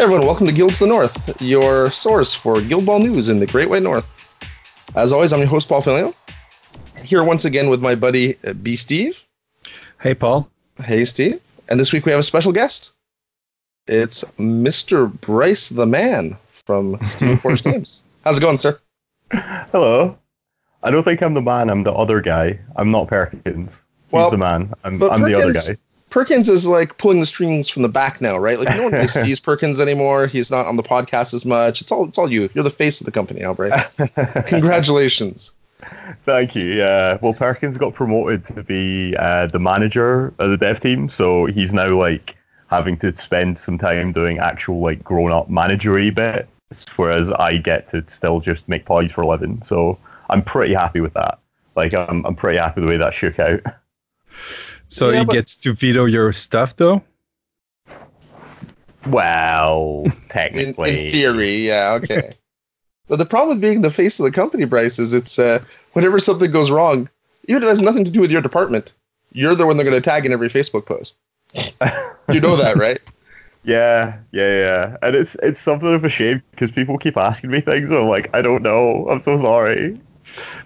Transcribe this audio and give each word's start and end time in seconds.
Hey 0.00 0.04
everyone, 0.04 0.24
welcome 0.24 0.46
to 0.46 0.52
Guilds 0.52 0.80
of 0.80 0.88
the 0.88 0.94
North, 0.94 1.42
your 1.42 1.90
source 1.90 2.34
for 2.34 2.62
Guild 2.62 2.86
Ball 2.86 3.00
news 3.00 3.28
in 3.28 3.38
the 3.38 3.46
Great 3.46 3.68
White 3.68 3.82
North. 3.82 4.34
As 4.94 5.12
always, 5.12 5.30
I'm 5.30 5.40
your 5.40 5.48
host, 5.48 5.68
Paul 5.68 5.82
Filio. 5.82 6.14
Here 7.04 7.22
once 7.22 7.44
again 7.44 7.68
with 7.68 7.82
my 7.82 7.94
buddy 7.94 8.36
uh, 8.46 8.54
B. 8.54 8.76
Steve. 8.76 9.22
Hey, 10.00 10.14
Paul. 10.14 10.48
Hey, 10.82 11.04
Steve. 11.04 11.38
And 11.68 11.78
this 11.78 11.92
week 11.92 12.06
we 12.06 12.12
have 12.12 12.18
a 12.18 12.22
special 12.22 12.50
guest. 12.50 12.94
It's 13.88 14.24
Mr. 14.38 15.12
Bryce 15.20 15.68
the 15.68 15.84
Man 15.84 16.38
from 16.48 16.98
Steven 17.02 17.36
Force 17.42 17.60
Games. 17.60 18.02
How's 18.24 18.38
it 18.38 18.40
going, 18.40 18.56
sir? 18.56 18.80
Hello. 19.30 20.16
I 20.82 20.90
don't 20.90 21.04
think 21.04 21.22
I'm 21.22 21.34
the 21.34 21.42
man. 21.42 21.68
I'm 21.68 21.82
the 21.82 21.92
other 21.92 22.22
guy. 22.22 22.58
I'm 22.76 22.90
not 22.90 23.08
Perkins. 23.08 23.66
He's 23.68 23.80
Well, 24.12 24.30
the 24.30 24.38
man. 24.38 24.72
I'm, 24.82 25.02
I'm 25.02 25.20
the 25.20 25.34
other 25.34 25.52
guy. 25.52 25.76
Perkins 26.10 26.48
is 26.48 26.66
like 26.66 26.98
pulling 26.98 27.20
the 27.20 27.26
strings 27.26 27.68
from 27.68 27.82
the 27.82 27.88
back 27.88 28.20
now, 28.20 28.36
right? 28.36 28.58
Like 28.58 28.76
no 28.76 28.82
one 28.82 28.92
really 28.92 29.06
sees 29.06 29.40
Perkins 29.40 29.80
anymore. 29.80 30.26
He's 30.26 30.50
not 30.50 30.66
on 30.66 30.76
the 30.76 30.82
podcast 30.82 31.32
as 31.32 31.44
much. 31.44 31.80
It's 31.80 31.90
all 31.90 32.06
it's 32.06 32.18
all 32.18 32.30
you. 32.30 32.50
You're 32.54 32.64
the 32.64 32.70
face 32.70 33.00
of 33.00 33.04
the 33.06 33.12
company 33.12 33.40
now, 33.40 33.54
Bryce. 33.54 33.94
Congratulations. 34.46 35.52
Thank 36.26 36.54
you. 36.54 36.74
Yeah. 36.74 37.18
Well, 37.22 37.32
Perkins 37.32 37.78
got 37.78 37.94
promoted 37.94 38.44
to 38.48 38.62
be 38.62 39.16
uh, 39.16 39.46
the 39.46 39.58
manager 39.58 40.34
of 40.38 40.50
the 40.50 40.56
dev 40.56 40.80
team, 40.80 41.08
so 41.08 41.46
he's 41.46 41.72
now 41.72 41.88
like 41.88 42.36
having 42.68 42.96
to 42.98 43.12
spend 43.12 43.58
some 43.58 43.78
time 43.78 44.12
doing 44.12 44.38
actual 44.38 44.80
like 44.80 45.02
grown-up 45.02 45.48
managery 45.48 46.14
bits, 46.14 46.86
whereas 46.96 47.30
I 47.32 47.56
get 47.56 47.90
to 47.90 48.08
still 48.08 48.40
just 48.40 48.68
make 48.68 48.84
toys 48.84 49.10
for 49.10 49.22
a 49.22 49.26
living. 49.26 49.62
So 49.62 49.98
I'm 50.28 50.42
pretty 50.42 50.74
happy 50.74 51.00
with 51.00 51.14
that. 51.14 51.38
Like 51.76 51.94
I'm, 51.94 52.24
I'm 52.26 52.36
pretty 52.36 52.58
happy 52.58 52.80
the 52.80 52.86
way 52.86 52.96
that 52.96 53.14
shook 53.14 53.38
out. 53.38 53.60
So 54.90 55.08
Yeah, 55.10 55.20
he 55.20 55.24
but- 55.24 55.32
gets 55.32 55.56
to 55.56 55.72
veto 55.72 56.04
your 56.04 56.32
stuff, 56.32 56.76
though. 56.76 57.02
Well, 59.08 60.04
technically. 60.28 61.06
in 61.06 61.10
theory, 61.12 61.66
yeah, 61.66 61.92
okay. 62.02 62.32
but 63.08 63.16
the 63.16 63.24
problem 63.24 63.56
with 63.56 63.62
being 63.62 63.80
the 63.80 63.90
face 63.90 64.18
of 64.20 64.24
the 64.24 64.30
company, 64.32 64.64
Bryce, 64.66 64.98
is 64.98 65.14
it's 65.14 65.38
uh, 65.38 65.64
whenever 65.94 66.18
something 66.18 66.50
goes 66.50 66.70
wrong, 66.70 67.08
even 67.48 67.62
if 67.62 67.66
it 67.66 67.70
has 67.70 67.80
nothing 67.80 68.04
to 68.04 68.10
do 68.10 68.20
with 68.20 68.30
your 68.30 68.42
department, 68.42 68.92
you're 69.32 69.54
the 69.54 69.66
one 69.66 69.76
they're 69.76 69.84
going 69.88 69.96
to 70.00 70.02
tag 70.02 70.26
in 70.26 70.32
every 70.32 70.48
Facebook 70.48 70.84
post. 70.86 71.16
You 72.28 72.40
know 72.40 72.56
that, 72.56 72.76
right? 72.76 73.00
Yeah, 73.64 74.18
yeah, 74.32 74.50
yeah. 74.58 74.96
And 75.02 75.16
it's 75.16 75.34
it's 75.42 75.60
something 75.60 75.92
of 75.92 76.04
a 76.04 76.08
shame 76.08 76.42
because 76.50 76.70
people 76.70 76.96
keep 76.98 77.16
asking 77.16 77.50
me 77.50 77.60
things. 77.60 77.88
And 77.90 77.98
I'm 77.98 78.06
like, 78.08 78.28
I 78.34 78.40
don't 78.42 78.62
know. 78.62 79.06
I'm 79.10 79.20
so 79.22 79.36
sorry. 79.38 79.92
This 79.92 80.02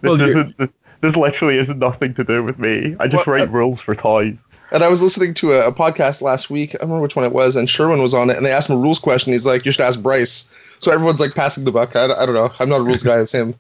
Well, 0.03 0.19
you're- 0.19 0.31
isn't. 0.31 0.59
This, 0.59 0.71
this 1.05 1.17
literally 1.17 1.59
isn't 1.59 1.79
nothing 1.79 2.15
to 2.15 2.25
do 2.25 2.43
with 2.43 2.59
me. 2.59 2.97
I 2.99 3.07
just 3.07 3.27
Well, 3.27 3.37
write 3.37 3.49
uh, 3.49 3.53
rules 3.53 3.81
for 3.81 3.95
toys. 3.95 4.39
And 4.73 4.83
I 4.83 4.89
was 4.89 5.03
listening 5.03 5.35
to 5.35 5.53
a, 5.53 5.69
a 5.69 5.73
podcast 5.73 6.23
last 6.23 6.49
week. 6.51 6.71
I 6.75 6.79
don't 6.79 6.89
remember 6.89 7.03
which 7.03 7.15
one 7.15 7.25
it 7.27 7.33
was, 7.33 7.55
and 7.57 7.69
Sherwin 7.69 8.01
was 8.01 8.15
on 8.15 8.31
it, 8.31 8.37
and 8.37 8.45
they 8.47 8.51
asked 8.53 8.71
him 8.71 8.77
a 8.77 8.79
rules 8.79 8.99
question. 8.99 9.33
He's 9.33 9.45
like, 9.47 9.65
"You 9.67 9.71
should 9.73 9.83
ask 9.83 10.01
Bryce." 10.01 10.51
So 10.79 10.91
everyone's 10.93 11.21
like 11.21 11.35
passing 11.35 11.65
the 11.65 11.73
buck. 11.73 11.95
I, 11.95 12.07
don't- 12.07 12.19
I 12.19 12.27
don't 12.27 12.35
know. 12.35 12.51
I'm 12.59 12.69
not 12.69 12.81
a 12.81 12.83
rules 12.83 13.03
guy. 13.03 13.21
It's 13.21 13.33
him. 13.33 13.55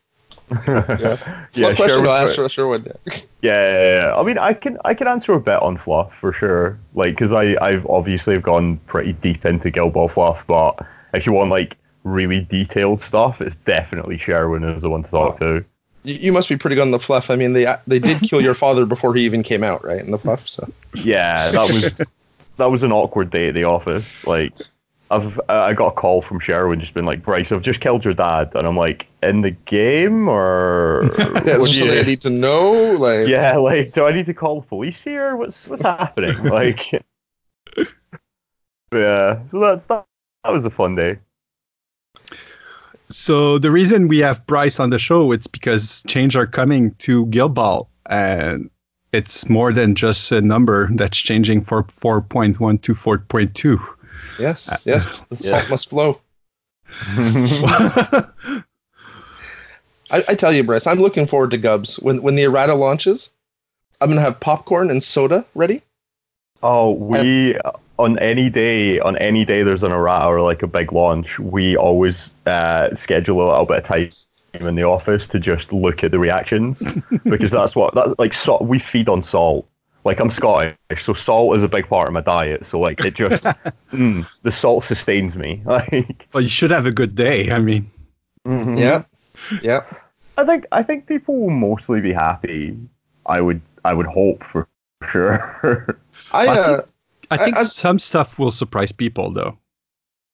Yeah. 0.67 1.17
Yeah, 1.55 1.73
Fluff 1.73 1.77
question. 1.77 2.05
Sherwin- 2.05 2.45
ask 2.45 2.51
Sherwin. 2.51 2.85
Yeah. 2.87 3.15
Yeah, 3.43 4.03
yeah. 4.11 4.15
I 4.17 4.23
mean, 4.23 4.39
I 4.39 4.53
can 4.55 4.79
I 4.85 4.95
can 4.95 5.07
answer 5.07 5.33
a 5.33 5.41
bit 5.41 5.61
on 5.63 5.77
fluff 5.77 6.13
for 6.15 6.33
sure. 6.33 6.79
Like, 6.95 7.13
because 7.15 7.33
I 7.33 7.57
I've 7.65 7.87
obviously 7.87 8.35
have 8.35 8.43
gone 8.43 8.79
pretty 8.87 9.13
deep 9.13 9.45
into 9.45 9.71
Guild 9.71 9.93
Ball 9.93 10.09
fluff, 10.09 10.45
but 10.47 10.79
if 11.13 11.27
you 11.27 11.33
want 11.33 11.51
like 11.51 11.77
really 12.05 12.41
detailed 12.41 13.01
stuff, 13.01 13.41
it's 13.41 13.57
definitely 13.65 14.19
Sherwin 14.19 14.65
is 14.65 14.83
the 14.83 14.91
one 14.91 15.03
to 15.05 15.11
talk 15.11 15.39
to. 15.39 15.65
You, 16.05 16.33
must 16.33 16.49
be 16.51 16.57
pretty 16.57 16.77
good 16.77 16.83
on 16.83 16.91
the 16.91 16.99
fluff. 16.99 17.31
I 17.31 17.37
mean, 17.37 17.55
they 17.55 17.65
uh, 17.67 17.79
they 17.87 17.99
did 17.99 18.21
kill 18.23 18.43
your 18.43 18.53
father 18.55 18.85
before 18.85 19.15
he 19.15 19.25
even 19.25 19.43
came 19.43 19.65
out, 19.65 19.83
right? 19.83 20.01
In 20.01 20.11
the 20.11 20.19
fluff. 20.19 20.47
So 20.47 20.71
Yeah, 20.97 21.51
that 21.51 21.73
was 21.73 22.13
that 22.59 22.71
was 22.71 22.83
an 22.83 22.93
awkward 22.93 23.31
day 23.31 23.49
at 23.49 23.55
the 23.55 23.65
office. 23.65 24.27
Like, 24.27 24.53
I've 25.11 25.41
I 25.49 25.73
got 25.73 25.89
a 25.89 25.93
call 25.93 26.21
from 26.21 26.41
Sherwin, 26.41 26.79
just 26.81 26.93
been 26.93 27.07
like, 27.07 27.23
Bryce, 27.23 27.51
I've 27.53 27.63
just 27.63 27.81
killed 27.81 28.05
your 28.05 28.15
dad, 28.15 28.53
and 28.55 28.67
I'm 28.67 28.77
like, 28.77 29.07
in 29.23 29.41
the 29.41 29.53
game 29.53 30.29
or 30.29 31.05
yeah, 31.19 31.57
what 31.57 31.71
do 31.71 31.91
I 31.91 31.95
you- 31.95 32.05
need 32.05 32.21
to 32.23 32.31
know? 32.31 32.73
Like, 32.93 33.27
yeah, 33.27 33.57
like, 33.57 33.93
do 33.93 34.05
I 34.07 34.13
need 34.13 34.27
to 34.27 34.35
call 34.35 34.61
the 34.61 34.67
police 34.67 35.03
here? 35.03 35.37
What's 35.37 35.67
what's 35.69 35.83
happening? 35.83 36.43
like, 36.45 36.93
yeah, 38.93 39.41
so 39.49 39.59
that's 39.61 39.87
that. 39.87 40.05
That 40.45 40.53
was 40.53 40.67
a 40.67 40.71
fun 40.71 40.95
day. 40.95 41.19
So 43.15 43.59
the 43.59 43.71
reason 43.71 44.09
we 44.09 44.19
have 44.19 44.45
Bryce 44.45 44.81
on 44.81 44.91
the 44.91 44.99
show 44.99 45.31
it's 45.31 45.47
because 45.47 46.03
change 46.09 46.35
are 46.35 46.49
coming 46.49 46.93
to 46.97 47.27
Guild 47.27 47.55
Ball, 47.55 47.89
and 48.07 48.69
it's 49.13 49.49
more 49.49 49.73
than 49.73 49.95
just 49.95 50.33
a 50.33 50.41
number 50.41 50.91
that's 50.95 51.17
changing 51.17 51.63
from 51.65 51.85
4.1 51.85 52.83
to 52.83 52.93
4.2. 52.93 53.81
Yes, 54.41 54.69
uh, 54.69 54.77
yes. 54.85 55.09
The 55.29 55.37
salt 55.37 55.71
must 55.71 55.91
flow. 55.91 56.21
I, 57.07 58.25
I 60.11 60.35
tell 60.35 60.53
you, 60.53 60.65
Bryce, 60.65 60.89
I'm 60.89 60.99
looking 60.99 61.29
forward 61.29 61.53
to 61.53 61.59
Gubs 61.59 62.01
when 62.01 62.21
when 62.21 62.35
the 62.35 62.43
errata 62.43 62.75
launches. 62.75 63.33
I'm 64.01 64.09
gonna 64.09 64.23
have 64.23 64.41
popcorn 64.41 64.91
and 64.91 65.05
soda 65.05 65.47
ready. 65.55 65.83
Oh, 66.65 66.91
we 66.91 67.57
on 67.99 68.19
any 68.19 68.51
day, 68.51 68.99
on 69.01 69.17
any 69.19 69.45
day 69.45 69.63
there's 69.63 69.83
an 69.83 69.93
errata 69.93 70.27
or 70.27 70.43
like 70.43 70.63
a 70.63 70.67
big 70.67 70.93
launch, 70.93 71.39
we 71.39 71.77
always 71.77 72.31
uh, 72.47 72.95
schedule 72.95 73.41
a 73.43 73.49
little 73.51 73.67
bit 73.67 73.79
of 73.79 73.85
time 73.85 74.11
in 74.55 74.75
the 74.75 74.85
office 74.85 75.27
to 75.27 75.41
just 75.41 75.73
look 75.73 76.05
at 76.05 76.11
the 76.11 76.19
reactions 76.19 76.83
because 77.25 77.51
that's 77.51 77.75
what 77.75 77.95
that 77.95 78.19
like 78.19 78.35
so, 78.35 78.63
we 78.63 78.79
feed 78.79 79.09
on 79.09 79.23
salt. 79.23 79.69
Like 80.05 80.21
I'm 80.21 80.31
Scottish, 80.31 80.77
so 80.99 81.15
salt 81.15 81.57
is 81.57 81.63
a 81.63 81.69
big 81.69 81.89
part 81.89 82.09
of 82.09 82.13
my 82.13 82.21
diet. 82.21 82.67
So 82.67 82.79
like 82.79 83.01
it 83.05 83.15
just 83.15 83.43
mm, 83.93 84.27
the 84.43 84.53
salt 84.53 84.85
sustains 84.85 85.37
me. 85.37 85.63
Like 85.67 86.27
Well, 86.33 86.43
you 86.43 86.49
should 86.49 86.71
have 86.71 86.87
a 86.87 86.91
good 86.93 87.15
day. 87.15 87.51
I 87.51 87.59
mean, 87.59 87.91
mhm. 88.47 88.79
Yeah, 88.79 89.05
yeah. 89.63 89.83
I 90.37 90.45
think 90.45 90.67
I 90.73 90.83
think 90.83 91.07
people 91.07 91.41
will 91.41 91.51
mostly 91.51 92.01
be 92.01 92.13
happy. 92.13 92.77
I 93.27 93.41
would 93.41 93.63
I 93.85 93.95
would 93.95 94.07
hope 94.07 94.45
for 94.45 94.69
sure. 95.11 95.99
I 96.33 96.49
uh, 96.49 96.83
I 97.31 97.37
think 97.37 97.57
I- 97.57 97.61
I- 97.61 97.65
some 97.65 97.99
stuff 97.99 98.39
will 98.39 98.51
surprise 98.51 98.93
people, 98.93 99.31
though. 99.31 99.57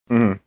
Mhm. 0.09 0.39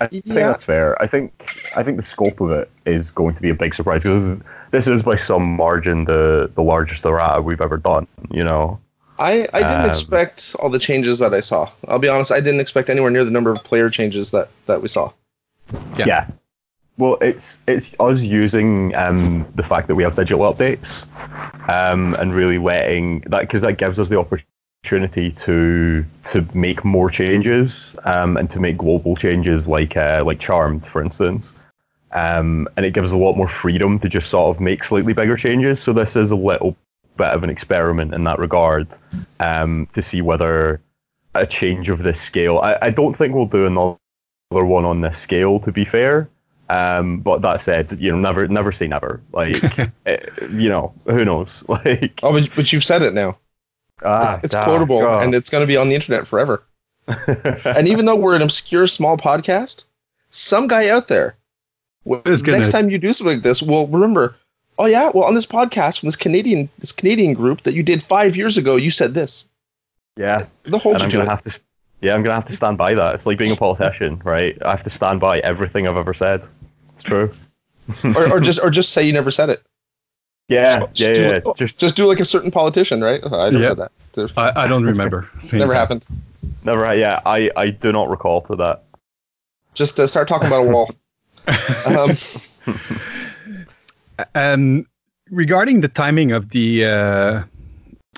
I 0.00 0.06
think 0.08 0.24
Yeah. 0.26 0.48
that's 0.48 0.64
fair. 0.64 1.00
I 1.00 1.06
think 1.06 1.46
I 1.76 1.82
think 1.84 1.96
the 1.96 2.02
scope 2.02 2.40
of 2.40 2.50
it 2.50 2.70
is 2.86 3.10
going 3.10 3.34
to 3.36 3.40
be 3.40 3.50
a 3.50 3.54
big 3.54 3.72
surprise 3.74 4.02
because 4.02 4.24
this 4.24 4.32
is, 4.32 4.42
this 4.72 4.86
is 4.88 5.02
by 5.02 5.16
some 5.16 5.44
margin 5.56 6.04
the 6.06 6.50
the 6.54 6.62
largest 6.62 7.04
errata 7.04 7.40
we've 7.40 7.60
ever 7.60 7.76
done. 7.76 8.06
You 8.30 8.42
know, 8.42 8.80
I 9.20 9.46
I 9.52 9.62
didn't 9.62 9.82
Um, 9.82 9.86
expect 9.86 10.56
all 10.58 10.70
the 10.70 10.80
changes 10.80 11.20
that 11.20 11.32
I 11.32 11.40
saw. 11.40 11.68
I'll 11.86 12.00
be 12.00 12.08
honest, 12.08 12.32
I 12.32 12.40
didn't 12.40 12.58
expect 12.60 12.90
anywhere 12.90 13.10
near 13.12 13.24
the 13.24 13.30
number 13.30 13.50
of 13.52 13.62
player 13.62 13.90
changes 13.90 14.32
that 14.32 14.48
that 14.66 14.82
we 14.82 14.88
saw. 14.88 15.12
Yeah. 15.96 16.06
yeah. 16.06 16.26
Well, 16.98 17.16
it's 17.20 17.58
it's 17.68 17.90
us 18.00 18.20
using 18.22 18.94
um, 18.96 19.46
the 19.54 19.62
fact 19.62 19.86
that 19.86 19.94
we 19.94 20.02
have 20.02 20.16
digital 20.16 20.40
updates 20.52 21.02
um, 21.68 22.14
and 22.14 22.34
really 22.34 22.58
letting 22.58 23.20
that 23.28 23.42
because 23.42 23.62
that 23.62 23.78
gives 23.78 23.98
us 24.00 24.08
the 24.08 24.18
opportunity 24.18 24.46
to 24.84 26.04
to 26.24 26.46
make 26.54 26.84
more 26.84 27.08
changes 27.08 27.96
um, 28.04 28.36
and 28.36 28.50
to 28.50 28.60
make 28.60 28.76
global 28.76 29.16
changes 29.16 29.66
like 29.66 29.96
uh, 29.96 30.22
like 30.24 30.40
Charmed, 30.40 30.84
for 30.86 31.02
instance. 31.02 31.66
Um, 32.12 32.68
and 32.76 32.84
it 32.84 32.92
gives 32.92 33.08
us 33.08 33.14
a 33.14 33.16
lot 33.16 33.36
more 33.36 33.48
freedom 33.48 33.98
to 34.00 34.08
just 34.08 34.28
sort 34.28 34.54
of 34.54 34.60
make 34.60 34.84
slightly 34.84 35.14
bigger 35.14 35.36
changes. 35.36 35.80
So 35.80 35.94
this 35.94 36.14
is 36.14 36.30
a 36.30 36.36
little 36.36 36.76
bit 37.16 37.28
of 37.28 37.42
an 37.42 37.48
experiment 37.48 38.12
in 38.12 38.24
that 38.24 38.38
regard 38.38 38.86
um, 39.40 39.88
to 39.94 40.02
see 40.02 40.20
whether 40.20 40.80
a 41.34 41.46
change 41.46 41.88
of 41.88 42.02
this 42.02 42.20
scale. 42.20 42.58
I, 42.58 42.76
I 42.82 42.90
don't 42.90 43.16
think 43.16 43.34
we'll 43.34 43.46
do 43.46 43.66
another 43.66 43.96
one 44.50 44.84
on 44.84 45.00
this 45.00 45.18
scale, 45.18 45.58
to 45.60 45.72
be 45.72 45.86
fair. 45.86 46.28
Um, 46.68 47.20
but 47.20 47.40
that 47.40 47.62
said, 47.62 47.90
you 47.98 48.12
know, 48.12 48.18
never, 48.18 48.46
never 48.46 48.72
say 48.72 48.88
never. 48.88 49.22
Like, 49.32 49.62
eh, 50.06 50.18
you 50.50 50.68
know, 50.68 50.92
who 51.06 51.24
knows? 51.24 51.64
Like, 51.68 52.20
Oh, 52.22 52.32
but, 52.32 52.54
but 52.54 52.72
you've 52.74 52.84
said 52.84 53.00
it 53.00 53.14
now. 53.14 53.38
Ah, 54.04 54.34
It's, 54.36 54.54
it's 54.54 54.64
quotable, 54.64 55.00
God. 55.00 55.24
and 55.24 55.34
it's 55.34 55.50
going 55.50 55.62
to 55.62 55.66
be 55.66 55.76
on 55.76 55.88
the 55.88 55.94
internet 55.94 56.26
forever. 56.26 56.62
and 57.64 57.88
even 57.88 58.04
though 58.06 58.16
we're 58.16 58.36
an 58.36 58.42
obscure 58.42 58.86
small 58.86 59.16
podcast, 59.16 59.84
some 60.30 60.66
guy 60.68 60.88
out 60.88 61.08
there, 61.08 61.36
gonna- 62.06 62.58
next 62.58 62.70
time 62.70 62.90
you 62.90 62.98
do 62.98 63.12
something 63.12 63.36
like 63.36 63.42
this, 63.42 63.62
will 63.62 63.86
remember. 63.88 64.36
Oh 64.78 64.86
yeah, 64.86 65.10
well 65.14 65.24
on 65.24 65.34
this 65.34 65.46
podcast 65.46 66.00
from 66.00 66.06
this 66.06 66.16
Canadian 66.16 66.68
this 66.78 66.92
Canadian 66.92 67.34
group 67.34 67.62
that 67.62 67.74
you 67.74 67.82
did 67.82 68.02
five 68.02 68.36
years 68.36 68.56
ago, 68.56 68.76
you 68.76 68.90
said 68.90 69.14
this. 69.14 69.44
yeah, 70.16 70.46
the 70.64 70.78
whole. 70.78 70.94
and 70.94 71.02
I'm 71.02 71.10
gonna 71.10 71.24
it. 71.24 71.28
have 71.28 71.44
to. 71.44 71.60
Yeah, 72.00 72.14
I'm 72.14 72.22
gonna 72.22 72.34
have 72.34 72.46
to 72.46 72.56
stand 72.56 72.78
by 72.78 72.94
that. 72.94 73.14
It's 73.14 73.26
like 73.26 73.38
being 73.38 73.52
a 73.52 73.56
politician, 73.56 74.20
right? 74.24 74.56
I 74.64 74.70
have 74.70 74.82
to 74.84 74.90
stand 74.90 75.20
by 75.20 75.40
everything 75.40 75.86
I've 75.86 75.96
ever 75.96 76.14
said. 76.14 76.40
It's 76.94 77.04
true. 77.04 77.30
or, 78.16 78.32
or 78.32 78.40
just 78.48 78.60
or 78.60 78.70
just 78.70 78.90
say 78.92 79.04
you 79.04 79.12
never 79.12 79.30
said 79.30 79.50
it. 79.50 79.62
Yeah, 80.52 80.80
Just 80.80 81.00
yeah, 81.00 81.14
do 81.14 81.22
yeah. 81.22 81.30
it. 81.30 81.46
Just 81.56 81.78
Just 81.78 81.96
do 81.96 82.06
like 82.06 82.20
a 82.20 82.24
certain 82.24 82.50
politician, 82.50 83.00
right? 83.02 83.20
I 83.24 83.50
never 83.50 83.58
Yeah. 83.62 83.68
said 83.74 83.78
that. 84.14 84.32
I, 84.36 84.64
I 84.64 84.66
don't 84.68 84.84
remember. 84.84 85.28
never 85.52 85.72
that. 85.72 85.78
happened. 85.78 86.04
never. 86.64 86.94
Yeah, 86.94 87.20
I, 87.26 87.50
I 87.56 87.70
do 87.70 87.92
not 87.92 88.10
recall 88.10 88.42
for 88.42 88.56
that. 88.56 88.84
Just 89.74 89.98
uh, 89.98 90.06
start 90.06 90.28
talking 90.28 90.46
about 90.48 90.66
a 90.66 90.68
wall. 90.68 90.90
um, 91.86 92.14
Um, 94.34 94.84
regarding 95.30 95.80
the 95.80 95.88
timing 95.88 96.32
of 96.32 96.50
the 96.50 96.84
uh, 96.84 97.42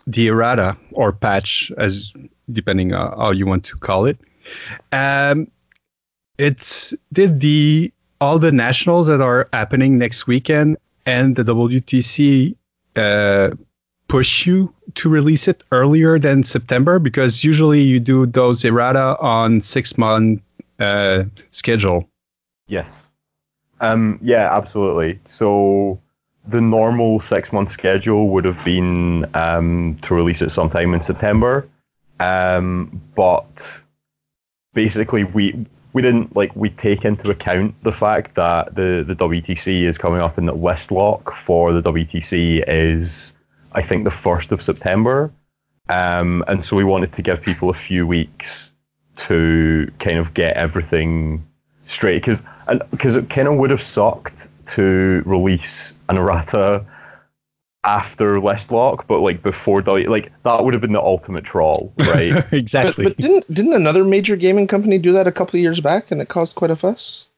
the 0.06 0.26
errata 0.28 0.76
or 0.92 1.12
patch, 1.12 1.72
as 1.78 2.12
depending 2.52 2.92
on 2.92 3.16
how 3.18 3.30
you 3.30 3.46
want 3.46 3.64
to 3.64 3.76
call 3.76 4.04
it, 4.06 4.18
um, 4.92 5.46
It's 6.38 6.92
did 7.12 7.40
the 7.40 7.92
all 8.20 8.38
the 8.38 8.50
nationals 8.52 9.06
that 9.06 9.20
are 9.20 9.48
happening 9.52 9.98
next 9.98 10.26
weekend 10.26 10.76
and 11.06 11.36
the 11.36 11.44
WTC 11.44 12.54
uh, 12.96 13.50
push 14.08 14.46
you 14.46 14.72
to 14.94 15.08
release 15.08 15.48
it 15.48 15.64
earlier 15.72 16.18
than 16.18 16.42
September 16.42 16.98
because 16.98 17.42
usually 17.42 17.80
you 17.80 17.98
do 18.00 18.26
those 18.26 18.64
errata 18.64 19.16
on 19.20 19.60
six 19.60 19.98
month 19.98 20.42
uh, 20.78 21.24
schedule. 21.50 22.08
Yes. 22.68 23.10
Um, 23.80 24.18
yeah, 24.22 24.54
absolutely. 24.54 25.18
So 25.26 26.00
the 26.46 26.60
normal 26.60 27.20
six 27.20 27.52
month 27.52 27.70
schedule 27.70 28.28
would 28.28 28.44
have 28.44 28.62
been 28.64 29.26
um, 29.34 29.98
to 30.02 30.14
release 30.14 30.42
it 30.42 30.50
sometime 30.50 30.94
in 30.94 31.02
September. 31.02 31.68
Um, 32.20 33.00
but 33.14 33.82
basically, 34.72 35.24
we 35.24 35.66
we 35.94 36.02
didn't 36.02 36.36
like 36.36 36.54
we 36.54 36.70
take 36.70 37.04
into 37.04 37.30
account 37.30 37.74
the 37.84 37.92
fact 37.92 38.34
that 38.34 38.74
the 38.74 39.04
the 39.06 39.14
WTC 39.14 39.84
is 39.84 39.96
coming 39.96 40.20
up 40.20 40.36
and 40.36 40.46
that 40.48 40.56
list 40.56 40.90
lock 40.90 41.34
for 41.34 41.72
the 41.72 41.80
WTC 41.80 42.64
is 42.68 43.32
I 43.72 43.82
think 43.82 44.04
the 44.04 44.10
first 44.10 44.52
of 44.52 44.62
September, 44.62 45.32
um, 45.88 46.44
and 46.46 46.64
so 46.64 46.76
we 46.76 46.84
wanted 46.84 47.12
to 47.14 47.22
give 47.22 47.40
people 47.40 47.70
a 47.70 47.74
few 47.74 48.06
weeks 48.06 48.72
to 49.16 49.90
kind 50.00 50.18
of 50.18 50.34
get 50.34 50.56
everything 50.56 51.46
straight 51.86 52.22
because 52.22 52.42
because 52.90 53.14
it 53.14 53.30
kind 53.30 53.46
of 53.46 53.56
would 53.56 53.70
have 53.70 53.82
sucked 53.82 54.48
to 54.66 55.22
release 55.24 55.94
an 56.08 56.16
errata 56.16 56.84
after 57.84 58.40
list 58.40 58.70
lock, 58.70 59.06
but 59.06 59.20
like 59.20 59.42
before 59.42 59.82
the 59.82 59.92
like 60.08 60.32
that 60.42 60.64
would 60.64 60.74
have 60.74 60.80
been 60.80 60.92
the 60.92 61.02
ultimate 61.02 61.44
troll, 61.44 61.92
right? 61.98 62.44
exactly. 62.52 63.04
But, 63.04 63.16
but 63.16 63.22
didn't 63.22 63.52
didn't 63.52 63.74
another 63.74 64.04
major 64.04 64.36
gaming 64.36 64.66
company 64.66 64.98
do 64.98 65.12
that 65.12 65.26
a 65.26 65.32
couple 65.32 65.58
of 65.58 65.62
years 65.62 65.80
back, 65.80 66.10
and 66.10 66.20
it 66.20 66.28
caused 66.28 66.54
quite 66.54 66.70
a 66.70 66.76
fuss? 66.76 67.28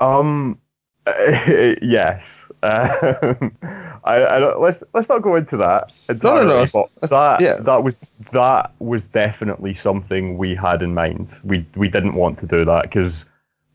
um, 0.00 0.58
yes. 1.06 2.42
Um, 2.62 3.56
I, 4.04 4.24
I 4.24 4.40
don't, 4.40 4.60
let's 4.60 4.82
let's 4.94 5.08
not 5.08 5.22
go 5.22 5.36
into 5.36 5.56
that. 5.56 5.92
No, 6.22 6.42
no, 6.42 6.44
no. 6.44 6.66
But 6.72 7.10
that 7.10 7.40
Yeah. 7.40 7.56
that 7.60 7.82
was 7.82 7.98
that 8.32 8.72
was 8.78 9.08
definitely 9.08 9.74
something 9.74 10.38
we 10.38 10.54
had 10.54 10.82
in 10.82 10.94
mind. 10.94 11.32
We 11.44 11.66
we 11.76 11.88
didn't 11.88 12.14
want 12.14 12.38
to 12.40 12.46
do 12.46 12.64
that 12.64 12.82
because 12.82 13.24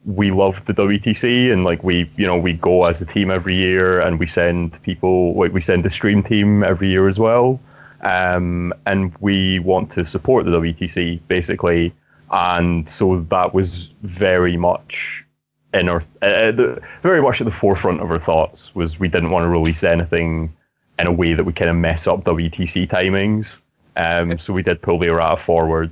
we 0.08 0.32
love 0.32 0.64
the 0.66 0.74
WTC 0.74 1.52
and 1.52 1.66
like 1.66 1.84
we 1.84 2.10
you 2.16 2.26
know 2.26 2.38
we 2.38 2.54
go 2.54 2.86
as 2.86 3.02
a 3.02 3.06
team 3.06 3.30
every 3.30 3.56
year 3.56 4.00
and 4.00 4.20
we 4.20 4.26
send 4.26 4.82
people 4.82 5.36
like 5.36 5.54
we 5.54 5.62
send 5.62 5.84
the 5.84 5.90
stream 5.90 6.24
team 6.24 6.64
every 6.64 6.88
year 6.88 7.08
as 7.08 7.20
well. 7.20 7.60
Um, 8.02 8.74
and 8.86 9.14
we 9.20 9.60
want 9.60 9.92
to 9.92 10.06
support 10.06 10.46
the 10.46 10.52
WTC 10.52 11.20
basically, 11.28 11.94
and 12.32 12.90
so 12.90 13.20
that 13.30 13.54
was 13.54 13.92
very 14.04 14.56
much 14.56 15.26
in 15.74 15.90
our 15.90 16.02
uh, 16.22 16.52
the, 16.52 16.82
very 17.02 17.22
much 17.22 17.42
at 17.42 17.46
the 17.46 17.52
forefront 17.52 18.00
of 18.00 18.10
our 18.10 18.20
thoughts 18.20 18.74
was 18.74 19.00
we 19.00 19.10
didn't 19.10 19.32
want 19.32 19.44
to 19.44 19.50
release 19.50 19.84
anything 19.84 20.56
in 21.00 21.08
a 21.08 21.12
way 21.12 21.34
that 21.34 21.44
we 21.44 21.52
kind 21.52 21.70
of 21.70 21.76
mess 21.76 22.08
up 22.08 22.24
WTC 22.24 22.88
timings. 22.88 23.60
Um, 23.98 24.38
so 24.38 24.54
we 24.54 24.64
did 24.64 24.82
pull 24.82 25.00
the 25.00 25.08
errata 25.08 25.38
forward 25.38 25.92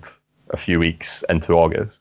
a 0.51 0.57
few 0.57 0.79
weeks 0.79 1.23
into 1.27 1.53
August. 1.53 1.94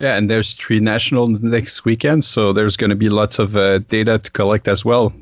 Yeah, 0.00 0.16
and 0.16 0.30
there's 0.30 0.54
three 0.54 0.78
nationals 0.78 1.40
next 1.40 1.84
weekend, 1.84 2.24
so 2.24 2.52
there's 2.52 2.76
going 2.76 2.90
to 2.90 2.96
be 2.96 3.08
lots 3.08 3.40
of 3.40 3.56
uh, 3.56 3.78
data 3.78 4.18
to 4.18 4.30
collect 4.30 4.68
as 4.68 4.84
well. 4.84 5.12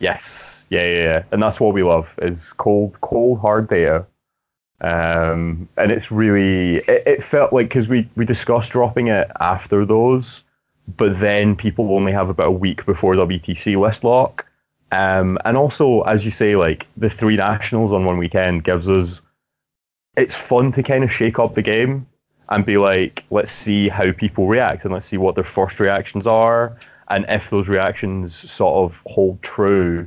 Yes, 0.00 0.66
yeah, 0.68 0.84
yeah, 0.84 1.02
yeah, 1.02 1.24
and 1.30 1.40
that's 1.40 1.60
what 1.60 1.74
we 1.74 1.84
love 1.84 2.08
is 2.18 2.52
cold, 2.56 3.00
cold 3.02 3.38
hard 3.38 3.68
data. 3.68 4.04
Um, 4.80 5.68
and 5.78 5.92
it's 5.92 6.10
really 6.10 6.78
it, 6.88 7.02
it 7.06 7.24
felt 7.24 7.52
like 7.52 7.68
because 7.68 7.88
we 7.88 8.08
we 8.16 8.24
discussed 8.24 8.72
dropping 8.72 9.06
it 9.06 9.30
after 9.40 9.86
those, 9.86 10.42
but 10.96 11.18
then 11.20 11.54
people 11.54 11.94
only 11.94 12.12
have 12.12 12.28
about 12.28 12.48
a 12.48 12.50
week 12.50 12.84
before 12.84 13.14
WTC 13.14 13.80
list 13.80 14.02
lock. 14.02 14.44
Um, 14.90 15.38
and 15.44 15.56
also, 15.56 16.02
as 16.02 16.24
you 16.24 16.30
say, 16.32 16.56
like 16.56 16.86
the 16.96 17.08
three 17.08 17.36
nationals 17.36 17.92
on 17.92 18.04
one 18.04 18.18
weekend 18.18 18.64
gives 18.64 18.88
us 18.88 19.22
it's 20.16 20.34
fun 20.34 20.72
to 20.72 20.82
kind 20.82 21.04
of 21.04 21.12
shake 21.12 21.38
up 21.38 21.54
the 21.54 21.62
game 21.62 22.06
and 22.48 22.64
be 22.64 22.78
like, 22.78 23.24
let's 23.30 23.50
see 23.50 23.88
how 23.88 24.12
people 24.12 24.46
react 24.46 24.84
and 24.84 24.92
let's 24.92 25.06
see 25.06 25.16
what 25.16 25.34
their 25.34 25.44
first 25.44 25.80
reactions 25.80 26.26
are. 26.26 26.76
And 27.08 27.24
if 27.28 27.50
those 27.50 27.68
reactions 27.68 28.50
sort 28.50 28.84
of 28.84 29.02
hold 29.06 29.42
true 29.42 30.06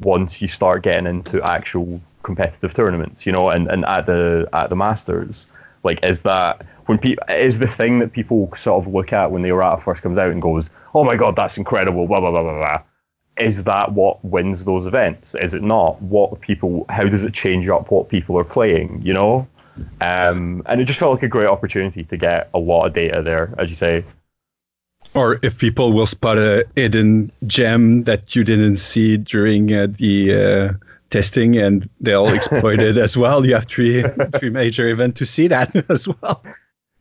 once 0.00 0.40
you 0.40 0.48
start 0.48 0.82
getting 0.82 1.06
into 1.06 1.42
actual 1.42 2.00
competitive 2.22 2.74
tournaments, 2.74 3.26
you 3.26 3.32
know, 3.32 3.50
and, 3.50 3.68
and 3.68 3.84
at 3.84 4.06
the 4.06 4.48
at 4.52 4.70
the 4.70 4.76
Masters. 4.76 5.46
Like 5.82 6.04
is 6.04 6.20
that 6.22 6.66
when 6.86 6.98
people 6.98 7.24
is 7.28 7.58
the 7.58 7.66
thing 7.66 8.00
that 8.00 8.12
people 8.12 8.52
sort 8.58 8.84
of 8.84 8.92
look 8.92 9.12
at 9.12 9.30
when 9.30 9.42
the 9.42 9.48
errata 9.48 9.82
first 9.82 10.02
comes 10.02 10.18
out 10.18 10.30
and 10.30 10.42
goes, 10.42 10.68
Oh 10.94 11.04
my 11.04 11.16
god, 11.16 11.36
that's 11.36 11.56
incredible, 11.56 12.06
blah 12.06 12.20
blah 12.20 12.30
blah 12.30 12.42
blah 12.42 12.58
blah. 12.58 12.82
Is 13.38 13.64
that 13.64 13.92
what 13.92 14.22
wins 14.22 14.64
those 14.64 14.84
events? 14.84 15.34
Is 15.34 15.54
it 15.54 15.62
not? 15.62 16.00
What 16.02 16.40
people 16.40 16.84
how 16.88 17.04
does 17.04 17.24
it 17.24 17.32
change 17.32 17.68
up 17.68 17.90
what 17.90 18.08
people 18.08 18.38
are 18.38 18.44
playing, 18.44 19.00
you 19.02 19.14
know? 19.14 19.46
Um, 20.00 20.62
and 20.66 20.80
it 20.80 20.84
just 20.84 20.98
felt 20.98 21.12
like 21.12 21.22
a 21.22 21.28
great 21.28 21.46
opportunity 21.46 22.04
to 22.04 22.16
get 22.16 22.50
a 22.54 22.58
lot 22.58 22.86
of 22.86 22.92
data 22.94 23.22
there, 23.22 23.54
as 23.58 23.68
you 23.70 23.74
say. 23.76 24.04
Or 25.14 25.40
if 25.42 25.58
people 25.58 25.92
will 25.92 26.06
spot 26.06 26.38
a 26.38 26.64
hidden 26.76 27.32
gem 27.46 28.04
that 28.04 28.36
you 28.36 28.44
didn't 28.44 28.76
see 28.76 29.16
during 29.16 29.72
uh, 29.72 29.88
the 29.90 30.34
uh, 30.34 30.72
testing 31.10 31.56
and 31.56 31.88
they'll 32.00 32.28
exploit 32.28 32.78
it 32.78 32.96
as 33.06 33.16
well. 33.16 33.44
You 33.44 33.54
have 33.54 33.66
three 33.66 34.04
three 34.38 34.50
major 34.50 34.88
events 34.88 35.18
to 35.18 35.26
see 35.26 35.48
that 35.48 35.74
as 35.90 36.06
well. 36.06 36.42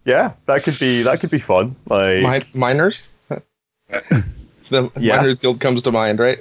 Yeah, 0.06 0.34
that 0.48 0.64
could 0.64 0.80
be 0.80 1.04
that 1.04 1.20
could 1.20 1.30
be 1.30 1.40
fun. 1.40 1.76
Like 1.88 2.24
Min- 2.24 2.46
miners. 2.60 3.12
the 3.90 4.92
Yeah. 4.98 5.18
miners 5.18 5.40
guild 5.40 5.60
comes 5.60 5.82
to 5.84 5.92
mind, 5.92 6.20
right? 6.20 6.40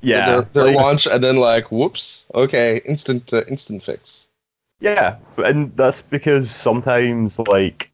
yeah, 0.00 0.26
Their, 0.26 0.42
their 0.42 0.64
like- 0.66 0.76
launch, 0.76 1.06
and 1.06 1.22
then 1.22 1.36
like, 1.36 1.70
whoops. 1.70 2.26
Okay, 2.34 2.80
instant 2.86 3.32
uh, 3.32 3.42
instant 3.48 3.82
fix. 3.82 4.28
Yeah, 4.84 5.16
and 5.38 5.74
that's 5.76 6.02
because 6.02 6.50
sometimes 6.50 7.38
like 7.38 7.90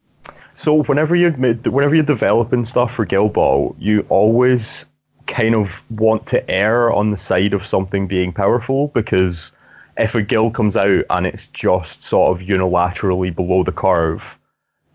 so 0.55 0.83
whenever 0.83 1.15
you're 1.15 1.31
whenever 1.31 1.95
you're 1.95 2.03
developing 2.03 2.65
stuff 2.65 2.93
for 2.93 3.05
Guild 3.05 3.31
Ball, 3.31 3.73
you 3.79 4.05
always 4.09 4.85
kind 5.25 5.55
of 5.55 5.81
want 5.91 6.25
to 6.27 6.51
err 6.51 6.91
on 6.91 7.11
the 7.11 7.17
side 7.17 7.53
of 7.53 7.65
something 7.65 8.07
being 8.07 8.33
powerful 8.33 8.89
because 8.89 9.53
if 9.97 10.15
a 10.15 10.21
guild 10.21 10.53
comes 10.53 10.75
out 10.75 11.05
and 11.09 11.25
it's 11.25 11.47
just 11.47 12.03
sort 12.03 12.29
of 12.29 12.45
unilaterally 12.45 13.33
below 13.33 13.63
the 13.63 13.71
curve, 13.71 14.37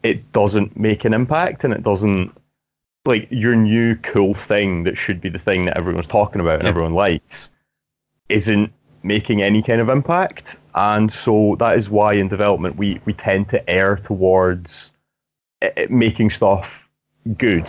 it 0.02 0.30
doesn't 0.32 0.78
make 0.78 1.06
an 1.06 1.14
impact 1.14 1.64
and 1.64 1.73
it 1.73 1.82
doesn't 1.82 2.30
like 3.06 3.26
your 3.30 3.56
new 3.56 3.97
cool 3.97 4.35
thing 4.35 4.85
that 4.85 4.99
should 4.99 5.23
be 5.23 5.30
the 5.30 5.38
thing 5.38 5.64
that 5.64 5.78
everyone's 5.78 6.06
talking 6.06 6.42
about 6.42 6.56
and 6.56 6.64
Yeah. 6.64 6.70
everyone 6.70 6.92
likes 6.92 7.49
isn't 8.28 8.70
making 9.06 9.42
any 9.42 9.62
kind 9.62 9.80
of 9.80 9.88
impact. 9.88 10.56
And 10.75 11.10
so 11.10 11.56
that 11.58 11.78
is 11.78 11.88
why 11.88 12.14
in 12.14 12.28
development 12.28 12.76
we, 12.76 13.00
we 13.04 13.12
tend 13.12 13.48
to 13.50 13.70
err 13.70 13.96
towards 13.96 14.92
eh, 15.62 15.70
eh, 15.76 15.86
making 15.88 16.30
stuff 16.30 16.88
good. 17.36 17.66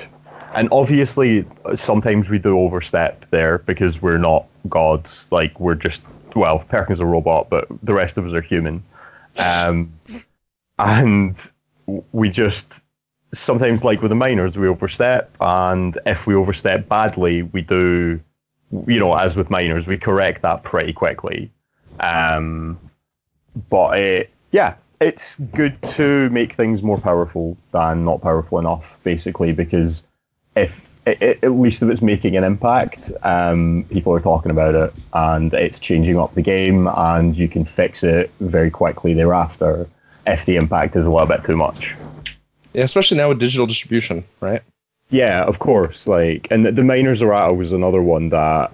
And 0.55 0.69
obviously, 0.71 1.45
sometimes 1.75 2.29
we 2.29 2.39
do 2.39 2.57
overstep 2.57 3.29
there 3.29 3.59
because 3.59 4.01
we're 4.01 4.17
not 4.17 4.45
gods. 4.69 5.27
Like, 5.29 5.59
we're 5.59 5.75
just, 5.75 6.01
well, 6.35 6.59
Perkins 6.59 6.97
is 6.97 7.01
a 7.01 7.05
robot, 7.05 7.49
but 7.49 7.67
the 7.83 7.93
rest 7.93 8.17
of 8.17 8.25
us 8.25 8.33
are 8.33 8.41
human. 8.41 8.83
Um, 9.37 9.93
and 10.79 11.37
we 12.11 12.29
just, 12.29 12.81
sometimes, 13.33 13.83
like 13.83 14.01
with 14.01 14.09
the 14.09 14.15
miners, 14.15 14.57
we 14.57 14.67
overstep. 14.67 15.35
And 15.41 15.97
if 16.05 16.25
we 16.25 16.33
overstep 16.33 16.87
badly, 16.87 17.43
we 17.43 17.61
do, 17.61 18.19
you 18.87 18.99
know, 18.99 19.13
as 19.15 19.35
with 19.35 19.49
miners, 19.49 19.87
we 19.87 19.97
correct 19.97 20.41
that 20.41 20.63
pretty 20.63 20.93
quickly. 20.93 21.51
Um, 21.99 22.79
but 23.69 23.99
uh, 23.99 24.23
yeah, 24.51 24.75
it's 24.99 25.35
good 25.53 25.81
to 25.95 26.29
make 26.29 26.53
things 26.53 26.83
more 26.83 26.97
powerful 26.97 27.57
than 27.71 28.05
not 28.05 28.21
powerful 28.21 28.59
enough, 28.59 28.97
basically, 29.03 29.51
because 29.51 30.03
if 30.55 30.87
i- 31.05 31.17
i- 31.21 31.37
at 31.43 31.51
least 31.51 31.81
if 31.81 31.89
it's 31.89 32.01
making 32.01 32.35
an 32.35 32.43
impact, 32.43 33.11
um, 33.23 33.85
people 33.89 34.13
are 34.13 34.19
talking 34.19 34.51
about 34.51 34.75
it, 34.75 34.93
and 35.13 35.53
it's 35.53 35.79
changing 35.79 36.17
up 36.17 36.33
the 36.35 36.41
game, 36.41 36.87
and 36.87 37.35
you 37.37 37.47
can 37.47 37.63
fix 37.63 38.03
it 38.03 38.31
very 38.39 38.69
quickly 38.69 39.13
thereafter 39.13 39.87
if 40.25 40.45
the 40.45 40.55
impact 40.57 40.95
is 40.95 41.05
a 41.05 41.11
little 41.11 41.27
bit 41.27 41.43
too 41.43 41.55
much. 41.55 41.95
Yeah, 42.73 42.83
especially 42.83 43.17
now 43.17 43.29
with 43.29 43.39
digital 43.39 43.65
distribution, 43.65 44.25
right? 44.41 44.61
Yeah, 45.09 45.43
of 45.43 45.59
course. 45.59 46.07
Like, 46.07 46.47
and 46.51 46.65
the, 46.65 46.71
the 46.71 46.83
miners 46.83 47.21
errata 47.21 47.53
was 47.53 47.71
another 47.71 48.01
one 48.01 48.29
that 48.29 48.71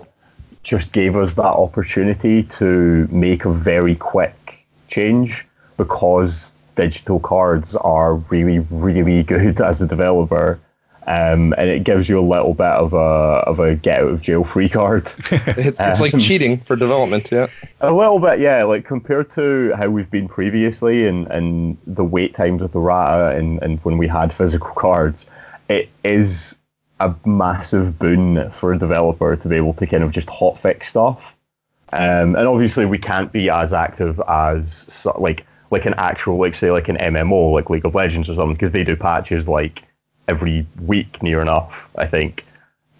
just 0.64 0.92
gave 0.92 1.16
us 1.16 1.34
that 1.34 1.44
opportunity 1.44 2.44
to 2.44 3.08
make 3.12 3.46
a 3.46 3.52
very 3.52 3.96
quick 3.96 4.66
change 4.88 5.46
because 5.78 6.52
digital 6.76 7.20
cards 7.20 7.76
are 7.76 8.16
really, 8.16 8.60
really 8.72 9.24
good 9.24 9.62
as 9.70 9.82
a 9.82 9.88
developer. 9.88 10.60
Um, 11.06 11.54
and 11.58 11.70
it 11.70 11.84
gives 11.84 12.08
you 12.08 12.18
a 12.18 12.24
little 12.24 12.54
bit 12.54 12.66
of 12.66 12.94
a 12.94 12.98
of 12.98 13.60
a 13.60 13.76
get 13.76 14.00
out 14.00 14.08
of 14.08 14.22
jail 14.22 14.46
free 14.46 14.70
card. 14.70 15.12
It, 15.32 15.76
it's 15.78 16.00
like 16.00 16.14
Um, 16.14 16.20
cheating 16.22 16.60
for 16.60 16.78
development. 16.78 17.30
Yeah. 17.30 17.48
A 17.82 17.92
little 17.92 18.20
bit, 18.20 18.40
yeah. 18.40 18.64
Like 18.64 18.86
compared 18.86 19.30
to 19.32 19.74
how 19.76 19.90
we've 19.90 20.10
been 20.10 20.30
previously 20.30 21.06
and, 21.06 21.28
and 21.28 21.78
the 21.86 22.06
wait 22.06 22.34
times 22.34 22.62
with 22.62 22.72
the 22.72 22.80
Rata 22.80 23.36
and, 23.38 23.62
and 23.62 23.80
when 23.84 23.98
we 23.98 24.08
had 24.08 24.32
physical 24.32 24.70
cards, 24.76 25.26
it 25.70 25.90
is 26.04 26.56
a 27.00 27.14
massive 27.26 28.00
boon 28.00 28.50
for 28.52 28.74
a 28.74 28.80
developer 28.80 29.36
to 29.36 29.48
be 29.48 29.56
able 29.56 29.74
to 29.74 29.88
kind 29.88 30.04
of 30.04 30.12
just 30.12 30.28
hotfix 30.28 30.86
stuff. 30.86 31.34
Um, 31.92 32.36
and 32.36 32.48
obviously, 32.48 32.86
we 32.86 32.98
can't 32.98 33.32
be 33.32 33.50
as 33.50 33.74
active 33.74 34.20
as 34.28 35.06
like 35.18 35.46
like 35.70 35.86
an 35.86 35.94
actual 35.98 36.38
like 36.38 36.56
say 36.56 36.72
like 36.72 36.88
an 36.88 36.98
MMO 36.98 37.54
like 37.54 37.70
League 37.70 37.86
of 37.86 37.96
Legends 37.96 38.30
or 38.30 38.36
something 38.36 38.54
because 38.54 38.72
they 38.72 38.84
do 38.84 38.96
patches 38.96 39.48
like 39.48 39.84
every 40.28 40.66
week 40.82 41.22
near 41.22 41.42
enough. 41.42 41.76
I 41.96 42.08
think, 42.08 42.46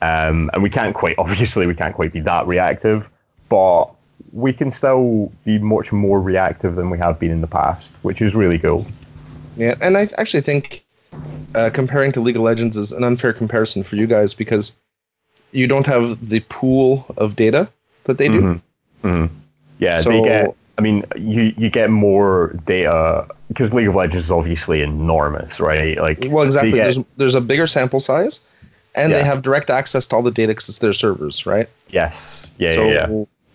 um, 0.02 0.52
and 0.54 0.62
we 0.62 0.70
can't 0.70 0.94
quite 0.94 1.16
obviously 1.20 1.66
we 1.66 1.76
can't 1.76 1.96
quite 1.96 2.14
be 2.14 2.20
that 2.22 2.46
reactive, 2.46 3.10
but 3.50 3.86
we 4.32 4.54
can 4.54 4.70
still 4.70 5.32
be 5.46 5.60
much 5.60 5.92
more 5.92 6.22
reactive 6.22 6.76
than 6.76 6.90
we 6.90 6.98
have 6.98 7.20
been 7.20 7.32
in 7.32 7.42
the 7.42 7.48
past, 7.48 7.94
which 8.02 8.22
is 8.22 8.36
really 8.36 8.60
cool. 8.60 8.86
Yeah, 9.56 9.76
and 9.82 9.96
I 9.98 10.08
actually 10.18 10.42
think 10.42 10.83
uh, 11.56 11.70
comparing 11.74 12.12
to 12.14 12.20
League 12.22 12.36
of 12.36 12.42
Legends 12.42 12.78
is 12.78 12.92
an 12.92 13.04
unfair 13.04 13.34
comparison 13.34 13.84
for 13.84 13.96
you 13.96 14.08
guys 14.08 14.34
because 14.34 14.74
you 15.52 15.68
don't 15.68 15.86
have 15.86 16.30
the 16.30 16.40
pool 16.50 17.06
of 17.18 17.36
data 17.36 17.70
that 18.06 18.18
they 18.18 18.28
do. 18.28 18.42
Mhm. 18.42 18.62
Mhm. 19.04 19.30
Yeah, 19.80 20.00
So- 20.02 20.10
they 20.10 20.22
get. 20.22 20.56
I 20.76 20.82
mean, 20.82 21.04
you 21.16 21.54
you 21.56 21.70
get 21.70 21.92
more 21.92 22.56
data 22.66 23.28
because 23.48 23.72
League 23.74 23.88
of 23.90 23.94
Legends 23.94 24.26
is 24.26 24.32
obviously 24.32 24.82
enormous, 24.82 25.60
right? 25.60 26.00
Like, 26.00 26.18
Well, 26.30 26.44
exactly. 26.44 26.72
get- 26.72 26.84
There's 26.84 27.00
there's 27.18 27.36
a 27.36 27.42
bigger 27.42 27.68
sample 27.68 28.00
size, 28.00 28.40
and 28.96 29.14
they 29.14 29.24
have 29.24 29.44
direct 29.44 29.70
access 29.70 30.08
to 30.08 30.16
all 30.16 30.24
the 30.24 30.32
data 30.32 30.48
because 30.50 30.70
it's 30.70 30.80
their 30.80 30.94
servers, 30.94 31.46
right? 31.46 31.70
yes, 31.92 32.48
yeah, 32.58 32.74
so 32.74 32.88
yeah, 32.90 33.08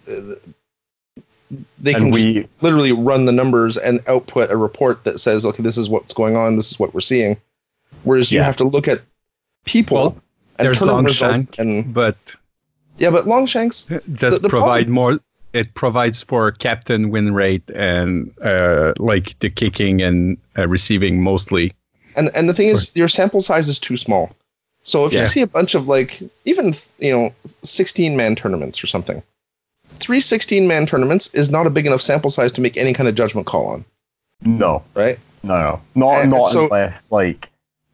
yeah. 0.06 0.14
uh, 0.14 0.34
they 1.80 1.94
And 1.94 2.04
can 2.04 2.10
we- 2.12 2.46
literally 2.60 2.92
run 2.92 3.24
the 3.24 3.32
numbers 3.32 3.76
and 3.76 4.00
output 4.06 4.50
a 4.52 4.56
report 4.56 5.02
that 5.04 5.18
says, 5.18 5.44
okay, 5.44 5.62
this 5.62 5.76
is 5.76 5.88
what's 5.88 6.12
going 6.12 6.36
on, 6.36 6.54
this 6.54 6.70
is 6.70 6.78
what 6.78 6.94
we're 6.94 7.00
seeing. 7.00 7.36
Whereas 8.08 8.32
you 8.32 8.40
have 8.42 8.56
to 8.56 8.64
look 8.64 8.88
at 8.88 9.02
people 9.66 9.96
Well, 9.96 10.16
and 10.58 10.66
there's 10.66 10.78
tournament 10.78 11.08
results 11.08 11.32
Longshank, 11.46 11.58
and 11.58 11.94
but 11.94 12.16
yeah, 12.98 13.10
but 13.10 13.26
Longshanks, 13.26 13.84
does 14.14 14.34
The- 14.34 14.40
the 14.40 14.48
provide 14.48 14.86
problem- 14.86 14.94
more. 14.94 15.20
It 15.54 15.72
provides 15.74 16.22
for 16.22 16.50
captain 16.52 17.10
win 17.10 17.32
rate 17.32 17.62
and 17.74 18.30
uh, 18.42 18.92
like 18.98 19.38
the 19.40 19.48
kicking 19.48 20.02
and 20.02 20.36
uh, 20.58 20.68
receiving 20.68 21.22
mostly. 21.22 21.72
and 22.16 22.30
and 22.34 22.48
the 22.50 22.54
thing 22.54 22.68
is, 22.68 22.90
your 22.94 23.08
sample 23.08 23.40
size 23.40 23.66
is 23.68 23.78
too 23.78 23.96
small. 23.96 24.30
So 24.82 25.06
if 25.06 25.12
Yeah. 25.12 25.22
you 25.22 25.28
see 25.28 25.40
a 25.42 25.46
bunch 25.46 25.74
of 25.74 25.88
like 25.88 26.20
even 26.44 26.74
you 26.98 27.12
know 27.12 27.32
16 27.62 28.14
man 28.16 28.36
tournaments 28.36 28.82
or 28.84 28.86
something, 28.86 29.22
three 30.04 30.20
16 30.20 30.66
man 30.68 30.84
tournaments 30.86 31.32
is 31.34 31.50
not 31.50 31.66
a 31.66 31.70
big 31.70 31.86
enough 31.86 32.02
sample 32.02 32.30
size 32.30 32.52
to 32.52 32.60
make 32.60 32.76
any 32.76 32.92
kind 32.92 33.08
of 33.08 33.14
judgment 33.14 33.46
call 33.46 33.66
on, 33.68 33.84
No, 34.44 34.82
right? 34.94 35.18
no, 35.42 35.54
no, 35.56 35.80
not 35.94 36.20
And 36.22 36.30
not 36.30 36.48
so- 36.48 36.64
unless 36.64 37.06
like 37.10 37.48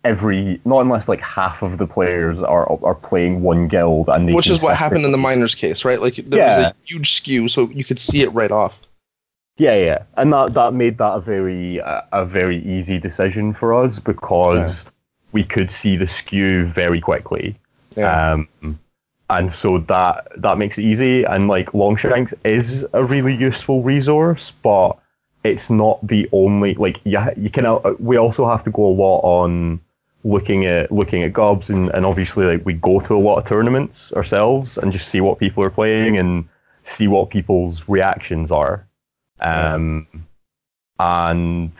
every, 0.05 0.61
not 0.65 0.81
unless 0.81 1.09
like 1.09 1.21
half 1.21 1.63
of 1.63 1.79
the 1.79 1.87
players 1.87 2.41
are 2.41 2.71
are 2.85 2.95
playing 2.95 3.43
one 3.43 3.69
guild, 3.69 4.09
and 4.09 4.29
they 4.29 4.35
Which 4.35 4.51
is 4.51 4.61
what 4.63 4.77
happened 4.77 5.05
in 5.05 5.13
the 5.13 5.19
miners 5.19 5.55
case, 5.55 5.85
right? 5.85 6.01
Like 6.01 6.17
there 6.17 6.45
was 6.45 6.57
Yeah. 6.59 6.69
a 6.69 6.75
huge 6.85 7.13
skew, 7.13 7.49
so 7.49 7.69
you 7.71 7.85
could 7.85 7.99
see 7.99 8.23
it 8.23 8.29
right 8.31 8.53
off. 8.53 8.81
Yeah, 9.57 9.77
yeah, 9.77 10.03
and 10.17 10.33
that 10.33 10.55
that 10.55 10.75
made 10.75 10.99
that 10.99 11.13
a 11.15 11.21
very 11.21 11.81
uh, 11.81 12.03
a 12.13 12.25
very 12.25 12.59
easy 12.65 12.99
decision 12.99 13.53
for 13.55 13.73
us 13.73 13.99
because 13.99 14.85
we 15.33 15.45
could 15.45 15.71
see 15.71 15.97
the 15.97 16.07
skew 16.07 16.67
very 16.67 17.01
quickly. 17.01 17.57
Yeah. 17.97 18.33
Um, 18.33 18.79
and 19.31 19.53
so 19.53 19.79
that 19.79 20.29
that 20.37 20.59
makes 20.59 20.77
it 20.79 20.83
easy. 20.83 21.25
And 21.25 21.49
like 21.49 21.73
Longshanks 21.73 22.35
is 22.45 22.87
a 22.93 23.05
really 23.05 23.35
useful 23.35 23.83
resource, 23.83 24.53
but 24.63 24.99
it's 25.45 25.71
not 25.71 26.05
the 26.07 26.29
only. 26.33 26.75
Like 26.75 27.01
yeah, 27.05 27.31
you 27.37 27.49
can. 27.49 27.65
uh, 27.65 27.79
We 27.99 28.17
also 28.17 28.49
have 28.49 28.65
to 28.65 28.71
go 28.71 28.85
a 28.87 28.95
lot 28.95 29.21
on 29.21 29.81
looking 30.25 30.65
at 30.65 30.91
looking 30.91 31.23
at 31.23 31.33
gobs 31.33 31.69
and, 31.69 31.91
and 31.91 32.07
obviously 32.07 32.47
like 32.47 32.65
we 32.65 32.73
go 32.73 32.99
to 32.99 33.15
a 33.15 33.19
lot 33.19 33.37
of 33.37 33.45
tournaments 33.45 34.11
ourselves 34.13 34.79
and 34.79 34.91
just 34.91 35.09
see 35.09 35.21
what 35.21 35.39
people 35.39 35.63
are 35.63 35.71
playing 35.71 36.17
and 36.17 36.49
see 36.83 37.07
what 37.07 37.31
people's 37.31 37.87
reactions 37.89 38.51
are. 38.51 38.87
Um, 39.41 40.07
and 40.99 41.73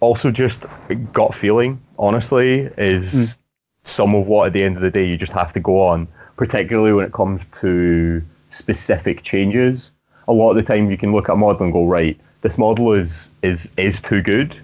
also 0.00 0.30
just 0.30 0.64
gut 1.12 1.34
feeling, 1.34 1.80
honestly, 1.98 2.70
is 2.76 3.38
some 3.84 4.14
of 4.14 4.26
what 4.26 4.48
at 4.48 4.52
the 4.52 4.62
end 4.62 4.76
of 4.76 4.82
the 4.82 4.90
day 4.90 5.06
you 5.06 5.16
just 5.16 5.32
have 5.32 5.52
to 5.54 5.60
go 5.60 5.80
on, 5.80 6.08
particularly 6.36 6.92
when 6.92 7.04
it 7.04 7.12
comes 7.12 7.42
to 7.60 8.22
specific 8.50 9.22
changes. 9.22 9.92
A 10.28 10.32
lot 10.32 10.50
of 10.50 10.56
the 10.56 10.62
time 10.62 10.90
you 10.90 10.98
can 10.98 11.12
look 11.12 11.28
at 11.28 11.34
a 11.34 11.36
model 11.36 11.62
and 11.62 11.72
go, 11.72 11.86
right, 11.86 12.18
this 12.42 12.58
model 12.58 12.92
is 12.92 13.30
is 13.42 13.68
is 13.76 14.00
too 14.00 14.20
good, 14.20 14.56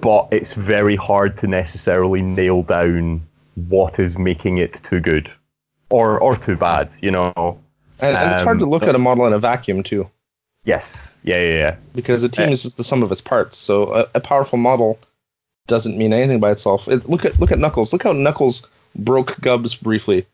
but 0.00 0.28
it's 0.30 0.54
very 0.54 0.96
hard 0.96 1.36
to 1.38 1.46
necessarily 1.46 2.22
nail 2.22 2.62
down 2.62 3.22
what 3.68 3.98
is 3.98 4.18
making 4.18 4.58
it 4.58 4.80
too 4.88 5.00
good 5.00 5.30
or 5.90 6.18
or 6.18 6.36
too 6.36 6.56
bad, 6.56 6.90
you 7.00 7.10
know. 7.10 7.58
And, 8.00 8.16
and 8.16 8.32
it's 8.32 8.42
hard 8.42 8.56
Um, 8.56 8.58
to 8.60 8.66
look 8.66 8.82
at 8.82 8.94
a 8.94 8.98
model 8.98 9.26
in 9.26 9.32
a 9.32 9.38
vacuum 9.38 9.82
too, 9.82 10.08
Yes. 10.64 11.14
Yeah, 11.22 11.40
yeah, 11.40 11.58
yeah. 11.58 11.76
because 11.94 12.22
a 12.24 12.28
team 12.28 12.48
Uh, 12.48 12.52
is 12.52 12.62
just 12.62 12.76
the 12.76 12.84
sum 12.84 13.02
of 13.02 13.10
its 13.12 13.20
parts. 13.20 13.56
So 13.56 13.94
a, 13.94 14.06
a 14.16 14.20
powerful 14.20 14.58
model 14.58 14.98
doesn't 15.66 15.96
mean 15.96 16.12
anything 16.12 16.38
by 16.40 16.50
itself. 16.50 16.88
It, 16.88 17.08
look 17.08 17.24
at 17.24 17.38
look 17.40 17.52
at 17.52 17.58
Knuckles. 17.58 17.92
Look 17.92 18.02
how 18.02 18.12
Knuckles 18.12 18.66
broke 18.94 19.40
Gubbs 19.40 19.74
briefly, 19.74 20.26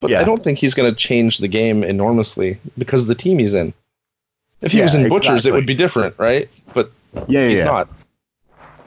but 0.00 0.12
I 0.12 0.24
don't 0.24 0.42
think 0.42 0.58
he's 0.58 0.74
going 0.74 0.90
to 0.90 0.96
change 0.96 1.38
the 1.38 1.48
game 1.48 1.82
enormously 1.84 2.58
because 2.76 3.02
of 3.02 3.08
the 3.08 3.14
team 3.14 3.38
he's 3.38 3.54
in. 3.54 3.72
If 4.60 4.72
he 4.72 4.82
was 4.82 4.94
Yeah, 4.94 5.02
in 5.02 5.08
Butchers, 5.08 5.46
it 5.46 5.52
would 5.52 5.66
be 5.66 5.74
different, 5.74 6.18
right? 6.18 6.48
But 6.74 6.90
Yeah, 7.28 7.46
he's 7.48 7.58
yeah. 7.60 7.64
not. 7.64 7.88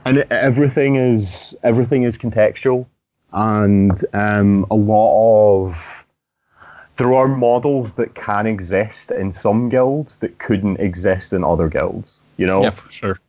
And 0.05 0.17
it- 0.17 0.31
everything 0.31 0.96
is 0.96 1.55
everything 1.63 2.03
is 2.03 2.17
contextual. 2.17 2.86
And 3.34 4.03
um, 4.13 4.65
a 4.70 4.75
lot 4.75 5.65
of 5.65 5.77
there 6.98 7.13
are 7.13 7.27
models 7.27 7.93
that 7.93 8.13
can 8.15 8.46
exist 8.46 9.10
in 9.12 9.31
some 9.31 9.70
guilds 9.70 10.17
that 10.17 10.38
couldn't 10.39 10.79
exist 10.79 11.34
in 11.34 11.43
other 11.43 11.70
guilds 11.70 12.12
you 12.41 12.48
know? 12.48 12.63
Yeah, 12.63 12.72
for 12.72 12.91
sure. 12.91 13.20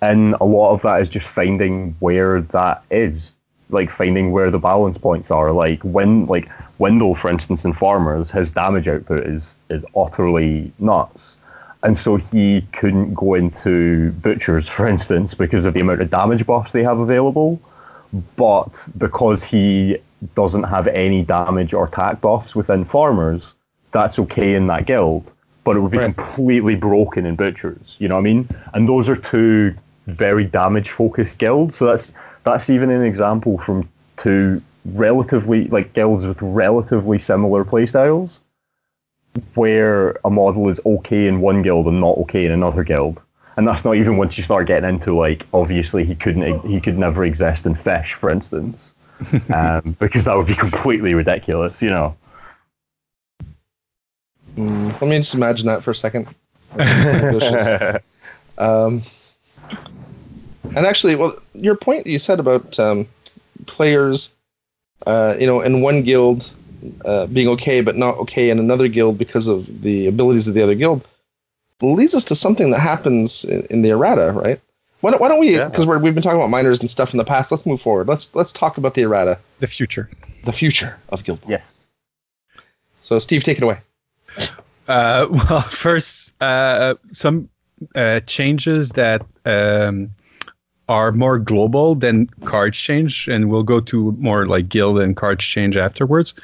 and 0.00 0.34
a 0.40 0.44
lot 0.44 0.72
of 0.72 0.82
that 0.82 1.02
is 1.02 1.08
just 1.08 1.26
finding 1.26 1.96
where 1.98 2.40
that 2.40 2.84
is 2.90 3.32
like 3.68 3.90
finding 3.90 4.30
where 4.30 4.48
the 4.48 4.60
balance 4.60 4.96
points 4.96 5.28
are. 5.32 5.50
Like 5.50 5.82
when 5.82 6.26
like 6.26 6.48
wendell 6.78 7.16
for 7.16 7.28
instance 7.28 7.64
in 7.64 7.72
farmers 7.72 8.30
his 8.30 8.50
damage 8.50 8.86
output 8.86 9.26
is 9.26 9.58
is 9.70 9.84
utterly 9.96 10.70
nuts 10.78 11.35
and 11.86 11.96
so 11.96 12.16
he 12.16 12.62
couldn't 12.72 13.14
go 13.14 13.34
into 13.34 14.10
butchers 14.20 14.68
for 14.68 14.88
instance 14.88 15.34
because 15.34 15.64
of 15.64 15.72
the 15.74 15.80
amount 15.80 16.02
of 16.02 16.10
damage 16.10 16.44
buffs 16.44 16.72
they 16.72 16.82
have 16.82 16.98
available. 16.98 17.60
But 18.36 18.72
because 18.98 19.44
he 19.44 19.98
doesn't 20.34 20.64
have 20.64 20.88
any 20.88 21.22
damage 21.22 21.72
or 21.72 21.84
attack 21.86 22.20
buffs 22.20 22.54
within 22.56 22.84
farmers 22.84 23.52
that's 23.92 24.18
okay 24.18 24.54
in 24.54 24.66
that 24.66 24.86
guild. 24.86 25.30
But 25.64 25.76
it 25.76 25.80
would 25.80 25.92
be 25.92 25.98
Right. 25.98 26.14
completely 26.16 26.74
broken 26.74 27.24
in 27.24 27.36
butchers 27.36 27.96
you 28.00 28.08
know 28.08 28.16
what 28.16 28.22
i 28.22 28.32
mean? 28.32 28.48
And 28.74 28.88
those 28.88 29.08
are 29.08 29.16
two 29.16 29.74
very 30.06 30.44
damage 30.44 30.90
focused 30.90 31.38
guilds. 31.38 31.76
So 31.76 31.86
that's 31.86 32.12
that's 32.44 32.68
even 32.68 32.90
an 32.90 33.02
example 33.02 33.58
from 33.58 33.88
two 34.16 34.60
relatively 34.86 35.68
like 35.68 35.92
guilds 35.92 36.26
with 36.26 36.38
relatively 36.42 37.18
similar 37.20 37.64
playstyles 37.64 38.40
where 39.54 40.18
a 40.24 40.30
model 40.30 40.68
is 40.68 40.80
okay 40.84 41.26
in 41.26 41.40
one 41.40 41.62
guild 41.62 41.86
and 41.86 42.00
not 42.00 42.16
okay 42.18 42.44
in 42.44 42.52
another 42.52 42.84
guild. 42.84 43.20
And 43.56 43.66
that's 43.66 43.84
not 43.84 43.96
even 43.96 44.16
once 44.16 44.36
you 44.36 44.44
start 44.44 44.66
getting 44.66 44.88
into 44.88 45.14
like 45.14 45.46
obviously 45.54 46.04
he 46.04 46.14
couldn't 46.14 46.66
he 46.68 46.80
could 46.80 46.98
never 46.98 47.24
exist 47.24 47.64
in 47.66 47.74
fish 47.74 48.14
for 48.14 48.30
instance. 48.30 48.92
Um, 49.50 49.96
because 49.98 50.24
that 50.24 50.36
would 50.36 50.46
be 50.46 50.54
completely 50.54 51.14
ridiculous 51.14 51.80
you 51.80 51.88
know? 51.88 52.14
Mm, 54.56 55.00
let 55.00 55.08
me 55.08 55.16
just 55.16 55.34
imagine 55.34 55.66
that 55.68 55.82
for 55.82 55.92
a 55.92 55.94
second. 55.94 56.28
Um, 58.58 59.02
and 60.74 60.86
actually, 60.86 61.14
well, 61.14 61.36
your 61.54 61.76
point 61.76 62.04
that 62.04 62.10
you 62.10 62.18
said 62.18 62.40
about 62.40 62.78
um, 62.78 63.06
players, 63.66 64.34
uh, 65.06 65.36
you 65.38 65.46
know, 65.46 65.60
in 65.60 65.80
one 65.80 66.02
guild 66.02 66.52
uh, 67.04 67.26
being 67.26 67.48
okay 67.48 67.80
but 67.80 67.96
not 67.96 68.16
okay 68.18 68.50
in 68.50 68.58
another 68.58 68.88
guild 68.88 69.18
because 69.18 69.46
of 69.48 69.82
the 69.82 70.06
abilities 70.06 70.46
of 70.48 70.54
the 70.54 70.62
other 70.62 70.74
guild 70.74 71.06
leads 71.82 72.14
us 72.14 72.24
to 72.24 72.34
something 72.34 72.70
that 72.70 72.80
happens 72.80 73.44
in, 73.44 73.62
in 73.70 73.82
the 73.82 73.90
errata, 73.90 74.32
right? 74.32 74.60
Why 75.02 75.10
don't, 75.10 75.20
why 75.20 75.28
don't 75.28 75.38
we? 75.38 75.54
Yeah. 75.56 75.68
Because 75.68 75.86
we've 75.86 76.14
been 76.14 76.22
talking 76.22 76.38
about 76.38 76.48
miners 76.48 76.80
and 76.80 76.90
stuff 76.90 77.12
in 77.12 77.18
the 77.18 77.24
past. 77.24 77.50
Let's 77.52 77.66
move 77.66 77.80
forward. 77.82 78.08
Let's 78.08 78.34
let's 78.34 78.50
talk 78.50 78.78
about 78.78 78.94
the 78.94 79.02
errata, 79.02 79.38
The 79.60 79.66
future. 79.66 80.08
the 80.44 80.52
future 80.54 80.98
of 81.10 81.22
Guild 81.24 81.42
Ball. 81.42 81.50
yes 81.50 81.90
So, 83.00 83.18
Steve, 83.18 83.44
take 83.44 83.58
it 83.58 83.62
away. 83.62 83.78
Uh, 84.88 85.26
well, 85.30 85.60
first, 85.60 86.34
uh, 86.42 86.94
some 87.12 87.48
uh, 87.94 88.20
changes 88.20 88.90
that 88.90 89.20
um, 89.44 90.10
are 90.88 91.12
more 91.12 91.38
global 91.38 91.94
than 91.94 92.26
cards 92.44 92.78
change, 92.78 93.28
and 93.28 93.50
we'll 93.50 93.62
go 93.64 93.80
to 93.80 94.12
more 94.12 94.46
like 94.46 94.68
guild 94.68 94.98
and 95.00 95.16
cards 95.16 95.44
change 95.44 95.76
afterwards. 95.76 96.34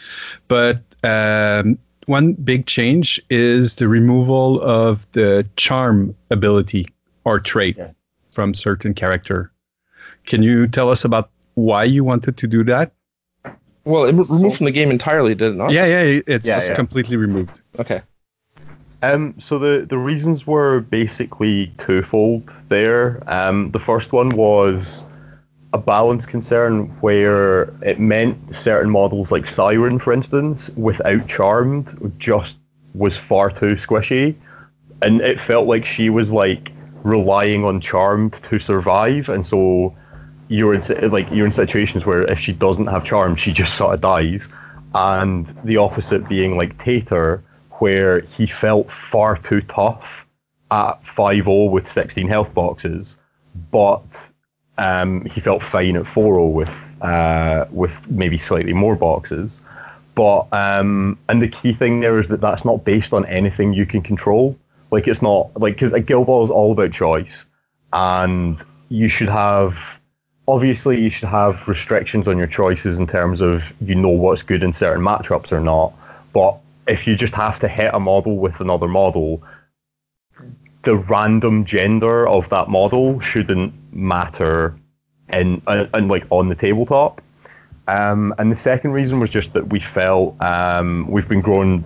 But 0.48 0.80
um, 1.04 1.78
one 2.06 2.32
big 2.34 2.66
change 2.66 3.20
is 3.30 3.76
the 3.76 3.88
removal 3.88 4.60
of 4.62 5.10
the 5.12 5.46
charm 5.56 6.14
ability 6.30 6.86
or 7.24 7.38
trait 7.38 7.76
Yeah. 7.78 7.90
from 8.30 8.54
certain 8.54 8.94
character. 8.94 9.52
Can 10.26 10.42
you 10.42 10.66
tell 10.66 10.90
us 10.90 11.04
about 11.04 11.30
why 11.54 11.84
you 11.84 12.02
wanted 12.02 12.36
to 12.38 12.46
do 12.46 12.64
that? 12.64 12.92
Well, 13.84 14.04
it 14.04 14.14
removed 14.14 14.56
from 14.56 14.66
the 14.66 14.72
game 14.72 14.90
entirely, 14.90 15.34
did 15.34 15.52
it 15.52 15.56
not? 15.56 15.70
Yeah, 15.72 15.86
yeah, 15.86 16.20
it's 16.26 16.46
Yeah, 16.46 16.64
yeah. 16.64 16.74
completely 16.74 17.16
removed. 17.16 17.60
Okay. 17.78 18.00
Um, 19.02 19.34
so 19.38 19.58
the, 19.58 19.84
the 19.88 19.98
reasons 19.98 20.46
were 20.46 20.80
basically 20.80 21.72
twofold 21.78 22.48
there. 22.68 23.22
Um, 23.26 23.72
the 23.72 23.80
first 23.80 24.12
one 24.12 24.30
was 24.30 25.04
a 25.72 25.78
balance 25.78 26.24
concern 26.24 26.86
where 27.00 27.62
it 27.82 27.98
meant 27.98 28.54
certain 28.54 28.90
models 28.90 29.32
like 29.32 29.44
Siren, 29.46 29.98
for 29.98 30.12
instance, 30.12 30.70
without 30.76 31.26
Charmed, 31.28 32.14
just 32.18 32.58
was 32.94 33.16
far 33.16 33.50
too 33.50 33.74
squishy. 33.76 34.36
And 35.00 35.20
it 35.20 35.40
felt 35.40 35.66
like 35.66 35.84
she 35.84 36.08
was 36.08 36.30
like 36.30 36.70
relying 37.02 37.64
on 37.64 37.80
Charmed 37.80 38.34
to 38.34 38.60
survive. 38.60 39.28
And 39.28 39.44
so 39.44 39.96
you're 40.48 40.74
in 40.74 41.10
like 41.10 41.28
you're 41.32 41.46
in 41.46 41.52
situations 41.52 42.06
where 42.06 42.22
if 42.30 42.38
she 42.38 42.52
doesn't 42.52 42.86
have 42.86 43.04
Charmed, 43.04 43.40
she 43.40 43.52
just 43.52 43.74
sort 43.74 43.94
of 43.94 44.00
dies. 44.00 44.46
And 44.94 45.46
the 45.64 45.78
opposite 45.78 46.28
being 46.28 46.56
like 46.56 46.78
Tater, 46.78 47.42
where 47.82 48.20
he 48.20 48.46
felt 48.46 48.88
far 48.92 49.36
too 49.38 49.60
tough 49.62 50.24
at 50.70 51.02
5-0 51.02 51.68
with 51.68 51.90
16 51.90 52.28
health 52.28 52.54
boxes, 52.54 53.18
but 53.72 54.04
um, 54.78 55.24
he 55.24 55.40
felt 55.40 55.64
fine 55.64 55.96
at 55.96 56.04
4-0 56.04 56.52
with 56.52 56.88
uh, 57.02 57.66
with 57.72 58.08
maybe 58.08 58.38
slightly 58.38 58.72
more 58.72 58.94
boxes. 58.94 59.62
But 60.14 60.46
um, 60.52 61.18
and 61.28 61.42
the 61.42 61.48
key 61.48 61.72
thing 61.72 61.98
there 61.98 62.20
is 62.20 62.28
that 62.28 62.40
that's 62.40 62.64
not 62.64 62.84
based 62.84 63.12
on 63.12 63.26
anything 63.26 63.74
you 63.74 63.84
can 63.84 64.00
control. 64.00 64.56
Like 64.92 65.08
it's 65.08 65.20
not 65.20 65.50
like 65.60 65.74
because 65.74 65.92
a 65.92 65.98
Guild 65.98 66.28
Ball 66.28 66.44
is 66.44 66.52
all 66.52 66.70
about 66.70 66.92
choice, 66.92 67.46
and 67.92 68.62
you 68.90 69.08
should 69.08 69.28
have 69.28 69.76
obviously 70.46 71.00
you 71.00 71.10
should 71.10 71.28
have 71.28 71.66
restrictions 71.66 72.28
on 72.28 72.38
your 72.38 72.46
choices 72.46 72.96
in 72.98 73.08
terms 73.08 73.40
of 73.40 73.64
you 73.80 73.96
know 73.96 74.14
what's 74.24 74.42
good 74.42 74.62
in 74.62 74.72
certain 74.72 75.02
matchups 75.02 75.50
or 75.50 75.60
not. 75.60 75.92
But 76.32 76.61
if 76.86 77.06
you 77.06 77.16
just 77.16 77.34
have 77.34 77.60
to 77.60 77.68
hit 77.68 77.94
a 77.94 78.00
model 78.00 78.38
with 78.38 78.60
another 78.60 78.88
model, 78.88 79.42
the 80.82 80.96
random 80.96 81.64
gender 81.64 82.26
of 82.28 82.48
that 82.48 82.68
model 82.68 83.20
shouldn't 83.20 83.72
matter 83.92 84.74
in 85.32 85.62
and, 85.66 85.88
and 85.94 86.08
like 86.08 86.24
on 86.30 86.48
the 86.48 86.54
tabletop. 86.54 87.20
Um, 87.88 88.34
and 88.38 88.50
the 88.50 88.56
second 88.56 88.92
reason 88.92 89.18
was 89.20 89.30
just 89.30 89.52
that 89.54 89.68
we 89.68 89.80
felt 89.80 90.40
um, 90.40 91.06
we've 91.08 91.28
been 91.28 91.40
growing 91.40 91.84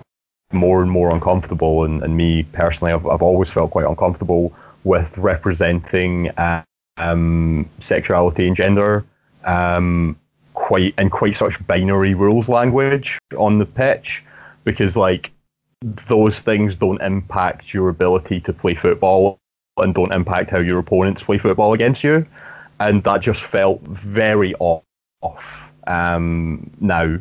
more 0.51 0.81
and 0.81 0.89
more 0.89 1.09
uncomfortable, 1.09 1.83
and, 1.83 2.01
and 2.03 2.15
me 2.15 2.43
personally, 2.43 2.93
I've, 2.93 3.05
I've 3.05 3.21
always 3.21 3.49
felt 3.49 3.71
quite 3.71 3.85
uncomfortable 3.85 4.53
with 4.83 5.15
representing 5.17 6.29
uh, 6.37 6.63
um, 6.97 7.67
sexuality 7.79 8.47
and 8.47 8.55
gender 8.55 9.05
um, 9.43 10.17
quite 10.53 10.93
in 10.97 11.09
quite 11.09 11.35
such 11.35 11.65
binary 11.67 12.13
rules 12.13 12.49
language 12.49 13.17
on 13.37 13.57
the 13.57 13.65
pitch, 13.65 14.23
because 14.67 14.97
like 14.97 15.31
those 15.81 16.41
things 16.41 16.75
don't 16.75 17.01
impact 17.01 17.73
your 17.73 17.87
ability 17.87 18.41
to 18.41 18.51
play 18.51 18.75
football 18.75 19.39
and 19.77 19.95
don't 19.95 20.11
impact 20.11 20.49
how 20.49 20.59
your 20.59 20.77
opponents 20.77 21.23
play 21.23 21.37
football 21.37 21.71
against 21.71 22.03
you, 22.03 22.27
and 22.81 23.01
that 23.05 23.21
just 23.21 23.41
felt 23.41 23.81
very 23.83 24.53
off 24.59 25.71
um, 25.87 26.69
now. 26.81 27.17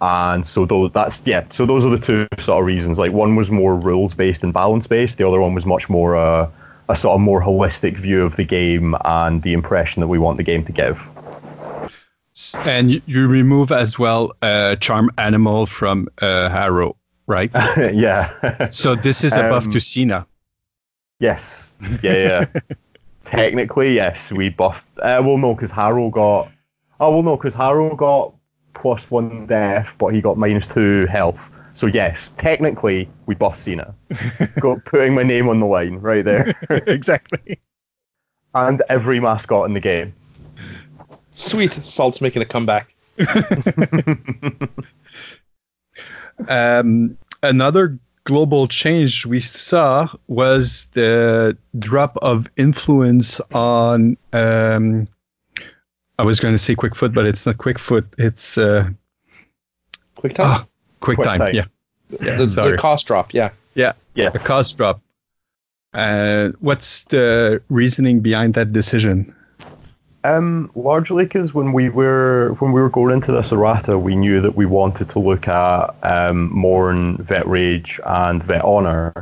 And 0.00 0.46
so 0.46 0.64
those 0.64 0.92
that's 0.92 1.20
yeah. 1.26 1.42
So 1.50 1.66
those 1.66 1.84
are 1.84 1.90
the 1.90 1.98
two 1.98 2.26
sort 2.38 2.60
of 2.60 2.66
reasons. 2.66 2.98
Like 2.98 3.12
one 3.12 3.36
was 3.36 3.50
more 3.50 3.76
rules 3.76 4.14
based 4.14 4.42
and 4.42 4.54
balance 4.54 4.86
based. 4.86 5.18
The 5.18 5.28
other 5.28 5.40
one 5.40 5.54
was 5.54 5.66
much 5.66 5.90
more 5.90 6.16
uh, 6.16 6.48
a 6.88 6.96
sort 6.96 7.16
of 7.16 7.20
more 7.20 7.42
holistic 7.42 7.96
view 7.96 8.22
of 8.22 8.36
the 8.36 8.44
game 8.44 8.96
and 9.04 9.42
the 9.42 9.52
impression 9.52 10.00
that 10.00 10.08
we 10.08 10.18
want 10.18 10.38
the 10.38 10.42
game 10.42 10.64
to 10.64 10.72
give. 10.72 10.98
And 12.66 12.90
you, 12.90 13.00
you 13.06 13.26
remove 13.26 13.72
as 13.72 13.98
well 13.98 14.32
uh, 14.42 14.76
charm 14.76 15.10
animal 15.18 15.66
from 15.66 16.08
uh, 16.22 16.48
Harrow, 16.48 16.96
right? 17.26 17.50
yeah. 17.92 18.68
so 18.70 18.94
this 18.94 19.24
is 19.24 19.32
a 19.32 19.42
buff 19.42 19.64
Um, 19.64 19.70
to 19.72 19.78
Seenah. 19.78 20.26
yes. 21.20 21.76
Yeah. 22.02 22.46
Yeah. 22.52 22.60
Technically, 23.24 23.94
yes. 23.94 24.32
We 24.32 24.48
buffed. 24.50 24.86
Uh, 24.98 25.20
well, 25.24 25.36
no, 25.38 25.54
because 25.54 25.70
Harrow 25.70 26.10
got. 26.10 26.50
Oh 27.00 27.10
well, 27.12 27.22
no, 27.22 27.36
because 27.36 27.54
Harrow 27.54 27.94
got 27.94 28.34
plus 28.74 29.10
one 29.10 29.46
death, 29.46 29.88
but 29.98 30.08
he 30.14 30.20
got 30.20 30.36
minus 30.38 30.66
two 30.66 31.06
health. 31.06 31.50
So 31.74 31.86
yes, 31.86 32.30
technically 32.38 33.08
we 33.26 33.34
buffed 33.34 33.64
Seenah. 33.64 33.94
got 34.60 34.84
putting 34.84 35.14
my 35.14 35.22
name 35.22 35.48
on 35.48 35.60
the 35.60 35.66
line 35.66 35.96
right 35.98 36.24
there, 36.24 36.54
exactly. 36.86 37.60
and 38.54 38.82
every 38.88 39.20
mascot 39.20 39.66
in 39.68 39.74
the 39.74 39.80
game. 39.80 40.12
Sweet. 41.38 41.72
Salt's 41.72 42.20
making 42.20 42.42
a 42.42 42.46
comeback. 42.46 42.94
Um, 46.48 47.18
another 47.42 47.98
global 48.24 48.68
change 48.68 49.26
we 49.26 49.40
saw 49.40 50.08
was 50.28 50.86
the 50.92 51.56
drop 51.78 52.16
of 52.22 52.48
influence 52.56 53.40
on. 53.52 54.16
Um, 54.32 55.08
I 56.18 56.22
was 56.22 56.40
going 56.40 56.54
to 56.54 56.58
say 56.58 56.74
Quickfoot, 56.74 57.14
but 57.14 57.26
it's 57.26 57.46
not 57.46 57.56
Quickfoot. 57.56 58.04
It's 58.18 58.58
uh, 58.58 58.88
Quick 60.16 60.34
time. 60.34 60.46
Ah, 60.48 60.66
QuickTime. 61.00 61.38
QuickTime. 61.38 61.54
Yeah, 61.54 61.64
yeah. 62.20 62.36
the, 62.36 62.48
sorry. 62.48 62.72
the 62.72 62.78
cost 62.78 63.06
drop. 63.06 63.32
Yeah. 63.32 63.50
yeah, 63.74 63.92
Yeah. 64.14 64.30
The 64.30 64.38
cost 64.38 64.76
drop. 64.76 65.00
Uh, 65.94 66.50
what's 66.60 67.04
the 67.04 67.62
reasoning 67.68 68.20
behind 68.20 68.54
that 68.54 68.72
decision? 68.72 69.34
Um, 70.24 70.70
largely 70.74 71.24
because 71.24 71.54
when 71.54 71.72
we 71.72 71.88
were 71.88 72.56
when 72.58 72.72
we 72.72 72.80
were 72.80 72.90
going 72.90 73.14
into 73.14 73.30
this 73.30 73.52
errata, 73.52 73.98
we 73.98 74.16
knew 74.16 74.40
that 74.40 74.56
we 74.56 74.66
wanted 74.66 75.08
to 75.10 75.20
look 75.20 75.46
at 75.46 75.94
um, 76.02 76.52
Morn, 76.52 77.18
Vet 77.18 77.46
Rage, 77.46 78.00
and 78.04 78.42
Vet 78.42 78.64
Honor, 78.64 79.12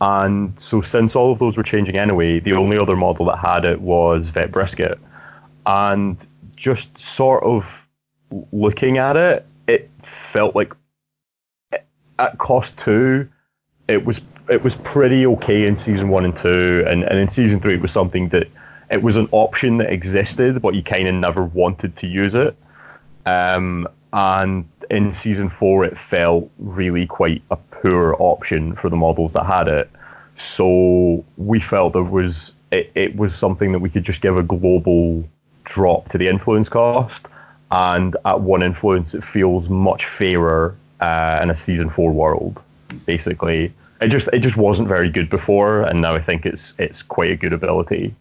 and 0.00 0.52
so 0.60 0.82
since 0.82 1.16
all 1.16 1.32
of 1.32 1.38
those 1.38 1.56
were 1.56 1.62
changing 1.62 1.96
anyway, 1.96 2.38
the 2.38 2.52
only 2.52 2.76
other 2.76 2.96
model 2.96 3.24
that 3.26 3.38
had 3.38 3.64
it 3.64 3.80
was 3.80 4.28
Vet 4.28 4.52
Brisket, 4.52 4.98
and 5.64 6.18
just 6.54 6.98
sort 6.98 7.42
of 7.42 7.86
looking 8.52 8.98
at 8.98 9.16
it, 9.16 9.46
it 9.66 9.90
felt 10.02 10.54
like 10.54 10.74
at 12.18 12.36
cost 12.38 12.76
two, 12.76 13.26
it 13.88 14.04
was 14.04 14.20
it 14.50 14.62
was 14.62 14.74
pretty 14.76 15.26
okay 15.26 15.66
in 15.66 15.76
season 15.76 16.10
one 16.10 16.26
and 16.26 16.36
two, 16.36 16.84
and, 16.86 17.04
and 17.04 17.18
in 17.18 17.28
season 17.28 17.58
three 17.58 17.74
it 17.74 17.80
was 17.80 17.92
something 17.92 18.28
that 18.28 18.48
it 18.90 19.02
was 19.02 19.16
an 19.16 19.28
option 19.32 19.78
that 19.78 19.92
existed, 19.92 20.62
but 20.62 20.74
you 20.74 20.82
kind 20.82 21.08
of 21.08 21.14
never 21.14 21.44
wanted 21.44 21.96
to 21.96 22.06
use 22.06 22.34
it. 22.34 22.56
Um, 23.24 23.88
and 24.12 24.68
in 24.90 25.12
season 25.12 25.50
four, 25.50 25.84
it 25.84 25.98
felt 25.98 26.50
really 26.58 27.06
quite 27.06 27.42
a 27.50 27.56
poor 27.56 28.16
option 28.18 28.76
for 28.76 28.88
the 28.88 28.96
models 28.96 29.32
that 29.32 29.44
had 29.44 29.68
it. 29.68 29.90
So 30.36 31.24
we 31.36 31.60
felt 31.60 31.92
there 31.92 32.02
was 32.02 32.52
it, 32.70 32.90
it 32.94 33.16
was 33.16 33.34
something 33.34 33.72
that 33.72 33.78
we 33.78 33.90
could 33.90 34.04
just 34.04 34.20
give 34.20 34.36
a 34.36 34.42
global 34.42 35.28
drop 35.64 36.08
to 36.10 36.18
the 36.18 36.28
influence 36.28 36.68
cost, 36.68 37.26
and 37.70 38.16
at 38.24 38.40
one 38.40 38.62
influence, 38.62 39.14
it 39.14 39.24
feels 39.24 39.68
much 39.68 40.06
fairer 40.06 40.76
uh, 41.00 41.40
in 41.42 41.50
a 41.50 41.56
season 41.56 41.90
four 41.90 42.12
world. 42.12 42.62
Basically, 43.04 43.72
it 44.00 44.08
just 44.08 44.28
it 44.32 44.40
just 44.40 44.56
wasn't 44.56 44.88
very 44.88 45.10
good 45.10 45.30
before, 45.30 45.82
and 45.82 46.00
now 46.00 46.14
I 46.14 46.20
think 46.20 46.46
it's 46.46 46.74
it's 46.78 47.02
quite 47.02 47.30
a 47.30 47.36
good 47.36 47.52
ability. 47.52 48.14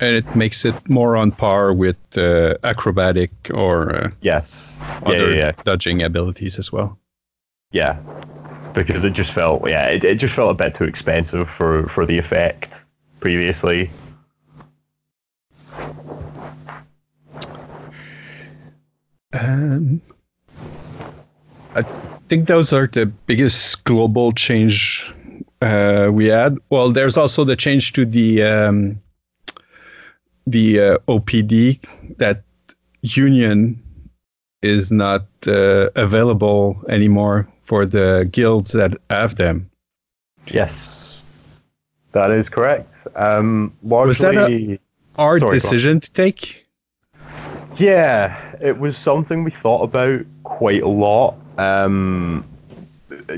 And 0.00 0.16
it 0.16 0.34
makes 0.34 0.64
it 0.64 0.74
more 0.88 1.16
on 1.16 1.30
par 1.30 1.72
with 1.74 1.96
uh, 2.16 2.54
acrobatic 2.64 3.30
or 3.52 3.94
uh, 3.94 4.10
Yes. 4.22 4.78
Yeah, 4.80 5.00
other 5.04 5.30
yeah, 5.30 5.36
yeah. 5.36 5.52
dodging 5.64 6.02
abilities 6.02 6.58
as 6.58 6.72
well. 6.72 6.98
Yeah. 7.72 7.98
Because 8.74 9.04
it 9.04 9.12
just 9.12 9.30
felt, 9.30 9.68
yeah, 9.68 9.88
it, 9.88 10.02
it 10.04 10.16
just 10.18 10.32
felt 10.34 10.50
a 10.50 10.54
bit 10.54 10.74
too 10.74 10.84
expensive 10.84 11.50
for, 11.50 11.86
for 11.88 12.06
the 12.06 12.16
effect 12.16 12.84
previously. 13.20 13.90
Um, 19.32 20.00
I 21.74 21.82
think 22.28 22.48
those 22.48 22.72
are 22.72 22.86
the 22.86 23.06
biggest 23.06 23.84
global 23.84 24.32
change 24.32 25.12
uh, 25.62 26.08
we 26.10 26.26
had. 26.26 26.56
Well, 26.70 26.90
there's 26.90 27.16
also 27.16 27.44
the 27.44 27.54
change 27.56 27.92
to 27.92 28.04
the 28.04 28.42
um, 28.42 28.98
the 30.50 30.80
uh, 30.80 30.98
OPD 31.08 31.80
that 32.18 32.42
Union 33.02 33.80
is 34.62 34.90
not 34.92 35.26
uh, 35.46 35.88
available 35.96 36.82
anymore 36.88 37.48
for 37.62 37.86
the 37.86 38.28
guilds 38.30 38.72
that 38.72 38.94
have 39.08 39.36
them. 39.36 39.70
Yes. 40.48 41.60
That 42.12 42.30
is 42.30 42.48
correct. 42.48 42.92
Um, 43.16 43.72
Was 43.82 44.18
that 44.18 44.34
a- 44.50 44.78
Hard 45.16 45.40
Sorry, 45.40 45.54
decision 45.54 46.00
to 46.00 46.10
take. 46.12 46.66
yeah, 47.78 48.54
it 48.60 48.78
was 48.78 48.96
something 48.96 49.44
we 49.44 49.50
thought 49.50 49.82
about 49.82 50.24
quite 50.44 50.82
a 50.82 50.88
lot 50.88 51.36
um, 51.58 52.44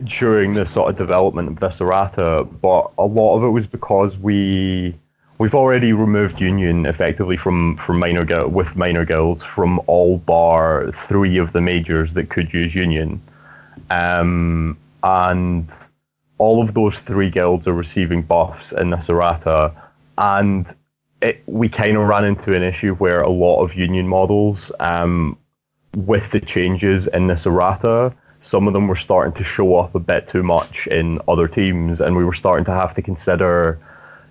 during 0.05 0.55
the 0.55 0.67
sort 0.67 0.91
of 0.91 0.97
development 0.99 1.49
of 1.49 1.61
this 1.61 1.81
errata, 1.81 2.45
but 2.61 2.91
a 2.99 3.05
lot 3.07 3.37
of 3.37 3.45
it 3.45 3.49
was 3.49 3.67
because 3.67 4.17
we 4.19 4.95
we've 5.43 5.57
already 5.57 5.93
removed 5.93 6.41
union 6.41 6.87
effectively 6.87 7.37
from 7.37 7.77
from 7.77 7.99
minor 7.99 8.25
gu- 8.25 8.47
with 8.47 8.77
minor 8.77 9.05
guilds 9.05 9.43
from 9.43 9.81
all 9.89 10.19
bar 10.19 10.93
three 11.09 11.37
of 11.37 11.53
the 11.53 11.61
majors 11.61 12.15
that 12.15 12.29
could 12.31 12.55
use 12.55 12.77
union, 12.77 13.21
um, 13.91 14.79
and 15.03 15.69
all 16.39 16.63
of 16.63 16.75
those 16.75 16.97
three 17.01 17.29
guilds 17.29 17.67
are 17.67 17.73
receiving 17.73 18.23
buffs 18.23 18.71
in 18.71 18.91
this 18.91 19.09
errata, 19.09 19.73
and 20.17 20.77
it, 21.23 21.43
we 21.47 21.69
kind 21.69 21.97
of 21.97 22.07
ran 22.07 22.25
into 22.25 22.55
an 22.55 22.63
issue 22.63 22.95
where 22.95 23.21
a 23.23 23.29
lot 23.29 23.65
of 23.65 23.75
union 23.75 24.07
models, 24.07 24.71
um, 24.79 25.37
with 25.97 26.31
the 26.31 26.41
changes 26.41 27.09
in 27.09 27.27
this 27.27 27.47
errata, 27.47 28.13
some 28.43 28.69
of 28.69 28.75
them 28.75 28.87
were 28.87 29.03
starting 29.09 29.35
to 29.35 29.43
show 29.43 29.75
up 29.75 29.93
a 29.97 30.01
bit 30.01 30.29
too 30.29 30.45
much 30.45 30.87
in 30.87 31.19
other 31.27 31.49
teams, 31.49 32.01
and 32.01 32.15
we 32.15 32.25
were 32.25 32.35
starting 32.35 32.65
to 32.65 32.73
have 32.73 32.95
to 32.95 33.03
consider, 33.03 33.81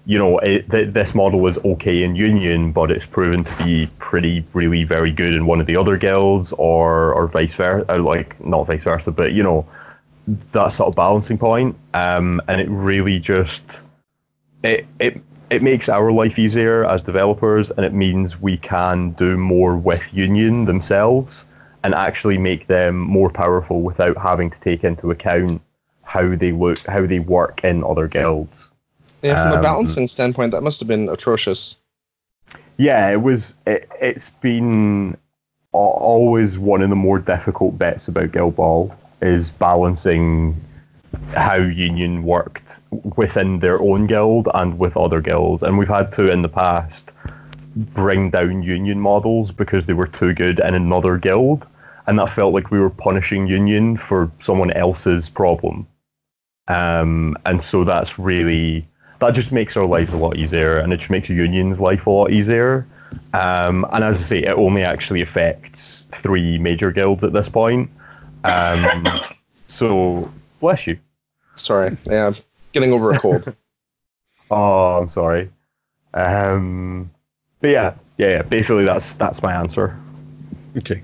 you 0.05 0.17
know, 0.17 0.39
it, 0.39 0.69
th- 0.71 0.93
this 0.93 1.13
model 1.13 1.39
was 1.39 1.63
okay 1.63 2.03
in 2.03 2.15
Union, 2.15 2.71
but 2.71 2.91
it's 2.91 3.05
proven 3.05 3.43
to 3.43 3.63
be 3.63 3.87
pretty, 3.99 4.45
really 4.53 4.83
very 4.83 5.11
good 5.11 5.33
in 5.33 5.45
one 5.45 5.61
of 5.61 5.67
the 5.67 5.75
other 5.75 5.97
guilds, 5.97 6.51
or 6.53 7.13
or 7.13 7.27
vice 7.27 7.53
versa, 7.53 7.97
like 7.97 8.43
not 8.43 8.67
vice 8.67 8.83
versa, 8.83 9.11
but 9.11 9.33
you 9.33 9.43
know, 9.43 9.65
that 10.53 10.69
sort 10.69 10.89
of 10.89 10.95
balancing 10.95 11.37
point. 11.37 11.75
Um, 11.93 12.41
and 12.47 12.59
it 12.59 12.69
really 12.69 13.19
just 13.19 13.63
it 14.63 14.85
it 14.99 15.21
it 15.51 15.61
makes 15.61 15.89
our 15.89 16.11
life 16.11 16.39
easier 16.39 16.85
as 16.85 17.03
developers, 17.03 17.69
and 17.71 17.85
it 17.85 17.93
means 17.93 18.41
we 18.41 18.57
can 18.57 19.11
do 19.11 19.37
more 19.37 19.75
with 19.75 20.01
Union 20.13 20.65
themselves 20.65 21.45
and 21.83 21.93
actually 21.93 22.37
make 22.37 22.67
them 22.67 22.97
more 22.97 23.29
powerful 23.29 23.81
without 23.81 24.17
having 24.17 24.49
to 24.49 24.59
take 24.61 24.83
into 24.83 25.11
account 25.11 25.61
how 26.03 26.35
they 26.35 26.51
look, 26.51 26.79
how 26.87 27.05
they 27.05 27.19
work 27.19 27.63
in 27.63 27.83
other 27.83 28.07
guilds. 28.07 28.70
Yeah, 29.21 29.43
from 29.43 29.53
Um, 29.53 29.59
a 29.59 29.61
balancing 29.61 30.07
standpoint, 30.07 30.51
that 30.51 30.61
must 30.61 30.79
have 30.79 30.87
been 30.87 31.09
atrocious. 31.09 31.77
Yeah, 32.77 33.09
it 33.09 33.21
was. 33.21 33.53
It, 33.67 33.89
it's 34.01 34.29
been 34.41 35.17
always 35.73 36.57
one 36.57 36.81
of 36.81 36.89
the 36.89 36.95
more 36.95 37.19
difficult 37.19 37.77
bits 37.77 38.07
about 38.07 38.31
Guild 38.31 38.55
Ball 38.55 38.93
is 39.21 39.49
balancing 39.51 40.59
how 41.33 41.55
Union 41.55 42.23
worked 42.23 42.79
within 43.15 43.59
their 43.59 43.79
own 43.81 44.07
guild 44.07 44.49
and 44.53 44.79
with 44.79 44.97
other 44.97 45.21
guilds, 45.21 45.61
and 45.63 45.77
we've 45.77 45.87
had 45.87 46.11
to 46.13 46.31
in 46.31 46.41
the 46.41 46.49
past 46.49 47.11
bring 47.75 48.31
down 48.31 48.63
Union 48.63 48.99
models 48.99 49.51
because 49.51 49.85
they 49.85 49.93
were 49.93 50.07
too 50.07 50.33
good 50.33 50.59
in 50.59 50.73
another 50.73 51.17
guild, 51.17 51.67
and 52.07 52.19
that 52.19 52.33
felt 52.33 52.53
like 52.53 52.71
we 52.71 52.79
were 52.79 52.89
punishing 52.89 53.47
Union 53.47 53.95
for 53.95 54.29
someone 54.41 54.71
else's 54.71 55.29
problem. 55.29 55.87
Um, 56.67 57.37
and 57.45 57.61
so 57.61 57.83
that's 57.83 58.17
really 58.19 58.85
that 59.21 59.33
just 59.33 59.51
makes 59.51 59.77
our 59.77 59.85
lives 59.85 60.11
a 60.13 60.17
lot 60.17 60.35
easier, 60.35 60.77
and 60.77 60.91
it 60.91 60.97
just 60.97 61.09
makes 61.09 61.29
Union's 61.29 61.79
life 61.79 62.05
a 62.07 62.09
lot 62.09 62.31
easier. 62.31 62.85
Um, 63.33 63.85
and 63.93 64.03
as 64.03 64.19
I 64.19 64.23
say, 64.23 64.39
it 64.39 64.53
only 64.53 64.83
actually 64.83 65.21
affects 65.21 66.03
three 66.11 66.57
major 66.57 66.91
guilds 66.91 67.23
at 67.23 67.31
this 67.31 67.47
point. 67.47 67.89
Um, 68.43 69.07
so 69.67 70.31
bless 70.59 70.87
you. 70.87 70.99
Sorry, 71.55 71.95
yeah, 72.05 72.27
I'm 72.27 72.35
getting 72.73 72.91
over 72.91 73.11
a 73.11 73.19
cold. 73.19 73.55
Oh, 74.53 74.97
I'm 74.97 75.09
sorry. 75.09 75.49
Um, 76.13 77.09
but 77.61 77.69
yeah, 77.69 77.93
yeah, 78.17 78.31
yeah. 78.31 78.41
Basically, 78.41 78.83
that's 78.83 79.13
that's 79.13 79.41
my 79.41 79.53
answer. 79.53 79.97
Okay. 80.75 81.01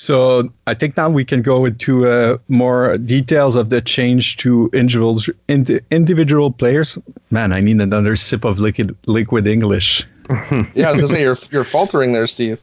So 0.00 0.50
I 0.66 0.72
think 0.72 0.96
now 0.96 1.10
we 1.10 1.26
can 1.26 1.42
go 1.42 1.66
into 1.66 2.08
uh, 2.08 2.38
more 2.48 2.96
details 2.96 3.54
of 3.54 3.68
the 3.68 3.82
change 3.82 4.38
to 4.38 4.70
individual 4.72 5.20
indi- 5.46 5.80
individual 5.90 6.50
players. 6.50 6.96
Man, 7.30 7.52
I 7.52 7.60
need 7.60 7.78
another 7.82 8.16
sip 8.16 8.44
of 8.46 8.58
liquid 8.58 8.96
liquid 9.04 9.46
English. 9.46 10.06
yeah, 10.74 10.88
I 10.88 10.92
was 10.92 11.02
gonna 11.02 11.08
say 11.08 11.20
you're 11.20 11.36
you're 11.50 11.64
faltering 11.64 12.14
there, 12.14 12.26
Steve. 12.26 12.58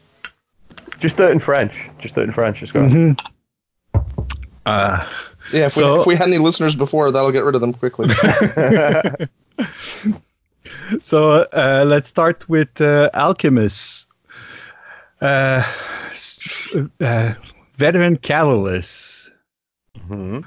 Just 1.00 1.18
do 1.18 1.28
it 1.28 1.32
in 1.32 1.38
French. 1.38 1.88
Just 2.00 2.16
do 2.16 2.22
it 2.22 2.24
in 2.24 2.34
French. 2.34 2.58
Just 2.60 2.74
go. 2.74 3.16
Uh, 4.66 5.06
Yeah, 5.54 5.68
if, 5.68 5.74
So- 5.74 5.94
we, 5.94 6.00
if 6.02 6.08
we 6.08 6.16
had 6.16 6.28
any 6.30 6.40
listeners 6.40 6.76
before, 6.76 7.12
that'll 7.12 7.32
get 7.32 7.44
rid 7.44 7.54
of 7.54 7.62
them 7.62 7.72
quickly. 7.72 8.10
so 11.04 11.46
uh, 11.54 11.86
let's 11.86 12.10
start 12.10 12.50
with 12.50 12.82
uh, 12.82 13.12
Alchemist. 13.14 14.07
Uh, 15.22 15.64
uh, 17.02 17.34
veteran 17.78 18.18
Catalyst. 18.18 19.32
Mhm. 20.10 20.44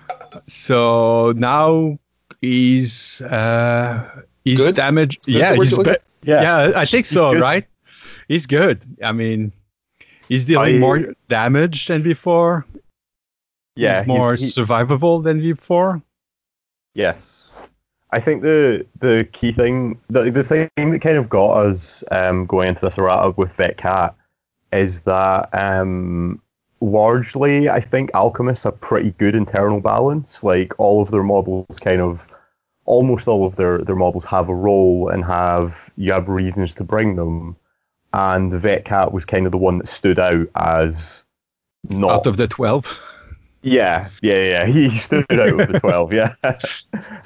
So 0.47 1.33
now 1.37 1.99
he's 2.41 3.21
uh, 3.23 4.23
he's 4.45 4.59
Good? 4.59 4.75
damaged. 4.77 5.25
Good 5.27 5.35
yeah, 5.35 5.55
he's 5.55 5.77
be- 5.77 5.97
Yeah. 6.23 6.43
yeah, 6.43 6.73
I 6.77 6.85
think 6.85 7.07
He's 7.07 7.11
so, 7.15 7.33
good. 7.33 7.41
right? 7.41 7.67
He's 8.29 8.47
good. 8.47 8.81
I 9.03 9.13
mean, 9.13 9.53
he's 10.29 10.45
dealing 10.45 10.77
I- 10.77 10.79
more 10.79 11.15
damage 11.29 11.87
than 11.87 12.03
before. 12.03 12.65
Yeah. 13.77 14.01
he's 14.01 14.07
more 14.09 14.35
he- 14.35 14.45
survivable 14.45 15.23
than 15.23 15.41
before. 15.41 16.01
Yes. 16.95 17.53
I 18.13 18.21
think 18.21 18.43
the 18.43 18.85
the 19.01 19.29
key 19.33 19.53
thing, 19.53 19.99
the, 20.09 20.31
the 20.31 20.43
thing 20.43 20.69
that 20.77 21.01
kind 21.01 21.17
of 21.17 21.29
got 21.29 21.67
us 21.67 22.03
um, 22.11 22.45
going 22.47 22.69
into 22.69 22.81
this 22.87 22.99
errata 22.99 23.31
with 23.37 23.53
Vet 23.55 23.77
Cat 23.77 24.15
is 24.73 25.01
that 25.01 25.49
um, 25.55 26.41
largely 26.81 27.69
I 27.69 27.81
think 27.81 28.11
alchemists 28.15 28.65
have 28.65 28.81
pretty 28.81 29.11
good 29.13 29.35
internal 29.35 29.81
balance. 29.81 30.43
Like 30.43 30.73
all 30.79 31.03
of 31.03 31.11
their 31.11 31.23
models 31.23 31.79
kind 31.81 32.01
of 32.01 32.27
almost 32.87 33.29
all 33.29 33.47
of 33.47 33.57
their, 33.57 33.79
their 33.79 33.95
models 33.97 34.25
have 34.25 34.49
a 34.49 34.55
role 34.55 35.09
and 35.09 35.25
have 35.25 35.75
you 35.97 36.13
have 36.13 36.29
reasons 36.29 36.75
to 36.75 36.85
bring 36.85 37.17
them. 37.17 37.57
And 38.13 38.51
the 38.51 38.59
Vet 38.59 38.85
Cat 38.85 39.13
was 39.13 39.25
kind 39.25 39.47
of 39.47 39.53
the 39.53 39.59
one 39.59 39.79
that 39.79 39.89
stood 39.89 40.19
out 40.19 40.49
as 40.57 41.23
not 41.89 42.11
Out 42.11 42.27
of 42.27 42.37
the 42.37 42.49
twelve, 42.49 42.87
yeah, 43.63 44.09
yeah, 44.23 44.43
yeah. 44.43 44.67
He 44.73 44.91
stood 44.99 45.25
out 45.31 45.61
of 45.61 45.73
the 45.73 45.79
twelve. 45.81 46.13
Yeah, 46.13 46.35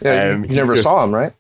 Yeah, 0.03 0.33
Um, 0.35 0.45
you 0.45 0.55
never 0.57 0.75
just- 0.75 0.83
saw 0.85 1.03
him, 1.05 1.15
right? 1.15 1.33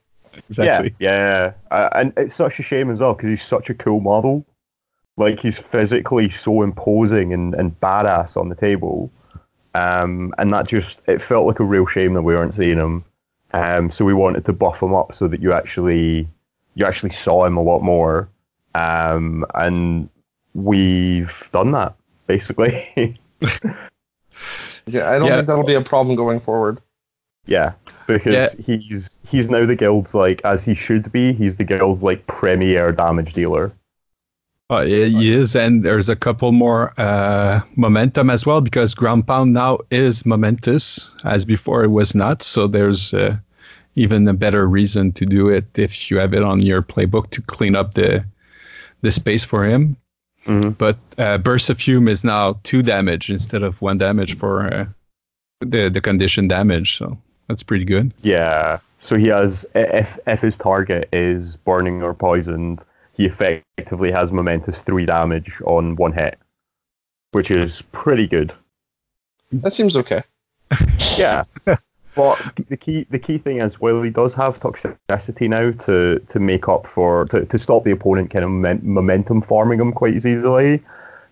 exactly. 0.48 0.94
Yeah, 0.98 1.52
yeah, 1.70 1.76
uh, 1.76 1.88
and 1.92 2.12
it's 2.16 2.34
such 2.36 2.58
a 2.58 2.62
shame 2.62 2.90
as 2.90 3.00
well 3.00 3.14
because 3.14 3.28
he's 3.28 3.42
such 3.42 3.70
a 3.70 3.74
cool 3.74 4.00
model. 4.00 4.44
Like 5.16 5.38
he's 5.40 5.58
physically 5.58 6.28
so 6.30 6.62
imposing 6.62 7.32
and, 7.32 7.54
and 7.54 7.78
badass 7.80 8.36
on 8.36 8.48
the 8.48 8.54
table, 8.56 9.10
um, 9.74 10.34
and 10.38 10.52
that 10.52 10.66
just 10.66 10.98
it 11.06 11.22
felt 11.22 11.46
like 11.46 11.60
a 11.60 11.64
real 11.64 11.86
shame 11.86 12.14
that 12.14 12.22
we 12.22 12.34
weren't 12.34 12.54
seeing 12.54 12.78
him. 12.78 13.04
Um, 13.52 13.90
so 13.92 14.04
we 14.04 14.14
wanted 14.14 14.44
to 14.46 14.52
buff 14.52 14.82
him 14.82 14.92
up 14.94 15.14
so 15.14 15.28
that 15.28 15.40
you 15.40 15.52
actually 15.52 16.26
you 16.74 16.84
actually 16.84 17.10
saw 17.10 17.44
him 17.44 17.56
a 17.56 17.62
lot 17.62 17.82
more, 17.82 18.28
um, 18.74 19.44
and 19.54 20.08
we've 20.54 21.30
done 21.52 21.70
that 21.72 21.94
basically. 22.26 23.16
Yeah, 24.86 25.10
I 25.10 25.18
don't 25.18 25.28
Yeah. 25.28 25.36
think 25.36 25.46
that'll 25.46 25.64
be 25.64 25.74
a 25.74 25.80
problem 25.80 26.16
going 26.16 26.40
forward. 26.40 26.78
Yeah, 27.46 27.72
because 28.06 28.34
Yeah. 28.34 28.48
he's 28.76 29.18
he's 29.26 29.48
now 29.48 29.64
the 29.64 29.76
guild's 29.76 30.12
like 30.14 30.42
as 30.44 30.62
he 30.64 30.74
should 30.74 31.10
be. 31.12 31.32
He's 31.32 31.56
the 31.56 31.64
guild's 31.64 32.02
like 32.02 32.26
premier 32.26 32.92
damage 32.92 33.32
dealer. 33.32 33.72
Uh, 34.70 34.82
he 34.84 35.30
is, 35.30 35.54
and 35.54 35.84
there's 35.84 36.08
a 36.08 36.16
couple 36.16 36.50
more 36.50 36.94
uh, 36.98 37.60
momentum 37.76 38.30
as 38.30 38.46
well 38.46 38.62
because 38.62 38.94
ground 38.94 39.26
pound 39.26 39.52
now 39.52 39.78
is 39.90 40.24
momentous, 40.24 41.10
as 41.24 41.44
before 41.44 41.84
it 41.84 41.90
was 41.90 42.14
not. 42.14 42.42
So 42.42 42.66
there's 42.66 43.12
uh, 43.12 43.36
even 43.94 44.26
a 44.26 44.32
better 44.32 44.66
reason 44.66 45.12
to 45.12 45.26
do 45.26 45.48
it 45.50 45.78
if 45.78 46.10
you 46.10 46.18
have 46.18 46.32
it 46.32 46.42
on 46.42 46.60
your 46.62 46.80
playbook 46.80 47.28
to 47.30 47.42
clean 47.42 47.76
up 47.76 47.94
the 47.94 48.24
the 49.02 49.10
space 49.10 49.44
for 49.44 49.64
him. 49.64 49.96
Mhm. 50.46 50.78
But 50.78 50.96
uh, 51.18 51.36
burst 51.38 51.68
of 51.68 51.78
fume 51.78 52.08
is 52.08 52.24
now 52.24 52.58
two 52.62 52.82
damage 52.82 53.28
instead 53.30 53.62
of 53.62 53.82
one 53.82 53.98
damage 53.98 54.34
for 54.36 54.62
uh, 54.72 54.86
the 55.60 55.90
the 55.90 56.00
condition 56.00 56.48
damage. 56.48 56.96
So 56.96 57.18
that's 57.48 57.62
pretty 57.62 57.84
good. 57.84 58.14
Yeah. 58.22 58.78
So 58.98 59.16
he 59.18 59.28
has 59.28 59.66
if 59.74 60.18
if 60.26 60.40
his 60.40 60.56
target 60.56 61.10
is 61.12 61.56
burning 61.56 62.02
or 62.02 62.14
poisoned, 62.14 62.80
he 63.16 63.26
effectively 63.26 64.10
has 64.10 64.32
momentous 64.32 64.78
three 64.80 65.06
damage 65.06 65.52
on 65.64 65.96
one 65.96 66.12
hit, 66.12 66.38
which 67.32 67.50
is 67.50 67.82
pretty 67.92 68.26
good. 68.26 68.52
That 69.52 69.72
seems 69.72 69.96
okay. 69.96 70.22
Yeah. 71.16 71.44
But 72.16 72.40
the 72.68 72.76
key 72.76 73.06
the 73.10 73.18
key 73.18 73.38
thing 73.38 73.58
is 73.60 73.80
while 73.80 74.00
he 74.02 74.10
does 74.10 74.34
have 74.34 74.60
toxicity 74.60 75.48
now 75.48 75.72
to, 75.84 76.18
to 76.28 76.38
make 76.40 76.68
up 76.68 76.86
for 76.86 77.24
to, 77.26 77.44
to 77.44 77.58
stop 77.58 77.82
the 77.84 77.90
opponent 77.90 78.30
kind 78.30 78.44
of 78.44 78.50
momen- 78.50 78.82
momentum 78.84 79.42
farming 79.42 79.80
him 79.80 79.92
quite 79.92 80.14
as 80.14 80.24
easily, 80.26 80.80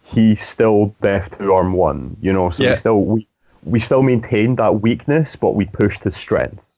he's 0.02 0.42
still 0.42 0.94
deaf 1.00 1.30
to 1.38 1.52
arm 1.52 1.72
one. 1.72 2.16
You 2.20 2.32
know, 2.32 2.50
so 2.50 2.62
Yeah. 2.64 2.72
we 2.74 2.78
still 2.78 3.00
we, 3.04 3.28
we 3.64 3.80
still 3.80 4.02
maintain 4.02 4.56
that 4.56 4.80
weakness, 4.82 5.36
but 5.36 5.54
we 5.54 5.66
pushed 5.66 6.02
his 6.02 6.16
strength. 6.16 6.71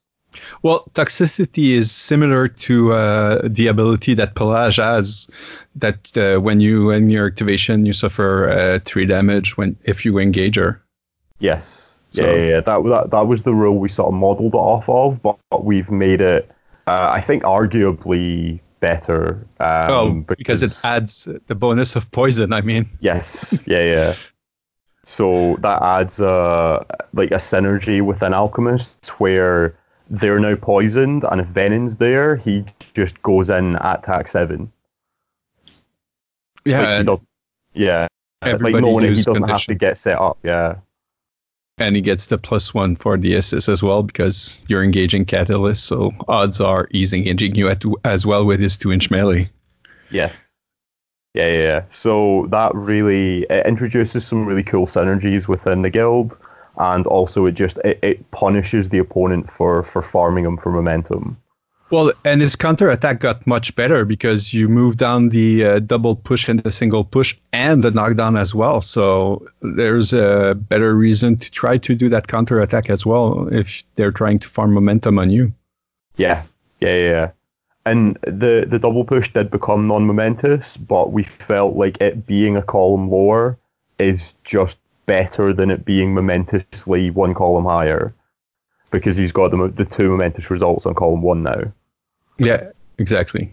Well, 0.63 0.85
toxicity 0.95 1.73
is 1.73 1.91
similar 1.91 2.49
to 2.49 2.93
uh, 2.93 3.41
the 3.45 3.67
ability 3.67 4.15
that 4.15 4.35
Pelage 4.35 4.77
has. 4.77 5.29
That 5.77 6.17
uh, 6.17 6.41
when 6.41 6.61
you 6.61 6.91
in 6.91 7.11
your 7.11 7.27
activation, 7.27 7.87
you 7.87 7.93
suffer 7.93 8.49
uh, 8.49 8.79
three 8.85 9.07
damage 9.07 9.57
when 9.57 9.77
if 9.85 10.05
you 10.05 10.19
engage 10.19 10.57
her. 10.57 10.83
Yes. 11.41 11.95
So- 12.11 12.25
yeah, 12.25 12.35
yeah, 12.35 12.49
yeah. 12.49 12.61
That, 12.61 12.85
that 12.85 13.11
that 13.11 13.27
was 13.27 13.43
the 13.43 13.55
rule 13.55 13.79
we 13.79 13.89
sort 13.89 14.09
of 14.09 14.15
modelled 14.15 14.55
it 14.55 14.59
off 14.59 14.89
of, 14.89 15.21
but, 15.21 15.37
but 15.51 15.65
we've 15.65 15.91
made 15.91 16.21
it 16.21 16.51
Uh, 16.87 17.11
I 17.13 17.21
think 17.21 17.43
arguably 17.45 18.61
better. 18.81 19.47
Um, 19.59 19.91
oh, 19.91 20.25
because, 20.37 20.63
it 20.63 20.79
adds 20.85 21.27
the 21.47 21.55
bonus 21.55 21.97
of 21.97 22.11
poison. 22.13 22.53
I 22.53 22.61
mean, 22.61 22.87
yes, 23.01 23.65
yeah, 23.67 23.83
yeah. 23.83 24.17
So 25.07 25.57
that 25.61 25.83
adds 25.83 26.21
a 26.21 26.85
like 27.15 27.31
a 27.31 27.37
synergy 27.41 28.01
within 28.01 28.33
alchemists 28.33 29.09
where 29.21 29.75
they're 30.11 30.39
now 30.39 30.57
poisoned, 30.57 31.25
and 31.25 31.41
if 31.41 31.47
Venin's 31.49 31.97
there, 31.97 32.37
he 32.37 32.65
just 32.95 33.21
goes 33.23 33.51
in 33.51 33.77
at 33.77 34.01
attack 34.01 34.29
seven. 34.29 34.71
yeah, 36.65 37.03
Like, 37.07 37.21
yeah. 37.73 38.07
Like 38.43 38.61
knowing 38.61 39.07
it, 39.07 39.17
he 39.17 39.23
doesn't 39.23 39.49
have 39.49 39.65
to 39.65 39.75
get 39.75 39.97
set 39.97 40.19
up. 40.19 40.39
Yeah, 40.43 40.77
and 41.79 41.97
he 41.97 42.03
gets 42.03 42.27
the 42.27 42.39
plus 42.39 42.73
one 42.73 42.95
for 42.95 43.17
the 43.17 43.35
assist 43.35 43.69
as 43.69 43.83
well 43.83 44.03
because 44.03 44.63
you're 44.69 44.85
engaging 44.85 45.25
catalyst. 45.25 45.85
So 45.85 46.13
odds 46.29 46.61
are 46.61 46.89
he's 46.93 47.13
engaging 47.13 47.55
you 47.55 47.69
at, 47.69 47.83
as 48.05 48.25
well 48.25 48.45
with 48.45 48.61
his 48.61 48.77
two 48.77 48.93
inch 48.93 49.11
melee. 49.11 49.51
yeah, 50.11 50.31
yeah, 51.35 51.49
yeah. 51.49 51.59
yeah. 51.59 51.83
So 51.93 52.47
that 52.51 52.75
really 52.75 53.43
it 53.51 53.67
introduces 53.67 54.27
some 54.27 54.47
really 54.47 54.63
cool 54.63 54.87
synergies 54.87 55.49
within 55.49 55.83
the 55.83 55.91
guild, 55.91 56.37
and 56.79 57.07
also 57.07 57.47
it 57.47 57.53
just 57.53 57.77
it, 57.85 57.99
it 58.03 58.31
punishes 58.31 58.89
the 58.89 58.99
opponent 58.99 59.51
for 59.51 59.83
for 59.85 60.03
farming 60.03 60.45
him 60.45 60.57
for 60.57 60.71
momentum. 60.71 61.37
Well, 61.91 62.13
and 62.25 62.41
his 62.41 62.57
counter 62.57 62.89
attack 62.89 63.21
got 63.21 63.47
much 63.47 63.77
better 63.77 64.05
because 64.05 64.55
you 64.55 64.69
move 64.69 64.97
down 64.97 65.29
the 65.29 65.65
uh, 65.65 65.79
double 65.81 66.17
push 66.17 66.49
and 66.49 66.59
the 66.61 66.73
single 66.73 67.05
push 67.05 67.37
and 67.53 67.85
the 67.85 67.91
knockdown 67.91 68.37
as 68.37 68.55
well. 68.55 68.81
So 68.81 69.47
there's 69.61 70.13
a 70.13 70.57
better 70.57 70.97
reason 70.97 71.37
to 71.37 71.51
try 71.51 71.77
to 71.77 71.95
do 71.95 72.09
that 72.09 72.27
counter 72.27 72.61
attack 72.61 72.89
as 72.89 73.05
well 73.05 73.49
if 73.53 73.85
they're 73.95 74.11
trying 74.11 74.39
to 74.41 74.49
farm 74.49 74.73
momentum 74.73 75.19
on 75.19 75.31
you. 75.31 75.53
Yeah, 76.17 76.43
yeah, 76.81 76.97
yeah. 76.97 77.11
yeah. 77.11 77.31
And 77.87 78.17
the 78.23 78.67
the 78.69 78.79
double 78.79 79.05
push 79.05 79.31
did 79.33 79.51
become 79.51 79.87
non-momentous, 79.87 80.79
but 80.79 81.13
we 81.13 81.23
felt 81.23 81.77
like 81.77 82.01
it 82.01 82.27
being 82.27 82.57
a 82.57 82.63
column 82.63 83.11
lower 83.11 83.59
is 83.99 84.35
just 84.43 84.79
better 85.07 85.53
than 85.53 85.71
it 85.71 85.85
being 85.85 86.15
momentously 86.15 87.11
one 87.11 87.35
column 87.35 87.65
higher, 87.65 88.15
because 88.91 89.17
he's 89.17 89.33
got 89.33 89.51
the 89.51 89.69
the 89.69 89.85
two 89.85 90.11
momentous 90.11 90.51
results 90.51 90.87
on 90.87 90.95
column 90.95 91.23
one 91.23 91.43
now. 91.43 91.73
Yeah, 92.39 92.71
exactly. 92.99 93.51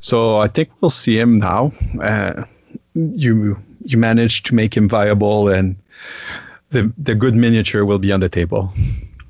So 0.00 0.38
I 0.38 0.48
think 0.48 0.70
we'll 0.80 0.90
see 0.90 1.18
him 1.18 1.38
now. 1.38 1.72
Uh, 2.00 2.44
you 2.94 3.56
you 3.84 3.98
managed 3.98 4.46
to 4.46 4.54
make 4.54 4.76
him 4.76 4.88
viable, 4.88 5.48
and 5.48 5.76
the 6.70 6.92
the 6.98 7.14
good 7.14 7.34
miniature 7.34 7.84
will 7.84 7.98
be 7.98 8.12
on 8.12 8.20
the 8.20 8.28
table. 8.28 8.72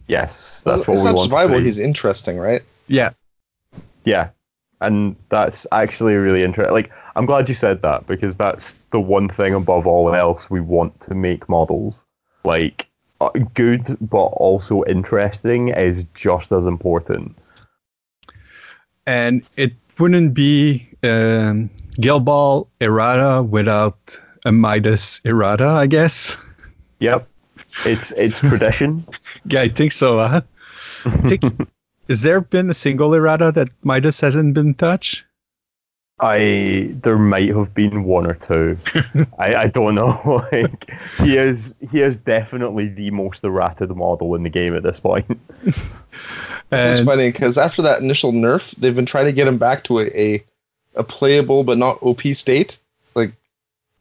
Yes, 0.09 0.63
that's 0.65 0.87
what 0.87 0.95
it's 0.95 1.03
we 1.03 1.09
not 1.11 1.15
want. 1.17 1.27
to 1.27 1.31
survival. 1.31 1.59
see. 1.59 1.65
He's 1.65 1.79
interesting, 1.79 2.39
right? 2.39 2.63
Yeah, 2.89 3.11
Yeah, 4.05 4.31
and 4.81 5.17
that's 5.29 5.67
actually 5.73 6.15
really 6.15 6.43
interesting. 6.43 6.73
Like, 6.73 6.91
I'm 7.17 7.27
glad 7.27 7.49
you 7.49 7.55
said 7.55 7.83
that 7.83 8.07
because 8.07 8.37
that's 8.37 8.82
the 8.93 9.01
one 9.01 9.29
thing 9.29 9.55
above 9.55 9.87
all 9.87 10.15
else 10.15 10.49
we 10.51 10.61
want 10.61 11.01
to 11.03 11.15
make 11.15 11.49
models. 11.49 12.03
Like, 12.45 12.89
uh, 13.21 13.31
good 13.55 13.97
but 14.01 14.27
also 14.39 14.85
interesting 14.85 15.69
is 15.69 16.05
just 16.15 16.53
as 16.53 16.67
important. 16.67 17.37
and 19.07 19.43
it 19.57 19.73
wouldn't 19.99 20.35
be 20.35 20.89
um, 21.03 21.71
Guild 22.01 22.25
Ball 22.25 22.69
errata 22.81 23.43
without 23.43 24.19
a 24.45 24.53
Midas 24.53 25.21
errata, 25.25 25.67
I 25.67 25.87
guess. 25.87 26.37
Yep, 27.01 27.27
it's 27.87 28.11
it's 28.13 28.39
tradition. 28.49 29.05
Yeah, 29.47 29.63
I 29.63 29.69
think 29.69 29.93
so. 29.93 30.19
Huh? 30.19 30.43
I 31.05 31.17
think, 31.29 31.43
has 32.09 32.23
there 32.23 32.41
been 32.41 32.71
a 32.71 32.75
single 32.75 33.15
errata 33.15 33.53
that 33.53 33.69
Midas 33.83 34.21
hasn't 34.21 34.55
been 34.55 34.75
touched? 34.75 35.25
I 36.23 36.89
there 37.03 37.19
might 37.19 37.49
have 37.55 37.75
been 37.75 38.05
one 38.05 38.27
or 38.27 38.35
two. 38.35 38.79
I, 39.39 39.55
I 39.57 39.67
don't 39.67 39.97
know. 39.97 40.47
like 40.53 40.91
he 41.19 41.37
is 41.37 41.75
he 41.91 42.01
is 42.01 42.19
definitely 42.23 42.89
the 42.89 43.11
most 43.11 43.43
errated 43.45 43.91
model 43.91 44.35
in 44.37 44.45
the 44.45 44.49
game 44.49 44.75
at 44.77 44.83
this 44.83 45.01
point. 45.01 45.27
It's 46.75 47.01
And- 47.01 47.07
funny 47.07 47.31
because 47.31 47.59
after 47.59 47.83
that 47.83 48.01
initial 48.01 48.33
nerf, 48.33 48.75
they've 48.77 48.97
been 48.97 49.05
trying 49.05 49.27
to 49.27 49.33
get 49.33 49.47
him 49.47 49.59
back 49.59 49.85
to 49.85 49.99
a, 49.99 50.07
a, 50.19 50.45
a 50.95 51.05
playable 51.05 51.65
but 51.65 51.77
not 51.77 51.99
OP 52.03 52.23
state. 52.35 52.79
Like 53.15 53.33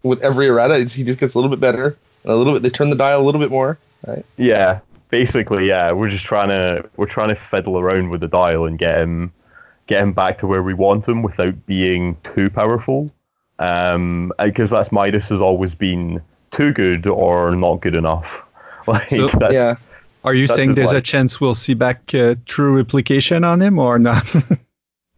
with 0.04 0.22
every 0.22 0.48
errata, 0.48 0.78
he 0.80 1.04
just 1.04 1.20
gets 1.20 1.34
a 1.34 1.38
little 1.38 1.50
bit 1.50 1.60
better. 1.60 1.98
And 2.24 2.32
a 2.32 2.36
little 2.36 2.54
bit, 2.54 2.62
they 2.64 2.70
turn 2.70 2.90
the 2.90 2.96
dial 2.96 3.20
a 3.22 3.26
little 3.26 3.42
bit 3.42 3.50
more. 3.50 3.78
Right? 4.08 4.26
Yeah, 4.38 4.80
basically, 5.10 5.68
yeah. 5.68 5.92
We're 5.92 6.10
just 6.10 6.24
trying 6.24 6.48
to 6.50 6.88
we're 6.96 7.08
trying 7.08 7.30
to 7.30 7.36
fiddle 7.36 7.78
around 7.78 8.10
with 8.10 8.22
the 8.22 8.30
dial 8.30 8.66
and 8.66 8.78
get 8.80 9.00
him 9.02 9.34
get 9.92 10.02
him 10.02 10.14
back 10.14 10.38
to 10.40 10.48
where 10.48 10.64
we 10.64 10.74
want 10.74 11.08
him 11.08 11.22
without 11.22 11.66
being 11.66 12.18
too 12.24 12.50
powerful. 12.50 13.12
Um, 13.60 14.32
because 14.44 14.72
that's 14.72 14.92
Midas 14.92 15.28
has 15.28 15.42
always 15.42 15.76
been 15.76 16.22
too 16.52 16.74
good 16.74 17.06
or 17.06 17.56
not 17.56 17.82
good 17.82 17.96
enough. 17.96 18.44
Like 18.88 19.12
So- 19.12 19.28
that's, 19.28 19.54
yeah. 19.54 19.76
Are 20.24 20.34
you 20.34 20.48
That's 20.48 20.56
saying 20.56 20.70
his 20.70 20.76
there's 20.76 20.92
a 20.92 21.02
chance 21.02 21.40
we'll 21.40 21.54
see 21.54 21.76
back 21.76 22.14
uh, 22.16 22.34
true 22.46 22.76
replication 22.78 23.44
on 23.44 23.62
him 23.62 23.78
or 23.78 24.00
not? 24.00 24.26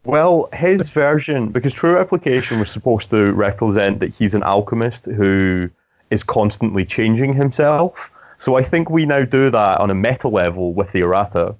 Well, 0.04 0.50
his 0.52 0.90
version, 0.90 1.48
because 1.50 1.72
True 1.72 1.94
Replication 1.94 2.58
was 2.60 2.70
supposed 2.70 3.08
to 3.08 3.32
represent 3.32 4.00
that 4.00 4.12
he's 4.12 4.34
an 4.34 4.42
alchemist 4.42 5.06
who 5.06 5.70
is 6.10 6.22
constantly 6.22 6.84
changing 6.84 7.32
himself. 7.32 8.10
So 8.38 8.56
I 8.56 8.62
think 8.62 8.90
we 8.90 9.06
now 9.06 9.24
do 9.24 9.48
that 9.50 9.80
on 9.80 9.90
a 9.90 9.94
meta 9.94 10.28
level 10.28 10.74
with 10.74 10.92
the 10.92 11.00
errata. 11.00 11.54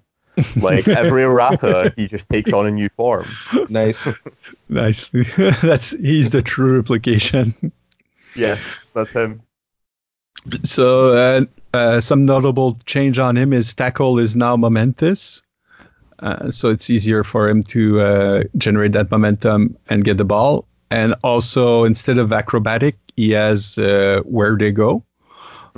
Like 0.57 0.89
every 0.89 1.23
errata, 1.23 1.93
he 1.97 2.07
just 2.07 2.29
takes 2.29 2.53
on 2.53 2.67
a 2.67 2.71
new 2.71 2.89
form. 2.97 3.27
Nice. 3.69 4.09
nice. 4.69 5.09
That's 5.63 5.93
he's 5.99 6.31
the 6.31 6.43
true 6.43 6.77
replication. 6.77 7.55
Yeah, 8.37 8.59
that's 8.95 9.13
him. 9.13 9.41
So 10.65 11.13
uh, 11.13 11.45
uh, 11.73 12.01
some 12.01 12.27
notable 12.27 12.77
change 12.85 13.17
on 13.21 13.37
him 13.37 13.53
is 13.53 13.73
tackle 13.73 14.19
is 14.19 14.35
now 14.35 14.57
momentous. 14.57 15.41
Uh, 16.19 16.51
so 16.51 16.69
it's 16.69 16.91
easier 16.91 17.23
for 17.23 17.49
him 17.49 17.63
to 17.63 18.01
uh, 18.01 18.43
generate 18.59 18.91
that 18.91 19.09
momentum 19.13 19.77
and 19.89 20.03
get 20.03 20.19
the 20.19 20.25
ball. 20.25 20.67
And 20.91 21.15
also, 21.23 21.85
instead 21.85 22.19
of 22.19 22.33
acrobatic, 22.33 22.97
he 23.15 23.31
has 23.31 23.79
uh, 23.79 24.23
where 24.25 24.57
they 24.57 24.73
go. 24.73 25.05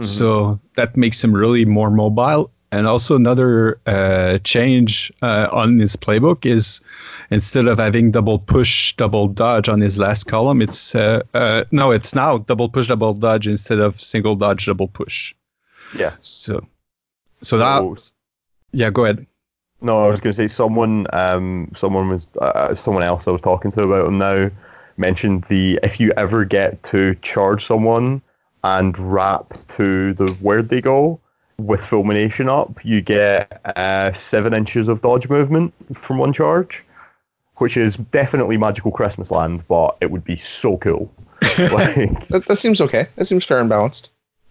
So 0.00 0.60
that 0.76 0.96
makes 0.96 1.22
him 1.22 1.32
really 1.32 1.64
more 1.64 1.90
mobile. 1.90 2.50
And 2.76 2.86
also, 2.86 3.16
another 3.16 3.80
uh, 3.86 4.36
change 4.44 5.10
uh, 5.22 5.48
on 5.50 5.78
his 5.78 5.96
playbook 5.96 6.44
is 6.44 6.82
instead 7.30 7.66
of 7.68 7.78
having 7.78 8.10
double 8.10 8.38
push, 8.38 8.94
double 8.96 9.28
dodge 9.28 9.66
on 9.70 9.80
his 9.80 9.98
last 9.98 10.24
column, 10.24 10.60
it's 10.60 10.94
uh, 10.94 11.22
uh, 11.32 11.64
no, 11.70 11.90
it's 11.90 12.14
now 12.14 12.36
double 12.36 12.68
push, 12.68 12.88
double 12.88 13.14
dodge 13.14 13.48
instead 13.48 13.78
of 13.78 13.98
single 13.98 14.36
dodge, 14.36 14.66
double 14.66 14.88
push. 14.88 15.34
Yeah. 15.96 16.12
So, 16.20 16.66
so 17.40 17.56
that 17.56 17.78
So- 17.78 18.12
yeah, 18.72 18.90
go 18.90 19.04
ahead. 19.04 19.26
No, 19.80 20.04
I 20.04 20.08
was 20.08 20.20
going 20.20 20.34
to 20.34 20.36
say 20.36 20.48
someone, 20.48 21.06
um, 21.14 21.72
someone 21.74 22.10
was, 22.10 22.28
uh, 22.42 22.74
someone 22.74 23.02
else 23.02 23.26
I 23.26 23.30
was 23.30 23.40
talking 23.40 23.72
to 23.72 23.84
about 23.84 24.06
him 24.06 24.18
now 24.18 24.50
mentioned 24.98 25.46
the 25.48 25.80
if 25.82 25.98
you 25.98 26.12
ever 26.18 26.44
get 26.44 26.82
to 26.82 27.14
charge 27.22 27.64
someone 27.66 28.20
and 28.64 28.98
wrap 28.98 29.54
to 29.78 30.12
the 30.12 30.26
where 30.42 30.60
they 30.62 30.82
go 30.82 31.18
with 31.58 31.80
fulmination 31.80 32.48
up, 32.48 32.84
you 32.84 33.00
get 33.00 33.60
uh, 33.76 34.12
seven 34.12 34.52
inches 34.54 34.88
of 34.88 35.00
dodge 35.02 35.28
movement 35.28 35.72
from 35.96 36.18
one 36.18 36.32
charge, 36.32 36.84
which 37.56 37.76
is 37.76 37.96
definitely 37.96 38.56
magical 38.56 38.90
Christmas 38.90 39.30
land, 39.30 39.62
but 39.68 39.96
it 40.00 40.10
would 40.10 40.24
be 40.24 40.36
so 40.36 40.76
cool. 40.78 41.12
like, 41.58 42.28
That, 42.28 42.44
that 42.48 42.58
seems 42.58 42.80
okay. 42.80 43.06
That 43.16 43.24
seems 43.24 43.44
fair 43.44 43.58
and 43.58 43.68
balanced. 43.68 44.10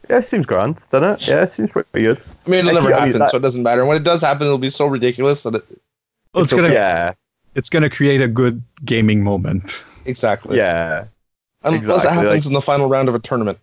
yeah, 0.10 0.18
it 0.20 0.26
seems 0.26 0.46
grand, 0.46 0.80
doesn't 0.92 1.10
it? 1.12 1.28
Yeah, 1.28 1.44
it 1.44 1.52
seems 1.52 1.72
pretty 1.72 1.90
good. 2.02 2.22
I 2.46 2.50
mean, 2.50 2.60
it'll 2.62 2.74
never 2.74 2.94
I 2.94 3.06
happen, 3.06 3.20
that- 3.20 3.30
so 3.30 3.38
it 3.38 3.42
doesn't 3.42 3.64
matter. 3.64 3.86
When 3.86 3.98
it 3.98 4.04
does 4.04 4.22
happen, 4.22 4.48
it'll 4.48 4.58
be 4.58 4.70
so 4.70 4.88
ridiculous 4.88 5.44
that 5.44 5.56
it. 5.56 5.66
Well, 6.34 6.44
it's, 6.44 6.52
It's 6.52 6.58
gonna 6.58 6.68
okay. 6.68 6.76
Yeah, 6.76 7.14
it's 7.56 7.70
gonna 7.70 7.90
create 7.90 8.22
a 8.22 8.28
good 8.28 8.62
gaming 8.84 9.24
moment. 9.24 9.72
Exactly. 10.06 10.58
yeah. 10.58 11.06
Unless 11.64 12.04
it 12.06 12.10
happens 12.12 12.30
like- 12.30 12.46
in 12.46 12.54
the 12.54 12.62
final 12.62 12.88
round 12.90 13.10
of 13.10 13.16
a 13.16 13.20
tournament. 13.20 13.58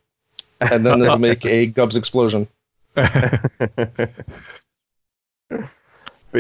And 0.61 0.87
then 0.87 1.03
it'll 1.03 1.19
make 1.31 1.45
a 1.45 1.67
Gubs 1.67 1.97
explosion. 1.97 2.49
But 2.95 4.15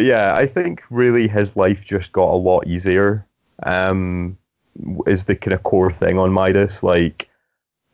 yeah, 0.05 0.35
I 0.35 0.47
think 0.47 0.83
really 0.88 1.29
his 1.29 1.55
life 1.55 1.85
just 1.85 2.12
got 2.12 2.33
a 2.33 2.37
lot 2.37 2.67
easier. 2.67 3.27
Um, 3.65 4.38
is 5.07 5.25
the 5.25 5.37
kind 5.37 5.53
of 5.53 5.62
core 5.65 5.93
thing 5.93 6.19
on 6.19 6.33
Midas. 6.33 6.83
Like 6.83 7.29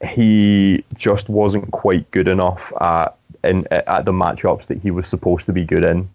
he 0.07 0.85
just 0.95 1.29
wasn't 1.29 1.73
quite 1.73 2.09
good 2.13 2.29
enough 2.29 2.73
at 2.81 3.17
in 3.43 3.67
at 3.73 4.05
the 4.05 4.13
matchups 4.13 4.67
that 4.67 4.79
he 4.79 4.93
was 4.93 5.09
supposed 5.09 5.47
to 5.47 5.53
be 5.53 5.65
good 5.65 5.83
in 5.83 6.09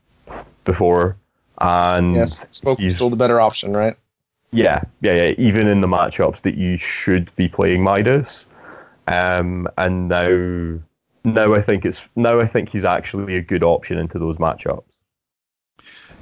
before. 0.64 1.18
And 1.60 2.16
Yes, 2.16 2.48
Smoke 2.52 2.80
is 2.80 2.84
he's- 2.84 2.96
still 2.96 3.10
the 3.10 3.18
better 3.18 3.42
option, 3.42 3.76
right? 3.76 3.98
yeah, 4.52 4.84
yeah, 5.02 5.16
yeah. 5.16 5.34
Even 5.38 5.68
in 5.68 5.82
the 5.82 5.88
matchups 5.88 6.42
that 6.44 6.56
you 6.56 6.78
should 6.78 7.30
be 7.36 7.50
playing 7.50 7.84
Midas, 7.84 8.46
um, 9.08 9.68
and 9.78 10.08
now, 10.08 10.80
now 11.24 11.54
I 11.54 11.62
think 11.62 11.86
it's 11.86 12.02
now 12.16 12.40
I 12.40 12.48
think 12.48 12.70
he's 12.70 12.86
actually 12.86 13.36
a 13.36 13.42
good 13.42 13.64
option 13.64 13.98
into 13.98 14.20
those 14.20 14.38
matchups. 14.38 14.84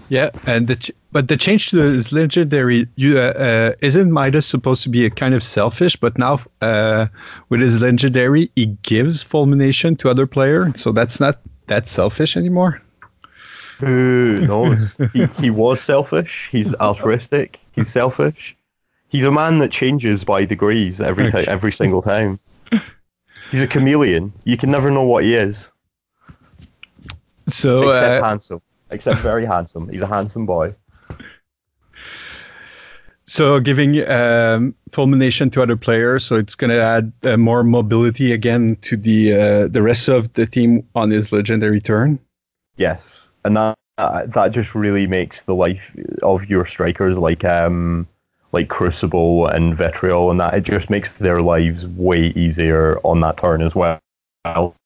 Yeah, 0.09 0.29
and 0.45 0.67
the 0.67 0.75
ch- 0.75 0.91
but 1.13 1.29
the 1.29 1.37
change 1.37 1.69
to 1.69 1.77
his 1.77 2.11
legendary, 2.11 2.87
you 2.95 3.17
uh, 3.17 3.31
uh, 3.31 3.73
isn't 3.81 4.11
Midas 4.11 4.45
supposed 4.45 4.83
to 4.83 4.89
be 4.89 5.05
a 5.05 5.09
kind 5.09 5.33
of 5.33 5.41
selfish, 5.41 5.95
but 5.95 6.17
now 6.17 6.39
uh, 6.61 7.07
with 7.47 7.61
his 7.61 7.81
legendary, 7.81 8.51
he 8.55 8.65
gives 8.83 9.23
fulmination 9.23 9.95
to 9.97 10.09
other 10.09 10.27
player, 10.27 10.71
so 10.75 10.91
that's 10.91 11.19
not 11.19 11.39
that 11.67 11.87
selfish 11.87 12.35
anymore. 12.35 12.81
Who 13.79 14.45
knows? 14.45 14.95
he, 15.13 15.25
he 15.39 15.49
was 15.49 15.81
selfish. 15.81 16.49
He's 16.51 16.75
altruistic. 16.81 17.59
He's 17.71 17.89
selfish. 17.89 18.55
He's 19.07 19.25
a 19.25 19.31
man 19.31 19.59
that 19.59 19.71
changes 19.71 20.23
by 20.23 20.45
degrees 20.45 21.01
every 21.01 21.31
time, 21.31 21.45
every 21.47 21.71
single 21.71 22.01
time. 22.01 22.37
He's 23.51 23.61
a 23.61 23.67
chameleon. 23.67 24.31
You 24.45 24.55
can 24.55 24.71
never 24.71 24.89
know 24.89 25.03
what 25.03 25.25
he 25.25 25.35
is. 25.35 25.67
So 27.49 27.89
except 27.89 28.23
uh, 28.23 28.25
handsome. 28.25 28.61
Except 28.91 29.19
very 29.19 29.45
handsome. 29.45 29.89
He's 29.89 30.01
a 30.01 30.07
handsome 30.07 30.45
boy. 30.45 30.69
So 33.25 33.59
giving 33.59 34.07
um, 34.09 34.73
fulmination 34.91 35.49
to 35.51 35.61
other 35.61 35.75
players, 35.75 36.25
so 36.25 36.35
it's 36.35 36.55
going 36.55 36.71
to 36.71 36.81
add 36.81 37.11
uh, 37.23 37.37
more 37.37 37.63
mobility 37.63 38.31
again 38.31 38.77
to 38.81 38.97
the 38.97 39.33
uh, 39.33 39.67
the 39.67 39.81
rest 39.81 40.09
of 40.09 40.33
the 40.33 40.45
team 40.45 40.87
on 40.95 41.11
his 41.11 41.31
legendary 41.31 41.79
turn. 41.79 42.19
Yes, 42.77 43.27
and 43.45 43.55
that 43.57 43.77
that 43.97 44.51
just 44.51 44.75
really 44.75 45.07
makes 45.07 45.43
the 45.43 45.55
life 45.55 45.81
of 46.23 46.49
your 46.49 46.65
strikers 46.65 47.17
like 47.17 47.45
um 47.45 48.07
like 48.51 48.67
Crucible 48.67 49.47
and 49.47 49.75
Vitriol 49.75 50.29
and 50.31 50.39
that 50.39 50.53
it 50.53 50.63
just 50.63 50.89
makes 50.89 51.11
their 51.17 51.41
lives 51.41 51.85
way 51.87 52.27
easier 52.35 52.99
on 53.03 53.21
that 53.21 53.37
turn 53.37 53.61
as 53.61 53.75
well. 53.75 53.99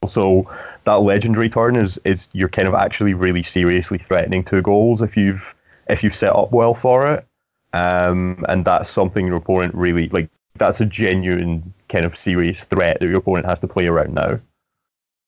So 0.08 0.50
that 0.84 0.96
legendary 0.96 1.50
turn 1.50 1.76
is 1.76 2.00
is 2.04 2.28
you're 2.34 2.50
kind 2.50 2.68
of 2.68 2.74
actually 2.74 3.14
really 3.14 3.44
seriously 3.44 3.98
threatening 3.98 4.44
two 4.44 4.62
goals 4.62 5.02
if 5.02 5.16
you've 5.16 5.56
if 5.88 6.04
you've 6.04 6.16
set 6.16 6.36
up 6.36 6.52
well 6.52 6.74
for 6.74 7.12
it. 7.12 7.26
Um, 7.74 8.46
and 8.48 8.64
that's 8.66 8.90
something 8.90 9.28
your 9.28 9.38
opponent 9.38 9.74
really 9.76 10.10
like. 10.10 10.30
That's 10.58 10.80
a 10.80 10.86
genuine 10.86 11.74
kind 11.90 12.06
of 12.06 12.18
serious 12.18 12.64
threat 12.64 13.00
that 13.00 13.08
your 13.08 13.18
opponent 13.18 13.46
has 13.46 13.60
to 13.60 13.68
play 13.68 13.88
around 13.88 14.14
now. 14.14 14.40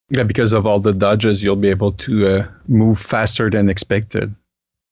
Yeah, 0.09 0.23
because 0.23 0.53
of 0.53 0.65
all 0.65 0.79
the 0.79 0.93
dodges, 0.93 1.43
you'll 1.43 1.57
be 1.57 1.69
able 1.69 1.91
to 1.91 2.27
uh, 2.27 2.47
move 2.69 2.97
faster 2.97 3.49
than 3.49 3.67
expected. 3.67 4.33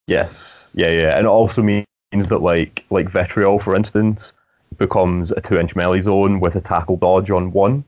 Yes, 0.07 0.67
yeah, 0.73 0.89
yeah, 0.89 1.17
and 1.17 1.25
it 1.25 1.29
also 1.29 1.61
means 1.61 1.85
that 2.23 2.39
like 2.39 2.83
like 2.89 3.09
Vitriol, 3.09 3.59
for 3.59 3.75
instance, 3.75 4.33
becomes 4.77 5.31
a 5.31 5.41
two-inch 5.41 5.75
melee 5.75 6.01
zone 6.01 6.39
with 6.39 6.55
a 6.55 6.61
tackle 6.61 6.97
dodge 6.97 7.29
on 7.29 7.51
one, 7.51 7.85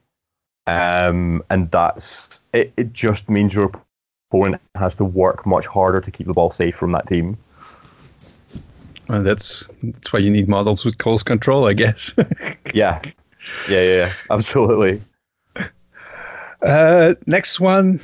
um, 0.68 1.44
and 1.50 1.70
that's 1.72 2.40
it. 2.54 2.74
It 2.78 2.94
just 2.94 3.30
means 3.30 3.54
your 3.54 3.72
opponent 4.30 4.62
has 4.76 4.96
to 4.96 5.06
work 5.06 5.46
much 5.46 5.66
harder 5.66 6.02
to 6.02 6.12
keep 6.12 6.28
the 6.28 6.34
ball 6.34 6.52
safe 6.52 6.76
from 6.76 6.92
that 6.92 7.08
team. 7.08 7.38
And 9.10 9.26
that's 9.26 9.70
that's 9.84 10.12
why 10.12 10.20
you 10.20 10.30
need 10.30 10.50
models 10.50 10.84
with 10.84 10.98
close 10.98 11.24
control, 11.24 11.66
I 11.66 11.74
guess. 11.74 12.14
yeah. 12.74 13.02
yeah, 13.70 13.82
yeah, 13.82 13.82
yeah, 13.82 14.14
absolutely. 14.30 15.00
Uh, 16.62 17.14
next 17.28 17.60
one 17.60 18.02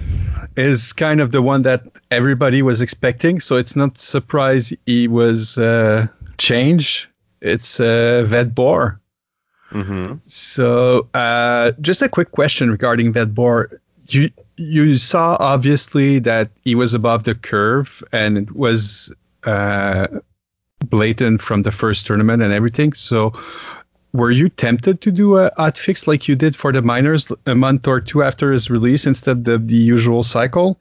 is 0.56 0.94
kind 0.94 1.20
of 1.20 1.32
the 1.32 1.42
one 1.42 1.64
that 1.64 1.84
everybody 2.14 2.62
was 2.62 2.80
expecting, 2.82 3.40
so 3.40 3.56
it's 3.56 3.76
not 3.76 3.98
surprise 3.98 4.72
he 4.86 5.08
was 5.08 5.58
uh, 5.58 6.08
changed. 6.38 7.08
It's 7.42 7.80
uh, 7.80 8.24
Vet 8.28 8.54
Boar. 8.54 9.02
Mm-hmm. 9.72 10.18
So, 10.28 11.10
uh, 11.16 11.72
just 11.82 12.02
a 12.02 12.08
quick 12.08 12.32
question 12.32 12.70
regarding 12.70 13.12
Vet 13.14 13.34
Boar. 13.34 13.70
You 14.08 14.30
you 14.58 14.98
saw 14.98 15.36
obviously 15.40 16.20
that 16.20 16.52
he 16.64 16.76
was 16.76 16.94
above 16.94 17.24
the 17.24 17.34
curve 17.34 18.04
and 18.12 18.38
it 18.38 18.56
was 18.56 19.12
uh, 19.46 20.08
blatant 20.86 21.42
from 21.42 21.64
the 21.64 21.72
first 21.72 22.06
tournament 22.06 22.44
and 22.44 22.54
everything. 22.54 22.94
So, 22.94 23.34
were 24.14 24.30
you 24.30 24.50
tempted 24.50 25.02
to 25.02 25.12
do 25.12 25.38
a 25.38 25.52
hot 25.58 25.78
fix 25.78 26.06
like 26.06 26.28
you 26.28 26.36
did 26.36 26.56
for 26.56 26.72
the 26.72 26.84
miners 26.84 27.32
a 27.48 27.56
month 27.56 27.88
or 27.88 28.00
two 28.00 28.22
after 28.22 28.52
his 28.52 28.70
release 28.70 29.08
instead 29.08 29.48
of 29.48 29.68
the 29.68 29.76
usual 29.76 30.22
cycle? 30.22 30.78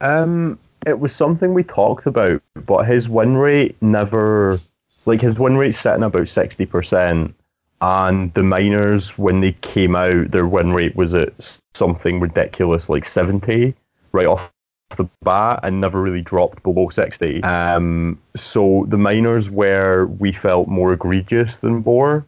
Um, 0.00 0.58
it 0.86 0.98
was 0.98 1.14
something 1.14 1.52
we 1.52 1.64
talked 1.64 2.06
about, 2.06 2.42
but 2.66 2.86
his 2.86 3.08
win 3.08 3.36
rate 3.36 3.76
never, 3.82 4.58
like 5.06 5.20
his 5.20 5.38
win 5.38 5.56
rate 5.56 5.74
sitting 5.74 6.02
about 6.02 6.28
sixty 6.28 6.66
percent, 6.66 7.34
and 7.80 8.32
the 8.34 8.42
miners 8.42 9.18
when 9.18 9.40
they 9.40 9.52
came 9.52 9.94
out, 9.94 10.30
their 10.30 10.46
win 10.46 10.72
rate 10.72 10.96
was 10.96 11.14
at 11.14 11.32
something 11.74 12.20
ridiculous 12.20 12.88
like 12.88 13.04
seventy, 13.04 13.74
right 14.12 14.26
off 14.26 14.50
the 14.96 15.08
bat 15.22 15.60
and 15.62 15.80
never 15.80 16.00
really 16.00 16.20
dropped 16.20 16.62
below 16.62 16.88
60. 16.88 17.42
Um, 17.42 18.18
so 18.36 18.86
the 18.88 18.98
miners 18.98 19.48
where 19.48 20.06
we 20.06 20.32
felt 20.32 20.68
more 20.68 20.92
egregious 20.92 21.58
than 21.58 21.80
Boar. 21.80 22.26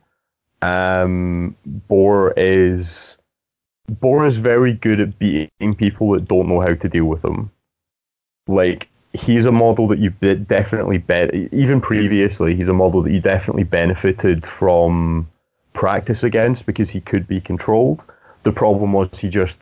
Um, 0.62 1.56
Boar 1.66 2.32
is 2.36 3.16
Boar 3.88 4.26
is 4.26 4.36
very 4.36 4.74
good 4.74 5.00
at 5.00 5.18
beating 5.18 5.74
people 5.76 6.12
that 6.12 6.28
don't 6.28 6.48
know 6.48 6.60
how 6.60 6.74
to 6.74 6.88
deal 6.88 7.06
with 7.06 7.22
them. 7.22 7.50
Like 8.46 8.88
he's 9.12 9.44
a 9.44 9.52
model 9.52 9.86
that 9.88 9.98
you 9.98 10.10
definitely 10.10 10.98
bet 10.98 11.34
even 11.34 11.80
previously 11.80 12.54
he's 12.56 12.68
a 12.68 12.72
model 12.72 13.02
that 13.02 13.12
you 13.12 13.20
definitely 13.20 13.64
benefited 13.64 14.46
from 14.46 15.28
practice 15.74 16.22
against 16.22 16.64
because 16.64 16.88
he 16.88 17.00
could 17.00 17.26
be 17.26 17.40
controlled. 17.40 18.02
The 18.42 18.52
problem 18.52 18.92
was 18.92 19.08
he 19.18 19.28
just 19.28 19.58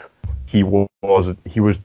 he 0.46 0.62
was 0.62 1.36
he 1.44 1.60
was 1.60 1.80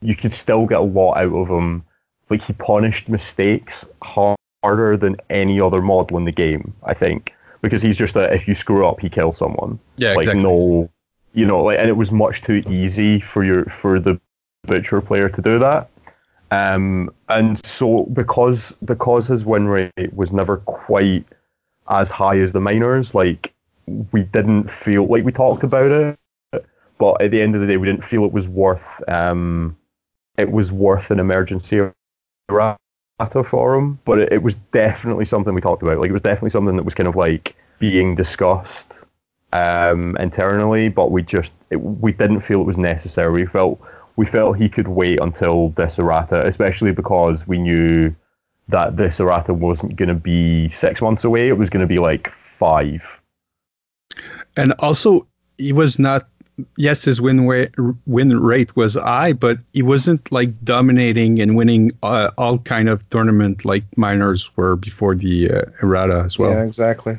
you 0.00 0.14
could 0.14 0.32
still 0.32 0.66
get 0.66 0.78
a 0.78 0.82
lot 0.82 1.16
out 1.16 1.32
of 1.32 1.48
him. 1.48 1.84
Like 2.30 2.42
he 2.42 2.52
punished 2.54 3.08
mistakes 3.08 3.84
harder 4.02 4.96
than 4.96 5.16
any 5.30 5.60
other 5.60 5.82
model 5.82 6.16
in 6.16 6.24
the 6.24 6.32
game, 6.32 6.74
I 6.84 6.94
think, 6.94 7.34
because 7.60 7.82
he's 7.82 7.96
just 7.96 8.14
that 8.14 8.32
if 8.32 8.48
you 8.48 8.54
screw 8.54 8.86
up, 8.86 9.00
he 9.00 9.08
kills 9.08 9.36
someone. 9.36 9.78
Yeah, 9.96 10.10
like 10.10 10.20
exactly. 10.20 10.42
no, 10.42 10.90
you 11.34 11.46
know, 11.46 11.62
like 11.62 11.78
and 11.78 11.88
it 11.88 11.96
was 11.96 12.10
much 12.10 12.42
too 12.42 12.62
easy 12.68 13.20
for 13.20 13.44
your 13.44 13.66
for 13.66 14.00
the 14.00 14.20
butcher 14.66 15.00
player 15.00 15.28
to 15.28 15.42
do 15.42 15.58
that. 15.58 15.90
Um, 16.54 17.10
and 17.28 17.64
so 17.64 18.04
because 18.12 18.72
because 18.84 19.26
his 19.26 19.44
win 19.44 19.66
rate 19.66 20.12
was 20.12 20.32
never 20.32 20.58
quite 20.58 21.26
as 21.88 22.10
high 22.10 22.38
as 22.38 22.52
the 22.52 22.60
miners, 22.60 23.14
like 23.14 23.52
we 24.12 24.22
didn't 24.22 24.70
feel 24.70 25.06
like 25.06 25.24
we 25.24 25.32
talked 25.32 25.64
about 25.64 25.90
it, 25.90 26.18
but 26.98 27.20
at 27.20 27.30
the 27.30 27.40
end 27.40 27.54
of 27.54 27.60
the 27.60 27.66
day, 27.66 27.76
we 27.76 27.86
didn't 27.86 28.04
feel 28.04 28.24
it 28.24 28.32
was 28.32 28.46
worth 28.46 29.02
um, 29.08 29.76
it 30.36 30.50
was 30.50 30.70
worth 30.70 31.10
an 31.10 31.18
emergency 31.18 31.80
errata 32.48 32.78
for 33.44 33.74
him. 33.74 33.98
But 34.04 34.20
it, 34.20 34.32
it, 34.32 34.42
was 34.42 34.54
definitely 34.72 35.24
something 35.24 35.54
we 35.54 35.60
talked 35.60 35.82
about. 35.82 35.98
Like 35.98 36.10
it 36.10 36.14
was 36.14 36.22
definitely 36.22 36.50
something 36.50 36.76
that 36.76 36.84
was 36.84 36.94
kind 36.94 37.08
of 37.08 37.16
like 37.16 37.56
being 37.78 38.14
discussed 38.14 38.92
um, 39.52 40.16
internally, 40.18 40.88
but 40.88 41.10
we 41.10 41.22
just 41.22 41.52
it, 41.70 41.76
we 41.76 42.12
didn't 42.12 42.40
feel 42.40 42.60
it 42.60 42.64
was 42.64 42.78
necessary. 42.78 43.32
We 43.42 43.46
felt 43.46 43.80
we 44.16 44.26
felt 44.26 44.58
he 44.58 44.68
could 44.68 44.88
wait 44.88 45.20
until 45.20 45.70
this 45.70 45.98
errata, 45.98 46.46
especially 46.46 46.92
because 46.92 47.46
we 47.46 47.58
knew 47.58 48.14
that 48.68 48.96
this 48.96 49.20
errata 49.20 49.52
wasn't 49.52 49.96
going 49.96 50.08
to 50.08 50.14
be 50.14 50.68
six 50.70 51.00
months 51.00 51.24
away. 51.24 51.48
It 51.48 51.58
was 51.58 51.68
going 51.68 51.82
to 51.82 51.86
be 51.86 51.98
like 51.98 52.30
five. 52.58 53.02
And 54.56 54.72
also, 54.78 55.26
he 55.58 55.72
was 55.72 55.98
not 55.98 56.28
yes, 56.76 57.04
his 57.04 57.20
win 57.20 57.46
rate, 57.46 57.70
win 58.06 58.38
rate 58.40 58.74
was 58.76 58.94
high, 58.94 59.32
but 59.32 59.58
he 59.72 59.82
wasn't 59.82 60.30
like 60.30 60.64
dominating 60.64 61.40
and 61.40 61.56
winning 61.56 61.92
uh, 62.02 62.30
all 62.38 62.58
kind 62.58 62.88
of 62.88 63.08
tournament 63.10 63.64
like 63.64 63.84
miners 63.96 64.56
were 64.56 64.76
before 64.76 65.14
the 65.14 65.50
uh, 65.50 65.62
errata 65.82 66.22
as 66.24 66.38
well. 66.38 66.52
Yeah, 66.52 66.64
exactly. 66.64 67.18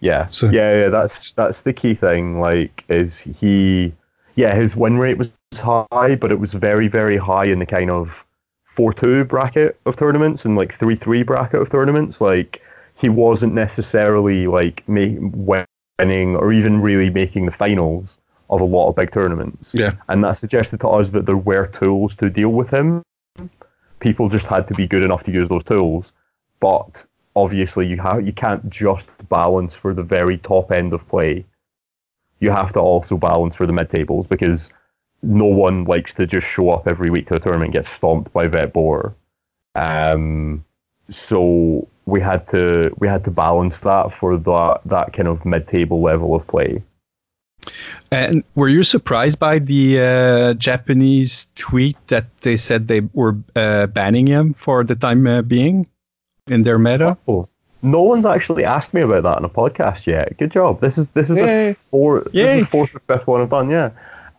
Yeah, 0.00 0.28
so, 0.28 0.48
yeah, 0.50 0.82
yeah. 0.82 0.88
That's 0.88 1.32
that's 1.32 1.62
the 1.62 1.72
key 1.72 1.94
thing. 1.94 2.40
Like, 2.40 2.84
is 2.88 3.18
he? 3.18 3.92
Yeah, 4.36 4.54
his 4.54 4.76
win 4.76 4.96
rate 4.96 5.18
was 5.18 5.28
high, 5.56 6.14
but 6.14 6.30
it 6.30 6.38
was 6.38 6.52
very, 6.52 6.88
very 6.88 7.16
high 7.16 7.46
in 7.46 7.58
the 7.58 7.66
kind 7.66 7.90
of 7.90 8.24
four-two 8.64 9.24
bracket 9.24 9.78
of 9.86 9.96
tournaments 9.96 10.44
and 10.44 10.56
like 10.56 10.78
three-three 10.78 11.22
bracket 11.22 11.60
of 11.60 11.70
tournaments. 11.70 12.20
Like, 12.20 12.62
he 12.94 13.08
wasn't 13.08 13.54
necessarily 13.54 14.46
like 14.46 14.82
winning 14.86 16.36
or 16.36 16.52
even 16.52 16.80
really 16.80 17.10
making 17.10 17.46
the 17.46 17.52
finals 17.52 18.18
of 18.50 18.60
a 18.60 18.64
lot 18.64 18.88
of 18.88 18.96
big 18.96 19.12
tournaments. 19.12 19.74
Yeah. 19.74 19.94
And 20.08 20.24
that 20.24 20.32
suggested 20.32 20.80
to 20.80 20.88
us 20.88 21.10
that 21.10 21.26
there 21.26 21.36
were 21.36 21.66
tools 21.66 22.14
to 22.16 22.30
deal 22.30 22.50
with 22.50 22.70
him. 22.70 23.02
People 24.00 24.28
just 24.28 24.46
had 24.46 24.66
to 24.68 24.74
be 24.74 24.86
good 24.86 25.02
enough 25.02 25.22
to 25.24 25.32
use 25.32 25.48
those 25.48 25.64
tools. 25.64 26.12
But 26.60 27.06
obviously 27.36 27.86
you 27.86 27.98
have 27.98 28.26
you 28.26 28.32
can't 28.32 28.68
just 28.68 29.08
balance 29.28 29.74
for 29.74 29.94
the 29.94 30.02
very 30.02 30.38
top 30.38 30.72
end 30.72 30.92
of 30.92 31.06
play. 31.08 31.44
You 32.40 32.50
have 32.50 32.72
to 32.72 32.80
also 32.80 33.16
balance 33.16 33.54
for 33.54 33.66
the 33.66 33.72
mid 33.72 33.90
tables 33.90 34.26
because 34.26 34.70
no 35.22 35.46
one 35.46 35.84
likes 35.84 36.14
to 36.14 36.26
just 36.26 36.46
show 36.46 36.70
up 36.70 36.86
every 36.86 37.10
week 37.10 37.26
to 37.28 37.34
a 37.34 37.40
tournament 37.40 37.68
and 37.68 37.72
get 37.72 37.86
stomped 37.86 38.32
by 38.32 38.46
Vet 38.46 38.72
Boar. 38.72 39.14
Um, 39.74 40.64
so 41.10 41.88
we 42.06 42.20
had 42.20 42.46
to 42.48 42.94
we 42.98 43.08
had 43.08 43.24
to 43.24 43.30
balance 43.30 43.78
that 43.80 44.12
for 44.12 44.36
that 44.36 44.80
that 44.86 45.12
kind 45.12 45.28
of 45.28 45.44
mid 45.44 45.68
table 45.68 46.00
level 46.00 46.34
of 46.34 46.46
play. 46.46 46.82
And 48.10 48.44
were 48.54 48.68
you 48.68 48.82
surprised 48.82 49.38
by 49.38 49.58
the 49.58 50.00
uh, 50.00 50.54
Japanese 50.54 51.46
tweet 51.56 51.96
that 52.06 52.26
they 52.42 52.56
said 52.56 52.88
they 52.88 53.00
were 53.12 53.36
uh, 53.56 53.88
banning 53.88 54.26
him 54.26 54.54
for 54.54 54.84
the 54.84 54.94
time 54.94 55.26
uh, 55.26 55.42
being 55.42 55.86
in 56.46 56.62
their 56.62 56.78
meta? 56.78 57.18
Oh, 57.26 57.48
no 57.82 58.02
one's 58.02 58.24
actually 58.24 58.64
asked 58.64 58.94
me 58.94 59.02
about 59.02 59.24
that 59.24 59.36
on 59.36 59.44
a 59.44 59.48
podcast 59.48 60.06
yet. 60.06 60.36
Good 60.38 60.52
job. 60.52 60.80
This 60.80 60.98
is 60.98 61.08
this 61.08 61.30
is 61.30 61.36
Yay. 61.36 61.72
the 61.72 61.76
fourth, 61.90 62.32
this 62.32 62.48
is 62.48 62.60
the 62.60 62.66
fourth 62.66 62.94
or 62.94 63.00
fifth 63.00 63.26
one 63.26 63.42
I've 63.42 63.50
done. 63.50 63.70
Yeah. 63.70 63.90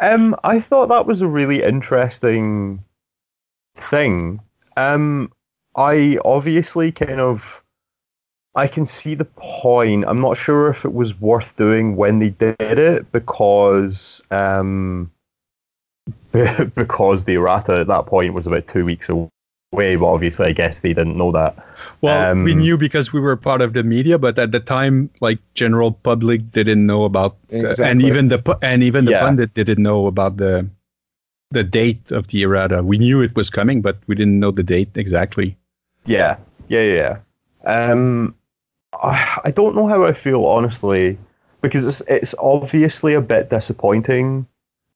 Um, 0.01 0.35
I 0.43 0.59
thought 0.59 0.89
that 0.89 1.05
was 1.05 1.21
a 1.21 1.27
really 1.27 1.61
interesting 1.61 2.83
thing. 3.75 4.39
Um, 4.77 5.31
I 5.75 6.17
obviously 6.23 6.91
kind 6.91 7.19
of, 7.19 7.63
I 8.55 8.67
can 8.67 8.85
see 8.85 9.15
the 9.15 9.25
point. 9.25 10.05
I'm 10.07 10.21
not 10.21 10.37
sure 10.37 10.69
if 10.69 10.85
it 10.85 10.93
was 10.93 11.19
worth 11.19 11.55
doing 11.57 11.95
when 11.95 12.19
they 12.19 12.29
did 12.29 12.55
it 12.59 13.11
because, 13.11 14.21
um, 14.31 15.11
because 16.31 17.25
the 17.25 17.35
errata 17.35 17.79
at 17.79 17.87
that 17.87 18.05
point 18.05 18.33
was 18.33 18.47
about 18.47 18.67
two 18.67 18.85
weeks 18.85 19.09
away. 19.09 19.29
Way, 19.71 19.97
but 19.97 20.07
obviously, 20.07 20.47
I 20.47 20.51
guess 20.51 20.79
they 20.79 20.93
didn't 20.93 21.15
know 21.15 21.31
that. 21.31 21.55
Well, 22.01 22.33
we 22.43 22.53
Um, 22.53 22.59
knew 22.59 22.75
because 22.75 23.13
we 23.13 23.19
were 23.19 23.35
part 23.35 23.61
of 23.61 23.73
the 23.73 23.83
media, 23.83 24.17
but 24.17 24.39
at 24.39 24.51
the 24.51 24.59
time, 24.59 25.11
like 25.21 25.37
general 25.53 25.91
public 25.91 26.51
didn't 26.51 26.87
know 26.87 27.03
about, 27.05 27.35
and 27.51 28.01
even 28.01 28.29
the 28.29 28.41
and 28.63 28.81
even 28.81 29.05
the 29.05 29.11
Yeah. 29.11 29.21
pundit 29.21 29.53
didn't 29.53 29.83
know 29.83 30.07
about 30.07 30.37
the 30.37 30.65
the 31.51 31.63
date 31.63 32.11
of 32.11 32.27
the 32.27 32.41
errata. 32.41 32.81
We 32.81 32.97
knew 32.97 33.21
it 33.21 33.35
was 33.35 33.51
coming, 33.51 33.81
but 33.81 33.97
we 34.07 34.15
didn't 34.15 34.39
know 34.39 34.49
the 34.49 34.63
date 34.63 34.89
exactly. 34.97 35.55
Yeah, 36.05 36.37
yeah, 36.67 36.81
yeah. 36.81 37.17
yeah. 37.63 37.91
Um, 37.91 38.33
I, 39.03 39.39
I 39.45 39.51
don't 39.51 39.75
know 39.75 39.87
how 39.87 40.03
I 40.03 40.13
feel 40.13 40.45
honestly, 40.45 41.15
because 41.61 41.85
it's 41.85 42.01
it's 42.07 42.33
obviously 42.39 43.13
a 43.13 43.21
bit 43.21 43.51
disappointing, 43.51 44.47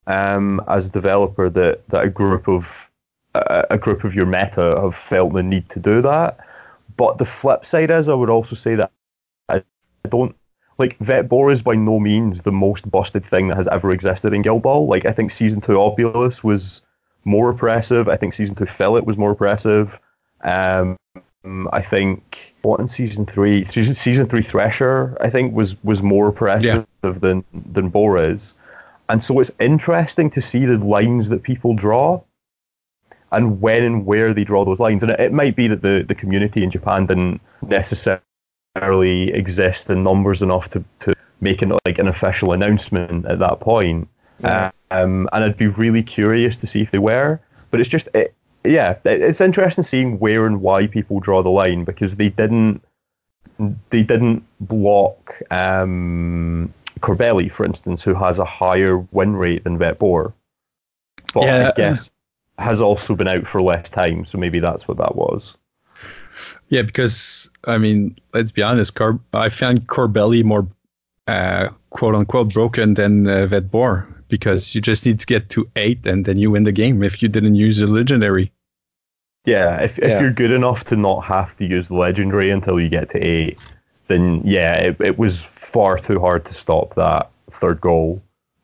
um, 0.08 0.62
as 0.68 0.88
a 0.88 0.92
developer 0.92 1.48
that 1.52 1.88
that 1.90 2.06
a 2.06 2.10
group 2.10 2.48
of 2.48 2.90
a, 3.36 3.66
a 3.72 3.78
group 3.78 4.04
of 4.04 4.14
your 4.14 4.26
meta 4.26 4.80
have 4.82 4.96
felt 4.96 5.34
the 5.34 5.44
need 5.44 5.70
to 5.70 5.80
do 5.80 6.02
that. 6.02 6.40
But 6.98 7.18
the 7.18 7.26
flip 7.26 7.66
side 7.66 7.90
is, 7.90 8.08
I 8.08 8.14
would 8.14 8.30
also 8.30 8.56
say 8.56 8.76
that 8.76 8.92
I, 9.50 9.64
don't 10.10 10.36
like 10.78 10.98
Vet 11.00 11.30
Boar 11.30 11.52
is 11.52 11.62
by 11.62 11.76
no 11.76 12.00
means 12.00 12.42
the 12.42 12.52
most 12.52 12.90
busted 12.92 13.26
thing 13.26 13.48
that 13.48 13.56
has 13.56 13.68
ever 13.68 13.92
existed 13.92 14.34
in 14.34 14.42
Guild 14.42 14.64
Ball. 14.64 14.86
Like 14.88 15.06
I 15.06 15.12
think 15.12 15.32
season 15.32 15.62
two 15.62 15.74
Obulus 15.74 16.44
was 16.44 16.82
more 17.26 17.50
oppressive. 17.50 18.10
I 18.10 18.18
think 18.18 18.34
season 18.34 18.56
two 18.56 18.66
Fillet 18.66 19.02
was 19.02 19.18
more 19.18 19.32
oppressive. 19.32 19.98
Um, 20.44 20.98
I 21.72 21.82
think 21.82 22.54
what 22.62 22.80
in 22.80 22.88
season 22.88 23.26
three, 23.26 23.66
season, 23.66 23.96
season 23.96 24.28
three 24.28 24.42
Thresher, 24.42 25.18
I 25.22 25.30
think 25.30 25.54
was 25.54 25.82
was 25.84 26.02
more 26.02 26.28
oppressive 26.28 26.86
than 27.02 27.44
than 27.54 27.90
Bora 27.90 28.30
is, 28.30 28.54
and 29.10 29.22
so 29.22 29.40
it's 29.40 29.52
interesting 29.60 30.30
to 30.32 30.42
see 30.42 30.66
the 30.66 30.78
lines 30.78 31.30
that 31.30 31.44
people 31.44 31.74
draw, 31.74 32.22
and 33.34 33.60
when 33.60 33.84
and 33.84 34.06
where 34.06 34.34
they 34.34 34.44
draw 34.44 34.64
those 34.64 34.80
lines. 34.80 35.04
And 35.04 35.12
it, 35.12 35.20
it 35.20 35.34
might 35.34 35.56
be 35.56 35.68
that 35.68 35.82
the 35.82 36.06
the 36.08 36.16
community 36.16 36.64
in 36.64 36.72
Japan 36.72 37.06
didn't 37.06 37.42
necessarily 37.62 39.32
exist 39.34 39.90
in 39.90 40.04
numbers 40.04 40.42
enough 40.42 40.70
to 40.70 40.84
to 41.02 41.14
make 41.42 41.62
an 41.62 41.78
like 41.86 42.00
an 42.00 42.08
official 42.08 42.54
announcement 42.54 43.26
at 43.26 43.40
that 43.40 43.60
point. 43.60 44.08
Yeah. 44.40 44.72
Um, 44.92 45.30
and 45.34 45.44
I'd 45.44 45.58
be 45.58 45.68
really 45.68 46.04
curious 46.04 46.58
to 46.60 46.68
see 46.68 46.82
if 46.82 46.92
they 46.92 47.00
were. 47.00 47.40
But 47.72 47.80
it's 47.80 47.90
just, 47.90 48.08
it, 48.14 48.34
yeah, 48.64 48.92
it, 49.06 49.22
it's 49.22 49.42
interesting 49.42 49.84
seeing 49.84 50.20
where 50.20 50.46
and 50.46 50.62
why 50.62 50.88
people 50.88 51.20
draw 51.20 51.42
the 51.42 51.50
line 51.50 51.84
because 51.84 52.16
they 52.16 52.30
didn't, 52.30 52.84
they 53.90 54.04
didn't 54.04 54.44
block 54.60 55.42
um, 55.52 56.72
Corbelli, 57.00 57.52
for 57.52 57.66
instance, 57.66 58.04
who 58.04 58.14
has 58.14 58.40
a 58.40 58.46
higher 58.46 58.98
win 59.12 59.36
rate 59.36 59.64
than 59.64 59.78
Vet 59.78 60.00
Boar. 60.00 60.34
But 61.34 61.44
Yeah. 61.44 61.72
I 61.74 61.78
guess 61.78 62.12
has 62.60 62.82
also 62.82 63.16
been 63.16 63.28
out 63.28 63.48
for 63.48 63.62
less 63.62 63.90
time, 63.90 64.26
so 64.26 64.38
maybe 64.38 64.60
that's 64.60 64.88
what 64.88 64.98
that 64.98 65.16
was. 65.16 65.58
Yeah, 66.70 66.82
because 66.82 67.50
I 67.66 67.78
mean, 67.78 68.16
let's 68.34 68.52
be 68.52 68.64
honest. 68.64 68.96
Car- 68.96 69.20
I 69.34 69.50
found 69.50 69.88
Corbelli 69.88 70.44
more 70.44 70.68
uh, 71.28 71.70
"quote 71.92 72.16
unquote" 72.16 72.54
broken 72.54 72.96
than 72.96 73.28
uh, 73.28 73.46
Vet 73.48 73.70
Boar 73.72 74.08
because 74.28 74.74
you 74.74 74.82
just 74.82 75.06
need 75.06 75.20
to 75.20 75.26
get 75.28 75.50
to 75.50 75.70
eight 75.76 76.06
and 76.08 76.26
then 76.26 76.38
you 76.38 76.50
win 76.50 76.64
the 76.64 76.72
game 76.72 77.04
if 77.04 77.22
you 77.22 77.30
didn't 77.30 77.56
use 77.56 77.80
a 77.80 77.88
legendary. 77.88 78.52
Yeah, 79.46 79.80
if 79.82 80.00
if 80.00 80.10
Yeah. 80.10 80.22
you're 80.22 80.32
good 80.32 80.52
enough 80.52 80.86
to 80.86 80.96
not 80.96 81.22
have 81.26 81.56
to 81.58 81.66
use 81.66 81.88
the 81.90 81.96
legendary 81.96 82.50
until 82.50 82.80
you 82.80 82.90
get 82.90 83.10
to 83.12 83.20
eight, 83.20 83.60
then 84.08 84.42
yeah, 84.44 84.74
it, 84.76 85.00
it 85.00 85.18
was 85.20 85.40
far 85.40 86.00
too 86.00 86.20
hard 86.20 86.46
to 86.46 86.54
stop 86.54 86.96
that 86.96 87.30
third 87.52 87.82
goal 87.82 88.22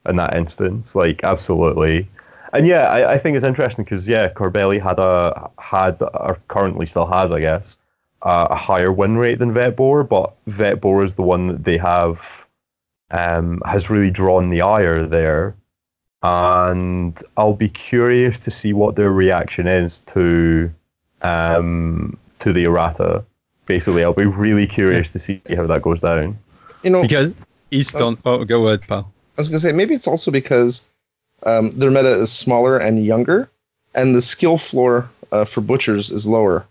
in 0.08 0.16
that 0.16 0.36
instance. 0.36 0.96
Like 0.96 1.24
absolutely, 1.24 2.08
and 2.54 2.68
yeah, 2.68 2.90
I, 2.90 3.14
I 3.14 3.18
think 3.18 3.36
it's 3.36 3.46
interesting 3.46 3.86
because 3.86 4.08
yeah, 4.08 4.30
Corbelli 4.30 4.82
had 4.82 5.00
a 5.00 5.50
had 5.60 6.02
or 6.02 6.38
currently 6.48 6.86
still 6.86 7.06
has, 7.06 7.32
I 7.32 7.40
guess, 7.40 7.78
uh, 8.22 8.48
a 8.50 8.56
higher 8.56 8.92
win 8.92 9.18
rate 9.18 9.40
than 9.40 9.54
Vet 9.54 9.76
Boar, 9.76 10.04
but 10.04 10.34
Vet 10.48 10.82
Boar 10.82 11.04
is 11.04 11.16
the 11.16 11.22
one 11.22 11.48
that 11.48 11.64
they 11.64 11.78
have 11.78 12.46
um, 13.12 13.62
has 13.66 13.90
really 13.90 14.12
drawn 14.12 14.50
the 14.50 14.62
ire 14.62 15.06
there 15.06 15.56
and 16.24 17.22
I'll 17.38 17.54
be 17.54 17.70
curious 17.70 18.40
to 18.40 18.52
see 18.52 18.74
what 18.74 18.96
their 18.96 19.12
reaction 19.12 19.68
is 19.68 20.00
to 20.08 20.72
um, 21.22 22.18
to 22.40 22.52
the 22.52 22.66
errata. 22.66 23.24
Basically, 23.66 24.04
I'll 24.04 24.14
be 24.14 24.26
really 24.26 24.68
curious 24.68 25.12
to 25.14 25.20
see 25.20 25.42
how 25.56 25.68
that 25.68 25.82
goes 25.82 26.02
down. 26.02 26.36
You 26.84 26.90
know, 26.90 27.02
Because 27.04 27.36
East 27.72 27.98
don't. 27.98 28.20
Oh, 28.26 28.44
go 28.44 28.68
ahead, 28.68 28.82
pal. 28.82 29.12
I 29.38 29.42
was 29.42 29.50
gonna 29.50 29.60
say 29.60 29.72
maybe 29.72 29.94
it's 29.94 30.08
also 30.08 30.32
because 30.32 30.89
um, 31.44 31.72
their 31.72 31.92
meta 31.92 32.14
is 32.20 32.32
smaller 32.32 32.78
and 32.78 33.04
younger, 33.06 33.50
and 33.96 34.16
the 34.16 34.22
skill 34.22 34.58
floor 34.58 35.10
uh, 35.32 35.46
for 35.46 35.62
butchers 35.62 36.12
is 36.12 36.28
lower. 36.28 36.66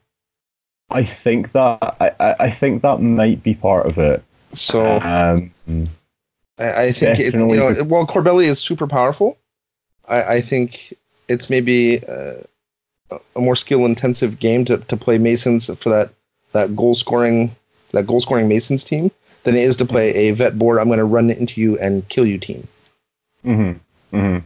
I 0.90 1.04
think 1.04 1.52
that 1.52 1.96
I, 2.00 2.36
I 2.40 2.50
think 2.50 2.82
that 2.82 3.00
might 3.02 3.42
be 3.42 3.54
part 3.54 3.86
of 3.86 3.98
it. 3.98 4.22
So 4.54 5.00
Um, 5.00 5.50
I, 6.58 6.84
I 6.84 6.92
think 6.92 7.18
it's, 7.18 7.34
you 7.34 7.56
know, 7.56 7.72
while 7.84 8.06
Corbelli 8.06 8.46
is 8.46 8.58
super 8.58 8.86
powerful, 8.86 9.36
I, 10.08 10.22
I 10.36 10.40
think 10.40 10.94
it's 11.28 11.50
maybe 11.50 12.02
uh, 12.06 12.40
a- 13.10 13.40
more 13.40 13.54
skill 13.56 13.84
intensive 13.84 14.38
game 14.38 14.64
to, 14.64 14.78
to 14.78 14.96
play 14.96 15.18
Masons 15.18 15.66
for 15.78 15.90
that 15.90 16.10
that 16.52 16.74
goal 16.74 16.94
scoring 16.94 17.54
that 17.92 18.06
goal 18.06 18.20
scoring 18.20 18.48
Masons 18.48 18.82
team 18.84 19.10
than 19.44 19.54
it 19.54 19.60
is 19.60 19.76
to 19.76 19.84
play 19.84 20.14
a 20.14 20.30
vet 20.32 20.58
board. 20.58 20.78
I'm 20.78 20.86
going 20.86 20.98
to 20.98 21.04
run 21.04 21.30
into 21.30 21.60
you 21.60 21.78
and 21.78 22.08
kill 22.08 22.26
you 22.26 22.38
team. 22.38 22.66
hmm 23.44 23.72
hmm 24.10 24.38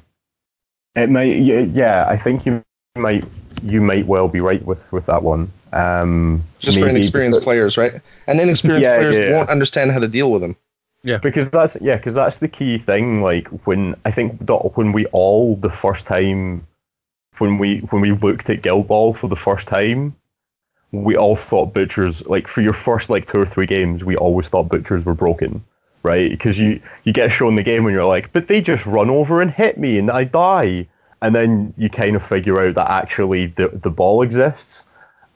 It 0.94 1.08
might, 1.10 1.36
yeah, 1.36 1.60
yeah. 1.60 2.06
I 2.08 2.16
think 2.16 2.44
you 2.44 2.62
might, 2.96 3.24
you 3.62 3.80
might 3.80 4.06
well 4.06 4.28
be 4.28 4.40
right 4.40 4.64
with 4.64 4.90
with 4.92 5.06
that 5.06 5.22
one. 5.22 5.50
Um, 5.72 6.42
Just 6.58 6.78
for 6.78 6.84
maybe 6.84 6.96
inexperienced 6.96 7.36
because- 7.38 7.44
players, 7.44 7.78
right? 7.78 7.94
And 8.26 8.40
inexperienced 8.40 8.82
Yeah, 8.88 8.98
players 8.98 9.16
yeah, 9.16 9.24
yeah. 9.30 9.36
won't 9.36 9.48
understand 9.48 9.90
how 9.90 10.00
to 10.00 10.08
deal 10.08 10.30
with 10.30 10.42
them. 10.42 10.56
Yeah, 11.04 11.18
because 11.18 11.50
that's 11.50 11.76
yeah, 11.80 11.96
because 11.96 12.14
that's 12.14 12.36
the 12.38 12.48
key 12.48 12.78
thing. 12.78 13.22
Like 13.22 13.48
when 13.66 13.96
I 14.04 14.10
think 14.12 14.40
when 14.76 14.92
we 14.92 15.06
all 15.06 15.56
the 15.56 15.70
first 15.70 16.06
time 16.06 16.66
when 17.38 17.58
we 17.58 17.78
when 17.90 18.02
we 18.02 18.12
looked 18.12 18.48
at 18.50 18.62
Guild 18.62 18.86
Ball 18.86 19.14
for 19.14 19.26
the 19.28 19.34
first 19.36 19.66
time, 19.66 20.14
we 20.92 21.16
all 21.16 21.34
thought 21.34 21.74
butchers 21.74 22.24
like 22.26 22.46
for 22.46 22.60
your 22.60 22.74
first 22.74 23.10
like 23.10 23.28
two 23.30 23.38
or 23.38 23.46
three 23.46 23.66
games, 23.66 24.04
we 24.04 24.14
always 24.16 24.48
thought 24.48 24.68
butchers 24.68 25.04
were 25.04 25.14
broken, 25.14 25.64
right? 26.02 26.30
Because 26.30 26.58
you 26.58 26.80
you 27.04 27.12
get 27.12 27.32
shown 27.32 27.56
the 27.56 27.62
game 27.62 27.86
and 27.86 27.94
you're 27.94 28.04
like, 28.04 28.32
but 28.32 28.48
they 28.48 28.60
just 28.60 28.86
run 28.86 29.10
over 29.10 29.40
and 29.40 29.50
hit 29.50 29.78
me 29.78 29.98
and 29.98 30.10
I 30.10 30.24
die, 30.24 30.86
and 31.20 31.34
then 31.34 31.72
you 31.76 31.88
kind 31.88 32.16
of 32.16 32.24
figure 32.24 32.60
out 32.60 32.74
that 32.74 32.90
actually 32.90 33.46
the 33.46 33.68
the 33.68 33.90
ball 33.90 34.22
exists. 34.22 34.84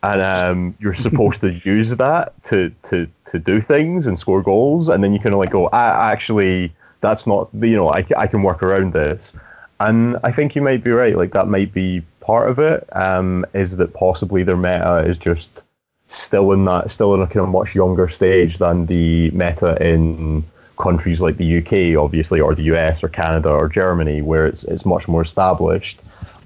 And 0.03 0.21
um, 0.21 0.77
you're 0.79 0.95
supposed 0.95 1.41
to 1.41 1.55
use 1.64 1.91
that 1.91 2.33
to, 2.45 2.71
to, 2.85 3.09
to 3.25 3.39
do 3.41 3.61
things 3.61 4.07
and 4.07 4.17
score 4.17 4.41
goals, 4.41 4.89
and 4.89 5.03
then 5.03 5.12
you 5.12 5.19
kind 5.19 5.33
of 5.33 5.41
like 5.41 5.51
go, 5.51 5.69
ah, 5.73 6.11
actually, 6.11 6.73
that's 7.01 7.27
not, 7.27 7.49
you 7.55 7.75
know, 7.75 7.89
I, 7.89 8.07
I 8.17 8.27
can 8.29 8.43
work 8.43 8.62
around 8.62 8.93
this. 8.93 9.33
And 9.81 10.17
I 10.23 10.33
think 10.33 10.55
you 10.55 10.62
might 10.62 10.85
be 10.85 10.91
right. 10.91 11.17
Like 11.17 11.33
that 11.33 11.49
might 11.49 11.73
be 11.73 12.03
part 12.21 12.51
of 12.51 12.59
it. 12.59 12.87
Um, 12.97 13.45
is 13.53 13.77
that 13.77 13.95
possibly 13.95 14.43
their 14.43 14.57
meta 14.57 15.05
is 15.07 15.19
just 15.19 15.62
still 16.07 16.53
in 16.53 16.64
that, 16.67 16.91
still 16.91 17.14
in 17.14 17.21
a 17.21 17.27
kind 17.27 17.41
of 17.41 17.49
much 17.49 17.75
younger 17.75 18.09
stage 18.09 18.59
than 18.59 18.87
the 18.87 19.31
meta 19.31 19.77
in 19.85 20.45
countries 20.77 21.20
like 21.20 21.37
the 21.37 21.59
UK, 21.59 22.01
obviously, 22.03 22.41
or 22.41 22.55
the 22.55 22.64
US, 22.74 23.03
or 23.03 23.09
Canada, 23.09 23.49
or 23.49 23.68
Germany, 23.68 24.22
where 24.22 24.47
it's 24.47 24.64
it's 24.64 24.85
much 24.85 25.09
more 25.09 25.22
established, 25.22 26.01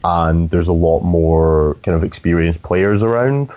and 0.04 0.50
there's 0.50 0.68
a 0.68 0.72
lot 0.72 1.00
more 1.00 1.76
kind 1.82 1.96
of 1.96 2.04
experienced 2.04 2.62
players 2.62 3.02
around. 3.02 3.50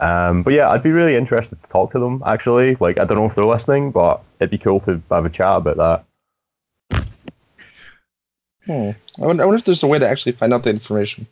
Um, 0.00 0.42
but 0.42 0.52
yeah, 0.52 0.70
I'd 0.70 0.82
be 0.82 0.92
really 0.92 1.16
interested 1.16 1.60
to 1.60 1.68
talk 1.68 1.92
to 1.92 1.98
them. 1.98 2.22
Actually, 2.24 2.76
like 2.80 2.98
I 2.98 3.04
don't 3.04 3.18
know 3.18 3.26
if 3.26 3.34
they're 3.34 3.44
listening, 3.44 3.90
but 3.90 4.22
it'd 4.40 4.50
be 4.50 4.58
cool 4.58 4.80
to 4.80 5.02
have 5.10 5.24
a 5.24 5.30
chat 5.30 5.56
about 5.56 5.76
that. 5.76 6.04
Hmm. 8.66 8.90
I, 9.22 9.26
wonder, 9.26 9.42
I 9.42 9.46
wonder 9.46 9.58
if 9.58 9.64
there's 9.64 9.82
a 9.82 9.86
way 9.86 9.98
to 9.98 10.08
actually 10.08 10.32
find 10.32 10.52
out 10.52 10.62
the 10.62 10.70
information. 10.70 11.26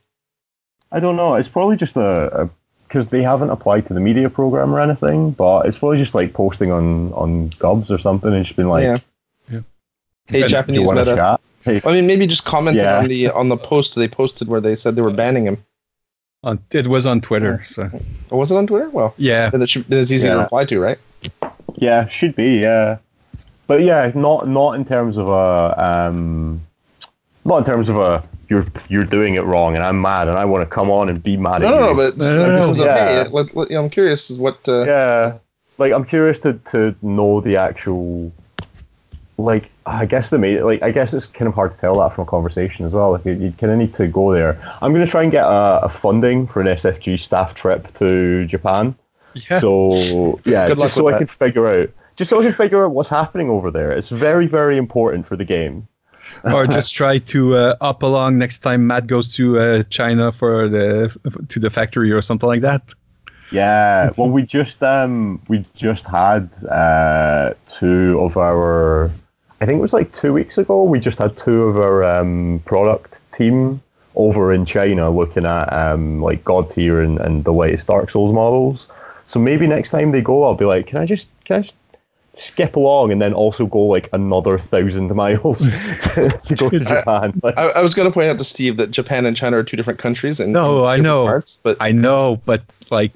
I 0.90 1.00
don't 1.00 1.16
know. 1.16 1.34
It's 1.34 1.48
probably 1.48 1.76
just 1.76 1.96
a 1.96 2.48
because 2.88 3.08
they 3.08 3.22
haven't 3.22 3.50
applied 3.50 3.86
to 3.88 3.94
the 3.94 4.00
media 4.00 4.30
program 4.30 4.74
or 4.74 4.80
anything, 4.80 5.30
but 5.32 5.66
it's 5.66 5.78
probably 5.78 5.98
just 5.98 6.14
like 6.14 6.32
posting 6.32 6.70
on 6.70 7.12
on 7.12 7.48
Gubs 7.58 7.90
or 7.90 7.98
something 7.98 8.32
and 8.32 8.44
just 8.44 8.56
been 8.56 8.68
like, 8.68 8.84
Yeah. 8.84 8.98
Yeah. 9.50 9.60
Hey, 10.26 10.42
And 10.42 10.50
Japanese 10.50 10.86
want 10.86 10.98
meta. 10.98 11.38
Hey, 11.62 11.80
I 11.84 11.92
mean, 11.92 12.06
maybe 12.06 12.26
just 12.26 12.44
commenting 12.44 12.84
Yeah. 12.84 12.98
on 12.98 13.08
the 13.08 13.30
on 13.30 13.48
the 13.48 13.56
post 13.56 13.94
they 13.96 14.08
posted 14.08 14.48
where 14.48 14.60
they 14.60 14.76
said 14.76 14.94
they 14.96 15.02
were 15.02 15.10
banning 15.10 15.46
him. 15.46 15.58
On, 16.44 16.58
it 16.70 16.86
was 16.86 17.06
on 17.06 17.20
Twitter. 17.20 17.62
So 17.64 17.90
Or 18.30 18.38
was 18.38 18.52
it 18.52 18.56
on 18.56 18.66
Twitter? 18.68 18.88
Well, 18.90 19.14
yeah, 19.16 19.50
then, 19.50 19.62
it 19.62 19.68
should, 19.68 19.84
then 19.88 20.00
it's 20.00 20.12
easy 20.12 20.28
to 20.28 20.34
Yeah. 20.34 20.42
reply 20.42 20.64
to, 20.66 20.80
right? 20.80 20.98
yeah, 21.74 22.06
should 22.08 22.36
be, 22.36 22.58
yeah. 22.60 22.98
But 23.66 23.82
yeah, 23.82 24.12
not 24.14 24.46
not 24.48 24.74
in 24.74 24.84
terms 24.84 25.16
of 25.16 25.28
a 25.28 25.74
um, 26.08 26.60
not 27.44 27.58
in 27.58 27.64
terms 27.64 27.88
of 27.88 27.96
a 27.96 28.22
you're 28.48 28.64
you're 28.88 29.04
doing 29.04 29.34
it 29.34 29.42
wrong 29.44 29.74
and 29.74 29.84
I'm 29.84 30.00
mad 30.00 30.28
and 30.28 30.38
I 30.38 30.44
want 30.44 30.62
to 30.68 30.72
come 30.72 30.90
on 30.90 31.08
and 31.08 31.22
be 31.22 31.36
mad 31.36 31.62
No, 31.62 31.66
at 31.68 31.70
no, 31.70 31.78
you. 31.80 31.86
no, 31.86 31.94
but 31.94 32.16
No, 32.18 32.24
no, 32.36 32.46
no. 32.46 32.54
in 32.56 32.62
terms 32.66 32.78
of, 32.80 32.86
Yeah. 32.86 33.24
hey, 33.24 33.28
let, 33.30 33.56
let- 33.56 33.70
I'm 33.72 33.90
curious 33.90 34.30
is 34.30 34.38
what. 34.38 34.58
Uh, 34.68 34.84
yeah, 34.84 35.38
like 35.78 35.92
I'm 35.92 36.04
curious 36.04 36.38
to 36.40 36.54
to 36.72 36.94
know 37.02 37.40
the 37.40 37.56
actual 37.56 38.32
like 39.38 39.70
I 39.84 40.06
guess 40.06 40.30
the 40.30 40.38
main 40.38 40.64
like 40.64 40.82
I 40.82 40.90
guess 40.90 41.12
it's 41.12 41.26
kind 41.26 41.46
of 41.46 41.54
hard 41.54 41.72
to 41.72 41.78
tell 41.78 41.98
that 42.00 42.14
from 42.14 42.22
a 42.22 42.26
conversation 42.26 42.86
as 42.86 42.92
well. 42.92 43.12
Like 43.12 43.24
you, 43.26 43.32
you 43.32 43.52
kind 43.52 43.72
of 43.72 43.78
need 43.78 43.92
to 43.94 44.06
go 44.08 44.32
there. 44.32 44.58
I'm 44.80 44.92
gonna 44.92 45.06
try 45.06 45.22
and 45.22 45.30
get 45.32 45.44
a, 45.44 45.80
a 45.84 45.88
funding 45.88 46.46
for 46.46 46.60
an 46.62 46.66
SFG 46.68 47.18
staff 47.20 47.54
trip 47.54 47.92
to 47.98 48.46
Japan. 48.46 48.94
yeah. 49.50 49.58
So 49.60 50.40
yeah, 50.46 50.66
Good 50.68 50.78
luck 50.78 50.86
just 50.86 50.94
so 50.94 51.08
I 51.08 51.12
that. 51.12 51.18
can 51.18 51.26
figure 51.26 51.66
out, 51.68 51.90
just 52.16 52.30
so 52.30 52.40
I 52.40 52.44
can 52.44 52.54
figure 52.54 52.82
out 52.84 52.92
what's 52.92 53.10
happening 53.10 53.50
over 53.50 53.70
there. 53.70 53.92
It's 53.92 54.08
very 54.08 54.46
very 54.46 54.78
important 54.78 55.26
for 55.26 55.36
the 55.36 55.44
game. 55.44 55.86
Or 56.44 56.66
just 56.78 56.94
try 56.94 57.18
to 57.18 57.56
uh, 57.56 57.76
up 57.80 58.02
along 58.02 58.38
next 58.38 58.58
time 58.60 58.86
Matt 58.86 59.06
goes 59.06 59.34
to 59.34 59.58
uh, 59.58 59.82
China 59.84 60.32
for 60.32 60.68
the 60.68 61.14
to 61.48 61.60
the 61.60 61.70
factory 61.70 62.12
or 62.12 62.22
something 62.22 62.48
like 62.48 62.62
that. 62.62 62.94
Yeah, 63.50 64.10
well, 64.16 64.28
we 64.28 64.42
just 64.42 64.82
um 64.82 65.40
we 65.48 65.64
just 65.76 66.04
had 66.04 66.50
uh 66.64 67.54
two 67.78 68.18
of 68.20 68.36
our, 68.36 69.10
I 69.60 69.66
think 69.66 69.78
it 69.78 69.82
was 69.82 69.92
like 69.92 70.14
two 70.14 70.32
weeks 70.32 70.58
ago. 70.58 70.82
We 70.82 70.98
just 70.98 71.18
had 71.18 71.36
two 71.36 71.62
of 71.64 71.76
our 71.76 72.02
um 72.02 72.60
product 72.64 73.20
team 73.32 73.80
over 74.16 74.52
in 74.52 74.64
China 74.64 75.10
looking 75.10 75.46
at 75.46 75.72
um 75.72 76.22
like 76.22 76.44
God 76.44 76.70
tier 76.70 77.00
and, 77.00 77.18
and 77.20 77.44
the 77.44 77.52
latest 77.52 77.86
Dark 77.86 78.10
Souls 78.10 78.34
models. 78.34 78.88
So 79.28 79.38
maybe 79.38 79.66
next 79.66 79.90
time 79.90 80.10
they 80.10 80.20
go, 80.20 80.44
I'll 80.44 80.54
be 80.54 80.64
like, 80.64 80.88
can 80.88 80.98
I 80.98 81.06
just 81.06 81.28
can 81.44 81.56
I 81.56 81.62
just 81.62 81.74
skip 82.38 82.76
along 82.76 83.10
and 83.12 83.20
then 83.20 83.32
also 83.32 83.66
go 83.66 83.80
like 83.80 84.08
another 84.12 84.58
thousand 84.58 85.12
miles 85.14 85.58
to 86.14 86.38
go 86.56 86.68
to 86.70 86.78
Japan? 86.78 87.38
Like, 87.42 87.56
I, 87.58 87.68
I 87.70 87.82
was 87.82 87.94
going 87.94 88.08
to 88.08 88.12
point 88.12 88.28
out 88.28 88.38
to 88.38 88.44
Steve 88.44 88.76
that 88.76 88.90
Japan 88.90 89.26
and 89.26 89.36
China 89.36 89.58
are 89.58 89.62
two 89.62 89.76
different 89.76 89.98
countries 89.98 90.38
and 90.40 90.52
No, 90.52 90.84
I 90.84 90.98
know. 90.98 91.24
parts, 91.24 91.60
but 91.62 91.76
I 91.80 91.92
know, 91.92 92.40
but 92.44 92.62
like 92.90 93.12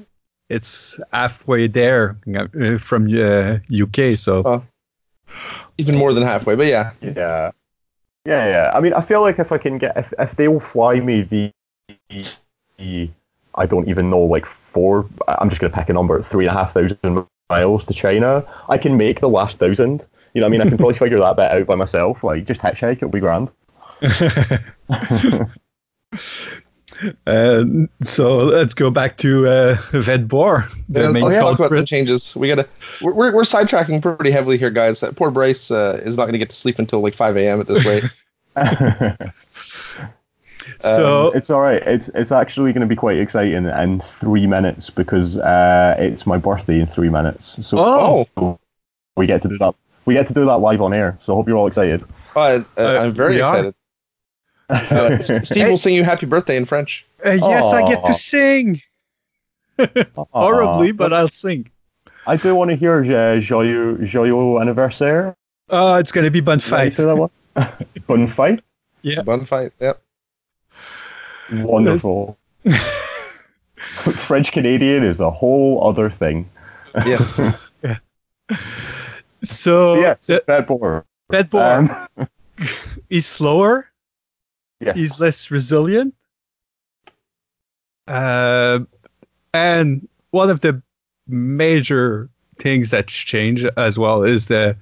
it's 0.48 0.98
halfway 1.12 1.66
there 1.68 2.16
uh, 2.34 2.78
from 2.78 3.06
uh, 3.14 3.58
UK. 3.72 4.18
So 4.18 4.42
Oh. 4.44 4.62
even 5.78 5.96
more 5.96 6.12
than 6.12 6.24
halfway. 6.24 6.56
But 6.56 6.66
yeah, 6.66 6.92
Yeah. 7.00 7.52
Yeah, 8.26 8.46
yeah. 8.46 8.70
I 8.74 8.80
mean, 8.80 8.92
I 8.92 9.00
feel 9.00 9.22
like 9.22 9.38
if 9.38 9.50
I 9.50 9.56
can 9.58 9.78
get, 9.78 9.96
if, 9.96 10.12
if 10.18 10.36
they 10.36 10.46
will 10.48 10.60
fly 10.60 11.00
me 11.00 11.22
the, 11.22 11.52
the, 12.78 13.08
I 13.54 13.64
don't 13.66 13.88
even 13.88 14.10
know, 14.10 14.20
like 14.20 14.44
four, 14.44 15.06
I'm 15.26 15.48
just 15.48 15.60
going 15.60 15.72
to 15.72 15.78
pick 15.78 15.88
a 15.88 15.92
number, 15.94 16.20
three 16.22 16.46
and 16.46 16.54
a 16.54 16.58
half 16.58 16.74
thousand 16.74 17.26
miles 17.50 17.84
to 17.84 17.94
China, 17.94 18.44
I 18.68 18.78
can 18.78 18.96
make 18.96 19.20
the 19.20 19.28
last 19.28 19.58
thousand. 19.58 20.04
You 20.32 20.40
know 20.40 20.46
what 20.46 20.50
I 20.54 20.58
mean? 20.58 20.60
I 20.62 20.68
can 20.68 20.78
probably 20.78 20.94
figure 20.98 21.18
that 21.18 21.36
bit 21.36 21.50
out 21.50 21.66
by 21.66 21.74
myself. 21.74 22.22
Like, 22.22 22.46
just 22.46 22.60
hitchhike, 22.60 22.92
it'll 22.92 23.08
be 23.08 23.20
grand. 23.20 23.50
uh, 27.26 27.64
so 28.02 28.38
let's 28.38 28.74
go 28.74 28.90
back 28.90 29.16
to 29.18 29.48
uh, 29.48 29.76
Vet 29.92 30.28
Boar, 30.28 30.68
the 30.88 31.02
Yeah, 31.02 31.10
main 31.10 31.24
let's 31.24 31.38
talk 31.38 31.58
about 31.58 31.70
the 31.70 31.84
changes. 31.84 32.34
We 32.36 32.48
gotta. 32.48 32.68
We're, 33.02 33.12
we're, 33.12 33.34
we're 33.34 33.42
sidetracking 33.42 34.00
pretty 34.00 34.30
heavily 34.30 34.56
here, 34.56 34.70
guys. 34.70 35.02
Uh, 35.02 35.12
poor 35.12 35.30
Bryce 35.30 35.70
uh, 35.70 36.00
is 36.04 36.16
not 36.16 36.24
going 36.24 36.32
to 36.34 36.38
get 36.38 36.50
to 36.50 36.56
sleep 36.56 36.78
until 36.78 37.00
like 37.02 37.14
5 37.14 37.36
a.m. 37.36 37.60
at 37.60 37.66
this 37.66 37.84
rate. 37.84 38.04
So 40.82 41.30
it's 41.32 41.50
all 41.50 41.60
right. 41.60 41.82
It's 41.86 42.08
it's 42.14 42.32
actually 42.32 42.72
going 42.72 42.80
to 42.82 42.86
be 42.86 42.96
quite 42.96 43.18
exciting 43.18 43.66
in 43.66 44.00
three 44.00 44.46
minutes 44.46 44.90
because 44.90 45.36
uh, 45.38 45.94
it's 45.98 46.26
my 46.26 46.38
birthday 46.38 46.80
in 46.80 46.86
three 46.86 47.08
minutes. 47.10 47.58
So 47.66 47.78
Oh. 47.78 48.58
we 49.16 49.26
get 49.26 49.42
to 49.42 49.48
do 49.48 49.58
that. 49.58 49.74
We 50.06 50.14
get 50.14 50.26
to 50.28 50.34
do 50.34 50.44
that 50.46 50.56
live 50.58 50.80
on 50.80 50.92
air. 50.94 51.18
So 51.22 51.32
I 51.32 51.36
hope 51.36 51.48
you're 51.48 51.56
all 51.58 51.66
excited. 51.66 52.02
Uh, 52.34 52.60
Uh, 52.78 52.98
I'm 53.02 53.12
very 53.12 53.38
excited. 53.38 53.74
Uh, 54.70 55.20
Steve 55.20 55.68
will 55.68 55.76
sing 55.76 55.94
you 55.96 56.04
happy 56.04 56.26
birthday 56.26 56.56
in 56.56 56.64
French. 56.64 57.04
uh, 57.26 57.30
yes, 57.30 57.72
I 57.72 57.82
get 57.88 58.04
to 58.06 58.14
sing 58.14 58.80
horribly, 60.32 60.92
but 60.92 61.12
I'll 61.12 61.26
sing. 61.26 61.68
I 62.26 62.36
do 62.36 62.54
want 62.54 62.70
to 62.70 62.76
hear 62.76 63.00
uh, 63.02 63.40
joyeux, 63.40 63.98
joyeux 64.06 64.60
anniversaire. 64.60 65.34
Oh, 65.70 65.96
it's 65.96 66.12
gonna 66.12 66.30
be 66.30 66.40
Bun 66.40 66.58
Did 66.58 66.64
Fight. 66.64 66.94
say 66.96 67.04
that 67.04 67.16
one? 67.16 67.30
Fun 68.06 68.28
fight. 68.28 68.60
Yeah. 69.02 69.22
Bun 69.22 69.44
fight. 69.44 69.72
Yep. 69.80 70.00
Wonderful. 71.52 72.38
French 74.26 74.52
Canadian 74.52 75.02
is 75.04 75.20
a 75.20 75.30
whole 75.30 75.86
other 75.88 76.10
thing. 76.10 76.48
Yes. 77.06 77.34
So 79.42 79.94
But 79.96 80.00
yes, 80.02 80.26
the 80.26 80.34
it's 80.36 80.46
that 80.46 80.66
board. 80.66 81.04
Vet 81.30 81.48
Boar 81.48 81.62
Um, 82.18 82.28
is 83.10 83.24
slower. 83.26 83.88
yes. 84.80 84.96
He's 84.96 85.18
less 85.18 85.50
resilient. 85.50 86.14
Uh, 88.06 88.80
and 89.54 90.06
one 90.32 90.50
of 90.50 90.60
the 90.60 90.82
major 91.26 92.28
things 92.58 92.90
that's 92.90 93.14
changed 93.14 93.66
as 93.78 93.98
well 93.98 94.22
is 94.24 94.46
the 94.46 94.76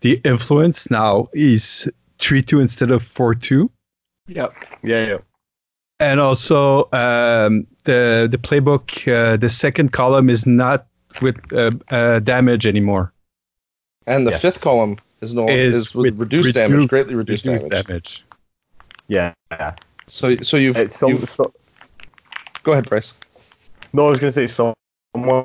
the 0.00 0.20
influence 0.24 0.90
now 0.90 1.28
is 1.34 1.88
three 2.18 2.42
two 2.42 2.58
instead 2.58 2.90
of 2.90 3.02
four 3.04 3.34
two, 3.34 3.70
Yep. 4.26 4.52
Yeah, 4.82 5.06
yeah. 5.06 5.18
And 6.00 6.18
also 6.20 6.84
um, 6.92 7.66
the 7.84 8.26
the 8.30 8.38
playbook 8.38 9.06
uh, 9.06 9.36
the 9.36 9.48
second 9.50 9.92
column 9.92 10.28
is 10.28 10.46
not 10.46 10.86
with 11.22 11.36
uh, 11.52 11.70
uh, 11.90 12.18
damage 12.20 12.66
anymore. 12.66 13.12
And 14.06 14.26
the 14.26 14.30
Yes. 14.32 14.42
fifth 14.42 14.60
column 14.60 14.96
is 15.20 15.34
no 15.34 15.48
Is 15.48 15.76
is, 15.76 15.94
with 15.94 16.04
with 16.14 16.20
reduced 16.20 16.46
reduced- 16.46 16.54
damage, 16.70 16.88
greatly 16.88 17.14
reduced, 17.14 17.44
Reduced 17.46 17.68
damage. 17.68 17.86
damage. 17.86 18.24
Yeah. 19.08 19.32
So 20.06 20.36
so 20.40 20.56
you've, 20.56 20.76
It's 20.76 20.98
some, 20.98 21.10
you've 21.10 21.28
so, 21.28 21.52
go 22.62 22.72
ahead, 22.72 22.88
Bryce. 22.88 23.14
No, 23.92 24.06
I 24.06 24.10
was 24.10 24.18
going 24.18 24.32
to 24.32 24.48
say 24.48 24.52
someone. 24.52 25.44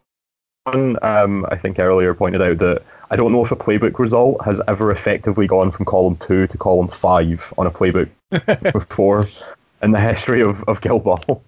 Um, 0.67 1.45
I 1.51 1.55
think 1.57 1.77
earlier 1.77 2.13
pointed 2.15 2.41
out 2.41 2.57
that 2.57 2.81
I 3.11 3.15
don't 3.15 3.31
know 3.31 3.45
if 3.45 3.51
a 3.51 3.55
playbook 3.55 3.99
result 3.99 4.43
has 4.45 4.59
ever 4.67 4.91
effectively 4.91 5.45
gone 5.45 5.69
from 5.71 5.85
column 5.85 6.17
two 6.17 6.47
to 6.47 6.57
column 6.57 6.87
five 6.87 7.53
on 7.57 7.67
a 7.67 7.71
playbook 7.71 8.09
before 8.73 9.29
in 9.85 9.91
the 9.91 9.99
history 10.01 10.41
of, 10.41 10.63
of 10.63 10.81
Guild 10.81 11.03
Ball, 11.05 11.41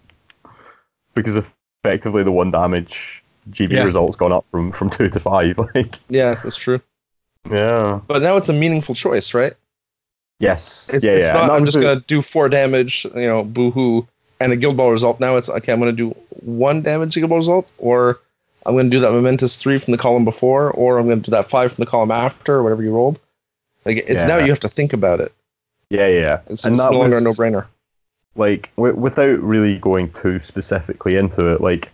because 1.15 1.35
effectively 1.83 2.23
the 2.23 2.31
one 2.31 2.51
damage 2.51 3.21
GB 3.49 3.71
Yeah. 3.71 3.83
result's 3.83 4.15
gone 4.15 4.31
up 4.31 4.45
from, 4.51 4.71
from 4.71 4.89
two 4.89 5.09
to 5.09 5.19
five. 5.19 5.57
Like, 5.75 5.95
Yeah, 6.09 6.35
that's 6.35 6.55
true. 6.55 6.79
yeah, 7.49 7.99
But 8.07 8.21
now 8.21 8.37
it's 8.37 8.47
a 8.49 8.53
meaningful 8.53 8.95
choice, 8.95 9.33
right? 9.33 9.53
yes, 10.39 10.89
It's, 10.93 11.03
yeah, 11.03 11.13
it's 11.13 11.25
yeah. 11.25 11.33
not. 11.33 11.49
I'm 11.49 11.65
just 11.65 11.77
gonna 11.81 12.01
do 12.07 12.21
four 12.21 12.47
damage, 12.47 13.05
you 13.15 13.27
know, 13.27 13.43
boo 13.43 13.71
hoo, 13.71 14.07
and 14.39 14.53
a 14.53 14.55
guild 14.55 14.77
ball 14.77 14.91
result. 14.91 15.19
Now 15.19 15.35
it's 15.35 15.49
okay. 15.49 15.73
I'm 15.73 15.79
gonna 15.79 15.91
do 15.91 16.09
one 16.29 16.83
damage 16.83 17.15
guild 17.15 17.29
ball 17.29 17.39
result, 17.39 17.67
or 17.79 18.19
I'm 18.67 18.75
gonna 18.77 18.89
do 18.89 18.99
that 18.99 19.11
momentous 19.11 19.55
three 19.57 19.79
from 19.79 19.93
the 19.93 19.97
column 19.97 20.25
before, 20.25 20.69
or 20.71 20.99
I'm 20.99 21.07
gonna 21.09 21.21
do 21.21 21.31
that 21.31 21.49
five 21.49 21.71
from 21.73 21.83
the 21.83 21.89
column 21.89 22.11
after, 22.11 22.53
or 22.55 22.63
whatever 22.63 22.83
you 22.83 22.93
rolled. 22.93 23.19
Like 23.85 23.97
it's 24.07 24.25
now 24.25 24.37
you 24.37 24.49
have 24.49 24.59
to 24.59 24.67
think 24.69 24.93
about 24.93 25.21
it. 25.21 25.31
yeah, 25.89 26.07
yeah. 26.07 26.41
It's, 26.49 26.65
And 26.65 26.73
it's 26.75 26.83
no 26.85 26.91
longer 26.91 27.15
was- 27.15 27.21
a 27.21 27.25
no 27.25 27.33
brainer. 27.33 27.65
Like 28.37 28.69
w- 28.75 28.95
without 28.95 29.39
really 29.41 29.77
going 29.77 30.11
too 30.13 30.39
specifically 30.39 31.15
into 31.15 31.47
it, 31.47 31.61
like 31.61 31.91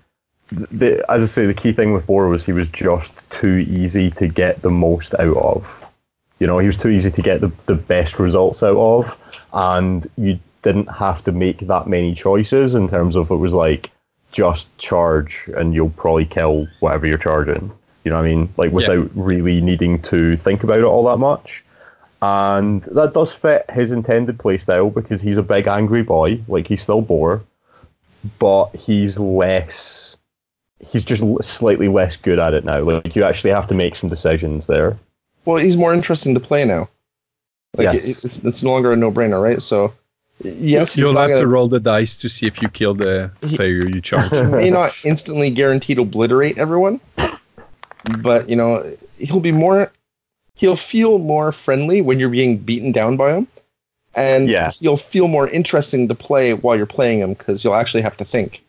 the 0.49 1.03
as 1.09 1.23
I 1.23 1.25
say, 1.25 1.45
the 1.45 1.53
key 1.53 1.73
thing 1.73 1.93
with 1.93 2.05
Bora 2.05 2.29
was 2.29 2.45
he 2.45 2.51
was 2.51 2.67
just 2.69 3.13
too 3.29 3.65
easy 3.67 4.11
to 4.11 4.27
get 4.27 4.61
the 4.61 4.69
most 4.69 5.13
out 5.15 5.37
of. 5.37 5.91
You 6.39 6.47
know, 6.47 6.59
he 6.59 6.67
was 6.67 6.77
too 6.77 6.89
easy 6.89 7.11
to 7.11 7.21
get 7.21 7.41
the, 7.41 7.51
the 7.67 7.75
best 7.75 8.19
results 8.19 8.63
out 8.63 8.75
of, 8.75 9.17
and 9.53 10.09
you 10.17 10.39
didn't 10.63 10.87
have 10.87 11.23
to 11.25 11.31
make 11.31 11.59
that 11.59 11.87
many 11.87 12.15
choices 12.15 12.73
in 12.73 12.89
terms 12.89 13.15
of 13.15 13.31
it 13.31 13.35
was 13.35 13.53
like 13.53 13.91
just 14.31 14.75
charge 14.77 15.49
and 15.55 15.73
you'll 15.73 15.91
probably 15.91 16.25
kill 16.25 16.67
whatever 16.79 17.05
you're 17.05 17.17
charging. 17.17 17.71
You 18.03 18.11
know 18.11 18.17
what 18.17 18.25
I 18.25 18.29
mean? 18.29 18.53
Like 18.57 18.71
without 18.71 19.09
really 19.15 19.61
needing 19.61 20.01
to 20.03 20.35
think 20.37 20.63
about 20.63 20.79
it 20.79 20.83
all 20.83 21.05
that 21.05 21.17
much. 21.17 21.63
And 22.24 22.84
that 22.84 23.13
does 23.13 23.34
fit 23.34 23.69
his 23.69 23.91
intended 23.91 24.38
playstyle 24.38 24.93
because 24.93 25.19
he's 25.19 25.36
a 25.36 25.43
big 25.43 25.67
angry 25.67 26.03
boy. 26.03 26.39
Like 26.47 26.67
he's 26.67 26.82
still 26.82 27.01
Boar, 27.01 27.41
but 28.39 28.67
he's 28.74 29.19
less. 29.19 30.15
He's 30.80 31.03
just 31.03 31.21
slightly 31.43 31.89
less 31.89 32.15
good 32.15 32.39
at 32.39 32.53
it 32.53 32.63
now. 32.63 32.80
Like 32.80 33.13
you 33.13 33.26
actually 33.26 33.49
have 33.51 33.67
to 33.67 33.74
make 33.74 33.97
some 33.97 34.09
decisions 34.09 34.67
there. 34.67 34.95
Well, 35.43 35.57
he's 35.57 35.76
more 35.76 35.93
interesting 35.93 36.34
to 36.34 36.39
play 36.39 36.63
now. 36.63 36.88
Like 37.76 37.91
Yes. 37.93 38.24
it's 38.24 38.39
it's 38.39 38.63
no 38.63 38.71
longer 38.71 38.93
a 38.93 38.95
no 38.95 39.11
brainer, 39.11 39.43
right? 39.43 39.61
So 39.61 39.93
yes, 40.41 40.95
You'll 40.95 41.11
not 41.11 41.21
have 41.24 41.30
gonna, 41.32 41.41
to 41.41 41.47
roll 41.47 41.67
the 41.67 41.82
dice 41.82 42.15
to 42.21 42.30
see 42.30 42.45
if 42.47 42.61
you 42.61 42.69
kill 42.69 42.93
the 42.93 43.32
He- 43.41 43.57
player 43.57 43.86
you 43.86 43.99
charge. 43.99 44.30
he 44.30 44.41
may 44.63 44.69
not 44.69 44.93
instantly 45.03 45.49
guaranteed 45.49 45.99
obliterate 45.99 46.57
everyone, 46.57 47.01
but 48.19 48.47
you 48.49 48.55
know 48.55 48.95
he'll 49.17 49.41
be 49.41 49.51
more 49.51 49.91
he'll 50.55 50.75
feel 50.75 51.17
more 51.17 51.51
friendly 51.51 52.01
when 52.01 52.19
you're 52.19 52.29
being 52.29 52.57
beaten 52.57 52.91
down 52.91 53.17
by 53.17 53.33
him, 53.33 53.47
and 54.15 54.47
Yeah. 54.47 54.71
he'll 54.71 54.97
feel 54.97 55.27
more 55.27 55.47
interesting 55.49 56.07
to 56.07 56.15
play 56.15 56.53
while 56.53 56.75
you're 56.75 56.85
playing 56.85 57.19
him 57.19 57.33
because 57.33 57.63
you'll 57.63 57.75
actually 57.75 58.01
have 58.03 58.17
to 58.17 58.25
think. 58.25 58.61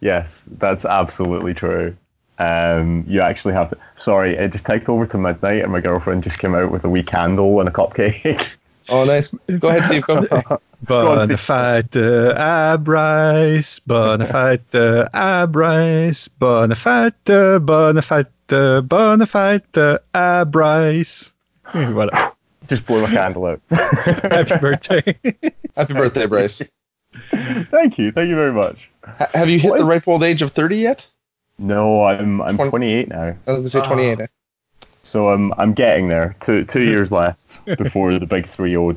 Yes, 0.00 0.42
that's 0.46 0.84
absolutely 0.84 1.54
true. 1.54 1.94
Um, 2.38 3.04
you 3.06 3.20
actually 3.20 3.52
have 3.52 3.68
to. 3.68 3.76
Sorry, 3.96 4.34
it 4.34 4.50
just 4.52 4.64
ticked 4.64 4.88
over 4.88 5.06
to 5.06 5.18
midnight, 5.18 5.62
and 5.62 5.70
my 5.72 5.80
girlfriend 5.80 6.24
just 6.24 6.38
came 6.38 6.54
out 6.54 6.70
with 6.70 6.84
a 6.84 6.88
wee 6.88 7.02
candle 7.02 7.60
and 7.60 7.68
a 7.68 7.72
cupcake. 7.72 8.46
Oh, 8.92 9.04
nice. 9.04 9.30
Go 9.60 9.68
ahead, 9.68 9.84
Steve. 9.84 10.04
Go. 10.04 10.16
on, 10.24 10.58
Bonne 10.88 11.36
fête 11.36 11.96
à 11.96 12.76
Bryce, 12.80 13.78
bonne 16.28 16.74
à 18.52 20.44
Bryce. 20.50 21.34
Voilà. 21.72 22.32
just 22.68 22.86
blow 22.86 23.00
my 23.06 23.10
candle 23.10 23.46
out. 23.46 23.60
Happy 23.70 24.56
birthday. 24.58 25.02
Happy 25.76 25.94
birthday, 25.94 26.26
Bryce. 26.26 26.62
thank 27.70 27.98
you, 27.98 28.12
thank 28.12 28.28
you 28.28 28.36
very 28.36 28.52
much. 28.52 28.76
Ha- 29.04 29.28
have 29.34 29.48
you 29.50 29.58
hit 29.58 29.70
What 29.70 29.78
the 29.78 29.84
is- 29.84 29.88
ripe 29.88 30.06
old 30.08 30.22
age 30.22 30.42
of 30.42 30.50
30 30.52 30.76
yet? 30.76 31.06
No, 31.58 32.04
I'm 32.04 32.40
I'm 32.42 32.56
Twen- 32.56 32.70
28 32.70 33.08
now, 33.08 33.22
I 33.22 33.50
was 33.50 33.60
going 33.60 33.62
to 33.64 33.68
say 33.68 33.84
28. 33.86 34.20
eh? 34.20 34.26
so 35.02 35.28
I'm 35.30 35.52
I'm 35.58 35.72
getting 35.74 36.08
there. 36.08 36.36
Two 36.40 36.64
two 36.64 36.82
years 36.82 37.10
left 37.12 37.48
before 37.78 38.16
the 38.18 38.26
big 38.26 38.46
three 38.46 38.76
O 38.76 38.92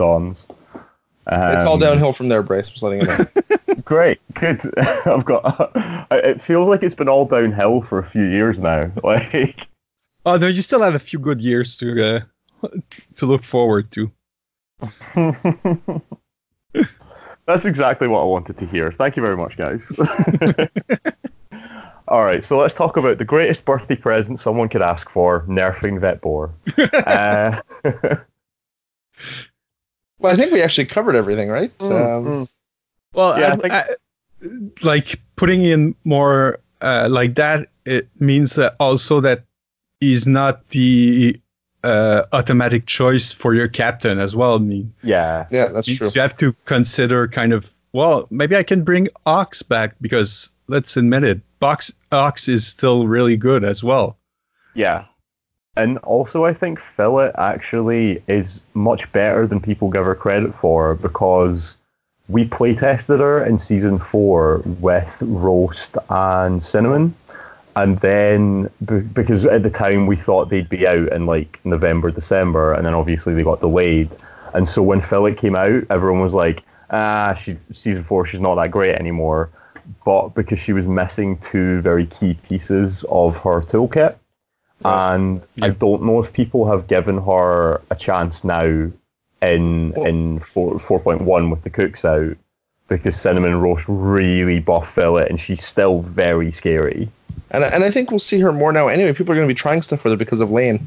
dawns. 1.30 1.56
It's 1.56 1.66
all 1.66 1.74
Um, 1.76 1.80
downhill 1.80 2.14
from 2.14 2.30
there, 2.30 2.44
Bryce. 2.44 2.70
Just 2.70 2.84
letting 2.84 3.02
you 3.02 3.08
know. 3.08 3.26
Great, 3.86 4.20
good. 4.36 4.62
I've 5.06 5.26
got. 5.26 5.72
It 6.12 6.42
feels 6.42 6.68
like 6.70 6.84
it's 6.84 6.94
been 6.96 7.10
all 7.10 7.26
downhill 7.26 7.82
for 7.82 8.00
a 8.00 8.10
few 8.10 8.24
years 8.26 8.60
now. 8.60 8.92
Like, 9.04 9.68
Oh 10.26 10.38
no, 10.38 10.48
you 10.48 10.62
still 10.62 10.82
have 10.82 10.96
a 10.96 11.00
few 11.00 11.20
good 11.20 11.42
years 11.42 11.76
to 11.78 12.26
uh, 12.64 12.68
to 13.16 13.26
look 13.26 13.44
forward 13.44 13.92
to. 13.92 14.12
that's 17.46 17.66
exactly 17.66 18.08
what 18.08 18.22
I 18.22 18.26
wanted 18.26 18.58
to 18.60 18.66
hear. 18.66 18.92
Thank 18.92 19.18
you 19.18 19.22
very 19.22 19.36
much, 19.36 19.58
guys. 19.58 19.86
all 22.08 22.24
right, 22.24 22.46
so 22.46 22.58
let's 22.58 22.74
talk 22.74 22.96
about 22.96 23.18
the 23.18 23.26
greatest 23.26 23.66
birthday 23.66 23.96
present 23.98 24.40
someone 24.40 24.70
could 24.70 24.82
ask 24.82 25.10
for: 25.10 25.42
nerfing 25.48 26.00
Vet 26.00 26.22
Boar. 26.22 26.54
uh, 27.06 27.60
well, 30.24 30.34
I 30.34 30.36
think 30.36 30.52
we 30.52 30.62
actually 30.64 30.86
covered 30.86 31.16
everything, 31.16 31.50
right? 31.50 31.72
um, 31.82 32.26
mm. 32.26 32.50
Well, 33.14 33.40
Yeah, 33.40 33.50
I 33.50 33.52
I- 33.52 33.56
think- 33.58 33.74
I- 33.74 33.84
like 34.84 35.20
putting 35.36 35.64
in 35.64 35.96
more 36.04 36.60
uh, 36.82 37.08
like 37.10 37.36
that, 37.36 37.70
it 37.86 38.10
means 38.20 38.58
uh, 38.58 38.72
also 38.80 39.22
that 39.22 39.44
he's 40.02 40.26
not 40.28 40.68
the 40.70 41.40
uh, 41.84 42.24
automatic 42.34 42.86
choice 42.86 43.32
for 43.32 43.54
your 43.54 43.68
captain 43.70 44.20
as 44.20 44.36
well. 44.36 44.56
I 44.56 44.60
mean, 44.60 44.94
yeah, 45.04 45.46
yeah, 45.52 45.68
that's 45.68 45.88
true. 45.88 46.08
you 46.14 46.22
have 46.22 46.36
to 46.38 46.54
consider 46.66 47.28
kind 47.28 47.54
of 47.54 47.74
well, 47.94 48.28
maybe 48.32 48.56
I 48.58 48.64
can 48.64 48.84
bring 48.84 49.08
Ox 49.28 49.62
back 49.62 49.96
because 50.02 50.50
let's 50.68 50.98
admit 50.98 51.24
it, 51.24 51.40
Box 51.60 51.94
Ox 52.12 52.48
is 52.50 52.66
still 52.68 53.08
really 53.08 53.38
good 53.38 53.64
as 53.64 53.84
well. 53.84 54.18
yeah. 54.74 55.06
And 55.76 55.98
also, 56.00 56.46
I 56.46 56.54
think 56.54 56.80
Fillet 56.96 57.32
actually 57.36 58.22
is 58.28 58.60
much 58.76 59.12
better 59.12 59.48
than 59.48 59.60
people 59.60 59.90
give 59.90 60.06
her 60.06 60.14
credit 60.14 60.54
for 60.54 60.94
because 60.94 61.78
we 62.30 62.46
play 62.46 62.76
tested 62.76 63.20
her 63.20 63.44
in 63.44 63.58
season 63.58 63.98
four 63.98 64.62
with 64.80 65.18
roast 65.22 65.98
and 66.10 66.64
cinnamon. 66.64 67.16
And 67.76 67.98
then, 68.00 68.70
because 69.14 69.46
at 69.46 69.64
the 69.64 69.70
time 69.72 70.06
we 70.06 70.16
thought 70.16 70.50
they'd 70.50 70.70
be 70.70 70.86
out 70.86 71.12
in 71.12 71.26
like 71.26 71.60
November, 71.66 72.12
December, 72.12 72.74
and 72.74 72.86
then 72.86 72.94
obviously 72.94 73.34
they 73.34 73.44
got 73.44 73.62
delayed. 73.62 74.16
And 74.54 74.70
so 74.70 74.84
when 74.84 75.02
Fillet 75.02 75.34
came 75.34 75.56
out, 75.56 75.84
everyone 75.90 76.22
was 76.22 76.36
like, 76.36 76.64
ah, 76.92 77.34
she's 77.34 77.66
season 77.74 78.04
four, 78.04 78.28
she's 78.28 78.40
not 78.40 78.56
that 78.56 78.70
great 78.70 78.94
anymore. 78.94 79.50
But 80.06 80.30
because 80.30 80.60
she 80.60 80.72
was 80.72 80.86
missing 80.86 81.40
two 81.40 81.82
very 81.82 82.06
key 82.06 82.36
pieces 82.36 83.04
of 83.06 83.38
her 83.38 83.62
toolkit, 83.62 84.16
and 84.86 85.46
I 85.62 85.70
don't 85.70 86.04
know 86.04 86.22
if 86.22 86.34
people 86.34 86.68
have 86.68 86.88
given 86.88 87.18
her 87.20 87.82
a 87.90 87.96
chance 87.96 88.44
now 88.44 88.90
in 89.42 89.92
Well- 89.92 90.06
in 90.06 90.40
four 90.40 90.80
four 90.80 91.00
point 91.00 91.22
one 91.22 91.50
with 91.50 91.64
the 91.64 91.70
cooks 91.70 92.04
out 92.06 92.36
because 92.88 93.16
cinnamon 93.16 93.60
roast 93.62 93.86
really 93.88 94.60
buff 94.60 94.94
Fillet 94.94 95.28
and 95.30 95.40
she's 95.40 95.66
still 95.66 96.02
very 96.02 96.52
scary. 96.52 97.10
And, 97.52 97.64
and 97.64 97.84
I 97.84 97.90
think 97.92 98.12
we'll 98.12 98.20
see 98.20 98.40
her 98.42 98.52
more 98.52 98.72
now 98.74 98.88
anyway. 98.88 99.14
People 99.14 99.32
are 99.34 99.36
going 99.36 99.48
to 99.48 99.52
be 99.54 99.58
trying 99.58 99.82
stuff 99.82 100.04
with 100.04 100.12
her 100.12 100.18
because 100.18 100.42
of 100.42 100.52
Lane. 100.52 100.86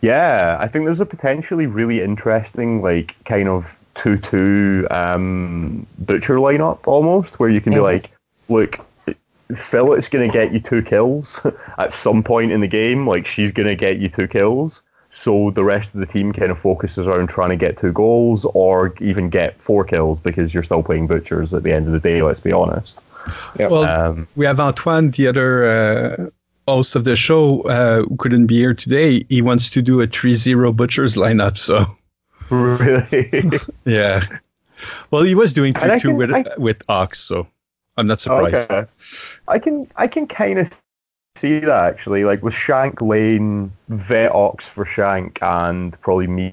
Yeah, 0.00 0.56
I 0.60 0.68
think 0.68 0.84
there's 0.84 1.00
a 1.00 1.06
potentially 1.06 1.66
really 1.66 2.02
interesting 2.02 2.82
like 2.82 3.16
kind 3.24 3.48
of 3.48 3.76
two 3.94 4.16
two 4.18 4.86
um, 4.90 5.86
butcher 5.98 6.36
lineup 6.36 6.78
almost 6.86 7.40
where 7.40 7.48
you 7.48 7.60
can 7.60 7.72
be 7.72 7.78
Mhm. 7.78 7.82
like, 7.82 8.10
look. 8.48 8.78
Fillet's 9.56 10.08
going 10.08 10.30
to 10.30 10.32
get 10.32 10.52
you 10.52 10.60
two 10.60 10.82
kills 10.82 11.40
at 11.78 11.92
some 11.94 12.22
point 12.22 12.52
in 12.52 12.60
the 12.60 12.68
game. 12.68 13.06
Like, 13.06 13.26
she's 13.26 13.50
going 13.50 13.68
to 13.68 13.74
get 13.74 13.98
you 13.98 14.08
two 14.08 14.28
kills. 14.28 14.82
So 15.12 15.50
the 15.54 15.64
rest 15.64 15.94
of 15.94 16.00
the 16.00 16.06
team 16.06 16.32
kind 16.32 16.50
of 16.52 16.58
focuses 16.58 17.06
around 17.06 17.28
trying 17.28 17.50
to 17.50 17.56
get 17.56 17.78
two 17.78 17.92
goals 17.92 18.44
or 18.54 18.94
even 19.00 19.30
get 19.30 19.58
four 19.60 19.82
kills 19.84 20.20
because 20.20 20.52
you're 20.54 20.62
still 20.62 20.82
playing 20.82 21.06
butchers 21.06 21.52
at 21.54 21.62
the 21.62 21.72
end 21.72 21.86
of 21.86 21.92
the 21.92 21.98
day, 21.98 22.22
let's 22.22 22.40
be 22.40 22.52
honest. 22.52 23.00
Well, 23.58 23.84
Um, 23.84 24.28
we 24.36 24.46
have 24.46 24.60
Antoine, 24.60 25.10
the 25.10 25.26
other 25.26 25.64
uh, 25.64 26.26
host 26.70 26.94
of 26.94 27.04
the 27.04 27.16
show, 27.16 27.62
uh, 27.62 28.02
who 28.02 28.16
couldn't 28.16 28.46
be 28.46 28.56
here 28.56 28.74
today. 28.74 29.24
He 29.28 29.42
wants 29.42 29.70
to 29.70 29.82
do 29.82 30.00
a 30.00 30.06
3-0 30.06 30.76
Butchers 30.76 31.16
lineup, 31.16 31.58
so 31.58 31.84
really? 32.50 33.50
yeah. 33.84 34.24
Well, 35.10 35.22
he 35.24 35.34
was 35.34 35.52
doing 35.52 35.72
2-2 35.74 36.14
with, 36.16 36.30
I- 36.32 36.44
with 36.58 36.82
Ox, 36.88 37.18
so 37.18 37.46
I'm 37.96 38.06
not 38.06 38.20
surprised. 38.20 38.70
Okay. 38.70 38.88
I 39.48 39.58
can 39.58 39.90
I 39.96 40.06
can 40.06 40.26
kind 40.26 40.58
of 40.58 40.70
see 41.36 41.60
that 41.60 41.84
actually, 41.84 42.24
like 42.24 42.42
with 42.42 42.54
Shank 42.54 43.00
Lane, 43.00 43.72
Vet 43.88 44.32
Ox 44.32 44.64
for 44.66 44.84
Shank, 44.84 45.38
and 45.42 45.98
probably 46.00 46.26
me 46.26 46.52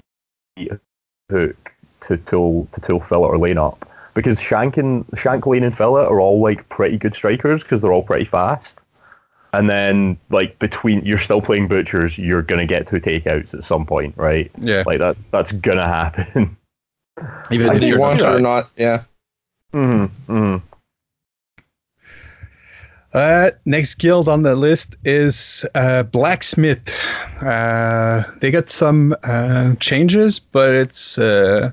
Hook 1.30 1.72
to 2.02 2.16
tool 2.18 2.68
to 2.72 2.80
tool 2.80 3.00
Fillet 3.00 3.28
or 3.28 3.38
Lane 3.38 3.58
up 3.58 3.88
because 4.14 4.40
Shank 4.40 4.76
and 4.76 5.04
Shank 5.16 5.46
Lane 5.46 5.62
and 5.62 5.76
Fillet 5.76 6.04
are 6.04 6.20
all 6.20 6.40
like 6.40 6.68
pretty 6.68 6.96
good 6.96 7.14
strikers 7.14 7.62
because 7.62 7.82
they're 7.82 7.92
all 7.92 8.02
pretty 8.02 8.24
fast. 8.24 8.78
And 9.52 9.70
then 9.70 10.18
like 10.30 10.58
between 10.58 11.04
you're 11.04 11.18
still 11.18 11.40
playing 11.40 11.68
butchers, 11.68 12.16
you're 12.16 12.42
gonna 12.42 12.66
get 12.66 12.88
two 12.88 13.00
takeouts 13.00 13.54
at 13.54 13.64
some 13.64 13.86
point, 13.86 14.14
right? 14.16 14.50
Yeah. 14.58 14.84
Like 14.86 14.98
that 14.98 15.16
that's 15.30 15.52
gonna 15.52 15.86
happen. 15.86 16.56
Even 17.50 17.68
if 17.68 17.82
If 17.82 17.82
you 17.82 17.98
want 17.98 18.20
not 18.20 18.28
her 18.28 18.36
or 18.36 18.40
not, 18.40 18.70
yeah. 18.76 19.04
mm-hmm. 19.72 20.32
Mm-hmm. 20.32 20.75
Uh, 23.16 23.50
next 23.64 23.94
guild 23.94 24.28
on 24.28 24.42
the 24.42 24.54
list 24.54 24.94
is 25.06 25.64
uh, 25.74 26.02
Blacksmith. 26.02 26.86
Uh, 27.40 28.22
they 28.40 28.50
got 28.50 28.68
some 28.68 29.16
uh, 29.24 29.74
changes, 29.80 30.38
but 30.38 30.74
it's 30.74 31.16
uh, 31.18 31.70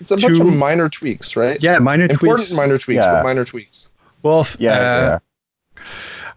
It's 0.00 0.10
a 0.10 0.16
bunch 0.16 0.40
of 0.40 0.46
minor 0.54 0.88
tweaks, 0.88 1.36
right? 1.36 1.62
yeah, 1.62 1.78
minor 1.78 2.06
tweaks. 2.08 2.22
Important 2.22 2.48
tweaks. 2.48 2.56
minor 2.56 2.78
tweaks, 2.78 3.04
Yeah. 3.04 3.12
but 3.12 3.24
minor 3.24 3.44
tweaks. 3.44 3.90
well, 4.22 4.46
Yeah, 4.58 4.72
uh, 4.72 5.18
yeah. 5.76 5.82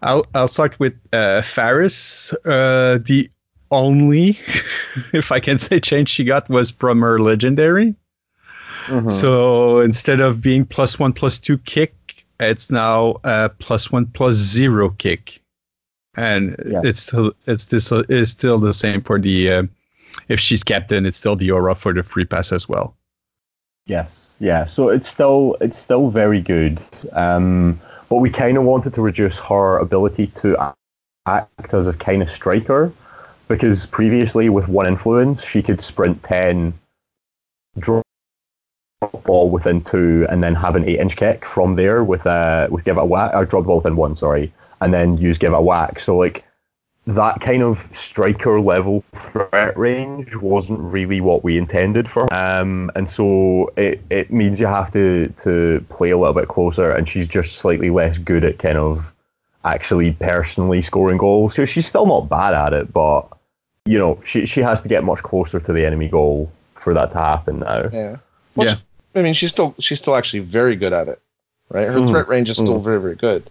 I'll 0.02 0.26
I'll 0.34 0.48
start 0.48 0.78
with 0.78 0.94
uh, 1.12 1.40
Farris. 1.42 2.32
Uh, 2.44 2.98
the 3.02 3.30
only, 3.70 4.38
if 5.14 5.32
I 5.32 5.40
can 5.40 5.58
say, 5.58 5.80
change 5.80 6.10
she 6.10 6.24
got 6.24 6.48
was 6.50 6.70
from 6.70 7.00
her 7.00 7.18
legendary. 7.18 7.94
Mhm. 8.88 9.10
So 9.10 9.80
instead 9.80 10.20
of 10.20 10.40
being 10.42 10.64
plus 10.66 10.98
one 10.98 11.12
plus 11.12 11.38
two 11.38 11.58
kick, 11.58 11.94
it's 12.40 12.70
now 12.70 13.16
uh, 13.24 13.48
plus 13.58 13.92
one 13.92 14.06
plus 14.06 14.34
zero 14.36 14.90
kick, 14.98 15.40
and 16.16 16.56
Yeah. 16.66 16.80
it's 16.82 17.00
still 17.00 17.32
it's 17.46 17.66
this 17.66 17.92
is 18.08 18.30
still 18.30 18.58
the 18.58 18.74
same 18.74 19.02
for 19.02 19.18
the. 19.18 19.50
Uh, 19.50 19.62
if 20.28 20.40
she's 20.40 20.64
captain, 20.64 21.06
it's 21.06 21.16
still 21.16 21.36
the 21.36 21.50
aura 21.52 21.74
for 21.74 21.92
the 21.92 22.02
free 22.02 22.24
pass 22.24 22.50
as 22.52 22.68
well. 22.68 22.96
Yes, 23.86 24.36
yeah. 24.40 24.66
So 24.66 24.88
it's 24.88 25.08
still 25.08 25.56
it's 25.60 25.78
still 25.78 26.10
very 26.10 26.40
good, 26.40 26.80
um, 27.12 27.78
but 28.08 28.16
we 28.16 28.30
kind 28.30 28.56
of 28.56 28.64
wanted 28.64 28.94
to 28.94 29.02
reduce 29.02 29.38
her 29.38 29.78
ability 29.78 30.28
to 30.42 30.74
act 31.26 31.74
as 31.74 31.86
a 31.86 31.92
kind 31.92 32.22
of 32.22 32.30
striker, 32.30 32.92
because 33.48 33.86
previously 33.86 34.48
with 34.48 34.68
one 34.68 34.86
influence 34.86 35.44
she 35.44 35.62
could 35.62 35.80
sprint 35.80 36.22
ten, 36.24 36.72
drop 37.78 38.04
ball 39.08 39.48
within 39.48 39.82
two, 39.82 40.26
and 40.28 40.42
then 40.42 40.54
have 40.54 40.76
an 40.76 40.86
eight 40.88 40.98
inch 41.00 41.16
kick 41.16 41.44
from 41.44 41.76
there 41.76 42.04
with 42.04 42.26
a 42.26 42.68
with 42.70 42.84
give 42.84 42.98
it 42.98 43.00
a 43.00 43.04
whack 43.04 43.32
or 43.34 43.44
drop 43.46 43.62
the 43.62 43.68
ball 43.68 43.76
within 43.76 43.96
one, 43.96 44.14
sorry, 44.14 44.52
and 44.80 44.92
then 44.92 45.16
use 45.16 45.38
give 45.38 45.52
it 45.52 45.56
a 45.56 45.60
whack. 45.60 46.00
So 46.00 46.16
like 46.18 46.44
that 47.06 47.40
kind 47.40 47.62
of 47.62 47.88
striker 47.94 48.60
level 48.60 49.02
threat 49.32 49.76
range 49.76 50.36
wasn't 50.36 50.78
really 50.80 51.20
what 51.20 51.42
we 51.42 51.56
intended 51.56 52.10
for. 52.10 52.28
her. 52.30 52.34
Um, 52.34 52.90
and 52.94 53.08
so 53.08 53.72
it, 53.76 54.02
it 54.10 54.30
means 54.30 54.60
you 54.60 54.66
have 54.66 54.92
to, 54.92 55.32
to 55.42 55.84
play 55.88 56.10
a 56.10 56.18
little 56.18 56.34
bit 56.34 56.48
closer, 56.48 56.90
and 56.92 57.08
she's 57.08 57.26
just 57.26 57.56
slightly 57.56 57.88
less 57.88 58.18
good 58.18 58.44
at 58.44 58.58
kind 58.58 58.76
of 58.76 59.10
actually 59.64 60.12
personally 60.12 60.82
scoring 60.82 61.16
goals. 61.16 61.54
So 61.54 61.64
she's 61.64 61.86
still 61.86 62.06
not 62.06 62.28
bad 62.28 62.52
at 62.52 62.74
it, 62.74 62.92
but 62.92 63.26
you 63.86 63.98
know, 63.98 64.20
she 64.26 64.44
she 64.44 64.60
has 64.60 64.82
to 64.82 64.88
get 64.88 65.02
much 65.04 65.22
closer 65.22 65.58
to 65.58 65.72
the 65.72 65.86
enemy 65.86 66.08
goal 66.08 66.52
for 66.74 66.92
that 66.92 67.12
to 67.12 67.18
happen 67.18 67.60
now. 67.60 67.88
Yeah. 67.90 68.16
Well, 68.54 68.68
Yeah. 68.68 68.74
She- 69.14 69.20
I 69.20 69.22
mean, 69.22 69.34
she's 69.34 69.50
still 69.50 69.74
she's 69.78 69.98
still 69.98 70.16
actually 70.16 70.40
very 70.40 70.76
good 70.76 70.92
at 70.92 71.08
it, 71.08 71.20
right? 71.70 71.88
Her 71.88 72.00
Mm. 72.00 72.08
threat 72.08 72.28
range 72.28 72.50
is 72.50 72.56
still 72.56 72.78
Mm. 72.80 72.84
very 72.84 73.00
very 73.00 73.14
good. 73.16 73.50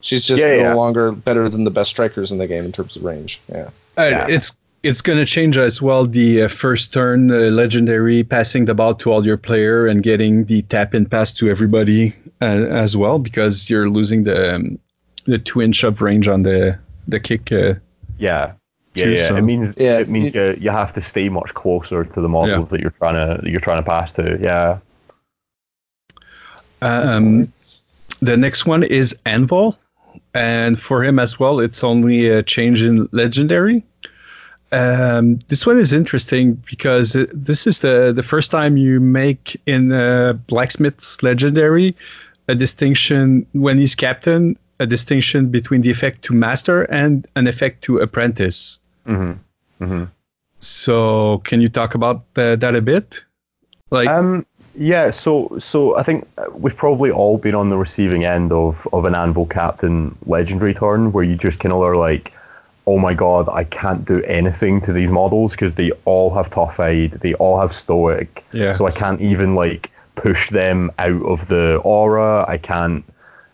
She's 0.00 0.24
just 0.26 0.40
Yeah, 0.40 0.50
no 0.56 0.62
yeah. 0.62 0.74
longer 0.74 1.12
better 1.12 1.48
than 1.48 1.64
the 1.64 1.70
best 1.70 1.90
strikers 1.90 2.30
in 2.30 2.38
the 2.38 2.46
game 2.46 2.64
in 2.64 2.72
terms 2.72 2.94
of 2.96 3.02
range. 3.02 3.40
Yeah. 3.48 3.70
Uh, 3.96 4.02
Yeah. 4.10 4.26
It's 4.28 4.52
it's 4.84 5.00
going 5.00 5.18
to 5.18 5.24
change 5.26 5.58
as 5.58 5.82
well. 5.82 6.06
The 6.06 6.42
uh, 6.44 6.48
first 6.48 6.92
turn, 6.92 7.32
uh, 7.32 7.50
legendary, 7.50 8.22
passing 8.22 8.66
the 8.66 8.74
ball 8.74 8.94
to 8.94 9.10
all 9.10 9.26
your 9.26 9.36
player 9.36 9.88
and 9.88 10.04
getting 10.04 10.44
the 10.44 10.62
tap 10.62 10.94
in 10.94 11.04
pass 11.04 11.32
to 11.32 11.50
everybody 11.50 12.14
uh, 12.40 12.44
as 12.84 12.96
well, 12.96 13.18
because 13.18 13.68
you're 13.68 13.90
losing 13.90 14.22
the 14.22 14.54
um, 14.54 14.78
the 15.24 15.38
two 15.38 15.60
inch 15.60 15.82
of 15.82 16.00
range 16.00 16.28
on 16.28 16.44
the 16.44 16.78
the 17.08 17.18
kick. 17.18 17.50
Uh, 17.50 17.74
Yeah. 18.18 18.52
Yeah, 18.98 19.04
True, 19.04 19.12
yeah. 19.14 19.28
so- 19.28 19.36
It 19.36 19.42
means 19.42 19.74
Yeah, 19.78 19.98
it 19.98 20.08
means 20.08 20.34
you, 20.34 20.56
you 20.58 20.70
have 20.70 20.92
to 20.94 21.00
stay 21.00 21.28
much 21.28 21.54
closer 21.54 22.04
to 22.04 22.20
the 22.20 22.28
models 22.28 22.66
Yeah. 22.66 22.70
that 22.70 22.80
you're 22.80 22.90
trying 23.02 23.14
to 23.14 23.42
that 23.42 23.50
you're 23.50 23.60
trying 23.60 23.82
to 23.82 23.88
pass 23.88 24.12
to. 24.14 24.38
Yeah. 24.40 24.78
um, 26.82 27.52
the 28.20 28.36
next 28.36 28.66
one 28.66 28.82
is 28.82 29.16
Anvil, 29.26 29.76
and 30.34 30.78
for 30.80 31.02
him 31.04 31.18
as 31.18 31.38
well, 31.38 31.60
it's 31.60 31.82
only 31.84 32.28
a 32.28 32.42
change 32.42 32.82
in 32.82 33.06
legendary. 33.12 33.82
Um, 34.70 35.38
this 35.48 35.66
one 35.66 35.78
is 35.78 35.92
interesting 35.92 36.54
because 36.68 37.16
uh, 37.16 37.24
this 37.32 37.66
is 37.66 37.78
the 37.78 38.12
the 38.14 38.22
first 38.22 38.50
time 38.50 38.76
you 38.76 39.00
make 39.00 39.58
in 39.66 39.92
uh, 39.92 40.34
blacksmith's 40.46 41.22
legendary 41.22 41.96
a 42.48 42.54
distinction 42.54 43.46
when 43.52 43.78
he's 43.78 43.94
captain, 43.94 44.56
a 44.80 44.86
distinction 44.86 45.48
between 45.48 45.80
the 45.82 45.90
effect 45.90 46.22
to 46.22 46.34
master 46.34 46.82
and 46.84 47.26
an 47.36 47.46
effect 47.46 47.82
to 47.84 47.98
apprentice. 47.98 48.78
Hmm 49.08 49.32
hmm 49.78 50.04
So, 50.60 51.38
can 51.44 51.60
you 51.60 51.68
talk 51.68 51.94
about 51.94 52.22
uh, 52.36 52.56
that 52.56 52.74
a 52.74 52.82
bit? 52.82 53.24
Like, 53.90 54.08
Um, 54.08 54.44
yeah, 54.76 55.10
so 55.12 55.56
so 55.58 55.96
I 55.96 56.02
think 56.02 56.28
we've 56.52 56.76
probably 56.76 57.10
all 57.10 57.38
been 57.38 57.54
on 57.54 57.70
the 57.70 57.76
receiving 57.78 58.24
end 58.24 58.52
of, 58.52 58.86
of 58.92 59.04
an 59.06 59.14
Anvil 59.14 59.46
Captain 59.46 60.14
legendary 60.26 60.74
turn 60.74 61.12
where 61.12 61.24
you 61.24 61.36
just 61.36 61.58
kind 61.60 61.72
of 61.72 61.80
are 61.80 61.96
like, 61.96 62.32
oh 62.86 62.98
my 62.98 63.14
god, 63.14 63.48
I 63.48 63.64
can't 63.64 64.04
do 64.04 64.22
anything 64.24 64.80
to 64.82 64.92
these 64.92 65.10
models 65.10 65.52
because 65.52 65.74
they 65.74 65.90
all 66.04 66.34
have 66.34 66.50
tough 66.50 66.76
hide, 66.76 67.12
they 67.22 67.34
all 67.34 67.60
have 67.60 67.72
stoic, 67.72 68.44
Yeah. 68.52 68.74
so 68.74 68.86
I 68.86 68.90
can't 68.90 69.20
even 69.20 69.54
like 69.54 69.90
push 70.16 70.50
them 70.50 70.90
out 70.98 71.22
of 71.22 71.48
the 71.48 71.76
aura. 71.84 72.44
I 72.48 72.58
can't 72.58 73.04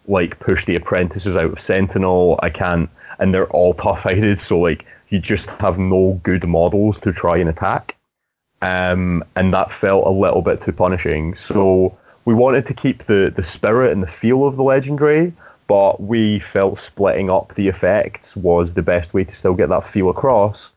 like 0.09 0.39
push 0.41 0.65
the 0.67 0.77
apprentices 0.77 1.37
out 1.37 1.53
of 1.53 1.61
Sentinel. 1.61 2.39
I 2.43 2.51
can't, 2.51 2.89
and 3.19 3.33
they're 3.33 3.51
all 3.51 3.75
tough 3.75 4.07
aided, 4.07 4.41
so 4.41 4.59
like 4.59 4.85
you 5.15 5.21
just 5.21 5.47
have 5.47 5.79
no 5.79 6.21
good 6.23 6.47
models 6.47 6.99
to 7.01 7.13
try 7.13 7.37
and 7.39 7.49
attack 7.49 7.97
um, 8.65 9.23
and 9.37 9.53
that 9.53 9.71
felt 9.71 10.07
a 10.07 10.11
little 10.11 10.41
bit 10.41 10.63
too 10.63 10.73
punishing. 10.73 11.35
So 11.35 11.97
we 12.25 12.33
wanted 12.33 12.67
to 12.69 12.75
keep 12.75 13.07
the, 13.07 13.31
the 13.37 13.45
spirit 13.45 13.93
and 13.93 14.03
the 14.03 14.07
feel 14.07 14.47
of 14.47 14.57
the 14.57 14.63
legendary, 14.63 15.35
but 15.67 16.03
we 16.03 16.39
felt 16.39 16.81
splitting 16.81 17.29
up 17.29 17.55
the 17.57 17.69
effects 17.69 18.35
was 18.35 18.73
the 18.73 18.83
best 18.83 19.13
way 19.13 19.25
to 19.25 19.37
still 19.37 19.53
get 19.55 19.69
that 19.69 19.87
feel 19.87 20.09
across. 20.09 20.73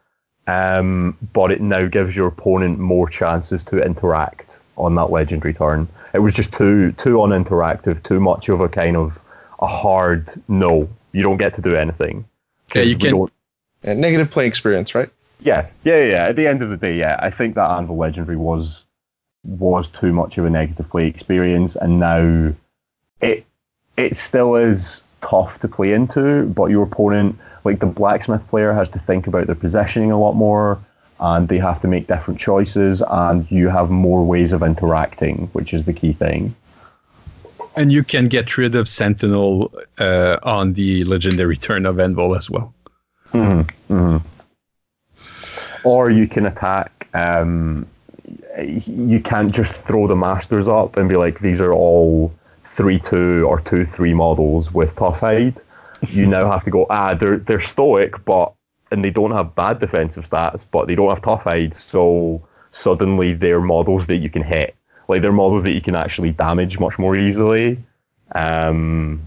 Um, 0.48 1.18
but 1.32 1.52
it 1.52 1.62
now 1.62 1.88
gives 1.88 2.14
your 2.14 2.28
opponent 2.28 2.78
more 2.78 3.08
chances 3.08 3.64
to 3.66 3.82
interact 3.82 4.60
on 4.76 4.96
that 4.96 5.10
legendary 5.12 5.54
turn. 5.54 5.88
It 6.14 6.20
was 6.20 6.34
just 6.34 6.52
too 6.54 6.92
too 6.94 7.18
uninteractive, 7.18 8.04
too 8.04 8.20
much 8.20 8.50
of 8.50 8.60
a 8.60 8.70
kind 8.70 8.98
of 8.98 9.20
a 9.60 9.68
hard 9.68 10.30
no. 10.50 10.90
You 11.14 11.24
don't 11.24 11.38
get 11.38 11.54
to 11.56 11.62
do 11.62 11.76
anything. 11.76 12.26
Yeah, 12.76 12.82
you 12.82 12.98
can- 12.98 13.28
don't- 13.84 14.00
negative 14.00 14.32
play 14.32 14.48
experience, 14.48 14.96
right? 14.96 15.10
yeah, 15.40 15.70
yeah, 15.84 16.04
yeah. 16.04 16.24
At 16.26 16.36
the 16.36 16.48
end 16.48 16.62
of 16.64 16.70
the 16.70 16.78
day, 16.78 16.98
yeah, 16.98 17.20
I 17.22 17.30
think 17.30 17.56
that 17.56 17.70
Anvil 17.70 17.98
Legendary 17.98 18.38
was 18.38 18.86
was 19.44 19.88
too 19.90 20.12
much 20.12 20.38
of 20.38 20.46
a 20.46 20.50
negative 20.50 20.90
play 20.90 21.08
experience, 21.08 21.76
and 21.76 22.00
now 22.00 22.54
it 23.22 23.46
it 23.98 24.18
still 24.18 24.56
is 24.56 25.04
tough 25.22 25.60
to 25.62 25.68
play 25.68 25.94
into. 25.94 26.46
But 26.48 26.66
your 26.66 26.84
opponent, 26.84 27.38
like 27.64 27.80
the 27.80 27.86
blacksmith 27.86 28.46
player, 28.50 28.74
has 28.74 28.90
to 28.90 29.00
think 29.00 29.28
about 29.28 29.46
their 29.48 29.56
positioning 29.56 30.12
a 30.12 30.20
lot 30.20 30.34
more, 30.34 30.80
and 31.20 31.48
they 31.48 31.60
have 31.60 31.82
to 31.82 31.88
make 31.88 32.08
different 32.08 32.40
choices, 32.40 33.02
and 33.08 33.50
you 33.52 33.70
have 33.70 33.90
more 33.90 34.24
ways 34.26 34.52
of 34.52 34.64
interacting, 34.64 35.50
which 35.54 35.74
is 35.74 35.86
the 35.86 35.94
key 35.94 36.14
thing. 36.14 36.56
and 37.76 37.92
you 37.92 38.04
can 38.04 38.28
get 38.28 38.58
rid 38.58 38.76
of 38.76 38.90
Sentinel 38.90 39.72
uh, 40.00 40.38
on 40.42 40.74
the 40.74 41.04
legendary 41.06 41.56
turn 41.58 41.86
of 41.86 42.00
Anvil 42.00 42.36
as 42.36 42.50
well. 42.50 42.74
Or 45.84 46.10
you 46.10 46.28
can 46.28 46.46
attack. 46.46 47.08
Um, 47.14 47.88
you 48.60 49.22
can't 49.22 49.54
just 49.54 49.74
throw 49.74 50.08
the 50.08 50.16
masters 50.16 50.68
up 50.68 50.98
and 50.98 51.08
be 51.08 51.16
like, 51.16 51.40
these 51.40 51.62
are 51.62 51.74
all 51.74 52.34
three 52.64 53.00
two 53.00 53.46
or 53.48 53.60
two 53.62 53.86
three 53.86 54.14
models 54.14 54.74
with 54.74 54.96
tough 54.96 55.20
hide. 55.20 55.58
You 56.10 56.28
now 56.28 56.50
have 56.52 56.64
to 56.66 56.72
go. 56.72 56.86
Ah, 56.90 57.14
they're 57.14 57.38
they're 57.38 57.62
stoic, 57.62 58.24
but 58.26 58.54
and 58.92 59.04
they 59.04 59.10
don't 59.10 59.32
have 59.32 59.56
bad 59.56 59.80
defensive 59.80 60.30
stats, 60.30 60.64
but 60.72 60.88
they 60.88 60.96
don't 60.96 61.10
have 61.10 61.22
tough 61.22 61.44
hide. 61.44 61.74
So 61.74 62.46
suddenly 62.72 63.34
they're 63.34 63.62
models 63.62 64.06
that 64.08 64.18
you 64.18 64.30
can 64.30 64.44
hit. 64.44 64.76
Like 65.08 65.22
they're 65.22 65.32
models 65.32 65.64
that 65.64 65.72
you 65.72 65.82
can 65.82 65.96
actually 65.96 66.32
damage 66.32 66.80
much 66.80 67.00
more 67.00 67.16
easily. 67.16 67.78
Um, 68.34 69.22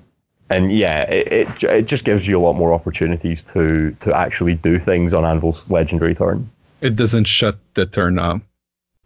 and 0.50 0.72
yeah, 0.72 1.08
it, 1.08 1.32
it 1.32 1.64
it 1.64 1.86
just 1.86 2.04
gives 2.04 2.26
you 2.26 2.38
a 2.38 2.42
lot 2.42 2.54
more 2.54 2.74
opportunities 2.74 3.42
to 3.54 3.92
to 4.00 4.14
actually 4.14 4.54
do 4.54 4.78
things 4.78 5.14
on 5.14 5.24
Anvil's 5.24 5.62
legendary 5.70 6.14
turn. 6.14 6.50
It 6.80 6.96
doesn't 6.96 7.24
shut 7.24 7.58
the 7.74 7.86
turn 7.86 8.18
off. 8.18 8.40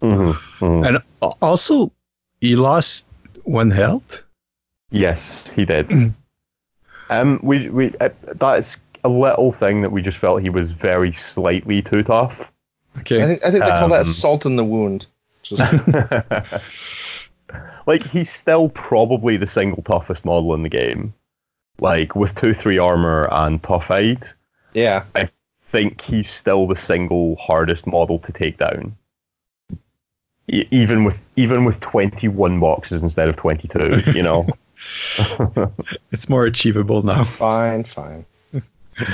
Mm-hmm. 0.01 0.85
And 0.85 0.99
also, 1.41 1.93
he 2.41 2.57
lost 2.57 3.07
one 3.45 3.71
health. 3.71 4.23
Yes, 4.91 5.51
he 5.51 5.65
did. 5.65 5.91
um, 7.11 7.41
we 7.43 7.69
we 7.69 7.93
uh, 8.01 8.09
that's 8.35 8.77
a 9.05 9.09
little 9.09 9.53
thing 9.53 9.83
that 9.83 9.93
we 9.93 10.01
just 10.01 10.19
felt 10.19 10.41
he 10.41 10.51
was 10.51 10.71
very 10.71 11.13
slightly 11.13 11.83
too 11.83 12.03
tough. 12.03 12.41
Okay. 13.01 13.23
I 13.23 13.27
think 13.27 13.45
I 13.45 13.51
think 13.51 13.65
they 13.65 13.71
call 13.71 13.89
that 13.91 14.01
Um, 14.01 14.07
salt 14.07 14.47
in 14.47 14.57
the 14.57 14.65
wound. 14.65 15.07
Just, 15.43 15.61
like 17.87 18.03
he's 18.07 18.33
still 18.33 18.71
probably 18.71 19.37
the 19.37 19.47
single 19.47 19.83
toughest 19.83 20.25
model 20.25 20.55
in 20.55 20.63
the 20.63 20.71
game. 20.71 21.13
Like 21.81 22.15
with 22.15 22.35
two 22.35 22.55
three 22.55 22.79
armor 22.79 23.29
and 23.33 23.63
tough 23.63 23.87
hide, 23.87 24.23
yeah, 24.75 25.05
I 25.15 25.29
think 25.73 26.01
he's 26.01 26.31
still 26.31 26.67
the 26.67 26.77
single 26.77 27.37
hardest 27.37 27.87
model 27.87 28.19
to 28.21 28.33
take 28.33 28.59
down. 28.59 28.97
E- 30.49 30.67
even 30.71 31.05
with 31.05 31.29
even 31.37 31.65
with 31.65 31.81
twenty 31.81 32.29
one 32.29 32.61
boxes 32.61 33.03
instead 33.03 33.29
of 33.29 33.37
twenty 33.37 33.67
two, 33.69 34.01
you 34.15 34.23
know. 34.23 34.47
It's 36.13 36.29
more 36.29 36.45
achievable 36.45 37.03
now. 37.03 37.25
fine, 37.25 37.85
fine. 37.85 38.27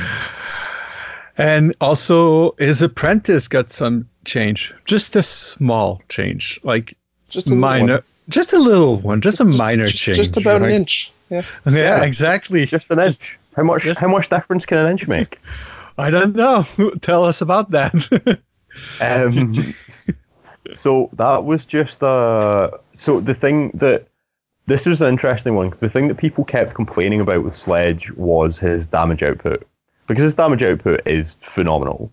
And 1.39 1.75
also, 1.81 2.53
his 2.59 2.83
apprentice 2.83 3.49
got 3.49 3.73
some 3.73 4.07
change, 4.27 4.75
just 4.85 5.17
a 5.17 5.23
small 5.23 6.03
change, 6.11 6.61
like 6.65 6.95
Just 7.31 7.51
a 7.51 7.55
minor, 7.55 8.03
just 8.29 8.53
a 8.53 8.59
little 8.59 8.97
one, 9.01 9.23
just 9.23 9.41
a 9.41 9.45
minor 9.45 9.87
just, 9.87 9.99
change. 10.03 10.19
just 10.19 10.37
about 10.37 10.61
an 10.61 10.71
inch. 10.71 11.11
Yeah, 11.31 11.43
Yeah, 11.67 11.73
Yeah. 11.73 12.03
exactly. 12.05 12.67
Just 12.67 12.91
an 12.91 13.01
inch. 13.01 13.39
How 13.57 13.63
much? 13.63 13.83
just- 13.83 14.01
how 14.01 14.09
much 14.09 14.29
difference 14.31 14.67
can 14.67 14.79
an 14.79 14.91
inch 14.91 15.07
make? 15.09 15.41
I 15.99 16.11
don't 16.11 16.35
know. 16.35 16.65
Tell 17.03 17.25
us 17.25 17.41
about 17.41 17.71
that. 17.73 18.41
Um, 19.01 19.75
so 20.73 21.11
that 21.15 21.45
was 21.45 21.65
just 21.67 22.03
uh 22.05 22.71
so 22.95 23.19
the 23.21 23.35
thing 23.35 23.71
that 23.75 24.07
this 24.67 24.87
was 24.87 25.01
an 25.01 25.09
interesting 25.09 25.57
one 25.57 25.67
because 25.67 25.81
the 25.81 25.91
thing 25.91 26.07
that 26.09 26.17
people 26.19 26.45
kept 26.45 26.75
complaining 26.75 27.21
about 27.21 27.43
with 27.43 27.57
Sledge 27.57 28.13
was 28.13 28.61
his 28.61 28.87
damage 28.87 29.25
output 29.25 29.67
because 30.07 30.23
his 30.23 30.35
damage 30.35 30.63
output 30.63 31.01
is 31.05 31.35
phenomenal, 31.41 32.13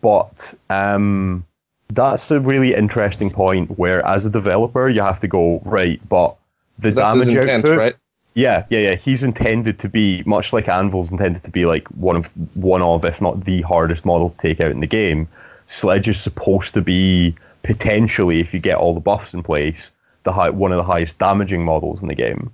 but 0.00 0.54
um 0.70 1.44
that's 1.90 2.30
a 2.30 2.38
really 2.40 2.72
interesting 2.74 3.30
point 3.30 3.76
where 3.78 4.04
as 4.06 4.24
a 4.24 4.30
developer 4.30 4.88
you 4.88 5.02
have 5.02 5.20
to 5.20 5.28
go 5.28 5.60
right, 5.64 6.00
but 6.08 6.36
the 6.78 6.92
that's 6.92 7.16
his 7.16 7.26
damage 7.26 7.42
intent, 7.44 7.64
output, 7.64 7.78
right? 7.78 7.96
Yeah, 8.34 8.66
yeah, 8.68 8.80
yeah. 8.80 8.94
He's 8.96 9.22
intended 9.22 9.78
to 9.78 9.88
be 9.88 10.22
much 10.26 10.52
like 10.52 10.68
Anvil's 10.68 11.10
intended 11.10 11.44
to 11.44 11.50
be 11.50 11.66
like 11.66 11.86
one 11.88 12.16
of 12.16 12.56
one 12.56 12.82
of, 12.82 13.04
if 13.04 13.20
not 13.20 13.44
the 13.44 13.62
hardest 13.62 14.04
model 14.04 14.30
to 14.30 14.36
take 14.38 14.60
out 14.60 14.70
in 14.70 14.80
the 14.80 14.86
game. 14.86 15.28
Sledge 15.66 16.08
is 16.08 16.20
supposed 16.20 16.74
to 16.74 16.82
be 16.82 17.34
potentially, 17.62 18.40
if 18.40 18.52
you 18.52 18.60
get 18.60 18.76
all 18.76 18.94
the 18.94 19.00
buffs 19.00 19.32
in 19.32 19.42
place, 19.42 19.90
the 20.24 20.32
high, 20.32 20.50
one 20.50 20.72
of 20.72 20.76
the 20.76 20.84
highest 20.84 21.18
damaging 21.18 21.64
models 21.64 22.02
in 22.02 22.08
the 22.08 22.14
game. 22.14 22.50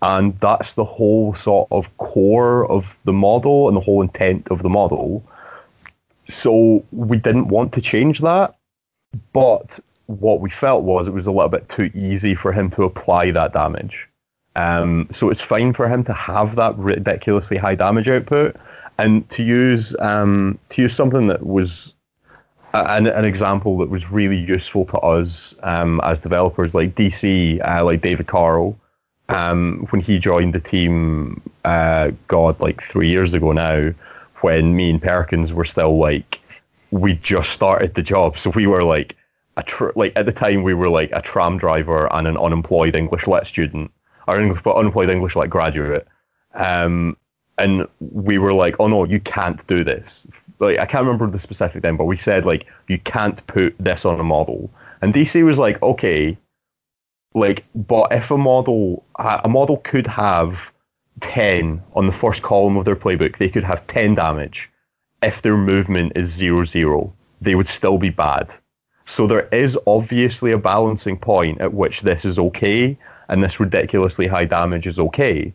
And 0.00 0.38
that's 0.40 0.74
the 0.74 0.84
whole 0.84 1.34
sort 1.34 1.68
of 1.72 1.94
core 1.98 2.70
of 2.70 2.86
the 3.04 3.12
model 3.12 3.68
and 3.68 3.76
the 3.76 3.80
whole 3.80 4.00
intent 4.00 4.48
of 4.50 4.62
the 4.62 4.68
model. 4.68 5.24
So 6.28 6.84
we 6.92 7.18
didn't 7.18 7.48
want 7.48 7.72
to 7.72 7.80
change 7.80 8.20
that, 8.20 8.54
but 9.32 9.80
what 10.06 10.40
we 10.40 10.50
felt 10.50 10.84
was 10.84 11.06
it 11.06 11.12
was 11.12 11.26
a 11.26 11.32
little 11.32 11.48
bit 11.48 11.68
too 11.68 11.90
easy 11.94 12.34
for 12.34 12.52
him 12.52 12.70
to 12.72 12.84
apply 12.84 13.30
that 13.32 13.52
damage. 13.52 14.07
Um, 14.56 15.08
so 15.10 15.30
it's 15.30 15.40
fine 15.40 15.72
for 15.72 15.88
him 15.88 16.04
to 16.04 16.12
have 16.12 16.56
that 16.56 16.76
ridiculously 16.76 17.56
high 17.56 17.74
damage 17.74 18.08
output, 18.08 18.56
and 18.98 19.28
to 19.30 19.42
use 19.42 19.94
um, 20.00 20.58
to 20.70 20.82
use 20.82 20.94
something 20.94 21.28
that 21.28 21.46
was 21.46 21.94
an, 22.74 23.06
an 23.06 23.24
example 23.24 23.78
that 23.78 23.88
was 23.88 24.10
really 24.10 24.38
useful 24.38 24.84
to 24.86 24.98
us 24.98 25.54
um, 25.62 26.00
as 26.04 26.20
developers, 26.20 26.74
like 26.74 26.94
DC, 26.94 27.66
uh, 27.66 27.84
like 27.84 28.00
David 28.00 28.26
Carl, 28.26 28.76
um, 29.28 29.86
when 29.90 30.00
he 30.00 30.18
joined 30.18 30.54
the 30.54 30.60
team, 30.60 31.40
uh, 31.64 32.10
God, 32.28 32.58
like 32.60 32.82
three 32.82 33.08
years 33.08 33.34
ago 33.34 33.52
now, 33.52 33.92
when 34.40 34.76
me 34.76 34.90
and 34.90 35.02
Perkins 35.02 35.52
were 35.52 35.64
still 35.64 35.98
like, 35.98 36.40
we 36.90 37.14
just 37.14 37.50
started 37.50 37.94
the 37.94 38.02
job, 38.02 38.38
so 38.38 38.50
we 38.50 38.66
were 38.66 38.84
like 38.84 39.16
a 39.56 39.62
tr- 39.62 39.90
like 39.96 40.12
at 40.16 40.24
the 40.24 40.32
time 40.32 40.62
we 40.62 40.72
were 40.72 40.88
like 40.88 41.10
a 41.12 41.20
tram 41.20 41.58
driver 41.58 42.10
and 42.14 42.26
an 42.26 42.36
unemployed 42.36 42.94
English 42.94 43.26
lit 43.26 43.46
student, 43.46 43.90
English, 44.36 44.64
unemployed 44.66 45.10
English 45.10 45.36
like 45.36 45.50
graduate. 45.50 46.06
Um, 46.54 47.16
and 47.58 47.86
we 48.00 48.38
were 48.38 48.52
like, 48.52 48.76
oh 48.78 48.86
no, 48.86 49.04
you 49.04 49.20
can't 49.20 49.64
do 49.66 49.84
this. 49.84 50.24
Like 50.58 50.78
I 50.78 50.86
can't 50.86 51.04
remember 51.04 51.28
the 51.28 51.38
specific 51.38 51.82
thing, 51.82 51.96
but 51.96 52.04
we 52.04 52.16
said 52.16 52.44
like 52.44 52.66
you 52.88 52.98
can't 52.98 53.44
put 53.46 53.74
this 53.78 54.04
on 54.04 54.18
a 54.18 54.24
model. 54.24 54.70
And 55.02 55.14
DC 55.14 55.44
was 55.44 55.58
like, 55.58 55.80
okay, 55.82 56.36
like, 57.34 57.64
but 57.74 58.12
if 58.12 58.30
a 58.30 58.38
model 58.38 59.04
a 59.16 59.48
model 59.48 59.78
could 59.78 60.06
have 60.06 60.72
ten 61.20 61.82
on 61.94 62.06
the 62.06 62.12
first 62.12 62.42
column 62.42 62.76
of 62.76 62.84
their 62.84 62.96
playbook, 62.96 63.38
they 63.38 63.48
could 63.48 63.64
have 63.64 63.86
ten 63.86 64.14
damage. 64.14 64.70
If 65.22 65.42
their 65.42 65.56
movement 65.56 66.12
is 66.16 66.28
zero 66.28 66.64
zero, 66.64 67.12
they 67.40 67.54
would 67.54 67.68
still 67.68 67.98
be 67.98 68.10
bad. 68.10 68.52
So 69.04 69.26
there 69.26 69.48
is 69.52 69.78
obviously 69.86 70.52
a 70.52 70.58
balancing 70.58 71.18
point 71.18 71.60
at 71.60 71.72
which 71.72 72.02
this 72.02 72.24
is 72.24 72.38
okay 72.38 72.98
and 73.28 73.42
this 73.42 73.60
ridiculously 73.60 74.26
high 74.26 74.44
damage 74.44 74.86
is 74.86 74.98
okay. 74.98 75.52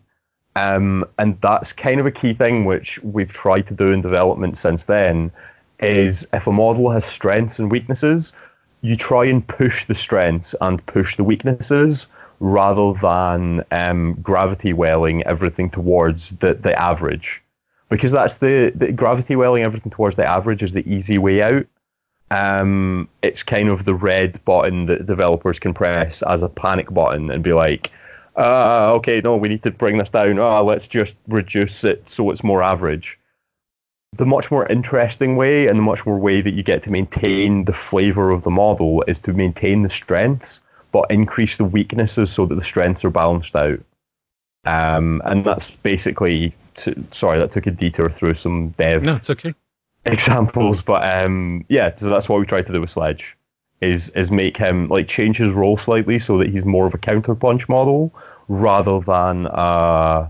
Um, 0.56 1.04
and 1.18 1.40
that's 1.40 1.72
kind 1.72 1.98
of 1.98 2.06
a 2.06 2.12
key 2.12 2.34
thing 2.34 2.64
which 2.64 3.02
we've 3.02 3.32
tried 3.32 3.66
to 3.68 3.74
do 3.74 3.90
in 3.90 4.00
development 4.00 4.56
since 4.56 4.84
then 4.84 5.32
is 5.80 6.26
if 6.32 6.46
a 6.46 6.52
model 6.52 6.90
has 6.90 7.04
strengths 7.04 7.58
and 7.58 7.70
weaknesses, 7.70 8.32
you 8.82 8.96
try 8.96 9.24
and 9.24 9.46
push 9.46 9.86
the 9.86 9.94
strengths 9.94 10.54
and 10.60 10.84
push 10.86 11.16
the 11.16 11.24
weaknesses 11.24 12.06
rather 12.40 12.98
than 13.00 13.64
um, 13.70 14.14
gravity 14.22 14.72
welling 14.72 15.22
everything 15.24 15.70
towards 15.70 16.30
the, 16.38 16.54
the 16.54 16.78
average. 16.78 17.42
Because 17.88 18.12
that's 18.12 18.36
the, 18.36 18.72
the 18.74 18.92
gravity 18.92 19.36
welling 19.36 19.62
everything 19.62 19.90
towards 19.90 20.16
the 20.16 20.24
average 20.24 20.62
is 20.62 20.72
the 20.72 20.88
easy 20.92 21.18
way 21.18 21.42
out. 21.42 21.66
Um, 22.30 23.08
it's 23.22 23.42
kind 23.42 23.68
of 23.68 23.84
the 23.84 23.94
red 23.94 24.44
button 24.44 24.86
that 24.86 25.06
developers 25.06 25.58
can 25.58 25.74
press 25.74 26.22
as 26.22 26.42
a 26.42 26.48
panic 26.48 26.92
button 26.92 27.30
and 27.30 27.44
be 27.44 27.52
like, 27.52 27.90
uh, 28.36 28.92
okay, 28.94 29.20
no, 29.22 29.36
we 29.36 29.48
need 29.48 29.62
to 29.62 29.70
bring 29.70 29.98
this 29.98 30.10
down. 30.10 30.38
Ah, 30.38 30.60
let's 30.60 30.88
just 30.88 31.14
reduce 31.28 31.84
it 31.84 32.08
so 32.08 32.30
it's 32.30 32.42
more 32.42 32.62
average. 32.62 33.18
The 34.16 34.26
much 34.26 34.50
more 34.50 34.66
interesting 34.66 35.36
way 35.36 35.66
and 35.66 35.78
the 35.78 35.82
much 35.82 36.06
more 36.06 36.18
way 36.18 36.40
that 36.40 36.54
you 36.54 36.62
get 36.62 36.82
to 36.84 36.90
maintain 36.90 37.64
the 37.64 37.72
flavor 37.72 38.30
of 38.30 38.42
the 38.42 38.50
model 38.50 39.04
is 39.06 39.20
to 39.20 39.32
maintain 39.32 39.82
the 39.82 39.90
strengths, 39.90 40.60
but 40.92 41.10
increase 41.10 41.56
the 41.56 41.64
weaknesses 41.64 42.32
so 42.32 42.46
that 42.46 42.54
the 42.54 42.62
strengths 42.62 43.04
are 43.04 43.10
balanced 43.10 43.54
out. 43.54 43.80
Um, 44.64 45.20
and 45.24 45.44
that's 45.44 45.70
basically, 45.70 46.54
to, 46.76 47.00
sorry, 47.12 47.38
that 47.38 47.52
took 47.52 47.66
a 47.66 47.70
detour 47.70 48.08
through 48.08 48.34
some 48.34 48.70
dev. 48.70 49.02
No, 49.02 49.16
it's 49.16 49.30
okay. 49.30 49.54
Examples, 50.06 50.82
but 50.82 51.02
um, 51.02 51.64
yeah, 51.68 51.94
so 51.94 52.08
that's 52.10 52.28
what 52.28 52.38
we 52.38 52.46
tried 52.46 52.66
to 52.66 52.72
do 52.72 52.80
with 52.80 52.90
Sledge 52.90 53.36
is 53.80 54.10
is 54.10 54.30
make 54.30 54.56
him 54.56 54.88
like 54.88 55.08
change 55.08 55.36
his 55.36 55.52
role 55.52 55.76
slightly 55.76 56.18
so 56.18 56.38
that 56.38 56.48
he's 56.48 56.64
more 56.64 56.86
of 56.86 56.94
a 56.94 56.98
counterpunch 56.98 57.68
model 57.68 58.14
rather 58.48 59.00
than 59.00 59.46
uh, 59.48 60.28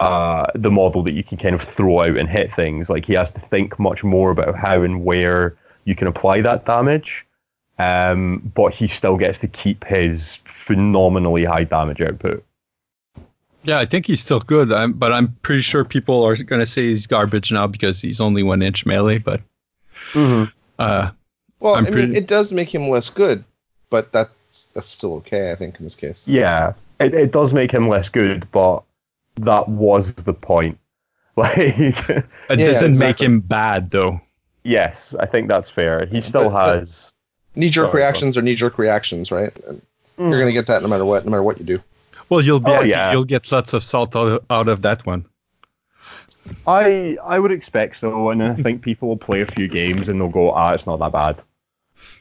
uh, 0.00 0.46
the 0.54 0.70
model 0.70 1.02
that 1.02 1.12
you 1.12 1.24
can 1.24 1.38
kind 1.38 1.54
of 1.54 1.62
throw 1.62 2.00
out 2.00 2.16
and 2.16 2.28
hit 2.28 2.52
things. 2.52 2.88
Like 2.88 3.04
he 3.04 3.14
has 3.14 3.30
to 3.32 3.40
think 3.40 3.78
much 3.78 4.04
more 4.04 4.30
about 4.30 4.56
how 4.56 4.82
and 4.82 5.04
where 5.04 5.56
you 5.84 5.94
can 5.94 6.06
apply 6.06 6.40
that 6.42 6.66
damage, 6.66 7.26
um, 7.78 8.52
but 8.54 8.72
he 8.74 8.86
still 8.86 9.16
gets 9.16 9.38
to 9.40 9.48
keep 9.48 9.84
his 9.84 10.36
phenomenally 10.44 11.44
high 11.44 11.64
damage 11.64 12.00
output. 12.00 12.44
Yeah, 13.68 13.78
I 13.80 13.84
think 13.84 14.06
he's 14.06 14.20
still 14.20 14.40
good, 14.40 14.72
I'm, 14.72 14.94
but 14.94 15.12
I'm 15.12 15.28
pretty 15.42 15.60
sure 15.60 15.84
people 15.84 16.24
are 16.24 16.34
going 16.36 16.60
to 16.60 16.64
say 16.66 16.86
he's 16.86 17.06
garbage 17.06 17.52
now 17.52 17.66
because 17.66 18.00
he's 18.00 18.18
only 18.18 18.42
one 18.42 18.62
inch 18.62 18.86
melee. 18.86 19.18
But 19.18 19.42
mm-hmm. 20.14 20.44
uh, 20.78 21.10
Well, 21.60 21.74
I'm 21.74 21.86
I 21.86 21.90
pretty- 21.90 22.08
mean, 22.08 22.16
it 22.16 22.26
does 22.26 22.50
make 22.50 22.74
him 22.74 22.88
less 22.88 23.10
good, 23.10 23.44
but 23.90 24.10
that's 24.12 24.32
that's 24.74 24.88
still 24.88 25.12
okay, 25.16 25.52
I 25.52 25.54
think, 25.54 25.78
in 25.78 25.84
this 25.84 25.96
case. 25.96 26.26
Yeah, 26.26 26.72
it, 26.98 27.12
it 27.12 27.30
does 27.30 27.52
make 27.52 27.70
him 27.70 27.88
less 27.90 28.08
good, 28.08 28.50
but 28.52 28.82
that 29.36 29.68
was 29.68 30.14
the 30.14 30.32
point. 30.32 30.78
Like, 31.36 31.56
it 31.58 32.24
Yeah, 32.48 32.56
doesn't 32.56 32.92
make 32.98 33.10
exactly. 33.20 33.26
him 33.26 33.40
bad 33.40 33.90
though. 33.92 34.20
yes, 34.64 35.14
I 35.20 35.26
think 35.26 35.46
that's 35.46 35.68
fair. 35.70 36.06
He 36.06 36.20
still 36.22 36.44
But- 36.50 36.52
but- 36.52 36.78
has. 36.80 37.12
Knee 37.54 37.68
jerk 37.68 37.92
reactions 37.92 38.36
are 38.38 38.42
knee 38.42 38.54
jerk 38.56 38.78
reactions, 38.78 39.30
right? 39.30 39.52
And 39.68 39.82
You're 40.18 40.38
gonna 40.40 40.52
get 40.52 40.66
that 40.68 40.80
no 40.82 40.88
matter 40.88 41.04
what, 41.04 41.24
no 41.24 41.30
matter 41.30 41.42
what 41.44 41.58
you 41.58 41.64
do. 41.64 41.80
Well, 42.28 42.40
you'll 42.40 42.60
be 42.60 42.70
oh, 42.70 42.82
yeah. 42.82 43.12
you'll 43.12 43.24
get 43.24 43.50
lots 43.50 43.72
of 43.72 43.82
salt 43.82 44.14
out, 44.14 44.44
out 44.50 44.68
of 44.68 44.82
that 44.82 45.06
one. 45.06 45.24
I 46.66 47.18
I 47.22 47.38
would 47.38 47.52
expect 47.52 48.00
so, 48.00 48.30
and 48.30 48.42
I 48.42 48.54
think 48.54 48.82
people 48.82 49.08
will 49.08 49.16
play 49.16 49.40
a 49.40 49.46
few 49.46 49.68
games 49.68 50.08
and 50.08 50.20
they'll 50.20 50.28
go, 50.28 50.50
ah, 50.50 50.72
it's 50.72 50.86
not 50.86 50.98
that 50.98 51.12
bad. 51.12 51.42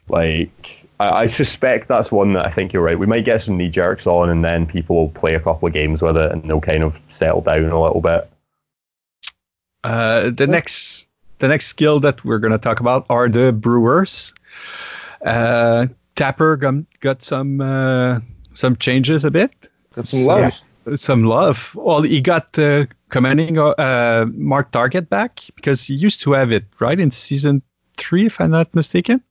Like 0.09 0.87
I, 0.99 1.09
I 1.09 1.27
suspect 1.27 1.87
that's 1.87 2.11
one 2.11 2.33
that 2.33 2.45
I 2.45 2.51
think 2.51 2.73
you're 2.73 2.83
right. 2.83 2.97
We 2.97 3.05
might 3.05 3.25
get 3.25 3.43
some 3.43 3.57
knee 3.57 3.69
jerks 3.69 4.05
on, 4.05 4.29
and 4.29 4.43
then 4.43 4.65
people 4.65 4.95
will 4.95 5.09
play 5.09 5.35
a 5.35 5.39
couple 5.39 5.67
of 5.67 5.73
games 5.73 6.01
with 6.01 6.17
it, 6.17 6.31
and 6.31 6.43
they'll 6.43 6.61
kind 6.61 6.83
of 6.83 6.97
settle 7.09 7.41
down 7.41 7.69
a 7.69 7.81
little 7.81 8.01
bit. 8.01 8.29
Uh, 9.83 10.29
the 10.29 10.47
next 10.47 11.07
the 11.39 11.47
next 11.47 11.67
skill 11.67 11.99
that 11.99 12.23
we're 12.25 12.39
going 12.39 12.51
to 12.51 12.57
talk 12.57 12.79
about 12.79 13.05
are 13.09 13.29
the 13.29 13.53
brewers. 13.53 14.33
Uh, 15.25 15.87
Tapper 16.15 16.57
got, 16.57 16.73
got 16.99 17.21
some 17.21 17.61
uh, 17.61 18.19
some 18.53 18.75
changes 18.75 19.23
a 19.23 19.31
bit. 19.31 19.51
Some 20.03 20.25
love. 20.25 20.61
some 20.95 21.23
love. 21.23 21.73
Well, 21.75 22.01
he 22.01 22.21
got 22.21 22.57
uh, 22.57 22.85
commanding 23.09 23.57
uh, 23.57 24.25
Mark 24.33 24.71
Target 24.71 25.09
back 25.09 25.41
because 25.55 25.83
he 25.83 25.93
used 25.93 26.21
to 26.21 26.33
have 26.33 26.51
it 26.51 26.65
right 26.79 26.99
in 26.99 27.11
season 27.11 27.61
three, 27.97 28.25
if 28.25 28.39
I'm 28.39 28.51
not 28.51 28.73
mistaken. 28.73 29.23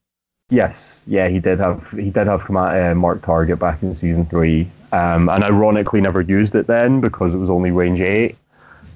Yes, 0.51 1.03
yeah, 1.07 1.29
he 1.29 1.41
did 1.41 1.59
have 1.59 1.89
he 1.91 2.11
did 2.11 2.29
have 2.29 2.45
command, 2.45 2.79
uh, 2.79 2.95
Mark 2.95 3.23
Target 3.23 3.59
back 3.59 3.83
in 3.83 3.95
season 3.95 4.27
three, 4.27 4.69
um, 4.93 5.29
and 5.29 5.43
ironically 5.43 6.01
never 6.01 6.21
used 6.21 6.55
it 6.55 6.69
then 6.69 7.01
because 7.01 7.35
it 7.35 7.39
was 7.39 7.51
only 7.51 7.73
range 7.73 8.01
eight, 8.01 8.37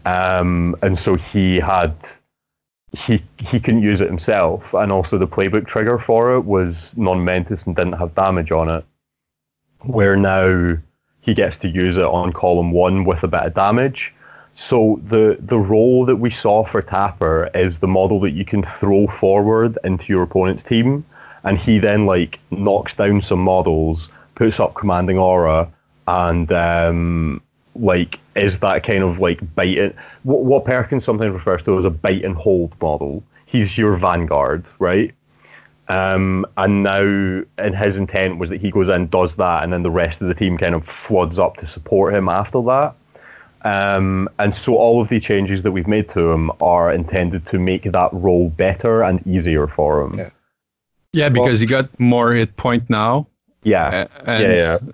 um, 0.06 0.76
and 0.82 0.96
so 0.96 1.16
he 1.16 1.58
had 1.58 1.92
he 2.92 3.20
he 3.38 3.58
couldn't 3.58 3.82
use 3.82 4.00
it 4.00 4.06
himself, 4.06 4.62
and 4.74 4.92
also 4.92 5.18
the 5.18 5.26
playbook 5.26 5.66
trigger 5.66 5.98
for 5.98 6.36
it 6.36 6.42
was 6.42 6.96
non-mentis 6.96 7.66
and 7.66 7.74
didn't 7.74 7.94
have 7.94 8.14
damage 8.14 8.52
on 8.52 8.68
it. 8.68 8.84
Where 9.80 10.16
now 10.16 10.76
he 11.20 11.34
gets 11.34 11.58
to 11.58 11.68
use 11.68 11.96
it 11.96 12.04
on 12.04 12.32
column 12.32 12.72
one 12.72 13.04
with 13.04 13.22
a 13.22 13.28
bit 13.28 13.42
of 13.42 13.54
damage. 13.54 14.12
So 14.54 15.00
the 15.08 15.38
the 15.40 15.58
role 15.58 16.04
that 16.04 16.16
we 16.16 16.30
saw 16.30 16.64
for 16.64 16.82
Tapper 16.82 17.50
is 17.54 17.78
the 17.78 17.88
model 17.88 18.20
that 18.20 18.32
you 18.32 18.44
can 18.44 18.62
throw 18.78 19.06
forward 19.06 19.78
into 19.84 20.06
your 20.06 20.22
opponent's 20.22 20.62
team, 20.62 21.04
and 21.44 21.58
he 21.58 21.78
then 21.78 22.06
like 22.06 22.38
knocks 22.50 22.94
down 22.94 23.22
some 23.22 23.40
models, 23.40 24.10
puts 24.34 24.60
up 24.60 24.74
commanding 24.74 25.18
aura, 25.18 25.70
and 26.06 26.52
um, 26.52 27.40
like 27.74 28.18
is 28.34 28.60
that 28.60 28.84
kind 28.84 29.04
of 29.04 29.18
like 29.18 29.54
bite 29.54 29.78
it. 29.78 29.96
What, 30.24 30.44
what 30.44 30.64
Perkins 30.64 31.04
sometimes 31.04 31.34
refers 31.34 31.62
to 31.64 31.78
as 31.78 31.84
a 31.84 31.90
bite 31.90 32.24
and 32.24 32.34
hold 32.34 32.74
model. 32.80 33.22
He's 33.46 33.76
your 33.76 33.96
vanguard, 33.96 34.64
right? 34.78 35.12
Um, 35.90 36.46
and 36.56 36.84
now, 36.84 37.42
and 37.58 37.76
his 37.76 37.96
intent 37.96 38.38
was 38.38 38.48
that 38.50 38.60
he 38.60 38.70
goes 38.70 38.88
in, 38.88 39.08
does 39.08 39.34
that, 39.36 39.64
and 39.64 39.72
then 39.72 39.82
the 39.82 39.90
rest 39.90 40.20
of 40.22 40.28
the 40.28 40.34
team 40.34 40.56
kind 40.56 40.74
of 40.74 40.86
floods 40.86 41.36
up 41.36 41.56
to 41.56 41.66
support 41.66 42.14
him 42.14 42.28
after 42.28 42.62
that. 42.62 42.94
Um, 43.62 44.28
and 44.38 44.54
so 44.54 44.76
all 44.76 45.02
of 45.02 45.08
the 45.08 45.18
changes 45.18 45.64
that 45.64 45.72
we've 45.72 45.88
made 45.88 46.08
to 46.10 46.30
him 46.30 46.52
are 46.60 46.92
intended 46.92 47.44
to 47.46 47.58
make 47.58 47.82
that 47.82 48.10
role 48.12 48.50
better 48.50 49.02
and 49.02 49.26
easier 49.26 49.66
for 49.66 50.02
him. 50.02 50.16
Yeah. 50.16 50.30
Yeah, 51.12 51.28
because 51.28 51.58
he 51.58 51.66
got 51.66 51.88
more 51.98 52.34
hit 52.34 52.56
point 52.56 52.88
now. 52.88 53.26
Yeah. 53.64 54.06
And, 54.26 54.42
Yeah, 54.44 54.78
yeah. 54.84 54.92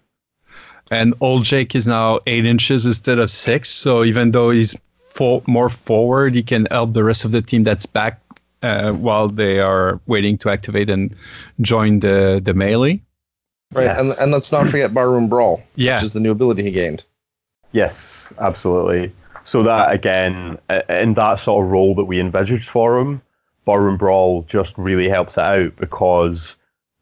And 0.91 1.13
old 1.21 1.45
Jake 1.45 1.75
is 1.75 1.87
now 1.87 2.21
eight 2.27 2.47
inches 2.47 2.87
instead 2.87 3.19
of 3.19 3.31
six. 3.31 3.69
So 3.69 4.03
even 4.03 4.31
though 4.31 4.49
he's 4.49 4.75
fo- 4.99 5.43
more 5.47 5.69
forward, 5.69 6.35
he 6.35 6.43
can 6.43 6.67
help 6.71 6.95
the 6.95 7.05
rest 7.05 7.27
of 7.27 7.33
the 7.33 7.43
team 7.43 7.65
that's 7.65 7.85
back 7.85 8.19
uh, 8.67 8.93
while 8.93 9.29
they 9.29 9.61
are 9.61 10.01
waiting 10.07 10.37
to 10.39 10.51
activate 10.51 10.91
and 10.91 11.15
join 11.61 12.01
the, 12.01 12.41
the 12.45 12.55
melee. 12.55 13.01
Right, 13.73 13.85
Yes. 13.85 13.99
and 14.01 14.13
and 14.21 14.33
let's 14.33 14.53
not 14.53 14.69
forget 14.69 14.95
Barroom 14.95 15.29
Brawl, 15.29 15.63
Yeah. 15.75 15.97
which 15.97 16.05
is 16.05 16.13
the 16.13 16.21
new 16.21 16.31
ability 16.31 16.63
he 16.63 16.71
gained. 16.71 17.05
Yes, 17.73 18.33
absolutely. 18.39 19.13
So 19.45 19.63
that 19.63 19.93
again, 19.93 20.59
in 20.89 21.15
that 21.15 21.41
sort 21.41 21.65
of 21.65 21.71
role 21.71 21.95
that 21.97 22.05
we 22.05 22.21
envisaged 22.21 22.69
for 22.69 22.99
him, 22.99 23.21
Barroom 23.65 23.97
Brawl 23.97 24.43
just 24.49 24.73
really 24.77 25.09
helps 25.09 25.37
it 25.37 25.41
out 25.43 25.77
because 25.77 26.57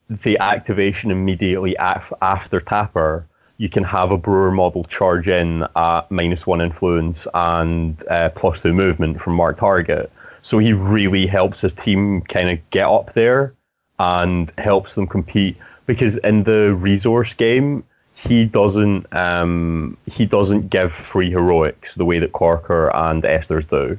the 0.08 0.38
activation 0.38 1.10
immediately 1.10 1.74
af- 1.78 2.12
after 2.22 2.60
Tapper 2.60 3.26
you 3.56 3.68
can 3.68 3.84
have 3.84 4.10
a 4.10 4.18
brewer 4.18 4.50
model 4.50 4.82
charge 4.84 5.28
in 5.28 5.64
at 5.76 6.10
minus 6.10 6.44
one 6.46 6.60
influence 6.60 7.26
and 7.34 8.02
uh, 8.08 8.28
plus 8.30 8.60
two 8.60 8.72
movement 8.74 9.20
from 9.20 9.34
mark 9.34 9.58
target. 9.58 10.10
So 10.45 10.59
he 10.59 10.74
really 10.74 11.26
helps 11.26 11.62
his 11.62 11.72
team 11.72 12.20
kind 12.20 12.51
of 12.51 12.59
get 12.68 12.86
up 12.86 13.14
there 13.14 13.55
and 13.99 14.53
helps 14.59 14.95
them 14.95 15.07
compete 15.07 15.57
because 15.86 16.18
in 16.18 16.45
the 16.45 16.74
resource 16.74 17.32
game 17.32 17.82
he 18.14 18.45
doesn't 18.45 19.11
um, 19.14 19.97
he 20.05 20.26
doesn't 20.26 20.68
give 20.68 20.92
free 20.92 21.30
heroics 21.30 21.95
the 21.95 22.05
way 22.05 22.18
that 22.18 22.32
Corker 22.32 22.95
and 22.95 23.24
Esther's 23.24 23.64
do. 23.64 23.99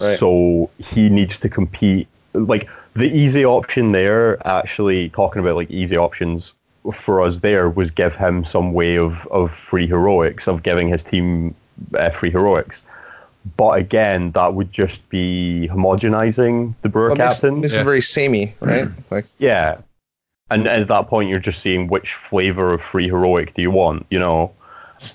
Right. 0.00 0.16
So 0.16 0.70
he 0.78 1.08
needs 1.08 1.36
to 1.38 1.48
compete. 1.48 2.06
Like 2.32 2.68
the 2.94 3.10
easy 3.10 3.44
option 3.44 3.90
there, 3.90 4.38
actually 4.46 5.08
talking 5.08 5.40
about 5.40 5.56
like 5.56 5.70
easy 5.70 5.96
options 5.96 6.54
for 6.92 7.20
us 7.20 7.40
there 7.40 7.68
was 7.68 7.90
give 7.90 8.14
him 8.14 8.44
some 8.44 8.72
way 8.72 8.98
of 8.98 9.26
of 9.32 9.52
free 9.52 9.88
heroics 9.88 10.46
of 10.46 10.62
giving 10.62 10.86
his 10.86 11.02
team 11.02 11.56
uh, 11.98 12.10
free 12.10 12.30
heroics. 12.30 12.82
But 13.56 13.78
again, 13.78 14.30
that 14.32 14.54
would 14.54 14.72
just 14.72 15.06
be 15.08 15.68
homogenizing 15.72 16.74
the 16.82 16.88
brewer 16.88 17.06
Well, 17.08 17.16
it 17.16 17.18
makes, 17.18 17.34
captain. 17.40 17.60
makes 17.60 17.74
Yeah. 17.74 17.80
it 17.80 17.84
very 17.84 18.00
samey, 18.00 18.54
right? 18.60 18.88
Like 19.10 19.26
Yeah. 19.38 19.78
And 20.50 20.66
at 20.68 20.86
that 20.88 21.08
point, 21.08 21.30
you're 21.30 21.38
just 21.38 21.60
seeing 21.60 21.86
which 21.88 22.14
flavor 22.14 22.74
of 22.74 22.82
free 22.82 23.06
heroic 23.06 23.54
do 23.54 23.62
you 23.62 23.70
want, 23.70 24.06
you 24.10 24.18
know? 24.18 24.52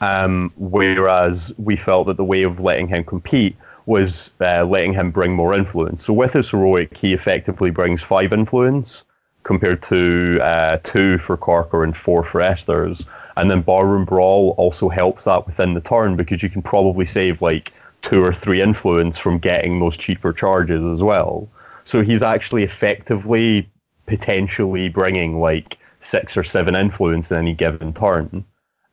Um, 0.01 0.51
whereas 0.57 1.53
we 1.57 1.78
felt 1.78 2.07
that 2.07 2.17
the 2.17 2.23
way 2.23 2.43
of 2.43 2.59
letting 2.59 2.88
him 2.88 3.03
compete 3.03 3.55
was 3.86 4.32
uh, 4.41 4.65
letting 4.65 4.93
him 4.93 5.11
bring 5.11 5.34
more 5.34 5.53
influence. 5.53 6.05
So 6.05 6.11
with 6.11 6.34
his 6.34 6.49
heroic, 6.49 6.97
he 6.97 7.13
effectively 7.13 7.69
brings 7.69 8.01
five 8.01 8.34
influence 8.34 9.03
compared 9.43 9.82
to 9.84 10.39
uh, 10.41 10.80
two 10.84 11.19
for 11.19 11.38
Corker 11.38 11.84
and 11.86 11.95
four 11.95 12.23
for 12.23 12.41
Esters. 12.41 13.05
And 13.38 13.49
then 13.49 13.61
Barroom 13.61 14.03
Brawl 14.03 14.55
also 14.57 14.89
helps 14.89 15.23
that 15.23 15.45
within 15.45 15.73
the 15.73 15.80
turn 15.82 16.17
because 16.17 16.43
you 16.43 16.49
can 16.49 16.61
probably 16.61 17.05
save 17.05 17.41
like 17.41 17.71
two 18.08 18.24
or 18.24 18.34
three 18.34 18.62
influence 18.62 19.18
from 19.18 19.38
getting 19.38 19.80
those 19.80 19.97
cheaper 19.97 20.32
charges 20.34 20.84
as 20.84 21.03
well. 21.03 21.49
So 21.86 22.01
he's 22.01 22.22
actually 22.24 22.64
effectively 22.64 23.70
potentially 24.05 24.89
bringing 24.89 25.39
like 25.39 25.78
six 26.01 26.38
or 26.38 26.43
seven 26.43 26.76
influence 26.76 27.32
in 27.32 27.38
any 27.38 27.53
given 27.53 27.93
turn. 27.93 28.45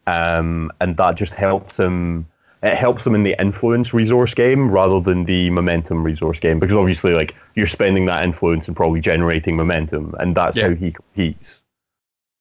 Um, 0.06 0.70
and 0.80 0.96
that 0.96 1.14
just 1.14 1.32
helps 1.32 1.76
him. 1.76 2.26
It 2.62 2.76
helps 2.76 3.06
him 3.06 3.14
in 3.14 3.24
the 3.24 3.36
influence 3.40 3.92
resource 3.92 4.32
game 4.34 4.70
rather 4.70 4.98
than 5.00 5.24
the 5.26 5.50
momentum 5.50 6.02
resource 6.02 6.38
game 6.38 6.58
because 6.58 6.76
obviously, 6.76 7.12
like 7.12 7.34
you're 7.54 7.66
spending 7.66 8.06
that 8.06 8.24
influence 8.24 8.66
and 8.66 8.76
probably 8.76 9.00
generating 9.00 9.56
momentum, 9.56 10.14
and 10.18 10.34
that's 10.34 10.56
Yeah. 10.56 10.68
how 10.68 10.74
he 10.74 10.90
competes. 10.92 11.60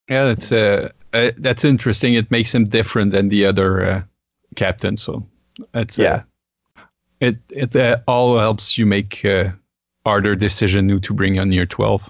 Yeah, 0.09 0.24
that's 0.26 0.51
uh, 0.51 0.89
uh, 1.13 1.32
that's 1.38 1.63
interesting. 1.65 2.13
It 2.15 2.32
makes 2.32 2.53
him 2.55 2.65
different 2.65 3.11
than 3.11 3.30
the 3.30 3.45
other 3.45 3.86
uh, 3.86 4.03
captain. 4.55 4.97
So 4.97 5.26
that's 5.74 5.99
uh, 5.99 6.03
Yeah. 6.03 6.24
It 7.24 7.38
it 7.49 7.74
uh, 7.76 7.97
all 8.05 8.38
helps 8.38 8.78
you 8.78 8.86
make 8.86 9.24
uh, 9.24 9.51
harder 10.05 10.36
decision 10.36 10.89
who 10.89 10.99
to 10.99 11.13
bring 11.13 11.39
on 11.39 11.51
year 11.53 11.65
twelve. 11.65 12.09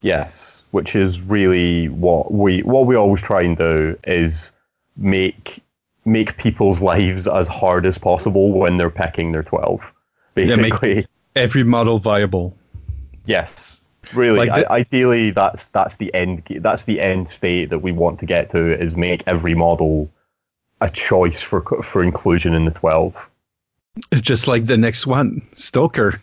Yes, 0.00 0.62
which 0.70 0.96
is 0.96 1.20
really 1.20 1.88
what 1.90 2.32
we 2.32 2.62
what 2.62 2.86
we 2.86 2.96
always 2.96 3.20
try 3.20 3.42
and 3.42 3.56
do 3.56 3.98
is 4.04 4.50
make 4.96 5.62
make 6.06 6.38
people's 6.38 6.80
lives 6.92 7.26
as 7.28 7.48
hard 7.48 7.84
as 7.84 7.98
possible 7.98 8.50
when 8.52 8.78
they're 8.78 8.88
picking 9.04 9.32
their 9.32 9.42
twelve. 9.42 9.80
Yeah, 10.36 10.56
make- 10.56 10.72
Basically, 10.80 11.06
Every 11.36 11.62
model 11.64 11.98
viable. 11.98 12.56
yes. 13.26 13.76
Really, 14.14 14.38
Like 14.38 14.54
the- 14.54 14.72
I, 14.72 14.76
ideally, 14.78 15.30
that's 15.30 15.66
that's 15.68 15.96
the 15.96 16.12
end. 16.14 16.42
That's 16.60 16.84
the 16.84 16.98
end 17.00 17.28
state 17.28 17.68
that 17.70 17.80
we 17.80 17.92
want 17.92 18.18
to 18.20 18.26
get 18.26 18.50
to 18.52 18.72
is 18.82 18.96
make 18.96 19.22
every 19.26 19.54
model 19.54 20.10
a 20.80 20.88
choice 20.90 21.42
for 21.42 21.60
for 21.84 22.02
inclusion 22.02 22.54
in 22.54 22.64
the 22.64 22.70
twelve. 22.72 23.14
Just 24.14 24.46
like 24.48 24.66
the 24.66 24.76
next 24.76 25.06
one, 25.06 25.42
Stoker, 25.54 26.20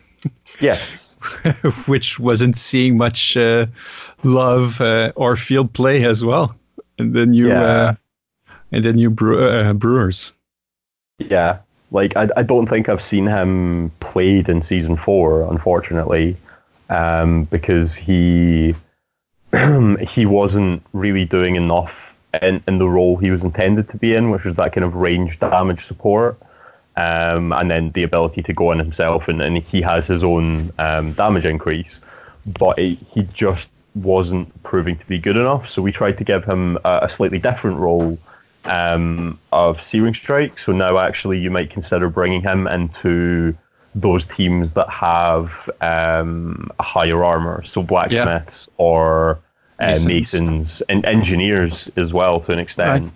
Yes, 0.60 1.16
which 1.86 2.18
wasn't 2.18 2.56
seeing 2.56 2.96
much 2.96 3.36
uh, 3.36 3.66
love 4.24 4.80
uh, 4.80 5.12
or 5.16 5.36
field 5.36 5.72
play 5.72 6.04
as 6.04 6.24
well. 6.24 6.54
And 6.98 7.14
then 7.14 7.32
you 7.34 7.48
Yeah. 7.48 7.62
uh, 7.62 7.94
and 8.72 8.84
then 8.84 8.98
you 8.98 9.10
brew, 9.10 9.42
uh, 9.46 9.72
Brewers. 9.72 10.32
yeah. 11.18 11.58
Like 11.90 12.14
I, 12.16 12.28
I 12.36 12.42
don't 12.42 12.68
think 12.68 12.88
I've 12.90 13.02
seen 13.02 13.26
him 13.26 13.90
played 14.00 14.48
in 14.50 14.60
season 14.60 14.94
four, 14.96 15.50
unfortunately, 15.50 16.36
um, 16.90 17.44
because 17.44 17.94
he 17.96 18.74
he 20.00 20.26
wasn't 20.26 20.82
really 20.92 21.24
doing 21.24 21.56
enough 21.56 22.12
in, 22.42 22.62
in 22.68 22.76
the 22.78 22.88
role 22.88 23.16
he 23.16 23.30
was 23.30 23.42
intended 23.42 23.88
to 23.88 23.96
be 23.96 24.14
in, 24.14 24.28
which 24.30 24.44
was 24.44 24.54
that 24.56 24.74
kind 24.74 24.84
of 24.84 24.94
range 24.96 25.38
damage 25.40 25.86
support. 25.86 26.38
Um, 26.98 27.52
and 27.52 27.70
then 27.70 27.92
the 27.92 28.02
ability 28.02 28.42
to 28.42 28.52
go 28.52 28.72
on 28.72 28.78
himself, 28.78 29.28
and, 29.28 29.40
and 29.40 29.58
he 29.58 29.80
has 29.82 30.06
his 30.08 30.24
own 30.24 30.70
um, 30.78 31.12
damage 31.12 31.46
increase, 31.46 32.00
but 32.58 32.76
it, 32.76 32.98
he 33.12 33.22
just 33.32 33.68
wasn't 33.94 34.50
proving 34.64 34.96
to 34.96 35.06
be 35.06 35.18
good 35.18 35.36
enough. 35.36 35.70
So 35.70 35.80
we 35.80 35.92
tried 35.92 36.18
to 36.18 36.24
give 36.24 36.44
him 36.44 36.76
a, 36.84 37.00
a 37.02 37.08
slightly 37.08 37.38
different 37.38 37.76
role 37.78 38.18
um, 38.64 39.38
of 39.52 39.80
Searing 39.80 40.14
Strike. 40.14 40.58
So 40.58 40.72
now 40.72 40.98
actually 40.98 41.38
you 41.38 41.50
might 41.52 41.70
consider 41.70 42.08
bringing 42.08 42.42
him 42.42 42.66
into 42.66 43.56
those 43.94 44.26
teams 44.26 44.72
that 44.72 44.88
have 44.88 45.52
um, 45.80 46.68
higher 46.80 47.24
armor, 47.24 47.62
so 47.64 47.82
blacksmiths 47.82 48.68
or 48.76 49.38
uh, 49.78 49.94
Masons. 50.04 50.06
masons 50.06 50.82
and 50.88 51.04
engineers 51.04 51.90
as 51.96 52.12
well 52.12 52.40
to 52.40 52.52
an 52.52 52.58
extent. 52.58 53.12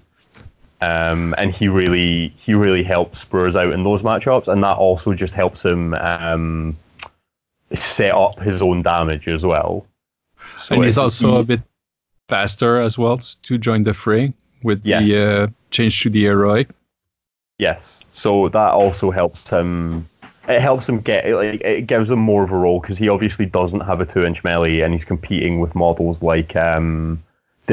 Um, 0.82 1.32
and 1.38 1.54
he 1.54 1.68
really 1.68 2.28
he 2.38 2.54
really 2.54 2.82
helps 2.82 3.20
Spurs 3.20 3.54
out 3.54 3.72
in 3.72 3.84
those 3.84 4.02
matchups, 4.02 4.48
and 4.48 4.62
that 4.64 4.76
also 4.76 5.14
just 5.14 5.32
helps 5.32 5.64
him 5.64 5.94
um, 5.94 6.76
set 7.74 8.12
up 8.12 8.40
his 8.40 8.60
own 8.60 8.82
damage 8.82 9.28
as 9.28 9.44
well. 9.44 9.86
So 10.58 10.74
and 10.74 10.84
he's 10.84 10.98
also 10.98 11.34
he- 11.34 11.40
a 11.40 11.44
bit 11.44 11.60
faster 12.28 12.78
as 12.80 12.98
well 12.98 13.18
to 13.18 13.58
join 13.58 13.84
the 13.84 13.94
fray 13.94 14.32
with 14.64 14.84
Yes. 14.84 15.04
the 15.04 15.16
uh, 15.18 15.46
change 15.70 16.02
to 16.02 16.10
the 16.10 16.24
heroic. 16.24 16.68
Yes. 17.58 18.00
So 18.12 18.48
that 18.48 18.72
also 18.72 19.12
helps 19.12 19.48
him. 19.48 20.08
It 20.48 20.60
helps 20.60 20.88
him 20.88 20.98
get 21.00 21.30
like 21.32 21.60
it 21.60 21.86
gives 21.86 22.10
him 22.10 22.18
more 22.18 22.42
of 22.42 22.50
a 22.50 22.56
role 22.56 22.80
because 22.80 22.98
he 22.98 23.08
obviously 23.08 23.46
doesn't 23.46 23.80
have 23.80 24.00
a 24.00 24.06
two-inch 24.06 24.42
melee 24.42 24.80
and 24.80 24.92
he's 24.92 25.04
competing 25.04 25.60
with 25.60 25.76
models 25.76 26.20
like 26.22 26.56
um, 26.56 27.22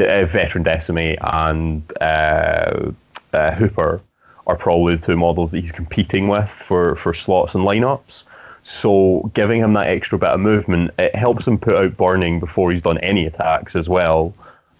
uh, 0.00 0.26
veteran 0.26 0.62
decimate 0.64 1.18
and 1.22 1.82
uh, 2.00 2.90
uh, 3.32 3.50
Hooper 3.52 4.00
are 4.46 4.56
probably 4.56 4.96
the 4.96 5.06
two 5.06 5.16
models 5.16 5.50
that 5.50 5.60
he's 5.60 5.72
competing 5.72 6.28
with 6.28 6.48
for 6.48 6.96
for 6.96 7.14
slots 7.14 7.54
and 7.54 7.64
lineups. 7.64 8.24
So 8.62 9.30
giving 9.34 9.60
him 9.60 9.72
that 9.74 9.86
extra 9.86 10.18
bit 10.18 10.28
of 10.28 10.40
movement, 10.40 10.90
it 10.98 11.14
helps 11.14 11.46
him 11.46 11.58
put 11.58 11.74
out 11.76 11.96
burning 11.96 12.40
before 12.40 12.70
he's 12.72 12.82
done 12.82 12.98
any 12.98 13.24
attacks 13.26 13.74
as 13.74 13.88
well, 13.88 14.34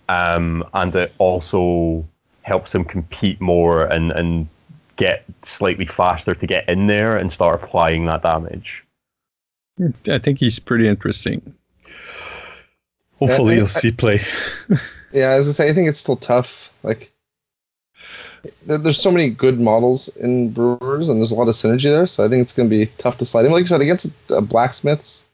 um, 0.08 0.64
and 0.74 0.94
it 0.94 1.12
also 1.18 2.06
helps 2.42 2.74
him 2.74 2.84
compete 2.84 3.40
more 3.40 3.84
and 3.84 4.12
and 4.12 4.48
get 4.96 5.24
slightly 5.44 5.86
faster 5.86 6.34
to 6.34 6.46
get 6.46 6.68
in 6.68 6.86
there 6.86 7.16
and 7.16 7.32
start 7.32 7.62
applying 7.62 8.04
that 8.04 8.22
damage. 8.22 8.84
I 10.08 10.18
think 10.18 10.38
he's 10.38 10.58
pretty 10.58 10.86
interesting. 10.86 11.54
Hopefully, 13.18 13.54
I- 13.54 13.58
you'll 13.58 13.66
see 13.66 13.92
play. 13.92 14.20
Yeah, 15.12 15.30
as 15.30 15.48
I 15.48 15.52
say, 15.52 15.70
I 15.70 15.74
think 15.74 15.88
it's 15.88 15.98
still 15.98 16.16
tough. 16.16 16.72
Like, 16.82 17.12
there's 18.64 19.00
so 19.00 19.10
many 19.10 19.28
good 19.28 19.60
models 19.60 20.08
in 20.16 20.50
Brewers, 20.50 21.08
and 21.08 21.18
there's 21.18 21.32
a 21.32 21.34
lot 21.34 21.48
of 21.48 21.54
synergy 21.54 21.84
there. 21.84 22.06
So 22.06 22.24
I 22.24 22.28
think 22.28 22.42
it's 22.42 22.52
going 22.52 22.68
to 22.68 22.76
be 22.76 22.86
tough 22.98 23.18
to 23.18 23.24
slide 23.24 23.44
him. 23.44 23.52
Like 23.52 23.62
you 23.62 23.66
said, 23.66 23.80
against 23.80 24.14
a 24.30 24.40
blacksmiths 24.40 25.26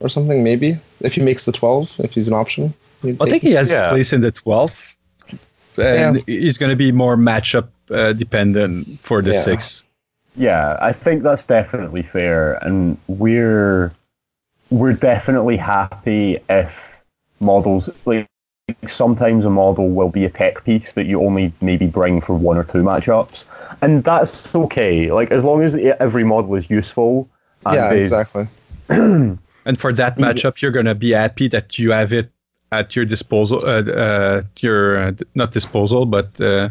or 0.00 0.08
something, 0.08 0.42
maybe 0.42 0.76
if 1.00 1.14
he 1.14 1.22
makes 1.22 1.44
the 1.44 1.52
twelve, 1.52 1.94
if 2.00 2.14
he's 2.14 2.28
an 2.28 2.34
option. 2.34 2.74
I 3.04 3.26
think 3.26 3.42
he 3.42 3.52
has 3.52 3.70
Yeah. 3.70 3.88
place 3.88 4.12
in 4.12 4.20
the 4.22 4.32
twelve, 4.32 4.96
And 5.78 6.16
he's 6.26 6.58
going 6.58 6.70
to 6.70 6.76
be 6.76 6.90
more 6.90 7.16
matchup 7.16 7.68
uh, 7.90 8.12
dependent 8.14 8.98
for 9.00 9.20
the 9.22 9.32
Yeah. 9.32 9.40
six. 9.40 9.84
Yeah, 10.34 10.76
I 10.80 10.92
think 10.92 11.22
that's 11.22 11.44
definitely 11.46 12.02
fair, 12.02 12.54
and 12.64 12.98
we're 13.06 13.94
we're 14.70 14.92
definitely 14.92 15.56
happy 15.56 16.38
if 16.50 16.74
models 17.40 17.88
like 18.04 18.26
sometimes 18.88 19.44
a 19.44 19.50
model 19.50 19.88
will 19.90 20.08
be 20.08 20.24
a 20.24 20.30
tech 20.30 20.64
piece 20.64 20.92
that 20.94 21.06
you 21.06 21.22
only 21.22 21.52
maybe 21.60 21.86
bring 21.86 22.20
for 22.20 22.34
one 22.34 22.56
or 22.56 22.64
two 22.64 22.82
matchups, 22.82 23.44
and 23.82 24.02
that's 24.04 24.52
okay. 24.54 25.12
Like 25.12 25.30
as 25.30 25.44
long 25.44 25.62
as 25.62 25.74
every 26.00 26.24
model 26.24 26.54
is 26.56 26.68
useful. 26.68 27.28
And 27.64 27.74
yeah, 27.74 27.92
is- 27.92 28.12
exactly. 28.12 28.46
And 29.68 29.80
for 29.80 29.92
that 29.94 30.16
matchup, 30.16 30.62
you're 30.62 30.70
going 30.70 30.86
to 30.86 30.94
be 30.94 31.10
happy 31.10 31.48
that 31.48 31.76
you 31.76 31.90
have 31.90 32.12
it 32.12 32.30
at 32.70 32.94
your 32.94 33.04
disposal. 33.04 33.58
Uh, 33.66 33.82
uh, 33.82 34.42
your 34.60 34.96
uh, 34.96 35.12
not 35.34 35.50
disposal, 35.50 36.06
but 36.06 36.40
uh, 36.40 36.68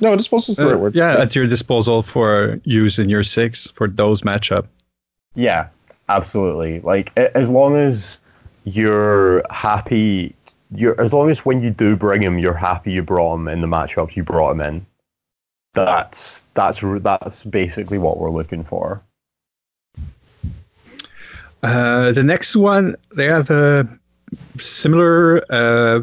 No, 0.00 0.16
disposal 0.16 0.52
is 0.52 0.56
the 0.56 0.66
uh, 0.66 0.70
right 0.70 0.80
word. 0.80 0.94
yeah, 0.94 1.18
at 1.20 1.34
your 1.34 1.46
disposal 1.46 2.02
for 2.02 2.58
use 2.64 2.98
in 2.98 3.10
your 3.10 3.22
six 3.22 3.66
for 3.74 3.86
those 3.86 4.22
matchup. 4.22 4.64
Yeah, 5.34 5.68
absolutely. 6.08 6.80
Like 6.80 7.12
as 7.18 7.50
long 7.50 7.76
as 7.76 8.16
you're 8.64 9.42
happy 9.50 10.34
you're 10.74 11.00
as 11.00 11.12
long 11.12 11.30
as 11.30 11.44
when 11.44 11.62
you 11.62 11.70
do 11.70 11.96
bring 11.96 12.22
him, 12.22 12.38
you're 12.38 12.54
happy 12.54 12.92
you 12.92 13.02
brought 13.02 13.34
him 13.36 13.48
in 13.48 13.60
the 13.60 13.66
matchups 13.66 14.16
you 14.16 14.22
brought 14.24 14.52
him 14.52 14.60
in. 14.60 14.86
That's 15.74 16.42
that's 16.54 16.80
that's 17.02 17.44
basically 17.44 17.98
what 17.98 18.18
we're 18.18 18.30
looking 18.30 18.64
for. 18.64 19.02
Uh, 21.62 22.12
the 22.12 22.22
next 22.22 22.54
one, 22.54 22.94
they 23.16 23.24
have 23.26 23.50
a 23.50 23.86
similar 24.60 25.42
uh, 25.50 26.00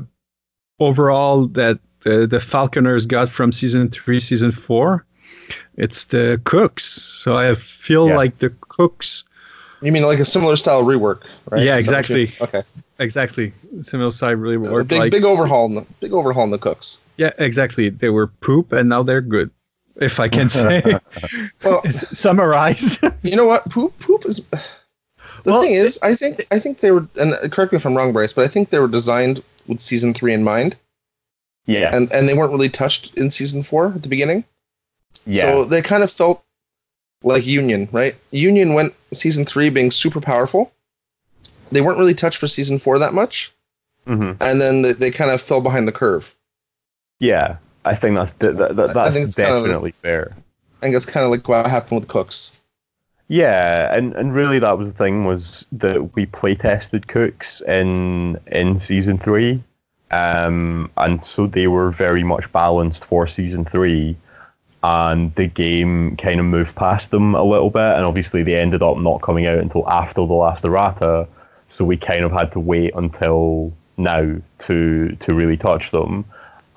overall 0.80 1.48
that 1.48 1.80
the, 2.02 2.28
the 2.28 2.40
Falconers 2.40 3.06
got 3.06 3.30
from 3.30 3.52
season 3.52 3.90
three, 3.90 4.20
season 4.20 4.52
four. 4.52 5.06
It's 5.78 6.06
the 6.06 6.42
Cooks. 6.44 6.84
So 6.86 7.38
I 7.38 7.56
feel 7.56 8.08
Yes. 8.08 8.18
like 8.18 8.38
the 8.38 8.50
Cooks. 8.62 9.24
You 9.82 9.92
mean 9.92 10.04
like 10.04 10.20
a 10.20 10.26
similar 10.26 10.56
style 10.56 10.84
rework, 10.84 11.24
right? 11.50 11.64
Yeah, 11.64 11.78
Is 11.78 11.88
that 11.88 12.10
what 12.10 12.10
you- 12.10 12.16
exactly. 12.24 12.48
Okay. 12.60 12.68
Exactly. 13.00 13.52
Similar 13.82 14.12
side 14.12 14.38
really 14.38 14.56
A 14.56 14.72
worked. 14.72 14.90
big 14.90 15.00
like, 15.00 15.12
big 15.12 15.24
overhaul 15.26 15.66
in 15.66 15.76
the 15.76 15.86
big 16.00 16.14
overhaul 16.14 16.44
in 16.46 16.52
the 16.52 16.58
cooks. 16.58 17.02
yeah, 17.18 17.32
exactly. 17.38 17.90
They 17.90 18.10
were 18.10 18.28
poop 18.28 18.72
and 18.72 18.88
now 18.90 19.04
they're 19.04 19.22
good. 19.22 19.52
If 19.98 20.20
I 20.20 20.28
can 20.28 20.50
say, 20.50 20.82
Well, 21.64 21.84
summarize. 21.92 23.00
you 23.24 23.36
know 23.36 23.46
what? 23.46 23.66
Poop 23.70 23.98
poop 24.00 24.26
is. 24.26 24.42
The 25.44 25.52
Well, 25.52 25.62
thing 25.62 25.74
is, 25.74 26.00
I 26.02 26.16
think 26.16 26.48
I 26.50 26.58
think 26.58 26.80
they 26.80 26.90
were, 26.90 27.08
and 27.18 27.34
correct 27.52 27.72
me 27.72 27.76
if 27.76 27.86
I'm 27.86 27.96
wrong, 27.96 28.12
Bryce, 28.14 28.34
but 28.34 28.46
I 28.46 28.48
think 28.48 28.72
they 28.72 28.80
were 28.80 28.88
designed 28.88 29.44
with 29.68 29.80
season 29.80 30.12
three 30.12 30.34
in 30.34 30.44
mind, 30.44 30.76
Yeah, 31.68 31.92
and 31.96 32.12
and 32.12 32.28
they 32.28 32.34
weren't 32.34 32.52
really 32.52 32.70
touched 32.70 33.14
in 33.16 33.30
season 33.30 33.62
four 33.62 33.88
at 33.94 34.02
the 34.02 34.10
beginning. 34.10 34.44
yeah, 35.28 35.44
So 35.44 35.66
they 35.66 35.84
kind 35.84 36.02
of 36.02 36.10
felt 36.10 36.44
like 37.22 37.46
Union, 37.46 37.88
right? 37.92 38.16
Union 38.32 38.74
went 38.74 38.96
season 39.14 39.46
three 39.46 39.70
being 39.70 39.92
super 39.92 40.20
powerful. 40.20 40.72
They 41.72 41.82
weren't 41.82 42.00
really 42.00 42.14
touched 42.14 42.38
for 42.38 42.48
season 42.48 42.80
four 42.80 43.00
that 43.00 43.14
much, 43.14 43.52
hmm 44.08 44.34
and 44.40 44.62
then 44.62 44.82
they, 44.84 44.94
they 44.94 45.12
kind 45.12 45.32
of 45.32 45.42
fell 45.42 45.62
behind 45.62 45.88
the 45.88 45.92
curve. 45.92 46.34
yeah. 47.20 47.58
I 47.88 47.94
think 47.96 48.16
that's 48.16 48.32
that, 48.34 48.58
that, 48.58 48.76
that- 48.78 48.98
I 48.98 49.12
think 49.12 49.28
it's 49.28 49.36
kind 49.36 49.54
of- 49.54 49.64
definitely 49.64 49.92
fair. 50.02 50.32
I 50.80 50.82
think 50.82 50.96
that's 50.96 51.06
kind 51.06 51.24
of 51.24 51.30
like 51.32 51.48
what 51.48 51.68
happened 51.68 52.00
with 52.02 52.10
Cooks. 52.10 52.66
Yeah, 53.28 53.96
and, 53.96 54.14
and 54.16 54.34
really 54.36 54.58
that 54.60 54.78
was 54.78 54.88
the 54.88 54.94
thing 54.94 55.24
was 55.26 55.66
that 55.72 56.16
we 56.16 56.26
play 56.28 56.54
tested 56.56 57.08
cooks 57.08 57.62
in 57.62 58.40
in 58.52 58.80
season 58.80 59.18
three, 59.18 59.64
um, 60.12 60.92
and 60.98 61.24
so 61.26 61.48
they 61.48 61.68
were 61.68 61.92
very 61.92 62.24
much 62.24 62.52
balanced 62.52 63.06
for 63.06 63.28
season 63.28 63.66
three, 63.66 64.16
and 64.84 65.34
the 65.36 65.48
game 65.48 66.16
kind 66.18 66.40
of 66.40 66.46
moved 66.46 66.76
past 66.76 67.10
them 67.12 67.34
a 67.36 67.44
little 67.44 67.70
bit, 67.72 67.96
and 67.96 68.06
obviously 68.06 68.44
they 68.44 68.56
ended 68.56 68.84
up 68.84 68.98
not 68.98 69.22
coming 69.24 69.46
out 69.48 69.58
until 69.60 69.88
after 69.90 70.26
the 70.26 70.34
last 70.34 70.64
errata, 70.66 71.28
so 71.76 71.84
we 71.84 71.98
kind 71.98 72.24
of 72.24 72.32
had 72.32 72.54
to 72.54 72.60
wait 72.60 72.94
until 72.96 73.74
now 73.98 74.36
to 74.60 75.10
to 75.18 75.34
really 75.34 75.58
touch 75.58 75.92
them, 75.92 76.24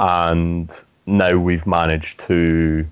and 0.01 0.68
now 1.07 1.36
we've 1.36 1.66
managed 1.66 2.20
to. 2.26 2.84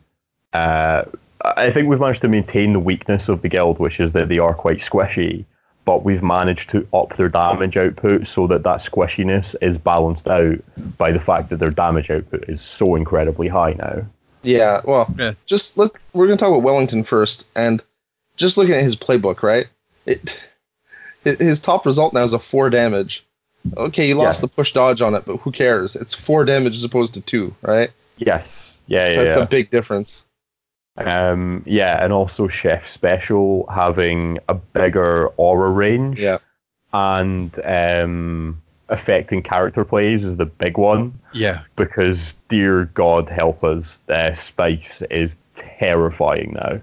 Uh, 0.53 1.03
I 1.45 1.71
think 1.71 1.89
we've 1.89 2.01
managed 2.01 2.23
to 2.23 2.29
maintain 2.29 2.73
the 2.73 2.79
weakness 2.79 3.29
of 3.29 3.43
the 3.43 3.49
guild, 3.49 3.79
which 3.81 3.99
is 3.99 4.13
that 4.13 4.29
they 4.29 4.39
are 4.39 4.55
quite 4.55 4.79
squishy, 4.79 5.45
but 5.85 6.05
we've 6.05 6.23
managed 6.23 6.71
to 6.71 6.87
up 6.95 7.17
their 7.17 7.29
damage 7.29 7.77
output 7.77 8.29
so 8.29 8.47
that 8.47 8.63
that 8.63 8.79
squishiness 8.79 9.57
is 9.61 9.77
balanced 9.77 10.29
out 10.29 10.59
by 10.99 11.11
the 11.11 11.21
fact 11.21 11.51
that 11.51 11.59
their 11.59 11.71
damage 11.71 12.09
output 12.11 12.45
is 12.49 12.61
so 12.63 12.95
incredibly 12.95 13.49
high 13.49 13.75
now. 13.75 14.03
Yeah, 14.45 14.81
well, 14.85 15.13
Yeah. 15.19 15.33
just 15.45 15.77
let 15.77 15.91
we're 16.13 16.27
gonna 16.27 16.37
talk 16.37 16.51
about 16.51 16.63
Wellington 16.63 17.03
first, 17.03 17.49
and 17.57 17.83
just 18.37 18.57
looking 18.57 18.75
at 18.77 18.83
his 18.83 18.95
playbook, 18.97 19.43
right? 19.43 19.67
It 20.07 20.49
his 21.27 21.39
his 21.39 21.61
top 21.61 21.85
result 21.87 22.13
now 22.15 22.23
is 22.23 22.33
a 22.33 22.39
four 22.39 22.71
damage. 22.71 23.25
Okay, 23.77 24.09
you 24.09 24.15
lost 24.15 24.41
Yes. 24.43 24.51
the 24.51 24.55
push 24.55 24.73
dodge 24.73 25.01
on 25.03 25.15
it, 25.15 25.25
but 25.27 25.39
who 25.39 25.51
cares? 25.51 25.97
It's 25.97 26.15
four 26.15 26.45
damage 26.45 26.77
as 26.77 26.85
opposed 26.85 27.15
to 27.15 27.21
two, 27.21 27.55
right? 27.63 27.91
Yes. 28.19 28.79
Yeah, 28.87 29.09
So 29.11 29.17
yeah, 29.17 29.25
that's 29.25 29.37
yeah. 29.37 29.43
a 29.43 29.47
big 29.47 29.71
difference. 29.71 30.25
Um, 30.99 31.63
yeah, 31.67 32.03
and 32.03 32.13
also 32.13 32.47
Chef 32.49 32.89
Special 32.89 33.67
having 33.67 34.39
a 34.49 34.55
bigger 34.55 35.27
aura 35.37 35.71
range 35.71 36.19
Yeah, 36.21 36.39
and 36.93 37.51
um, 37.65 38.63
affecting 38.89 39.43
character 39.43 39.85
plays 39.85 40.25
is 40.25 40.37
the 40.37 40.47
big 40.47 40.79
one. 40.79 41.19
yeah. 41.35 41.63
because 41.75 42.33
dear 42.49 42.85
God 42.95 43.29
help 43.29 43.63
us, 43.65 44.01
uh, 44.09 44.35
Spice 44.35 45.03
is 45.11 45.37
terrifying 45.57 46.53
now. 46.55 46.81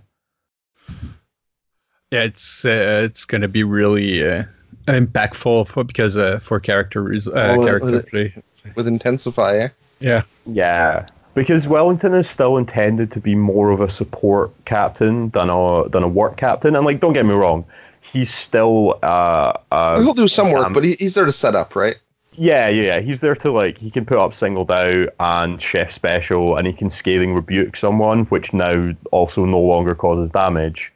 Yeah, 2.13 2.25
it's 2.25 2.63
uh, 2.63 3.01
it's 3.03 3.25
gonna 3.25 3.47
be 3.47 3.63
really 3.63 4.23
uh, 4.23 4.43
impactful 4.85 5.67
for 5.67 5.83
because 5.83 6.15
uh, 6.15 6.37
for 6.37 6.59
character 6.59 7.11
uh, 7.11 7.55
Oh, 7.57 7.65
character 7.65 7.95
uh, 7.95 8.01
play. 8.07 8.35
with 8.75 8.87
intensify. 8.87 9.57
Eh? 9.57 9.69
Yeah, 9.99 10.21
Yeah, 10.45 11.07
because 11.33 11.67
Wellington 11.67 12.13
is 12.13 12.29
still 12.29 12.57
intended 12.57 13.09
to 13.13 13.19
be 13.19 13.33
more 13.33 13.71
of 13.71 13.81
a 13.81 13.89
support 13.89 14.51
captain 14.65 15.29
than 15.29 15.49
a 15.49 15.89
than 15.89 16.03
a 16.03 16.07
work 16.07 16.37
captain, 16.37 16.75
and 16.75 16.85
like 16.85 16.99
don't 16.99 17.13
get 17.13 17.25
me 17.25 17.33
wrong, 17.33 17.65
he's 18.01 18.31
still 18.31 18.99
uh, 19.01 19.53
uh 19.71 19.99
He'll 19.99 20.13
do 20.13 20.27
some 20.27 20.51
work, 20.51 20.67
um, 20.67 20.73
but 20.73 20.83
he, 20.83 20.93
he's 20.99 21.15
there 21.15 21.25
to 21.25 21.31
set 21.31 21.55
up, 21.55 21.75
right? 21.75 21.95
yeah 22.35 22.67
yeah 22.67 22.83
yeah 22.83 22.99
he's 22.99 23.21
there 23.21 23.35
to 23.35 23.51
like 23.51 23.77
he 23.77 23.91
can 23.91 24.05
put 24.05 24.17
up 24.19 24.33
singled 24.35 24.69
out 24.69 25.09
and 25.19 25.59
chef 25.59 25.91
special, 25.91 26.57
and 26.57 26.67
he 26.67 26.73
can 26.73 26.91
scathing 26.91 27.33
rebuke 27.33 27.75
someone, 27.75 28.25
which 28.25 28.53
now 28.53 28.91
also 29.11 29.45
no 29.45 29.59
longer 29.59 29.95
causes 29.95 30.29
damage. 30.29 30.91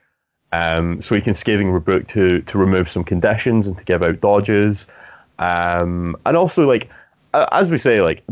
Um, 0.54 1.02
so 1.02 1.14
he 1.14 1.22
can 1.22 1.34
scathing 1.34 1.72
rebuke 1.72 2.08
to 2.10 2.42
to 2.42 2.58
remove 2.58 2.90
some 2.90 3.04
conditions 3.04 3.68
and 3.68 3.78
to 3.78 3.84
give 3.84 4.02
out 4.02 4.22
dodges, 4.22 4.86
um, 5.40 6.16
and 6.26 6.38
also 6.38 6.66
like 6.66 6.90
as 7.34 7.70
we 7.70 7.78
say, 7.78 8.02
like 8.02 8.24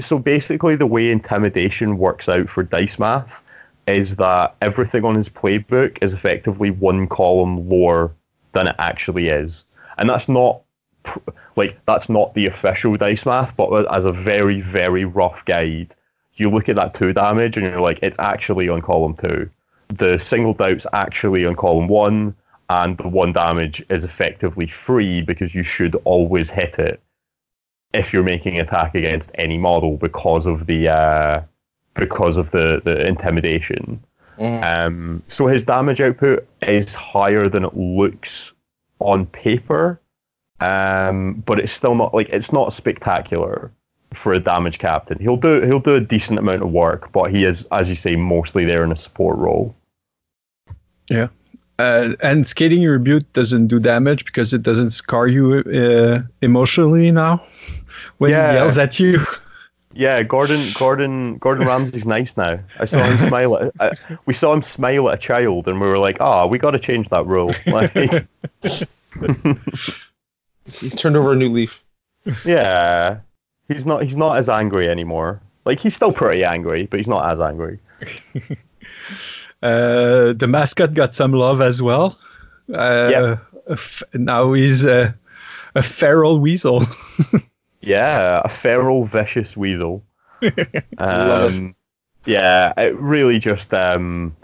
so 0.00 0.18
basically 0.18 0.76
the 0.76 0.86
way 0.86 1.10
intimidation 1.10 1.98
works 1.98 2.28
out 2.28 2.48
for 2.48 2.62
dice 2.62 2.98
math 2.98 3.42
is 3.86 4.16
that 4.16 4.54
everything 4.60 5.04
on 5.04 5.14
his 5.14 5.28
playbook 5.28 5.98
is 6.02 6.12
effectively 6.12 6.70
one 6.70 7.06
column 7.06 7.68
lower 7.68 8.12
than 8.52 8.66
it 8.66 8.76
actually 8.78 9.28
is, 9.28 9.64
and 9.98 10.10
that's 10.10 10.28
not 10.28 10.60
like 11.56 11.78
that's 11.86 12.08
not 12.08 12.34
the 12.34 12.46
official 12.46 12.96
dice 12.96 13.24
math, 13.24 13.56
but 13.56 13.86
as 13.94 14.04
a 14.04 14.12
very 14.12 14.60
very 14.60 15.04
rough 15.04 15.44
guide, 15.44 15.94
you 16.34 16.50
look 16.50 16.68
at 16.68 16.76
that 16.76 16.94
two 16.94 17.12
damage 17.12 17.56
and 17.56 17.64
you're 17.66 17.80
like, 17.80 18.00
it's 18.02 18.18
actually 18.18 18.68
on 18.68 18.82
column 18.82 19.14
two. 19.16 19.48
The 19.90 20.18
singled 20.18 20.62
out's 20.62 20.86
actually 20.92 21.44
on 21.44 21.56
column 21.56 21.88
one, 21.88 22.34
and 22.68 22.96
the 22.98 23.08
one 23.08 23.32
damage 23.32 23.84
is 23.90 24.04
effectively 24.04 24.66
free 24.66 25.22
because 25.22 25.54
you 25.54 25.64
should 25.64 25.96
always 26.04 26.50
hit 26.50 26.78
it 26.78 27.00
if 27.92 28.12
you're 28.12 28.22
making 28.22 28.58
an 28.58 28.66
attack 28.66 28.94
against 28.94 29.30
any 29.34 29.58
model 29.58 29.96
because 29.96 30.46
of 30.46 30.66
the 30.66 30.88
uh, 30.88 31.42
because 31.94 32.36
of 32.36 32.50
the, 32.52 32.80
the 32.84 33.06
intimidation. 33.06 34.02
Mhm. 34.38 34.62
Um, 34.62 35.22
so 35.28 35.46
his 35.46 35.62
damage 35.64 36.00
output 36.00 36.46
is 36.62 36.94
higher 36.94 37.48
than 37.48 37.64
it 37.64 37.76
looks 37.76 38.52
on 39.00 39.26
paper, 39.26 40.00
um, 40.60 41.42
but 41.46 41.58
it's 41.58 41.72
still 41.72 41.94
not 41.94 42.14
like 42.14 42.28
it's 42.30 42.52
not 42.52 42.72
spectacular 42.72 43.72
for 44.14 44.32
a 44.32 44.40
damage 44.40 44.78
captain. 44.78 45.18
He'll 45.18 45.36
do 45.36 45.60
he'll 45.62 45.80
do 45.80 45.96
a 45.96 46.00
decent 46.00 46.38
amount 46.38 46.62
of 46.62 46.70
work, 46.70 47.12
but 47.12 47.30
he 47.30 47.44
is, 47.44 47.66
as 47.72 47.88
you 47.88 47.94
say, 47.96 48.16
mostly 48.16 48.64
there 48.64 48.84
in 48.84 48.92
a 48.92 48.96
support 48.96 49.36
role. 49.38 49.74
Uh, 51.78 52.12
and 52.22 52.46
scathing 52.46 52.82
your 52.82 52.92
rebuke 52.92 53.30
doesn't 53.32 53.68
do 53.68 53.78
damage 53.80 54.24
because 54.26 54.52
it 54.52 54.62
doesn't 54.62 54.90
scar 54.90 55.26
you 55.26 55.60
uh, 55.74 56.20
emotionally 56.42 57.10
now 57.10 57.42
when 58.18 58.30
Yeah. 58.32 58.50
he 58.50 58.56
yells 58.58 58.76
at 58.76 59.00
you. 59.00 59.24
Yeah, 59.94 60.22
Gordon 60.22 60.70
Gordon 60.74 61.38
Gordon 61.38 61.66
Ramsay's 61.66 62.06
nice 62.06 62.36
now. 62.36 62.60
I 62.78 62.84
saw 62.84 63.02
him 63.02 63.16
smile 63.28 63.56
at 63.56 63.72
uh, 63.80 63.90
we 64.26 64.34
saw 64.34 64.52
him 64.52 64.62
smile 64.62 65.08
at 65.08 65.14
a 65.14 65.18
child, 65.20 65.66
and 65.66 65.80
we 65.80 65.86
were 65.88 65.98
like, 65.98 66.18
"Ah, 66.20 66.46
we 66.46 66.58
got 66.58 66.70
to 66.72 66.78
change 66.78 67.08
that 67.08 67.26
rule." 67.26 67.52
Like, 67.66 67.92
He's, 70.64 70.80
he's 70.80 70.94
turned 70.94 71.16
over 71.16 71.32
a 71.32 71.36
new 71.36 71.48
leaf. 71.48 71.82
yeah, 72.44 73.18
he's 73.68 73.84
not 73.86 74.02
he's 74.04 74.16
not 74.16 74.36
as 74.36 74.48
angry 74.48 74.88
anymore. 74.88 75.40
Like 75.64 75.80
he's 75.80 75.94
still 75.96 76.12
pretty 76.12 76.44
angry, 76.44 76.86
but 76.86 77.00
he's 77.00 77.08
not 77.08 77.28
as 77.32 77.40
angry. 77.40 77.80
Uh, 79.62 80.32
the 80.32 80.46
mascot 80.48 80.94
got 80.94 81.14
some 81.14 81.32
love 81.32 81.60
as 81.60 81.80
well. 81.82 82.18
Uh, 82.72 83.08
Yeah. 83.12 83.36
f- 83.68 84.02
now 84.14 84.52
he's 84.52 84.86
uh, 84.86 85.12
a 85.74 85.82
feral 85.82 86.40
weasel. 86.40 86.82
Yeah, 87.82 88.42
a 88.44 88.48
feral, 88.50 89.06
vicious 89.06 89.56
weasel. 89.56 90.04
Love 90.98 91.50
Um, 91.52 91.74
yeah, 92.26 92.74
it 92.76 92.94
really 92.98 93.38
just 93.38 93.72
um, 93.72 94.36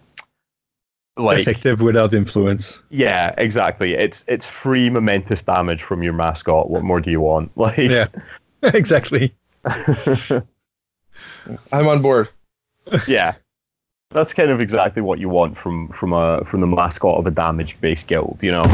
like 1.18 1.40
Effective 1.40 1.82
without 1.82 2.14
influence. 2.14 2.78
yeah, 2.88 3.34
exactly. 3.36 3.92
It's 3.92 4.24
it's 4.26 4.46
free 4.46 4.88
momentous 4.88 5.42
damage 5.42 5.82
from 5.82 6.02
your 6.02 6.14
mascot. 6.14 6.70
What 6.70 6.82
more 6.82 6.98
do 7.02 7.10
you 7.10 7.20
want? 7.20 7.50
Like 7.56 7.76
Yeah, 7.76 8.06
exactly. 8.62 9.34
I'm 9.66 10.42
on 11.88 12.00
board. 12.02 12.28
yeah, 13.06 13.34
that's 14.10 14.32
kind 14.32 14.50
of 14.50 14.60
exactly 14.60 15.02
what 15.02 15.18
you 15.18 15.28
want 15.28 15.56
from 15.56 15.88
from 15.88 16.12
a 16.12 16.44
from 16.44 16.60
the 16.60 16.66
mascot 16.66 17.18
of 17.18 17.26
a 17.26 17.30
damage 17.30 17.80
based 17.80 18.08
guild. 18.08 18.38
You 18.42 18.52
know. 18.52 18.64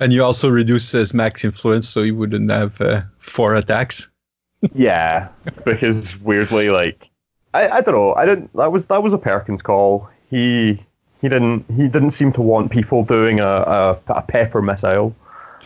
And 0.00 0.14
you 0.14 0.24
also 0.24 0.48
reduce 0.48 0.90
his 0.92 1.12
max 1.12 1.44
influence, 1.44 1.86
so 1.86 2.02
he 2.02 2.10
wouldn't 2.10 2.50
have 2.50 2.80
uh, 2.80 3.02
four 3.18 3.54
attacks. 3.54 4.08
yeah, 4.74 5.28
because 5.64 6.18
weirdly, 6.20 6.70
like 6.70 7.10
I, 7.52 7.68
I 7.68 7.80
don't 7.82 7.94
know. 7.94 8.14
I 8.14 8.24
didn't. 8.26 8.52
That 8.54 8.72
was 8.72 8.86
that 8.86 9.02
was 9.02 9.12
a 9.12 9.18
Perkins 9.18 9.62
call. 9.62 10.08
He 10.30 10.82
he 11.20 11.28
didn't 11.28 11.64
he 11.76 11.88
didn't 11.88 12.12
seem 12.12 12.32
to 12.32 12.40
want 12.40 12.70
people 12.70 13.04
doing 13.04 13.40
a 13.40 13.46
a, 13.46 13.96
a 14.08 14.22
pepper 14.22 14.62
missile, 14.62 15.14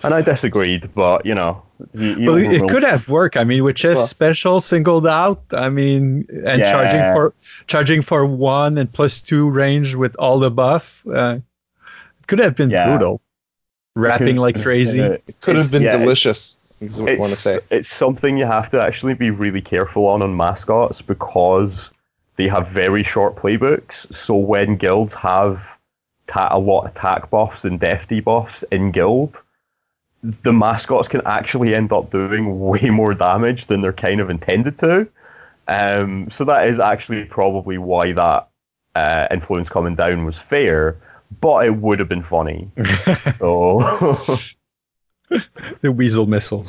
and 0.05 0.15
I 0.15 0.21
disagreed. 0.23 0.91
But 0.95 1.25
you 1.27 1.35
know, 1.35 1.63
he, 1.93 2.15
he 2.15 2.27
Well, 2.27 2.37
it 2.37 2.47
overruled- 2.47 2.71
could 2.71 2.85
have 2.85 3.09
worked. 3.09 3.37
I 3.37 3.45
mean, 3.45 3.65
with 3.65 3.79
Chef 3.79 3.97
Well- 3.97 4.07
Special 4.07 4.61
singled 4.61 5.07
out. 5.07 5.43
I 5.53 5.69
mean, 5.69 6.27
and 6.45 6.61
Yeah. 6.61 6.71
charging 6.71 7.13
for 7.15 7.33
charging 7.67 8.03
for 8.03 8.25
one 8.27 8.79
and 8.79 8.93
plus 8.93 9.21
two 9.21 9.49
range 9.49 9.95
with 9.95 10.15
all 10.19 10.39
the 10.39 10.51
buff. 10.51 11.03
Uh, 11.07 11.39
it 12.21 12.27
could 12.27 12.39
have 12.39 12.57
been 12.57 12.71
Yeah. 12.71 12.87
brutal. 12.89 13.21
Wrapping 13.97 14.37
like 14.37 14.61
crazy. 14.61 15.01
It 15.01 15.37
could 15.41 15.55
have 15.57 15.71
been 15.71 15.83
yeah, 15.83 15.97
delicious. 15.97 16.59
Is 16.81 17.01
what 17.01 17.13
I 17.13 17.17
want 17.17 17.29
to 17.31 17.33
it's, 17.35 17.41
say. 17.41 17.59
it's 17.71 17.89
something 17.89 18.37
you 18.37 18.45
have 18.45 18.69
to 18.73 18.81
actually 18.81 19.15
be 19.15 19.31
really 19.31 19.61
careful 19.63 20.07
on 20.09 20.21
on 20.21 20.37
mascots 20.37 21.01
because 21.01 21.91
they 22.37 22.49
have 22.49 22.67
very 22.69 23.05
short 23.05 23.37
playbooks. 23.37 24.13
So 24.13 24.35
when 24.35 24.75
guilds 24.77 25.15
have 25.15 25.63
ta- 26.27 26.49
a 26.51 26.59
lot 26.59 26.87
of 26.87 26.91
attack 26.97 27.31
buffs 27.31 27.65
and 27.65 27.79
death 27.79 28.07
debuffs 28.11 28.65
in 28.73 28.91
guild, 28.91 29.41
the 30.43 30.53
mascots 30.53 31.09
can 31.09 31.21
actually 31.27 31.75
end 31.75 31.93
up 31.93 32.11
doing 32.11 32.59
way 32.61 32.89
more 32.91 33.13
damage 33.13 33.67
than 33.67 33.83
they're 33.83 33.93
kind 33.93 34.21
of 34.21 34.31
intended 34.31 34.79
to. 34.79 35.07
Um, 35.69 36.31
so 36.31 36.45
that 36.45 36.69
is 36.69 36.81
actually 36.81 37.25
probably 37.25 37.79
why 37.79 38.13
that 38.13 38.49
uh, 38.95 39.29
influence 39.31 39.69
coming 39.69 39.95
down 39.95 40.25
was 40.25 40.39
fair, 40.39 40.97
but 41.41 41.67
it 41.67 41.77
would 41.77 41.99
have 41.99 42.09
been 42.09 42.23
funny. 42.23 42.71
so 43.39 44.39
the 45.83 45.93
weasel 45.93 46.27
missile. 46.27 46.67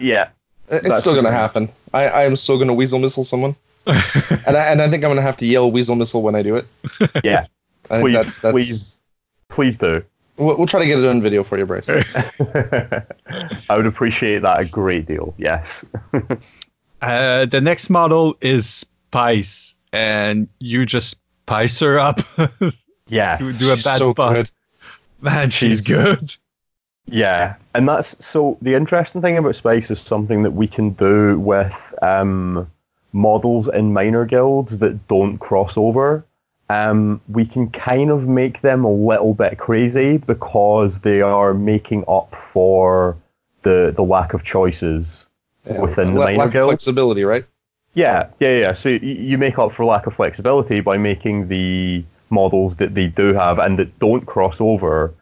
yeah, 0.00 0.30
It's 0.68 0.88
That's 0.88 1.00
still 1.00 1.14
gonna 1.14 1.32
happen. 1.32 1.68
I, 1.92 2.08
I 2.08 2.22
am 2.24 2.36
still 2.36 2.58
gonna 2.58 2.74
weasel 2.74 2.98
missile 2.98 3.24
someone, 3.24 3.54
and 3.86 4.56
I 4.56 4.70
and 4.70 4.82
I 4.82 4.88
think 4.88 5.04
I'm 5.04 5.10
gonna 5.10 5.22
have 5.22 5.36
to 5.38 5.46
yell 5.46 5.70
weasel 5.70 5.96
missile 5.96 6.22
when 6.22 6.34
I 6.34 6.42
do 6.42 6.56
it. 6.56 6.66
yeah. 7.24 7.46
Please, 7.84 8.12
that, 8.12 8.34
that's, 8.42 8.52
please. 8.52 9.02
Please 9.48 9.76
do. 9.76 10.04
We'll, 10.40 10.56
we'll 10.56 10.66
try 10.66 10.80
to 10.80 10.86
get 10.86 10.98
it 10.98 11.04
on 11.04 11.20
video 11.22 11.42
for 11.44 11.58
you, 11.58 11.66
Bryce. 11.66 11.88
I 11.90 13.76
would 13.76 13.86
appreciate 13.86 14.42
that 14.42 14.58
a 14.60 14.64
great 14.64 15.06
deal. 15.06 15.34
Yes. 15.38 15.84
Uh, 17.02 17.46
the 17.46 17.62
next 17.62 17.88
model 17.88 18.36
is 18.42 18.66
Spice, 19.08 19.74
and 19.94 20.46
you 20.58 20.84
just 20.84 21.18
spice 21.46 21.80
her 21.80 21.98
up 21.98 22.20
Yeah. 23.08 23.36
to 23.38 23.52
do 23.54 23.72
a 23.72 23.76
She's 23.76 23.84
bad 23.84 23.98
so 24.00 24.12
buff. 24.12 24.34
good. 24.34 24.50
Man, 25.22 25.48
she's 25.48 25.78
She's- 25.82 25.86
good. 25.86 26.36
Yeah. 27.06 27.54
And 27.74 27.88
that's 27.88 28.22
so 28.22 28.58
the 28.60 28.74
interesting 28.74 29.22
thing 29.22 29.38
about 29.38 29.56
Spice 29.56 29.90
is 29.90 29.98
something 29.98 30.42
that 30.42 30.50
we 30.50 30.66
can 30.68 30.90
do 30.90 31.40
with 31.40 31.72
um, 32.02 32.70
models 33.14 33.66
in 33.68 33.94
minor 33.94 34.26
guilds 34.26 34.76
that 34.76 35.08
don't 35.08 35.38
cross 35.38 35.78
over. 35.78 36.22
Um, 36.70 37.20
we 37.28 37.44
can 37.46 37.68
kind 37.70 38.10
of 38.10 38.28
make 38.28 38.60
them 38.62 38.84
a 38.84 38.92
little 38.92 39.34
bit 39.34 39.58
crazy 39.58 40.18
because 40.18 41.00
they 41.00 41.20
are 41.20 41.52
making 41.54 42.04
up 42.06 42.34
for 42.36 43.16
the 43.62 43.92
the 43.96 44.02
lack 44.02 44.34
of 44.34 44.44
choices 44.44 45.26
Yeah, 45.66 45.80
within 45.80 46.14
the 46.14 46.20
la- 46.20 46.24
minor 46.26 46.38
lack 46.38 46.46
of 46.48 46.52
guild. 46.52 46.68
flexibility, 46.70 47.24
right? 47.24 47.44
Yeah, 47.94 48.28
yeah, 48.38 48.56
yeah. 48.58 48.72
So 48.72 48.90
y- 48.90 48.98
you 49.02 49.36
make 49.38 49.58
up 49.58 49.72
for 49.72 49.84
lack 49.84 50.06
of 50.06 50.14
flexibility 50.14 50.80
by 50.80 50.96
making 50.96 51.48
the 51.48 52.04
models 52.30 52.76
that 52.76 52.94
they 52.94 53.08
do 53.08 53.34
have 53.34 53.58
and 53.58 53.78
that 53.78 53.98
don't 53.98 54.24
cross 54.26 54.60
over. 54.60 55.12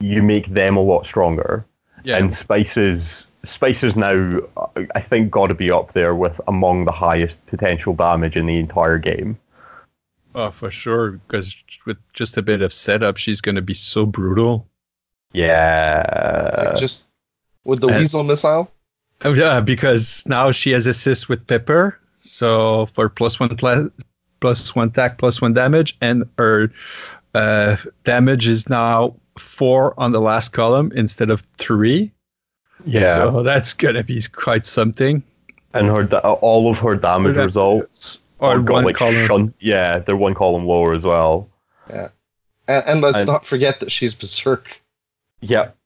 You 0.00 0.22
make 0.22 0.46
them 0.48 0.76
a 0.76 0.82
lot 0.82 1.06
stronger. 1.06 1.64
Yeah, 2.04 2.16
And 2.18 2.34
Spices, 2.34 3.26
Spices 3.44 3.94
now, 3.96 4.40
I 4.94 5.00
think, 5.00 5.30
got 5.30 5.46
to 5.48 5.54
be 5.54 5.70
up 5.70 5.92
there 5.92 6.14
with 6.14 6.38
among 6.48 6.84
the 6.84 6.92
highest 6.92 7.36
potential 7.46 7.94
damage 7.94 8.36
in 8.36 8.46
the 8.46 8.58
entire 8.58 8.98
game. 8.98 9.38
Oh, 10.36 10.50
for 10.50 10.70
sure. 10.70 11.18
Because 11.26 11.56
with 11.86 11.96
just 12.12 12.36
a 12.36 12.42
bit 12.42 12.62
of 12.62 12.72
setup, 12.72 13.16
she's 13.16 13.40
gonna 13.40 13.62
be 13.62 13.74
so 13.74 14.06
brutal. 14.06 14.68
Yeah, 15.32 16.50
Like, 16.56 16.76
just 16.76 17.08
with 17.64 17.80
the 17.80 17.88
and- 17.88 17.98
weasel 17.98 18.22
missile. 18.24 18.70
Oh, 19.24 19.32
yeah, 19.32 19.60
because 19.60 20.22
now 20.26 20.50
she 20.50 20.70
has 20.72 20.86
assist 20.86 21.28
with 21.30 21.46
Pepper, 21.46 21.98
so 22.18 22.86
for 22.94 23.08
plus 23.08 23.40
one 23.40 23.54
pla- 23.56 23.88
plus 24.40 24.74
one 24.74 24.88
attack, 24.88 25.16
plus 25.18 25.40
one 25.40 25.54
damage, 25.54 25.96
and 26.02 26.24
her 26.38 26.70
uh, 27.34 27.76
damage 28.04 28.46
is 28.46 28.68
now 28.68 29.14
four 29.38 29.94
on 29.98 30.12
the 30.12 30.20
last 30.20 30.50
column 30.50 30.92
instead 30.94 31.30
of 31.30 31.40
three. 31.56 32.12
yeah. 32.84 33.14
so 33.16 33.42
that's 33.42 33.72
gonna 33.72 34.04
be 34.04 34.22
quite 34.32 34.66
something. 34.66 35.22
and 35.72 35.88
her 35.88 36.04
da- 36.04 36.18
all 36.20 36.70
of 36.70 36.78
her 36.78 36.94
damage 36.94 37.36
Her 37.36 37.40
da- 37.40 37.44
results 37.44 38.18
Or 38.38 38.50
are 38.56 38.58
got 38.60 38.72
one 38.74 38.84
like 38.84 38.96
column. 38.96 39.26
shun- 39.26 39.54
yeah, 39.60 39.98
they're 40.00 40.16
one 40.16 40.34
column 40.34 40.66
lower 40.66 40.92
as 40.94 41.04
well. 41.04 41.48
And, 41.88 42.10
and 42.68 43.00
let's 43.00 43.20
And- 43.20 43.26
not 43.26 43.44
forget 43.44 43.80
that 43.80 43.90
she's 43.92 44.12
berserk. 44.14 44.82
Yep. 45.40 45.76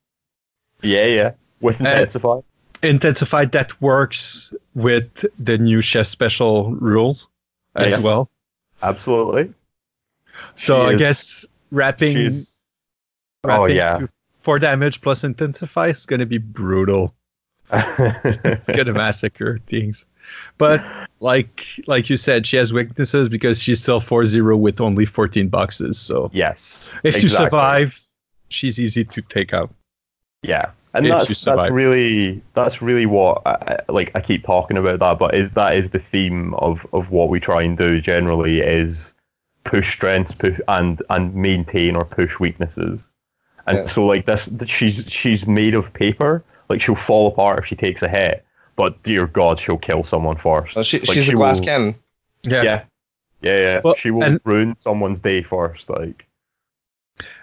Yeah, 0.82 1.04
yeah. 1.06 1.32
With 1.60 1.80
Uh, 1.80 1.84
intensify. 1.90 2.40
Intensified 2.82 3.52
that 3.52 3.80
works 3.82 4.54
with 4.74 5.24
the 5.38 5.58
new 5.58 5.80
chef 5.82 6.06
special 6.06 6.72
rules 6.76 7.26
as 7.76 7.92
Yes. 7.92 8.02
well. 8.02 8.30
Absolutely. 8.82 9.52
So 10.54 10.76
She 10.84 10.86
I 10.86 10.92
is- 10.92 10.98
guess 10.98 11.46
wrapping, 11.70 12.16
She's 12.16 12.56
wrapping 13.44 13.62
Oh, 13.62 13.66
yeah. 13.66 13.98
to 13.98 14.08
four 14.42 14.58
damage 14.58 15.02
plus 15.02 15.22
intensify 15.22 15.88
is 15.88 16.06
gonna 16.06 16.24
be 16.26 16.38
brutal. 16.38 17.14
it's 17.72 18.66
gonna 18.68 18.92
massacre 18.94 19.58
things. 19.66 20.06
But 20.58 20.82
like 21.20 21.80
like 21.86 22.10
you 22.10 22.16
said, 22.16 22.46
she 22.46 22.56
has 22.56 22.72
weaknesses 22.72 23.28
because 23.28 23.62
she's 23.62 23.80
still 23.80 24.00
4-0 24.00 24.58
with 24.58 24.80
only 24.80 25.04
14 25.04 25.48
boxes. 25.48 25.98
So 25.98 26.30
yes. 26.32 26.90
if 27.04 27.14
you 27.16 27.22
exactly. 27.22 27.46
survive, 27.46 28.00
she's 28.48 28.78
easy 28.78 29.04
to 29.04 29.22
take 29.22 29.52
out. 29.52 29.70
Yeah. 30.42 30.70
And 30.94 31.06
if 31.06 31.10
you 31.10 31.34
that's 31.34 31.44
that's 31.44 31.70
really 31.70 32.40
that's 32.54 32.82
really 32.82 33.06
what 33.06 33.42
I, 33.46 33.50
I- 33.88 33.92
like 33.92 34.10
I 34.14 34.20
keep 34.20 34.44
talking 34.44 34.76
about 34.76 34.98
that, 35.00 35.18
but 35.18 35.34
is 35.34 35.50
that 35.52 35.76
is 35.76 35.90
the 35.90 35.98
theme 35.98 36.54
of 36.54 36.86
of 36.92 37.10
what 37.10 37.28
we 37.28 37.38
try 37.38 37.62
and 37.62 37.76
do 37.76 38.00
generally 38.00 38.60
is 38.60 39.14
push 39.64 39.92
strengths, 39.92 40.32
push 40.32 40.58
and 40.68 41.02
and 41.10 41.34
maintain 41.34 41.94
or 41.94 42.04
push 42.04 42.40
weaknesses. 42.40 43.00
And 43.66 43.78
Yeah. 43.78 43.86
so 43.86 44.04
like 44.04 44.24
this, 44.24 44.48
she's 44.66 45.04
she's 45.06 45.46
made 45.46 45.74
of 45.74 45.92
paper. 45.92 46.42
Like 46.70 46.80
she'll 46.80 46.94
fall 46.94 47.28
apart 47.28 47.58
if 47.60 47.66
she 47.66 47.76
takes 47.76 48.02
a 48.02 48.08
hit, 48.08 48.44
but 48.80 49.02
dear 49.02 49.26
God, 49.26 49.60
she'll 49.60 49.76
kill 49.88 50.04
someone 50.04 50.36
first. 50.38 50.74
Uh, 50.76 50.82
she, 50.82 50.98
Like, 51.00 51.12
she's 51.12 51.26
she 51.26 51.32
a 51.32 51.34
glass 51.36 51.60
will- 51.60 51.66
cannon. 51.66 51.94
Yeah. 52.44 52.62
Yeah. 52.62 52.84
Yeah, 53.42 53.58
yeah. 53.66 53.80
Well, 53.84 53.94
she 53.98 54.10
will 54.10 54.24
and- 54.24 54.40
ruin 54.44 54.74
someone's 54.80 55.20
day 55.20 55.42
first. 55.42 55.90
Like, 55.90 56.26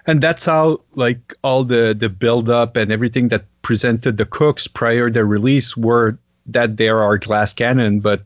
And 0.07 0.19
that's 0.21 0.45
how 0.45 0.81
like 0.95 1.21
all 1.43 1.63
the 1.63 1.93
the 2.03 2.09
build 2.09 2.49
up 2.49 2.75
and 2.77 2.91
everything 2.91 3.27
that 3.29 3.43
presented 3.61 4.17
the 4.17 4.25
cooks 4.25 4.65
prior 4.67 5.09
to 5.09 5.13
their 5.13 5.27
release 5.37 5.77
were 5.77 6.17
that 6.55 6.77
there 6.77 6.99
are 7.01 7.17
glass 7.19 7.53
cannon, 7.53 7.99
but 7.99 8.19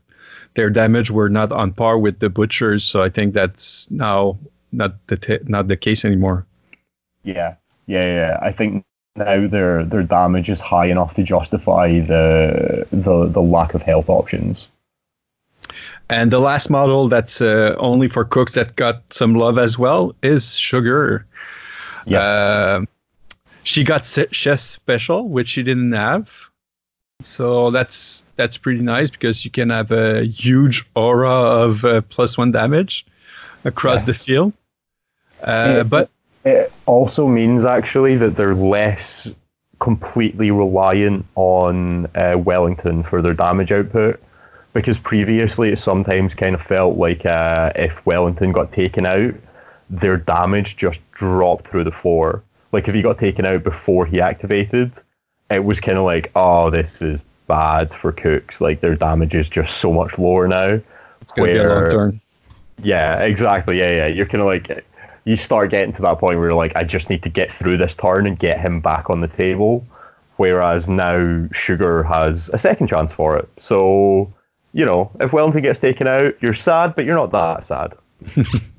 their 0.54 0.70
damage 0.70 1.10
were 1.10 1.28
not 1.28 1.52
on 1.52 1.72
par 1.72 1.98
with 1.98 2.20
the 2.20 2.30
butchers. 2.30 2.84
So 2.84 3.02
I 3.02 3.10
think 3.10 3.34
that's 3.34 3.90
now 3.90 4.38
not 4.72 4.92
the 5.08 5.16
t- 5.16 5.44
not 5.46 5.68
the 5.68 5.76
case 5.76 6.04
anymore. 6.08 6.46
yeah, 7.24 7.56
yeah, 7.86 8.06
yeah. 8.20 8.38
I 8.48 8.52
think 8.52 8.84
now 9.16 9.46
their 9.46 9.84
their 9.84 10.02
damage 10.02 10.48
is 10.48 10.60
high 10.60 10.86
enough 10.86 11.14
to 11.14 11.22
justify 11.22 12.00
the 12.00 12.86
the 12.90 13.26
the 13.26 13.42
lack 13.42 13.74
of 13.74 13.82
health 13.82 14.08
options. 14.08 14.68
And 16.10 16.30
the 16.30 16.40
last 16.40 16.68
model 16.68 17.08
that's 17.08 17.40
uh, 17.40 17.74
only 17.78 18.08
for 18.08 18.24
cooks 18.24 18.54
that 18.54 18.76
got 18.76 19.02
some 19.12 19.34
love 19.34 19.58
as 19.58 19.78
well 19.78 20.14
is 20.22 20.56
Sugar. 20.56 21.24
Yes. 22.06 22.20
Um, 22.22 22.88
she 23.62 23.84
got 23.84 24.04
chef 24.32 24.60
special, 24.60 25.28
which 25.28 25.48
she 25.48 25.62
didn't 25.62 25.92
have. 25.92 26.50
So 27.20 27.70
that's 27.70 28.24
that's 28.36 28.56
pretty 28.58 28.80
nice 28.82 29.08
because 29.08 29.44
you 29.44 29.50
can 29.50 29.70
have 29.70 29.92
a 29.92 30.24
huge 30.24 30.84
aura 30.96 31.30
of 31.30 31.84
uh, 31.84 32.00
plus 32.02 32.36
one 32.36 32.50
damage 32.50 33.06
across 33.64 34.04
the 34.04 34.12
field. 34.14 34.52
Uh, 35.42 35.74
Yeah. 35.76 35.82
but 35.84 36.10
it 36.44 36.72
also 36.86 37.26
means 37.26 37.64
actually 37.64 38.16
that 38.16 38.36
they're 38.36 38.54
less 38.54 39.28
completely 39.80 40.50
reliant 40.50 41.26
on 41.34 42.06
uh, 42.14 42.36
Wellington 42.38 43.02
for 43.02 43.20
their 43.20 43.34
damage 43.34 43.72
output. 43.72 44.22
Because 44.74 44.96
previously, 44.96 45.70
it 45.70 45.78
sometimes 45.78 46.34
kind 46.34 46.54
of 46.54 46.62
felt 46.62 46.96
like 46.96 47.26
uh, 47.26 47.72
if 47.76 48.04
Wellington 48.06 48.52
got 48.52 48.72
taken 48.72 49.04
out, 49.04 49.34
their 49.90 50.16
damage 50.16 50.78
just 50.78 50.98
dropped 51.12 51.68
through 51.68 51.84
the 51.84 51.92
floor. 51.92 52.42
Like 52.72 52.88
if 52.88 52.94
he 52.94 53.02
got 53.02 53.18
taken 53.18 53.44
out 53.44 53.62
before 53.64 54.06
he 54.06 54.20
activated, 54.20 54.92
it 55.50 55.64
was 55.64 55.78
kind 55.78 55.98
of 55.98 56.04
like, 56.04 56.30
oh, 56.34 56.70
this 56.70 57.02
is 57.02 57.20
bad 57.46 57.92
for 57.92 58.12
Cooks. 58.12 58.62
Like 58.62 58.80
their 58.80 58.96
damage 58.96 59.34
is 59.34 59.48
just 59.48 59.76
so 59.78 59.92
much 59.92 60.18
lower 60.18 60.48
now. 60.48 60.80
it's 61.20 61.32
gonna 61.32 61.52
be 61.52 61.58
a 61.58 61.68
long 61.68 61.90
turn. 61.90 62.20
Yeah, 62.82 63.20
exactly. 63.22 63.78
Yeah, 63.78 63.90
yeah. 63.90 64.06
You're 64.06 64.26
kind 64.26 64.40
of 64.40 64.46
like, 64.46 64.86
you 65.24 65.36
start 65.36 65.70
getting 65.70 65.94
to 65.94 66.02
that 66.02 66.18
point 66.18 66.38
where 66.38 66.48
you're 66.48 66.56
like, 66.56 66.74
I 66.76 66.84
just 66.84 67.08
need 67.10 67.22
to 67.22 67.28
get 67.28 67.52
through 67.54 67.76
this 67.78 67.94
turn 67.94 68.26
and 68.26 68.38
get 68.38 68.60
him 68.60 68.80
back 68.80 69.08
on 69.10 69.20
the 69.20 69.28
table. 69.28 69.84
whereas 70.36 70.88
now 70.88 71.46
Sugar 71.52 72.02
has 72.02 72.48
a 72.52 72.58
second 72.58 72.88
chance 72.88 73.12
for 73.12 73.36
it. 73.36 73.48
So, 73.58 74.32
you 74.72 74.84
know, 74.84 75.10
if 75.20 75.32
Wellington 75.32 75.62
gets 75.62 75.78
taken 75.80 76.06
out, 76.08 76.34
you're 76.40 76.54
sad, 76.54 76.94
but 76.96 77.04
you're 77.04 77.14
not 77.16 77.30
that 77.32 77.66
sad. 77.66 77.92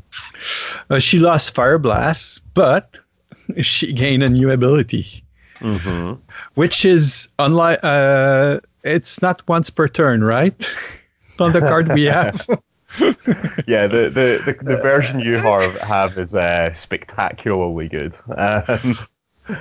Uh, 0.90 1.00
she 1.00 1.18
lost 1.18 1.56
Fire 1.56 1.80
Blast, 1.80 2.42
but 2.54 3.00
she 3.62 3.92
gained 3.94 4.22
a 4.24 4.30
new 4.30 4.52
ability, 4.52 5.24
Mm-hmm. 5.60 6.14
which 6.56 6.84
is 6.86 7.30
unlike. 7.40 7.80
Uh, 7.84 8.60
it's 8.84 9.22
not 9.22 9.42
once 9.48 9.70
per 9.70 9.88
turn, 9.88 10.24
right? 10.24 10.54
On 11.40 11.52
the 11.54 11.62
card 11.62 11.92
we 11.94 12.04
have. 12.04 12.46
Yeah, 13.68 13.88
the, 13.88 14.10
the, 14.10 14.42
the, 14.46 14.58
the 14.62 14.78
version 14.78 15.20
you 15.20 15.36
have, 15.38 15.78
have 15.80 16.18
is 16.18 16.36
uh, 16.36 16.74
spectacularly 16.74 17.88
good. 17.88 18.14
Um, 18.36 18.96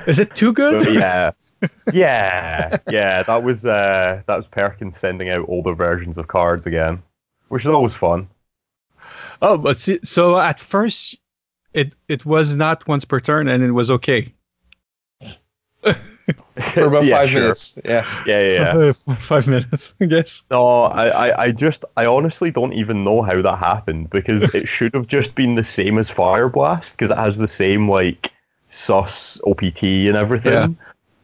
Is 0.06 0.18
it 0.18 0.34
too 0.34 0.52
good? 0.52 0.94
yeah, 0.94 1.30
yeah, 1.92 2.76
yeah. 2.90 3.22
That 3.22 3.42
was 3.42 3.64
uh, 3.64 4.22
that 4.26 4.36
was 4.36 4.46
Perkins 4.46 4.98
sending 4.98 5.28
out 5.30 5.48
older 5.48 5.74
versions 5.74 6.16
of 6.18 6.28
cards 6.28 6.66
again, 6.66 7.02
which 7.48 7.64
is 7.64 7.70
always 7.70 7.94
fun. 7.94 8.28
Oh, 9.40 9.58
but 9.58 9.76
see, 9.76 9.98
so 10.04 10.38
at 10.38 10.60
first, 10.60 11.16
it 11.74 11.94
it 12.08 12.24
was 12.24 12.54
not 12.54 12.86
once 12.86 13.04
per 13.04 13.20
turn, 13.20 13.48
and 13.48 13.62
it 13.62 13.72
was 13.72 13.90
okay. 13.90 14.32
For 16.74 16.82
about 16.84 17.04
Yeah, 17.06 17.18
five 17.18 17.30
sure. 17.30 17.40
minutes. 17.40 17.78
Yeah. 17.84 18.24
Yeah, 18.26 18.40
yeah. 18.40 18.76
yeah. 18.78 18.92
Five 19.16 19.48
minutes, 19.48 19.94
I 20.00 20.04
guess. 20.06 20.42
No, 20.50 20.82
I, 20.84 21.08
I, 21.28 21.42
I 21.44 21.50
just, 21.52 21.84
I 21.96 22.04
honestly 22.06 22.50
don't 22.50 22.74
even 22.74 23.04
know 23.04 23.22
how 23.22 23.40
that 23.40 23.56
happened 23.58 24.10
because 24.10 24.54
it 24.54 24.68
should 24.74 24.92
have 24.94 25.06
just 25.06 25.34
been 25.34 25.54
the 25.54 25.64
same 25.64 25.96
as 25.98 26.10
Fire 26.10 26.48
Blast 26.50 26.92
because 26.92 27.10
it 27.10 27.16
has 27.16 27.38
the 27.38 27.48
same 27.48 27.90
like 27.90 28.30
sus 28.68 29.40
OPT 29.46 29.82
and 29.82 30.16
everything, 30.16 30.52
Yeah. 30.52 30.68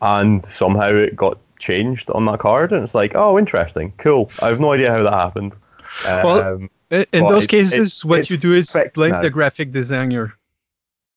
and 0.00 0.46
somehow 0.46 0.88
it 0.94 1.14
got 1.16 1.38
changed 1.58 2.08
on 2.10 2.24
that 2.26 2.38
card, 2.38 2.72
and 2.72 2.82
it's 2.84 2.94
like, 2.94 3.14
oh, 3.14 3.38
interesting, 3.38 3.92
cool. 3.98 4.30
I 4.40 4.48
have 4.48 4.60
no 4.60 4.72
idea 4.72 4.90
how 4.92 5.02
that 5.02 5.12
happened. 5.12 5.52
Well, 6.04 6.54
Um, 6.54 6.70
In 6.90 7.04
in 7.12 7.26
those 7.26 7.44
it- 7.44 7.50
cases, 7.50 8.00
it- 8.02 8.08
what 8.08 8.30
you 8.30 8.36
do 8.38 8.54
is 8.54 8.74
blame 8.94 9.10
now. 9.12 9.20
the 9.20 9.30
graphic 9.30 9.72
designer. 9.72 10.34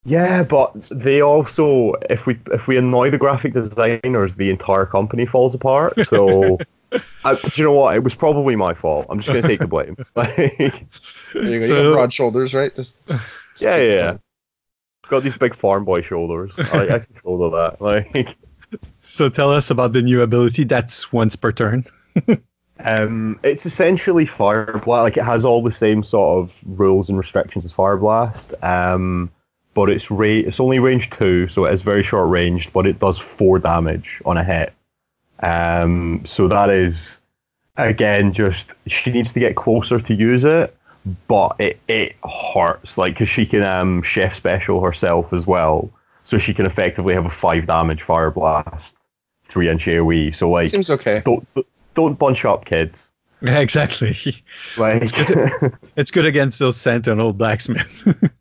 Yeah, 0.03 0.43
but 0.43 0.73
they 0.89 1.21
also, 1.21 1.93
if 2.09 2.25
we 2.25 2.39
if 2.51 2.67
we 2.67 2.77
annoy 2.77 3.09
the 3.11 3.17
graphic 3.17 3.53
designers, 3.53 4.35
the 4.35 4.49
entire 4.49 4.85
company 4.85 5.25
falls 5.25 5.53
apart. 5.53 5.93
So. 6.07 6.57
I, 7.23 7.35
do 7.35 7.49
you 7.55 7.63
know 7.63 7.71
what? 7.71 7.95
It 7.95 8.03
was 8.03 8.13
probably 8.13 8.57
my 8.57 8.73
fault. 8.73 9.05
I'm 9.09 9.17
just 9.19 9.29
going 9.29 9.41
to 9.41 9.47
take 9.47 9.61
the 9.61 9.67
blame. 9.67 9.95
Like, 10.15 10.35
you 10.59 10.69
go. 10.69 10.81
So- 11.33 11.43
you 11.43 11.69
got 11.69 11.93
broad 11.93 12.13
shoulders, 12.13 12.53
right? 12.53 12.75
Just, 12.75 13.07
just 13.07 13.23
Yeah, 13.61 13.69
yeah, 13.69 13.77
it 13.77 13.89
yeah. 13.95 14.01
down. 14.01 14.19
Got 15.07 15.23
these 15.23 15.37
big 15.37 15.55
farm 15.55 15.85
boy 15.85 16.01
shoulders. 16.01 16.51
I, 16.57 16.81
I 16.95 16.99
can 16.99 17.15
shoulder 17.23 17.55
that. 17.55 17.79
Like, 17.79 18.35
So 19.01 19.29
tell 19.29 19.51
us 19.51 19.69
about 19.69 19.93
the 19.93 20.01
new 20.01 20.21
ability. 20.21 20.65
That's 20.65 21.13
once 21.13 21.37
per 21.37 21.53
turn. 21.53 21.85
um, 22.81 23.39
it's 23.43 23.65
essentially 23.65 24.25
fire 24.25 24.73
blast. 24.83 25.03
Like, 25.03 25.17
it 25.17 25.23
has 25.23 25.45
all 25.45 25.63
the 25.63 25.71
same 25.71 26.03
sort 26.03 26.43
of 26.43 26.51
rules 26.65 27.07
and 27.07 27.17
restrictions 27.17 27.63
as 27.63 27.71
fire 27.71 27.95
blast. 27.97 28.53
Um, 28.63 29.29
but 29.73 29.89
it's 29.89 30.11
ra- 30.11 30.25
it's 30.25 30.59
only 30.59 30.79
range 30.79 31.09
two, 31.09 31.47
so 31.47 31.65
it 31.65 31.73
is 31.73 31.81
very 31.81 32.03
short 32.03 32.29
ranged. 32.29 32.73
But 32.73 32.85
it 32.85 32.99
does 32.99 33.17
four 33.17 33.59
damage 33.59 34.21
on 34.25 34.37
a 34.37 34.43
hit. 34.43 34.73
Um, 35.39 36.21
so 36.25 36.47
that 36.47 36.69
is 36.69 37.17
again 37.77 38.33
just 38.33 38.67
she 38.87 39.11
needs 39.11 39.33
to 39.33 39.39
get 39.39 39.55
closer 39.55 39.99
to 39.99 40.13
use 40.13 40.43
it, 40.43 40.75
but 41.27 41.55
it 41.59 41.79
it 41.87 42.15
hurts 42.53 42.97
like 42.97 43.13
because 43.13 43.29
she 43.29 43.45
can 43.45 43.63
um 43.63 44.03
chef 44.03 44.35
special 44.35 44.81
herself 44.81 45.31
as 45.33 45.47
well, 45.47 45.89
so 46.23 46.37
she 46.37 46.53
can 46.53 46.65
effectively 46.65 47.13
have 47.13 47.25
a 47.25 47.29
five 47.29 47.65
damage 47.65 48.01
fire 48.03 48.31
blast, 48.31 48.95
three 49.47 49.69
inch 49.69 49.85
AOE. 49.85 50.35
So 50.35 50.49
like 50.49 50.67
Seems 50.67 50.89
okay. 50.89 51.21
don't 51.25 51.47
don't 51.95 52.19
bunch 52.19 52.45
up, 52.45 52.65
kids. 52.65 53.09
Yeah, 53.41 53.59
exactly. 53.67 54.15
Like 54.77 55.01
It's 55.95 56.11
good 56.11 56.25
against 56.25 56.59
those 56.59 56.77
Sentinel 56.77 57.33
blacksmith. 57.33 58.31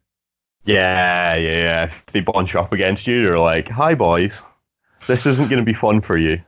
yeah, 0.64 1.34
yeah, 1.36 1.56
yeah. 1.56 1.84
If 1.84 2.06
they 2.12 2.20
bunch 2.20 2.54
up 2.54 2.72
against 2.72 3.06
you, 3.06 3.20
you're 3.20 3.38
like, 3.38 3.68
hi 3.68 3.94
boys, 3.94 4.42
this 5.06 5.26
isn't 5.26 5.48
going 5.48 5.58
to 5.60 5.64
be 5.64 5.74
fun 5.74 6.00
for 6.00 6.16
you. 6.16 6.40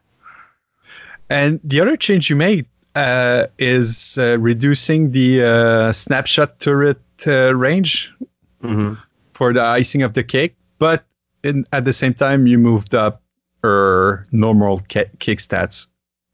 and 1.30 1.60
the 1.64 1.80
other 1.80 1.97
change 1.97 2.28
you 2.28 2.36
made 2.36 2.66
uh, 2.94 3.47
is 3.59 4.18
uh, 4.18 4.39
reducing 4.39 5.12
the 5.12 5.43
uh, 5.43 5.93
snapshot 5.93 6.60
turret 6.60 7.01
uh, 7.26 7.55
range 7.55 8.12
Mm-hmm. 8.62 8.94
for 9.34 9.52
the 9.52 9.60
icing 9.60 10.02
of 10.02 10.14
the 10.14 10.22
cake, 10.22 10.55
but 10.78 11.05
in, 11.43 11.66
at 11.72 11.84
the 11.84 11.93
same 11.93 12.14
time 12.14 12.47
you 12.47 12.56
moved 12.59 12.94
up 12.94 13.20
her 13.64 14.24
normal 14.30 14.80
ca- 14.89 15.10
kick 15.18 15.40
stats. 15.40 15.89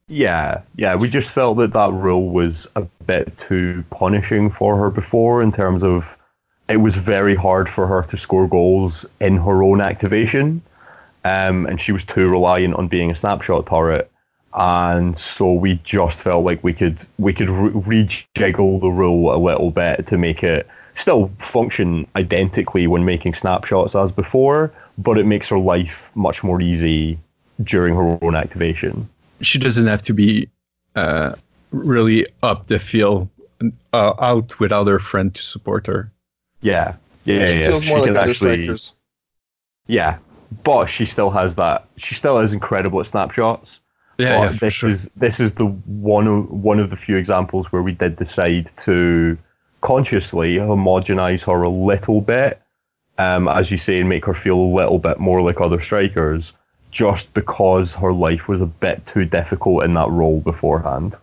Yeah, 0.09 0.61
yeah. 0.77 0.95
We 0.95 1.09
just 1.09 1.31
felt 1.31 1.57
that 1.57 1.73
that 1.73 1.91
rule 1.91 2.29
was 2.29 2.67
a 2.77 2.83
bit 3.07 3.33
too 3.49 3.83
punishing 3.89 4.51
for 4.51 4.77
her 4.77 4.91
before, 4.91 5.41
in 5.43 5.53
terms 5.53 5.83
of 5.83 6.18
it 6.69 6.79
was 6.79 6.95
very 6.95 7.35
hard 7.35 7.69
for 7.69 7.87
her 7.87 8.03
to 8.11 8.17
score 8.17 8.47
goals 8.47 9.07
in 9.21 9.37
her 9.37 9.63
own 9.63 9.81
activation, 9.81 10.63
um, 11.25 11.67
and 11.67 11.81
she 11.81 11.93
was 11.93 12.05
too 12.05 12.29
reliant 12.29 12.75
on 12.75 12.89
being 12.89 13.11
a 13.11 13.17
snapshot 13.17 13.67
turret. 13.67 14.11
And 14.55 15.17
so 15.17 15.53
we 15.53 15.75
just 15.85 16.21
felt 16.21 16.45
like 16.45 16.63
we 16.65 16.73
could 16.73 16.99
we 17.19 17.33
could 17.33 17.51
re- 17.51 18.07
rejiggle 18.37 18.81
the 18.81 18.89
rule 18.89 19.35
a 19.35 19.39
little 19.39 19.71
bit 19.71 20.07
to 20.07 20.19
make 20.19 20.43
it 20.43 20.67
still 20.95 21.29
function 21.39 22.07
identically 22.17 22.87
when 22.87 23.05
making 23.05 23.35
snapshots 23.35 23.95
as 23.95 24.11
before, 24.11 24.73
but 24.97 25.17
it 25.17 25.27
makes 25.27 25.49
her 25.49 25.59
life 25.59 26.11
much 26.15 26.43
more 26.43 26.61
easy 26.61 27.19
during 27.63 27.95
her 27.95 28.19
own 28.23 28.35
activation. 28.35 29.09
She 29.41 29.59
doesn't 29.59 29.87
have 29.87 30.03
to 30.03 30.13
be 30.13 30.49
uh, 30.97 31.35
really 31.71 32.27
up 32.43 32.67
the 32.67 32.79
field, 32.79 33.29
uh, 33.93 34.15
out 34.19 34.59
without 34.59 34.89
her 34.89 34.99
friend 34.99 35.33
to 35.35 35.43
support 35.43 35.87
her. 35.87 36.11
Yeah, 36.61 36.97
yeah, 37.25 37.37
yeah. 37.41 37.47
she 37.47 37.61
yeah. 37.61 37.67
feels 37.69 37.83
She 37.85 37.89
more 37.91 37.99
like 38.01 38.09
can 38.09 38.17
other 38.17 38.31
actually- 38.31 38.65
strikers. 38.65 38.95
Yeah, 39.87 40.19
but 40.65 40.87
she 40.87 41.05
still 41.07 41.31
has 41.31 41.55
that. 41.55 41.87
She 41.97 42.15
still 42.15 42.39
is 42.41 42.53
incredible 42.53 43.01
at 43.01 43.07
snapshots. 43.07 43.81
Yeah, 44.19 44.39
but 44.39 44.53
yeah, 44.53 44.59
this 44.59 44.75
sure. 44.75 44.91
is 44.91 45.09
this 45.17 45.41
is 45.41 45.55
the 45.55 45.67
one 45.67 46.27
of 46.27 46.51
one 46.51 46.81
of 46.81 46.91
the 46.91 46.97
few 46.97 47.17
examples 47.17 47.71
where 47.73 47.83
we 47.83 47.93
did 47.93 48.17
decide 48.17 48.71
to 48.85 49.39
consciously 49.81 50.57
homogenize 50.57 51.43
her 51.45 51.63
a 51.63 51.69
little 51.69 52.21
bit, 52.21 52.61
um, 53.19 53.47
as 53.49 53.71
you 53.71 53.77
say, 53.77 54.01
and 54.01 54.09
make 54.09 54.25
her 54.27 54.35
feel 54.35 54.59
a 54.59 54.75
little 54.75 54.99
bit 54.99 55.21
more 55.21 55.41
like 55.41 55.61
other 55.61 55.81
strikers, 55.81 56.53
just 56.91 57.33
because 57.33 57.95
her 57.95 58.13
life 58.13 58.49
was 58.49 58.61
a 58.61 58.67
bit 58.67 59.07
too 59.07 59.25
difficult 59.25 59.85
in 59.85 59.95
that 59.95 60.11
role 60.11 60.41
beforehand. 60.41 61.17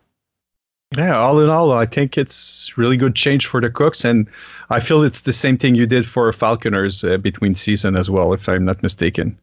Yeah, 0.98 1.18
all 1.18 1.40
in 1.42 1.50
all, 1.50 1.74
I 1.74 1.86
think 1.86 2.18
it's 2.18 2.78
really 2.78 2.96
good 2.96 3.16
change 3.16 3.48
for 3.48 3.60
the 3.60 3.70
cooks, 3.70 4.06
and 4.06 4.28
I 4.70 4.80
feel 4.80 5.04
it's 5.04 5.22
the 5.22 5.34
same 5.34 5.58
thing 5.58 5.76
you 5.76 5.86
did 5.86 6.06
for 6.06 6.32
Falconers 6.32 7.04
uh, 7.04 7.18
between 7.18 7.56
season 7.56 7.96
as 7.96 8.10
well, 8.10 8.34
if 8.34 8.48
I'm 8.48 8.66
not 8.66 8.82
mistaken. 8.82 9.38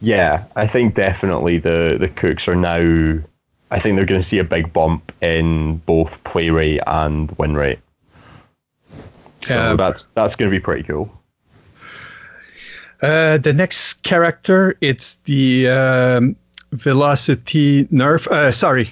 Yeah, 0.00 0.44
I 0.56 0.66
think 0.66 0.94
definitely 0.94 1.58
the 1.58 1.96
the 2.00 2.08
cooks 2.08 2.48
are 2.48 2.56
now. 2.56 3.20
I 3.70 3.80
think 3.80 3.96
they're 3.96 4.06
going 4.06 4.20
to 4.20 4.26
see 4.26 4.38
a 4.38 4.44
big 4.44 4.72
bump 4.72 5.12
in 5.20 5.76
both 5.86 6.22
play 6.24 6.50
rate 6.50 6.80
and 6.86 7.30
win 7.38 7.54
rate. 7.54 7.80
So 9.42 9.76
that's 9.76 10.08
that's 10.14 10.36
going 10.36 10.50
to 10.50 10.56
be 10.56 10.60
pretty 10.60 10.82
cool. 10.84 11.12
Uh, 13.02 13.36
the 13.38 13.52
next 13.52 14.02
character, 14.02 14.76
it's 14.80 15.16
the 15.24 15.68
um, 15.68 16.36
velocity 16.72 17.84
nerf. 17.86 18.26
Uh, 18.28 18.50
sorry, 18.50 18.90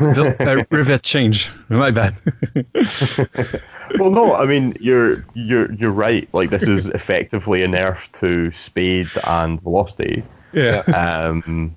Vil- 0.00 0.36
uh, 0.40 0.64
rivet 0.70 1.02
change. 1.02 1.50
My 1.68 1.90
bad. 1.90 2.14
well, 3.98 4.10
no, 4.10 4.34
I 4.34 4.46
mean 4.46 4.76
you're 4.80 5.24
you're 5.34 5.70
you're 5.72 5.90
right. 5.92 6.28
Like 6.32 6.50
this 6.50 6.62
is 6.64 6.88
effectively 6.94 7.62
a 7.62 7.68
nerf 7.68 7.98
to 8.20 8.52
speed 8.52 9.08
and 9.24 9.60
velocity. 9.60 10.22
yeah. 10.52 10.80
Um, 10.86 11.74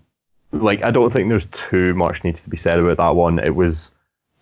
like 0.52 0.84
I 0.84 0.92
don't 0.92 1.12
think 1.12 1.30
there's 1.30 1.48
too 1.70 1.94
much 1.96 2.24
needs 2.24 2.42
to 2.42 2.50
be 2.50 2.58
said 2.58 2.80
about 2.80 2.98
that 2.98 3.16
one. 3.16 3.40
It 3.40 3.56
was 3.56 3.92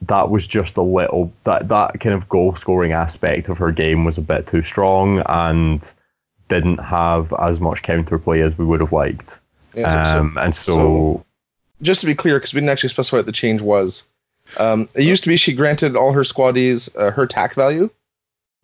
that 0.04 0.30
was 0.30 0.46
just 0.46 0.78
a 0.78 0.82
little 0.82 1.32
that 1.46 1.68
that 1.70 2.00
kind 2.00 2.14
of 2.14 2.30
goal 2.30 2.56
scoring 2.58 2.92
aspect 2.92 3.50
of 3.50 3.58
her 3.58 3.72
game 3.72 4.06
was 4.06 4.18
a 4.18 4.22
bit 4.22 4.46
too 4.48 4.62
strong 4.62 5.24
and 5.28 5.92
didn't 6.50 6.78
have 6.78 7.34
as 7.40 7.60
much 7.60 7.82
counterplay 7.82 8.46
as 8.46 8.56
we 8.58 8.66
would 8.66 8.82
have 8.82 8.92
liked. 8.94 9.40
Yeah, 9.74 10.04
so- 10.04 10.12
so- 10.14 10.20
Um, 10.20 10.38
and 10.38 10.56
so, 10.56 10.74
so- 10.74 11.26
just 11.81 12.02
to 12.02 12.07
be 12.07 12.15
clear, 12.15 12.38
because 12.38 12.53
we 12.53 12.60
didn't 12.61 12.72
actually 12.72 12.89
specify 12.89 13.18
what 13.18 13.26
the 13.26 13.31
change 13.31 13.61
was. 13.61 14.07
Um, 14.57 14.88
it 14.95 15.03
used 15.03 15.23
to 15.23 15.30
be 15.30 15.38
she 15.38 15.53
granted 15.53 15.95
all 15.95 16.14
her 16.14 16.22
squaddies 16.22 16.95
uh, 16.97 17.11
her 17.11 17.26
tack 17.27 17.56
value, 17.56 17.89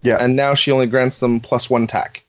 yeah, 0.03 0.17
and 0.19 0.35
now 0.35 0.53
she 0.53 0.71
only 0.71 0.88
grants 0.88 1.19
them 1.19 1.39
plus 1.39 1.69
one 1.69 1.88
tack. 1.88 2.23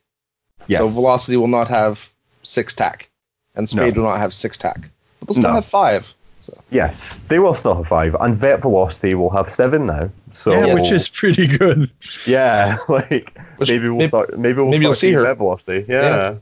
yes. 0.66 0.78
So 0.80 0.88
velocity 0.88 1.36
will 1.36 1.48
not 1.48 1.68
have 1.68 2.10
six 2.42 2.74
tack, 2.74 3.09
and 3.54 3.68
speed 3.68 3.94
No. 3.96 4.02
will 4.02 4.10
not 4.10 4.18
have 4.18 4.34
six 4.34 4.56
tack. 4.59 4.78
But 5.20 5.28
they'll 5.28 5.34
still 5.34 5.50
No. 5.50 5.54
have 5.54 5.66
five. 5.66 6.12
So. 6.40 6.60
yes, 6.70 7.20
they 7.28 7.38
will 7.38 7.54
still 7.54 7.76
have 7.76 7.86
five, 7.86 8.16
and 8.18 8.34
vet 8.36 8.62
velocity 8.62 9.14
will 9.14 9.30
have 9.30 9.54
seven 9.54 9.86
now. 9.86 10.10
So 10.32 10.50
yeah, 10.50 10.74
which 10.74 10.90
is 10.90 11.06
pretty 11.20 11.46
good. 11.46 11.88
yeah, 12.26 12.78
like 12.88 13.38
Which 13.59 13.68
maybe 13.70 13.88
we'll 13.88 13.98
maybe- 13.98 14.09
start. 14.09 14.36
Maybe 14.38 14.56
we'll 14.60 14.70
maybe 14.70 14.84
you'll 14.86 14.94
see 14.94 15.00
seeing 15.09 15.14
her. 15.14 15.22
vet 15.22 15.36
velocity. 15.36 15.84
Yeah. 15.88 16.00
Yeah. 16.02 16.34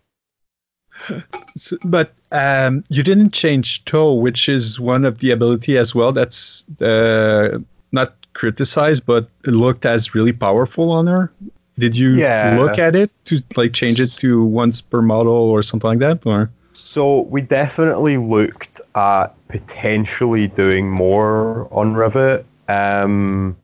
So, 1.56 1.76
but 1.84 2.12
um, 2.32 2.84
you 2.88 3.02
didn't 3.02 3.32
change 3.32 3.84
toe, 3.84 4.14
which 4.14 4.48
is 4.48 4.78
one 4.78 5.04
of 5.04 5.18
the 5.18 5.30
ability 5.30 5.76
as 5.78 5.94
well. 5.94 6.12
That's 6.12 6.64
uh, 6.80 7.58
not 7.92 8.14
criticized, 8.34 9.04
but 9.06 9.28
it 9.44 9.50
looked 9.50 9.84
as 9.84 10.14
really 10.14 10.32
powerful 10.32 10.90
on 10.90 11.06
her. 11.06 11.32
Did 11.78 11.96
you 11.96 12.16
Yeah. 12.16 12.56
look 12.60 12.78
at 12.78 12.94
it 12.94 13.10
to 13.26 13.42
like 13.56 13.72
change 13.72 14.00
it 14.00 14.10
to 14.18 14.44
once 14.44 14.80
per 14.80 15.02
model 15.02 15.32
or 15.32 15.62
something 15.62 15.88
like 15.90 15.98
that? 16.00 16.26
Or 16.26 16.50
So 16.72 17.22
we 17.22 17.40
definitely 17.40 18.16
looked 18.16 18.80
at 18.94 19.34
potentially 19.48 20.46
doing 20.46 20.90
more 20.90 21.68
on 21.72 21.94
Rivet, 21.94 22.46
um, 22.68 23.56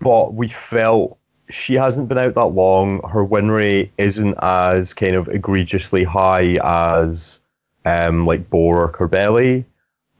but 0.00 0.34
we 0.34 0.48
felt 0.48 1.18
she 1.50 1.74
hasn't 1.74 2.08
been 2.08 2.18
out 2.18 2.34
that 2.34 2.46
long. 2.46 3.00
Her 3.08 3.24
win 3.24 3.50
rate 3.50 3.92
isn't 3.98 4.34
as 4.42 4.94
kind 4.94 5.14
of 5.14 5.28
egregiously 5.28 6.04
high 6.04 6.58
as 6.62 7.40
um, 7.84 8.26
like 8.26 8.48
Boar 8.48 8.84
or 8.84 8.92
Corbelli, 8.92 9.64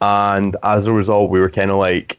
and 0.01 0.57
as 0.63 0.87
a 0.87 0.93
result, 0.93 1.31
we 1.31 1.41
were 1.41 1.51
kind 1.51 1.71
of 1.71 1.77
like. 1.77 2.19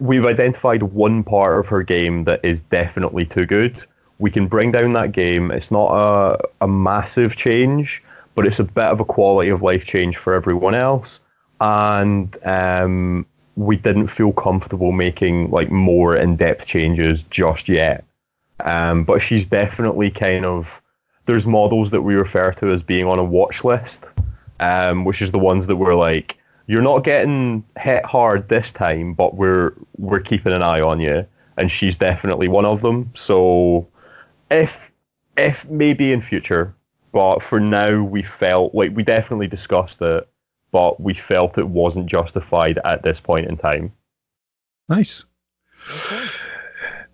We've 0.00 0.26
identified 0.26 0.82
one 0.82 1.22
part 1.22 1.60
of 1.60 1.68
her 1.68 1.84
game 1.84 2.24
that 2.24 2.40
is 2.42 2.62
definitely 2.62 3.26
too 3.26 3.46
good. 3.46 3.78
We 4.18 4.30
can 4.30 4.48
bring 4.48 4.72
down 4.72 4.92
that 4.94 5.12
game. 5.12 5.52
It's 5.52 5.70
not 5.70 5.92
a, 5.92 6.38
a 6.62 6.66
massive 6.66 7.36
change, 7.36 8.02
but 8.34 8.44
it's 8.44 8.58
a 8.58 8.64
bit 8.64 8.84
of 8.84 8.98
a 8.98 9.04
quality 9.04 9.50
of 9.50 9.62
life 9.62 9.86
change 9.86 10.16
for 10.16 10.34
everyone 10.34 10.74
else. 10.74 11.20
And 11.60 12.36
um, 12.44 13.24
we 13.56 13.76
didn't 13.76 14.08
feel 14.08 14.32
comfortable 14.32 14.92
making 14.92 15.50
like 15.50 15.70
more 15.70 16.16
in 16.16 16.36
depth 16.36 16.66
changes 16.66 17.22
just 17.24 17.68
yet. 17.68 18.04
Um, 18.60 19.04
but 19.04 19.20
she's 19.20 19.46
definitely 19.46 20.10
kind 20.10 20.44
of 20.44 20.80
there's 21.26 21.46
models 21.46 21.90
that 21.90 22.02
we 22.02 22.14
refer 22.14 22.52
to 22.52 22.70
as 22.70 22.82
being 22.82 23.06
on 23.06 23.18
a 23.18 23.24
watch 23.24 23.64
list, 23.64 24.06
um, 24.60 25.04
which 25.04 25.22
is 25.22 25.32
the 25.32 25.38
ones 25.38 25.66
that 25.66 25.76
we're 25.76 25.94
like, 25.94 26.36
you're 26.66 26.82
not 26.82 27.04
getting 27.04 27.64
hit 27.78 28.04
hard 28.04 28.48
this 28.48 28.72
time, 28.72 29.14
but 29.14 29.36
we're 29.36 29.74
we're 29.98 30.20
keeping 30.20 30.52
an 30.52 30.62
eye 30.62 30.80
on 30.80 31.00
you. 31.00 31.26
And 31.56 31.70
she's 31.70 31.96
definitely 31.96 32.48
one 32.48 32.64
of 32.64 32.82
them. 32.82 33.10
So 33.14 33.86
if 34.50 34.92
if 35.36 35.68
maybe 35.68 36.12
in 36.12 36.22
future, 36.22 36.74
but 37.12 37.40
for 37.40 37.60
now 37.60 38.02
we 38.02 38.22
felt 38.22 38.74
like 38.74 38.94
we 38.94 39.02
definitely 39.02 39.46
discussed 39.46 40.00
it, 40.02 40.28
but 40.74 41.00
we 41.00 41.14
felt 41.14 41.56
it 41.56 41.68
wasn't 41.68 42.06
justified 42.06 42.80
at 42.84 43.04
this 43.04 43.20
point 43.20 43.46
in 43.48 43.56
time. 43.56 43.92
nice. 44.88 45.24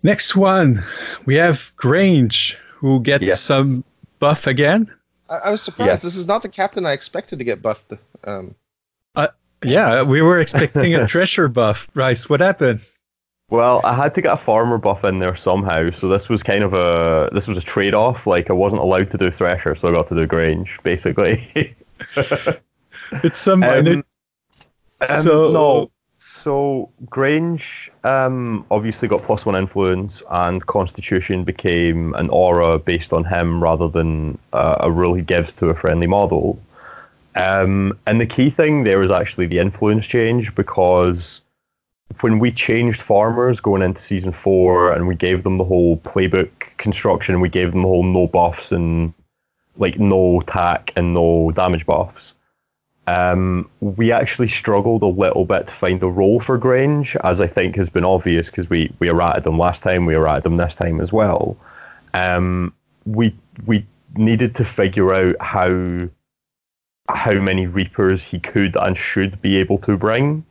Next 0.01 0.35
one, 0.35 0.83
we 1.25 1.35
have 1.35 1.71
Grange, 1.75 2.57
who 2.73 2.99
gets 3.01 3.23
Yes. 3.23 3.39
some 3.39 3.83
buff 4.17 4.47
again. 4.47 4.91
I, 5.29 5.35
I 5.45 5.51
was 5.51 5.61
surprised. 5.61 5.87
Yes. 5.89 6.01
This 6.01 6.15
is 6.15 6.27
not 6.27 6.41
the 6.41 6.49
captain 6.49 6.87
I 6.87 6.93
expected 6.93 7.37
to 7.37 7.45
get 7.45 7.61
buffed. 7.61 7.93
Um, 8.23 8.55
Yeah, 9.63 10.01
we 10.01 10.23
were 10.23 10.39
expecting 10.39 10.95
a 10.95 11.07
Thresher 11.11 11.47
buff. 11.47 11.87
Bryce, 11.93 12.27
what 12.27 12.39
happened? 12.39 12.81
Well, 13.51 13.79
I 13.83 13.93
had 13.93 14.15
to 14.15 14.21
get 14.23 14.33
a 14.33 14.37
farmer 14.37 14.79
buff 14.79 15.03
in 15.03 15.19
there 15.19 15.35
somehow, 15.35 15.91
so 15.91 16.07
this 16.07 16.29
was 16.29 16.41
kind 16.41 16.63
of 16.63 16.73
a 16.73 17.29
this 17.31 17.47
was 17.47 17.59
a 17.59 17.61
trade 17.61 17.93
off. 17.93 18.25
Like 18.25 18.49
I 18.49 18.53
wasn't 18.53 18.81
allowed 18.81 19.11
to 19.11 19.19
do 19.19 19.29
Thresher, 19.29 19.75
so 19.75 19.87
I 19.87 19.91
got 19.91 20.07
to 20.07 20.15
do 20.15 20.25
Grange, 20.25 20.79
basically. 20.81 21.75
It's 23.23 23.39
some 23.39 23.59
minor. 23.59 24.03
Um, 25.09 25.21
So- 25.21 25.51
no, 25.51 25.91
so 26.17 26.89
Grange 27.09 27.91
um, 28.03 28.65
obviously 28.69 29.07
got 29.07 29.23
plus 29.23 29.45
one 29.45 29.55
influence, 29.55 30.21
and 30.29 30.65
Constitution 30.65 31.43
became 31.43 32.13
an 32.15 32.29
aura 32.29 32.77
based 32.77 33.11
on 33.11 33.23
him 33.23 33.61
rather 33.61 33.87
than 33.87 34.37
uh, 34.53 34.77
a 34.79 34.91
rule 34.91 35.13
he 35.13 35.23
gives 35.23 35.51
to 35.53 35.69
a 35.69 35.75
friendly 35.75 36.07
model. 36.07 36.59
Um, 37.35 37.97
and 38.05 38.21
the 38.21 38.25
key 38.25 38.49
thing 38.49 38.83
there 38.83 39.01
is 39.01 39.09
actually 39.09 39.47
the 39.47 39.59
influence 39.59 40.05
change 40.05 40.53
because 40.53 41.41
when 42.19 42.39
we 42.39 42.51
changed 42.51 43.01
farmers 43.01 43.59
going 43.59 43.81
into 43.81 44.01
season 44.01 44.31
four, 44.31 44.91
and 44.91 45.07
we 45.07 45.15
gave 45.15 45.43
them 45.43 45.57
the 45.57 45.63
whole 45.63 45.97
playbook 45.97 46.51
construction, 46.77 47.39
we 47.39 47.49
gave 47.49 47.71
them 47.71 47.81
the 47.81 47.87
whole 47.87 48.03
no 48.03 48.27
buffs 48.27 48.71
and 48.71 49.13
like 49.77 49.97
no 49.99 50.41
tack 50.41 50.91
and 50.95 51.13
no 51.13 51.51
damage 51.51 51.85
buffs 51.85 52.35
um, 53.07 53.69
we 53.79 54.11
actually 54.11 54.47
struggled 54.47 55.01
a 55.01 55.07
little 55.07 55.45
bit 55.45 55.67
to 55.67 55.73
find 55.73 56.01
a 56.03 56.07
role 56.07 56.39
for 56.39 56.57
Grange, 56.57 57.15
as 57.23 57.41
I 57.41 57.47
think 57.47 57.75
has 57.75 57.89
been 57.89 58.05
obvious 58.05 58.47
because 58.47 58.69
we, 58.69 58.93
we 58.99 59.09
errated 59.09 59.43
them 59.43 59.57
last 59.57 59.81
time, 59.81 60.05
we 60.05 60.15
errated 60.15 60.43
them 60.43 60.57
this 60.57 60.75
time 60.75 61.01
as 61.01 61.11
well. 61.11 61.57
Um, 62.13 62.73
we 63.05 63.35
we 63.65 63.85
needed 64.15 64.53
to 64.55 64.65
figure 64.65 65.13
out 65.13 65.35
how 65.41 66.07
how 67.09 67.33
many 67.33 67.67
Reapers 67.67 68.23
he 68.23 68.39
could 68.39 68.75
and 68.75 68.97
should 68.97 69.41
be 69.41 69.57
able 69.57 69.79
to 69.79 69.97
bring, 69.97 70.45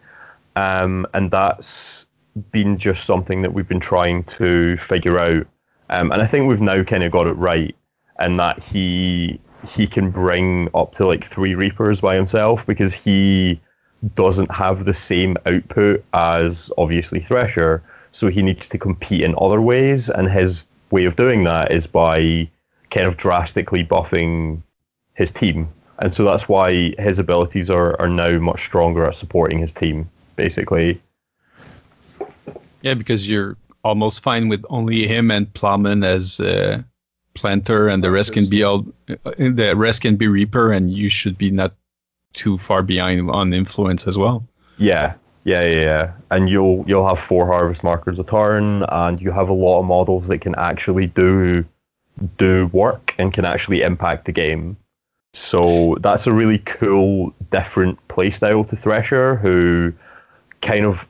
um, 0.56 1.06
and 1.14 1.30
that's 1.30 2.06
been 2.50 2.78
just 2.78 3.04
something 3.04 3.42
that 3.42 3.52
we've 3.52 3.68
been 3.68 3.80
trying 3.80 4.24
to 4.24 4.76
figure 4.78 5.18
out. 5.18 5.46
Um, 5.90 6.12
and 6.12 6.22
I 6.22 6.26
think 6.26 6.48
we've 6.48 6.60
now 6.60 6.82
kind 6.82 7.04
of 7.04 7.12
got 7.12 7.26
it 7.26 7.32
right, 7.34 7.76
and 8.18 8.40
that 8.40 8.60
he 8.62 9.40
he 9.68 9.86
can 9.86 10.10
bring 10.10 10.68
up 10.74 10.92
to 10.94 11.06
like 11.06 11.24
three 11.24 11.54
Reapers 11.54 12.00
by 12.00 12.14
himself 12.14 12.66
because 12.66 12.92
he 12.92 13.60
doesn't 14.14 14.50
have 14.50 14.84
the 14.84 14.94
same 14.94 15.36
output 15.46 16.04
as 16.14 16.70
obviously 16.78 17.20
Thresher, 17.20 17.82
so 18.12 18.28
he 18.28 18.42
needs 18.42 18.68
to 18.68 18.78
compete 18.78 19.22
in 19.22 19.34
other 19.38 19.60
ways, 19.60 20.08
and 20.08 20.30
his 20.30 20.66
way 20.90 21.04
of 21.04 21.16
doing 21.16 21.44
that 21.44 21.70
is 21.70 21.86
by 21.86 22.48
kind 22.90 23.06
of 23.06 23.16
drastically 23.16 23.84
buffing 23.84 24.62
his 25.14 25.30
team. 25.30 25.68
And 25.98 26.14
so 26.14 26.24
that's 26.24 26.48
why 26.48 26.94
his 26.98 27.18
abilities 27.18 27.68
are, 27.68 28.00
are 28.00 28.08
now 28.08 28.38
much 28.38 28.64
stronger 28.64 29.04
at 29.04 29.14
supporting 29.14 29.58
his 29.58 29.72
team, 29.72 30.08
basically. 30.36 31.00
Yeah, 32.80 32.94
because 32.94 33.28
you're 33.28 33.56
almost 33.84 34.22
fine 34.22 34.48
with 34.48 34.64
only 34.70 35.06
him 35.06 35.30
and 35.30 35.52
Plowman 35.52 36.04
as 36.04 36.40
uh, 36.40 36.82
planter, 37.40 37.88
and 37.88 38.04
the 38.04 38.10
rest 38.10 38.32
can 38.32 38.48
be 38.48 38.62
all 38.62 38.86
uh, 39.08 39.32
the 39.38 39.74
rest 39.76 40.02
can 40.02 40.16
be 40.16 40.28
Reaper, 40.28 40.72
and 40.72 40.90
you 40.92 41.08
should 41.08 41.36
be 41.36 41.50
not 41.50 41.74
too 42.32 42.58
far 42.58 42.82
behind 42.82 43.30
on 43.30 43.52
influence 43.52 44.06
as 44.06 44.16
well. 44.16 44.46
Yeah, 44.78 45.14
yeah, 45.44 45.62
yeah, 45.62 45.80
yeah. 45.80 46.12
And 46.30 46.48
you'll 46.48 46.84
you'll 46.86 47.06
have 47.06 47.18
four 47.18 47.46
harvest 47.46 47.82
markers 47.82 48.18
a 48.18 48.24
turn, 48.24 48.84
and 48.88 49.20
you 49.20 49.30
have 49.30 49.48
a 49.48 49.54
lot 49.54 49.80
of 49.80 49.86
models 49.86 50.28
that 50.28 50.38
can 50.38 50.54
actually 50.56 51.06
do 51.06 51.64
do 52.38 52.66
work 52.68 53.14
and 53.18 53.32
can 53.32 53.44
actually 53.44 53.82
impact 53.82 54.26
the 54.26 54.32
game. 54.32 54.76
So 55.32 55.96
that's 56.00 56.26
a 56.26 56.32
really 56.32 56.58
cool, 56.58 57.32
different 57.50 57.98
playstyle 58.08 58.68
to 58.68 58.76
Thresher, 58.76 59.36
who 59.36 59.92
kind 60.60 60.84
of 60.84 61.06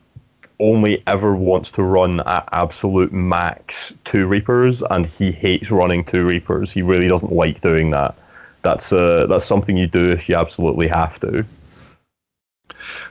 only 0.60 1.02
ever 1.06 1.34
wants 1.34 1.70
to 1.72 1.82
run 1.82 2.20
at 2.20 2.48
absolute 2.52 3.12
max 3.12 3.92
two 4.04 4.26
Reapers, 4.26 4.82
and 4.90 5.06
he 5.06 5.32
hates 5.32 5.70
running 5.70 6.04
two 6.04 6.24
Reapers. 6.24 6.70
He 6.70 6.82
really 6.82 7.08
doesn't 7.08 7.32
like 7.32 7.60
doing 7.60 7.90
that. 7.90 8.14
That's 8.62 8.92
uh, 8.92 9.26
that's 9.26 9.46
something 9.46 9.76
you 9.76 9.86
do 9.86 10.10
if 10.10 10.28
you 10.28 10.36
absolutely 10.36 10.86
have 10.88 11.18
to. 11.20 11.44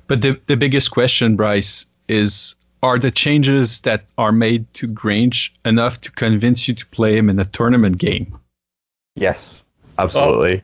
But 0.08 0.22
the 0.22 0.40
the 0.46 0.56
biggest 0.56 0.92
question, 0.92 1.36
Bryce, 1.36 1.86
is 2.08 2.56
are 2.82 2.98
the 2.98 3.12
changes 3.12 3.82
that 3.82 4.06
are 4.18 4.32
made 4.32 4.72
to 4.76 4.88
Grange 4.88 5.54
enough 5.66 6.00
to 6.02 6.12
convince 6.12 6.68
you 6.68 6.74
to 6.76 6.86
play 6.88 7.18
him 7.18 7.30
in 7.30 7.40
a 7.40 7.46
tournament 7.46 7.98
game? 7.98 8.38
Yes, 9.16 9.64
absolutely. 9.98 10.64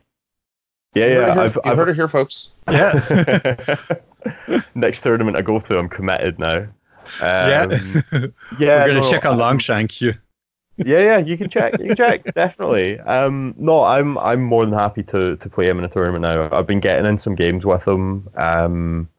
Yeah, 0.94 1.08
you 1.08 1.14
heard 1.16 1.22
yeah. 1.22 1.28
it 1.28 1.34
here, 1.34 1.44
I've, 1.44 1.56
you 1.56 1.62
I've 1.66 1.78
heard 1.78 1.90
it 1.90 1.96
here, 1.96 2.08
folks. 2.08 2.50
Yeah. 2.70 3.76
next 4.76 5.02
tournament 5.02 5.38
I 5.38 5.42
go 5.42 5.60
to, 5.60 5.78
I'm 5.78 5.90
committed 5.90 6.40
now. 6.40 6.58
Um, 6.58 6.72
yeah. 7.22 7.68
yeah. 8.12 8.84
We're 8.84 8.88
gonna 8.88 9.02
no, 9.02 9.10
check 9.10 9.26
on 9.26 9.34
um, 9.34 9.40
Longshank 9.40 10.02
you. 10.02 10.14
Yeah, 10.78 11.00
yeah. 11.00 11.18
You 11.18 11.38
can 11.38 11.50
check. 11.50 11.80
You 11.80 11.88
can 11.88 11.96
check 11.96 12.34
definitely. 12.36 13.00
Um, 13.02 13.54
no, 13.58 13.84
I'm 13.84 14.18
I'm 14.18 14.44
more 14.44 14.66
than 14.66 14.74
happy 14.74 15.04
to 15.04 15.38
to 15.38 15.50
play 15.50 15.68
him 15.68 15.80
in 15.80 15.86
a 15.86 15.90
tournament 15.90 16.24
now. 16.24 16.50
I've 16.52 16.68
been 16.68 16.80
getting 16.80 17.06
in 17.06 17.18
some 17.18 17.36
games 17.36 17.66
with 17.66 17.88
him. 17.88 18.28
Um, 18.36 19.10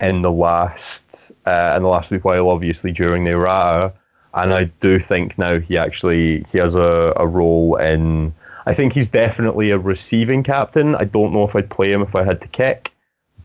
in 0.00 0.22
the 0.22 0.30
last 0.30 1.32
uh, 1.46 1.74
in 1.76 1.82
the 1.82 1.88
last 1.88 2.10
week 2.10 2.24
while, 2.24 2.50
obviously 2.50 2.92
during 2.92 3.24
the 3.24 3.32
errata, 3.32 3.92
and 4.34 4.52
I 4.52 4.64
do 4.64 4.98
think 4.98 5.38
now 5.38 5.58
he 5.58 5.76
actually 5.76 6.44
he 6.50 6.58
has 6.58 6.74
a, 6.74 7.12
a 7.16 7.26
role 7.26 7.76
in. 7.76 8.34
I 8.66 8.74
think 8.74 8.92
he's 8.92 9.08
definitely 9.08 9.70
a 9.70 9.78
receiving 9.78 10.42
captain. 10.42 10.94
I 10.94 11.04
don't 11.04 11.32
know 11.32 11.44
if 11.44 11.56
I'd 11.56 11.70
play 11.70 11.90
him 11.90 12.02
if 12.02 12.14
I 12.14 12.22
had 12.22 12.40
to 12.42 12.48
kick, 12.48 12.87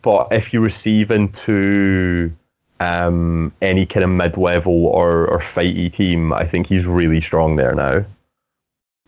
but 0.03 0.27
if 0.31 0.53
you 0.53 0.61
receive 0.61 1.09
into 1.09 2.31
um, 2.79 3.51
any 3.61 3.85
kind 3.87 4.03
of 4.03 4.09
mid-level 4.11 4.85
or 4.87 5.25
or 5.27 5.39
fighty 5.39 5.91
team, 5.91 6.31
I 6.33 6.45
think 6.45 6.67
he's 6.67 6.85
really 6.85 7.21
strong 7.21 7.55
there 7.55 7.73
now. 7.73 8.05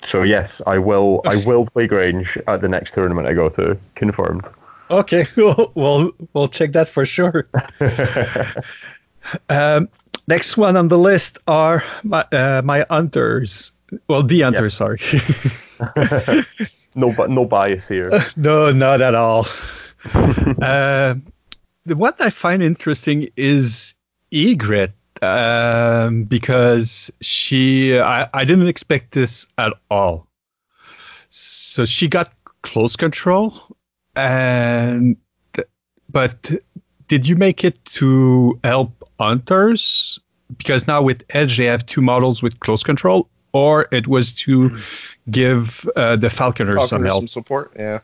So 0.03 0.23
yes, 0.23 0.61
I 0.65 0.77
will. 0.80 1.22
I 1.26 1.35
will 1.45 1.65
play 1.67 1.85
Grange 1.88 2.38
at 2.47 2.61
the 2.61 2.67
next 2.67 2.93
tournament 2.95 3.27
I 3.27 3.34
go 3.34 3.49
to. 3.49 3.77
Confirmed. 3.95 4.45
Okay, 4.89 5.27
well, 5.38 5.72
we'll 5.76 6.11
we'll 6.34 6.47
check 6.49 6.72
that 6.73 6.88
for 6.89 7.05
sure. 7.05 7.45
Um, 9.49 9.89
next 10.27 10.55
one 10.55 10.77
on 10.77 10.88
the 10.88 10.99
list 10.99 11.39
are 11.47 11.84
my 12.03 12.22
uh, 12.31 12.61
my 12.63 12.85
hunters. 12.91 13.72
Well, 14.07 14.22
the 14.23 14.41
hunters, 14.41 14.80
Yes. 14.80 14.99
sorry. 14.99 14.99
no, 16.95 17.11
but 17.11 17.31
no 17.31 17.45
bias 17.45 17.88
here. 17.88 18.11
no, 18.35 18.72
not 18.72 19.01
at 19.01 19.15
all. 19.15 19.47
uh, 20.61 21.15
what 21.86 22.19
I 22.19 22.30
find 22.30 22.64
interesting 22.64 23.30
is 23.38 23.94
Egret 24.32 24.94
um, 25.22 26.23
because 26.23 27.11
she, 27.22 27.99
I, 27.99 28.27
I 28.34 28.45
didn't 28.45 28.68
expect 28.68 29.14
this 29.14 29.48
at 29.57 29.73
all. 29.90 30.27
So 31.30 31.86
she 31.86 32.07
got 32.07 32.34
close 32.61 32.95
control, 32.95 33.53
and 34.15 35.18
but 36.10 36.52
did 37.07 37.27
you 37.27 37.36
make 37.36 37.64
it 37.64 37.84
to 37.86 38.57
help 38.64 38.91
hunters? 39.19 40.19
Because 40.57 40.88
now 40.88 41.02
with 41.02 41.23
Edge, 41.32 41.57
they 41.57 41.65
have 41.65 41.86
two 41.86 42.02
models 42.02 42.41
with 42.41 42.60
close 42.61 42.84
control, 42.84 43.27
or 43.52 43.88
it 43.91 44.07
was 44.07 44.32
to 44.32 44.77
give 45.30 45.88
uh, 45.95 46.15
the 46.15 46.30
falconers, 46.30 46.77
Falconers 46.77 46.90
some 46.90 47.06
help. 47.06 47.22
some 47.22 47.27
support. 47.27 47.73
Yeah. 47.76 47.99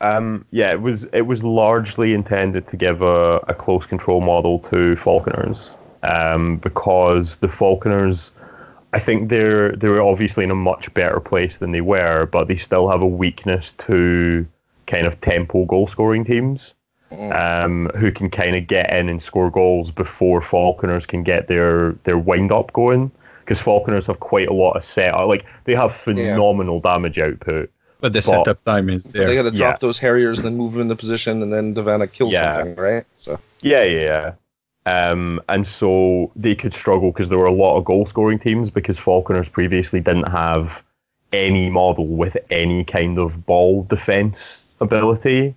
Um, 0.00 0.44
yeah, 0.50 0.72
it 0.72 0.82
was 0.82 1.04
it 1.12 1.22
was 1.22 1.42
largely 1.42 2.12
intended 2.12 2.66
to 2.66 2.76
give 2.76 3.02
a, 3.02 3.36
a 3.48 3.54
close 3.54 3.86
control 3.86 4.20
model 4.20 4.58
to 4.60 4.96
falconers. 4.96 5.74
Um, 6.02 6.58
because 6.58 7.36
the 7.36 7.48
falconers, 7.48 8.30
I 8.92 8.98
think 8.98 9.30
they're 9.30 9.72
they're 9.72 10.02
obviously 10.02 10.44
in 10.44 10.50
a 10.50 10.54
much 10.54 10.92
better 10.94 11.20
place 11.20 11.58
than 11.58 11.72
they 11.72 11.80
were, 11.80 12.26
but 12.26 12.48
they 12.48 12.56
still 12.56 12.88
have 12.88 13.00
a 13.00 13.06
weakness 13.06 13.72
to 13.72 14.46
kind 14.86 15.06
of 15.06 15.20
tempo 15.20 15.64
goal 15.64 15.86
scoring 15.86 16.24
teams 16.24 16.74
um, 17.32 17.90
who 17.96 18.12
can 18.12 18.30
kind 18.30 18.54
of 18.54 18.66
get 18.66 18.92
in 18.92 19.08
and 19.08 19.22
score 19.22 19.50
goals 19.50 19.90
before 19.90 20.40
falconers 20.42 21.06
can 21.06 21.22
get 21.22 21.48
their 21.48 21.92
their 22.04 22.18
wind 22.18 22.52
up 22.52 22.72
going. 22.72 23.10
Because 23.40 23.60
falconers 23.60 24.06
have 24.06 24.18
quite 24.20 24.48
a 24.48 24.52
lot 24.52 24.72
of 24.72 24.84
setup 24.84 25.28
like 25.28 25.46
they 25.64 25.74
have 25.74 25.94
phenomenal 25.94 26.80
damage 26.80 27.18
output 27.18 27.70
But 28.00 28.12
the 28.12 28.18
But- 28.18 28.24
setup 28.24 28.64
time 28.64 28.90
is 28.90 29.04
They 29.04 29.34
got 29.34 29.42
to 29.42 29.50
drop 29.50 29.74
Yeah. 29.74 29.78
those 29.80 29.98
Harriers, 29.98 30.42
then 30.42 30.56
move 30.56 30.72
them 30.72 30.82
into 30.82 30.96
position, 30.96 31.42
and 31.42 31.52
then 31.52 31.74
Devana 31.74 32.10
kills 32.12 32.32
Yeah. 32.32 32.56
something, 32.56 32.76
right? 32.76 33.04
So 33.14 33.38
Yeah, 33.62 33.84
yeah, 33.84 34.00
yeah. 34.00 34.32
Um, 35.10 35.40
and 35.48 35.66
so 35.66 36.30
they 36.36 36.54
could 36.54 36.72
struggle 36.72 37.10
because 37.10 37.28
there 37.28 37.38
were 37.38 37.46
a 37.46 37.52
lot 37.52 37.76
of 37.76 37.84
goal 37.84 38.06
scoring 38.06 38.38
teams 38.38 38.70
because 38.70 38.98
Falconers 38.98 39.48
previously 39.48 40.00
didn't 40.00 40.28
have 40.28 40.82
any 41.32 41.68
model 41.70 42.06
with 42.06 42.36
any 42.50 42.84
kind 42.84 43.18
of 43.18 43.44
ball 43.46 43.82
defense 43.84 44.68
ability. 44.80 45.54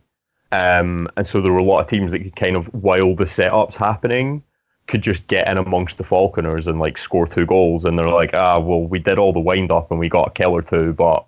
Um, 0.51 1.07
and 1.15 1.27
so 1.27 1.41
there 1.41 1.51
were 1.51 1.59
a 1.59 1.63
lot 1.63 1.81
of 1.81 1.87
teams 1.87 2.09
that 2.09 2.19
could 2.19 2.35
kind 2.35 2.55
of, 2.55 2.65
while 2.73 3.15
the 3.15 3.27
setup's 3.27 3.75
happening, 3.75 4.41
could 4.87 5.03
just 5.03 5.27
get 5.27 5.47
in 5.47 5.57
amongst 5.59 5.99
the 5.99 6.03
Falconers 6.03 6.65
and 6.65 6.79
like 6.79 6.97
score 6.97 7.27
two 7.27 7.45
goals. 7.45 7.85
And 7.85 7.99
they're 7.99 8.09
like, 8.09 8.33
ah, 8.33 8.57
well, 8.57 8.81
we 8.81 8.97
did 8.97 9.19
all 9.19 9.31
the 9.31 9.39
wind 9.39 9.71
up 9.71 9.91
and 9.91 9.99
we 9.99 10.09
got 10.09 10.29
a 10.29 10.31
kill 10.31 10.55
or 10.55 10.63
two, 10.63 10.93
but 10.93 11.23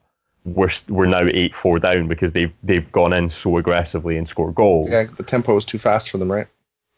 we're 0.45 0.69
we're 0.89 1.05
now 1.05 1.27
eight 1.31 1.55
four 1.55 1.79
down 1.79 2.07
because 2.07 2.33
they've 2.33 2.51
they've 2.63 2.91
gone 2.91 3.13
in 3.13 3.29
so 3.29 3.57
aggressively 3.57 4.17
and 4.17 4.27
scored 4.27 4.55
goals. 4.55 4.87
yeah, 4.89 5.05
the 5.17 5.23
tempo 5.23 5.55
is 5.57 5.65
too 5.65 5.77
fast 5.77 6.09
for 6.09 6.17
them, 6.17 6.31
right? 6.31 6.47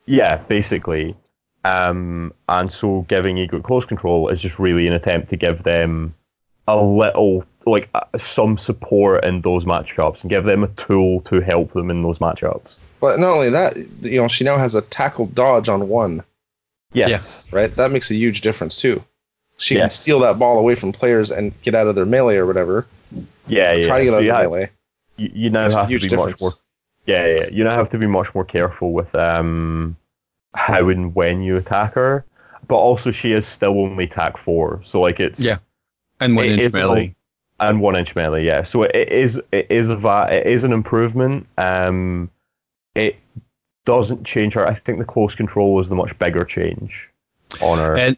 Yeah, 0.05 0.37
basically. 0.47 1.15
Um, 1.65 2.33
and 2.49 2.71
so 2.71 3.05
giving 3.07 3.39
Egret 3.39 3.63
close 3.63 3.85
control 3.85 4.27
is 4.29 4.41
just 4.41 4.59
really 4.59 4.85
an 4.87 4.93
attempt 4.93 5.29
to 5.29 5.37
give 5.37 5.63
them 5.63 6.13
a 6.67 6.81
little, 6.81 7.45
like 7.65 7.89
uh, 7.95 8.01
some 8.17 8.57
support 8.57 9.23
in 9.23 9.41
those 9.41 9.63
matchups 9.63 10.21
and 10.21 10.29
give 10.29 10.43
them 10.43 10.63
a 10.63 10.67
tool 10.69 11.21
to 11.21 11.39
help 11.39 11.71
them 11.73 11.89
in 11.89 12.03
those 12.03 12.19
matchups. 12.19 12.75
But 12.99 13.19
not 13.19 13.29
only 13.31 13.49
that, 13.49 13.77
you 14.01 14.21
know, 14.21 14.27
she 14.27 14.43
now 14.43 14.57
has 14.57 14.75
a 14.75 14.81
tackle 14.81 15.27
dodge 15.27 15.69
on 15.69 15.87
one, 15.89 16.23
Yes. 16.93 17.51
right? 17.53 17.73
That 17.75 17.91
makes 17.91 18.11
a 18.11 18.15
huge 18.15 18.41
difference 18.41 18.75
too. 18.77 19.03
She 19.57 19.75
can 19.75 19.89
steal 19.89 20.19
that 20.19 20.39
ball 20.39 20.59
away 20.59 20.75
from 20.75 20.91
players 20.91 21.31
and 21.31 21.53
get 21.61 21.75
out 21.75 21.87
of 21.87 21.95
their 21.95 22.05
melee 22.05 22.35
or 22.37 22.45
whatever. 22.45 22.85
Yeah, 23.47 23.73
yeah. 23.73 23.87
Try 23.87 23.99
to 23.99 24.03
get 24.05 24.09
So 24.11 24.15
out 24.15 24.19
of 24.19 24.23
you, 24.25 24.31
their 24.31 24.65
ha- 24.67 24.71
you, 25.17 25.31
you 25.33 25.49
now 25.49 25.61
That's 25.63 25.73
have 25.75 25.85
to 25.85 25.89
huge 25.89 26.03
be 26.03 26.09
difference. 26.09 26.41
much 26.41 26.41
more. 26.41 26.51
Yeah, 27.05 27.25
yeah. 27.27 27.47
You 27.49 27.63
now 27.63 27.75
have 27.75 27.89
to 27.89 27.97
be 27.97 28.07
much 28.07 28.33
more 28.33 28.45
careful 28.45 28.93
with 28.93 29.13
um, 29.15 29.97
how 30.53 30.87
and 30.89 31.13
when 31.13 31.41
you 31.41 31.57
attack 31.57 31.93
her. 31.95 32.25
But 32.67 32.75
also, 32.75 33.11
she 33.11 33.33
is 33.33 33.45
still 33.45 33.77
only 33.79 34.07
tack 34.07 34.37
four, 34.37 34.79
so 34.83 35.01
like 35.01 35.19
it's 35.19 35.39
Yeah. 35.39 35.57
And 36.21 36.35
one 36.37 36.45
inch 36.45 36.61
is 36.61 36.73
a 36.73 36.77
melee. 36.77 37.13
and 37.59 37.81
one 37.81 37.97
inch 37.97 38.15
melee. 38.15 38.45
Yeah, 38.45 38.63
so 38.63 38.83
it 38.83 39.09
is 39.09 39.41
it 39.51 39.67
is 39.69 39.89
a 39.89 40.27
it 40.31 40.47
is 40.47 40.63
an 40.63 40.71
improvement. 40.71 41.45
Um, 41.57 42.29
it 42.95 43.17
doesn't 43.85 44.23
change 44.23 44.53
her. 44.53 44.65
I 44.65 44.75
think 44.75 44.99
the 44.99 45.03
close 45.05 45.35
control 45.35 45.81
is 45.81 45.89
the 45.89 45.95
much 45.95 46.17
bigger 46.19 46.45
change 46.45 47.09
on 47.61 47.79
her. 47.79 47.97
And 47.97 48.15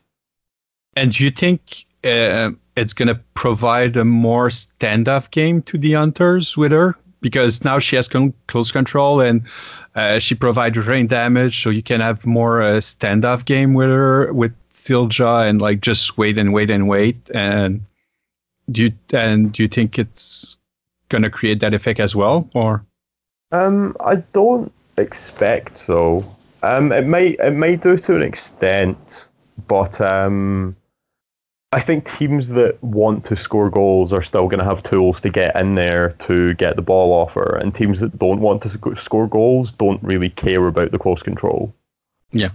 and 0.95 1.11
do 1.11 1.23
you 1.23 1.31
think 1.31 1.85
uh, 2.03 2.51
it's 2.75 2.93
going 2.93 3.07
to 3.07 3.19
provide 3.33 3.95
a 3.97 4.05
more 4.05 4.49
standoff 4.49 5.31
game 5.31 5.61
to 5.63 5.77
the 5.77 5.93
hunters 5.93 6.57
with 6.57 6.71
her? 6.71 6.95
Because 7.21 7.63
now 7.63 7.79
she 7.79 7.95
has 7.95 8.07
con- 8.07 8.33
close 8.47 8.71
control 8.71 9.21
and 9.21 9.41
uh, 9.95 10.19
she 10.19 10.35
provides 10.35 10.77
rain 10.77 11.07
damage, 11.07 11.63
so 11.63 11.69
you 11.69 11.81
can 11.81 12.01
have 12.01 12.25
more 12.25 12.61
uh, 12.61 12.77
standoff 12.77 13.45
game 13.45 13.73
with 13.73 13.89
her 13.89 14.31
with 14.33 14.53
Steeljaw 14.73 15.49
and 15.49 15.61
like 15.61 15.81
just 15.81 16.17
wait 16.17 16.37
and 16.37 16.53
wait 16.53 16.69
and 16.69 16.87
wait. 16.87 17.17
And 17.33 17.83
do 18.71 18.83
you 18.83 18.93
and 19.13 19.51
do 19.53 19.63
you 19.63 19.69
think 19.69 19.97
it's 19.97 20.57
going 21.09 21.23
to 21.23 21.29
create 21.29 21.59
that 21.61 21.73
effect 21.73 21.99
as 21.99 22.15
well, 22.15 22.49
or? 22.53 22.85
Um, 23.51 23.95
I 24.01 24.15
don't 24.33 24.71
expect 24.97 25.75
so. 25.75 26.23
Um, 26.63 26.91
it 26.91 27.05
may 27.05 27.29
it 27.39 27.53
might 27.53 27.81
do 27.81 27.97
to 27.97 28.15
an 28.15 28.21
extent, 28.21 28.97
but 29.67 29.99
um, 30.01 30.75
I 31.75 31.81
think 31.81 32.09
teams 32.17 32.47
that 32.49 32.81
want 32.81 33.25
to 33.25 33.35
score 33.35 33.69
goals 33.69 34.13
are 34.13 34.21
still 34.21 34.47
going 34.47 34.59
to 34.59 34.65
have 34.65 34.81
tools 34.81 35.19
to 35.19 35.29
get 35.29 35.57
in 35.57 35.75
there 35.75 36.15
to 36.19 36.53
get 36.53 36.77
the 36.77 36.81
ball 36.81 37.11
off 37.11 37.33
her, 37.33 37.57
and 37.57 37.75
teams 37.75 37.99
that 37.99 38.17
don't 38.17 38.39
want 38.39 38.61
to 38.61 38.95
score 38.95 39.27
goals 39.27 39.73
don't 39.73 40.01
really 40.01 40.29
care 40.29 40.65
about 40.67 40.91
the 40.91 40.97
close 40.97 41.21
control. 41.21 41.73
Yeah. 42.31 42.51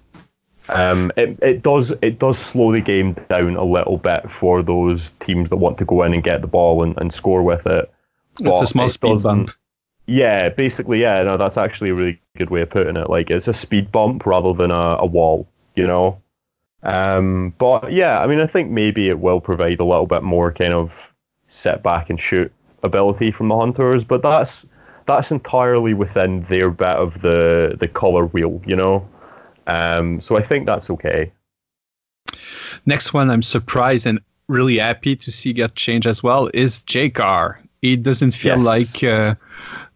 Um, 0.70 1.12
it, 1.18 1.38
it 1.42 1.62
does 1.62 1.92
it 2.01 2.18
does 2.18 2.38
slow 2.38 2.72
the 2.72 2.80
game 2.80 3.14
down 3.28 3.56
a 3.56 3.64
little 3.64 3.98
bit 3.98 4.30
for 4.30 4.62
those 4.62 5.10
teams 5.20 5.51
that 5.51 5.56
want 5.56 5.76
to 5.78 5.84
go 5.84 6.02
in 6.02 6.14
and 6.14 6.24
get 6.24 6.40
the 6.40 6.47
ball 6.47 6.82
and, 6.82 6.97
and 6.97 7.12
score 7.12 7.42
with 7.42 7.66
it. 7.66 7.92
It's 8.40 8.62
a 8.62 8.66
small 8.66 8.86
it 8.86 8.88
speed 8.88 9.22
bump. 9.22 9.51
yeah, 10.06 10.48
basically, 10.48 11.02
yeah. 11.02 11.22
No, 11.24 11.36
that's 11.36 11.59
actually 11.59 11.90
a 11.90 11.94
really 11.94 12.18
good 12.38 12.48
way 12.48 12.62
of 12.62 12.70
putting 12.70 12.97
it. 12.97 13.10
Like 13.10 13.30
it's 13.30 13.48
a 13.48 13.52
speed 13.52 13.92
bump 13.92 14.24
rather 14.24 14.55
than 14.55 14.70
a, 14.70 14.97
a 14.98 15.05
wall, 15.05 15.47
you 15.74 15.86
know. 15.86 16.18
Um, 16.82 17.55
but 17.59 17.93
yeah, 17.93 18.20
I 18.20 18.27
mean, 18.27 18.40
I 18.40 18.47
think 18.47 18.70
maybe 18.70 19.09
it 19.09 19.19
will 19.20 19.40
provide 19.40 19.81
a 19.81 19.85
little 19.85 20.07
bit 20.07 20.23
more 20.23 20.52
kind 20.52 20.73
of 20.73 21.12
sit 21.48 21.82
back 21.82 22.09
and 22.11 22.20
shoot 22.20 22.51
ability 22.82 23.31
from 23.32 23.48
the 23.48 23.57
hunters, 23.57 24.05
but 24.05 24.23
that's 24.23 24.65
that's 25.07 25.31
entirely 25.31 25.93
within 25.94 26.43
their 26.44 26.70
bit 26.70 26.89
of 26.97 27.20
the 27.23 27.77
the 27.78 27.89
color 27.89 28.27
wheel, 28.27 28.62
you 28.66 28.77
know. 28.77 29.07
Um, 29.66 30.20
so 30.20 30.36
I 30.36 30.43
think 30.43 30.66
that's 30.66 30.89
okay. 30.90 31.31
Next 32.86 33.12
one, 33.12 33.31
I'm 33.31 33.43
surprised 33.43 34.07
and 34.07 34.19
really 34.48 34.78
happy 34.78 35.15
to 35.16 35.31
see 35.31 35.52
get 35.52 35.74
change 35.74 36.07
as 36.07 36.23
well 36.23 36.51
is 36.55 36.81
Jaecar. 36.81 37.57
It 37.82 38.02
doesn't 38.02 38.32
feel 38.32 38.57
Yes. 38.59 38.65
like 38.65 39.05
uh, 39.05 39.35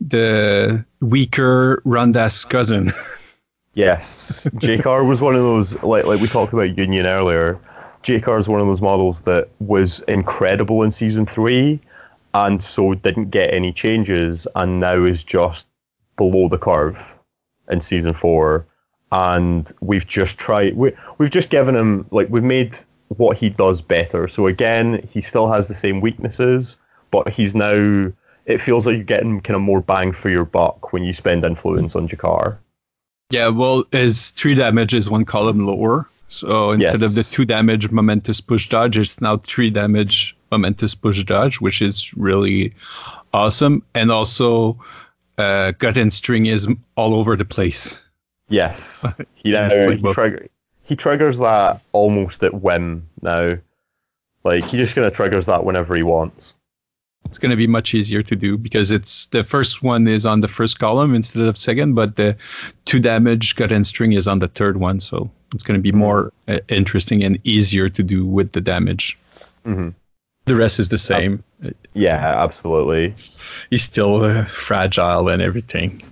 the 0.01 0.85
weaker 1.01 1.83
Ronda's 1.85 2.45
cousin. 2.45 2.93
Yes, 3.75 4.47
Jaecar 4.55 5.07
was 5.07 5.21
one 5.21 5.35
of 5.35 5.43
those 5.43 5.83
like 5.83 6.05
like 6.05 6.21
we 6.21 6.29
talked 6.29 6.53
about 6.53 6.79
Union 6.79 7.07
earlier. 7.07 7.59
Jaecar 8.05 8.39
is 8.39 8.49
one 8.49 8.61
of 8.61 8.67
those 8.67 8.83
models 8.83 9.23
that 9.23 9.49
was 9.59 10.01
incredible 10.01 10.83
in 10.83 10.91
season 10.91 11.27
three, 11.27 11.81
and 12.35 12.63
so 12.63 12.95
didn't 12.95 13.31
get 13.31 13.53
any 13.53 13.73
changes, 13.73 14.47
and 14.55 14.79
now 14.79 15.05
is 15.05 15.25
just 15.25 15.67
below 16.17 16.49
the 16.49 16.59
curve 16.59 16.99
in 17.69 17.81
season 17.81 18.15
four. 18.15 18.67
And 19.11 19.71
we've 19.81 20.07
just 20.07 20.39
tried. 20.39 20.77
We, 20.77 20.93
we've 21.19 21.31
just 21.31 21.51
given 21.51 21.75
him 21.75 22.07
like 22.11 22.29
we've 22.31 22.43
made 22.45 22.77
what 23.09 23.37
he 23.37 23.51
does 23.51 23.81
better. 23.83 24.29
So 24.29 24.47
again, 24.47 25.07
he 25.11 25.21
still 25.21 25.51
has 25.51 25.67
the 25.67 25.75
same 25.75 26.01
weaknesses, 26.01 26.77
but 27.11 27.29
he's 27.29 27.55
now. 27.55 28.13
It 28.47 28.59
feels 28.61 28.87
like 28.87 28.97
you're 28.97 29.05
getting 29.05 29.41
kind 29.41 29.57
of 29.57 29.63
more 29.63 29.81
bang 29.81 30.13
for 30.13 30.29
your 30.29 30.45
buck 30.45 30.93
when 30.93 31.03
you 31.03 31.15
spend 31.15 31.45
influence 31.45 31.97
on 31.97 32.09
Jaecar. 32.09 32.59
Yeah, 33.31 33.49
well, 33.49 33.85
his 33.93 34.31
three 34.31 34.55
damage 34.55 34.95
is 34.95 35.09
one 35.09 35.25
column 35.25 35.67
lower. 35.67 36.09
So 36.29 36.73
instead 36.73 37.03
of 37.03 37.15
the 37.15 37.23
two 37.23 37.45
damage 37.45 37.91
momentous 37.91 38.41
push 38.41 38.69
dodge, 38.69 38.97
it's 38.97 39.21
now 39.21 39.37
three 39.37 39.71
damage 39.71 40.37
momentous 40.51 40.95
push 40.95 41.23
dodge, 41.25 41.61
which 41.61 41.81
is 41.81 42.13
really 42.17 42.75
awesome. 43.33 43.83
And 43.95 44.11
also, 44.11 44.79
uh, 45.39 45.73
gut 45.73 45.97
and 45.97 46.13
string 46.13 46.47
is 46.47 46.67
all 46.97 47.15
over 47.15 47.37
the 47.37 47.45
place. 47.45 48.03
Yes, 48.49 49.07
he, 49.35 49.53
now, 49.53 49.69
he, 49.69 50.13
trigger, 50.13 50.49
he 50.83 50.97
triggers 50.97 51.39
that 51.39 51.81
almost 51.93 52.43
at 52.43 52.63
whim 52.63 53.09
now. 53.23 53.57
Like 54.45 54.65
he 54.65 54.77
just 54.77 54.95
kind 54.95 55.07
of 55.07 55.15
triggers 55.15 55.47
that 55.47 55.65
whenever 55.65 55.95
he 55.95 56.03
wants. 56.03 56.54
It's 57.35 57.39
going 57.41 57.51
to 57.51 57.57
be 57.57 57.67
much 57.67 57.95
easier 57.95 58.23
to 58.23 58.37
do 58.37 58.57
because 58.57 58.93
it's 58.93 59.27
the 59.27 59.43
first 59.43 59.83
one 59.83 60.07
is 60.07 60.25
on 60.25 60.39
the 60.39 60.47
first 60.47 60.79
column 60.79 61.17
instead 61.17 61.43
of 61.43 61.59
second, 61.59 61.95
but 61.95 62.15
the 62.15 62.37
two 62.85 63.01
damage 63.01 63.57
gut 63.57 63.73
and 63.73 63.85
string 63.85 64.13
is 64.13 64.29
on 64.29 64.39
the 64.39 64.47
third 64.47 64.77
one. 64.77 65.01
So 65.01 65.29
it's 65.53 65.65
going 65.65 65.77
to 65.77 65.83
be 65.83 65.91
more 65.91 66.33
uh, 66.47 66.61
interesting 66.69 67.25
and 67.25 67.41
easier 67.43 67.89
to 67.89 68.05
do 68.05 68.25
with 68.25 68.53
the 68.53 68.61
damage. 68.61 69.19
The 70.47 70.55
rest 70.55 70.79
is 70.79 70.91
the 70.91 70.99
same. 70.99 71.43
Yeah, 71.95 72.35
absolutely. 72.37 73.13
He's 73.69 73.83
still 73.83 74.25
uh, 74.25 74.45
fragile 74.45 75.29
and 75.29 75.43
everything. 75.43 76.05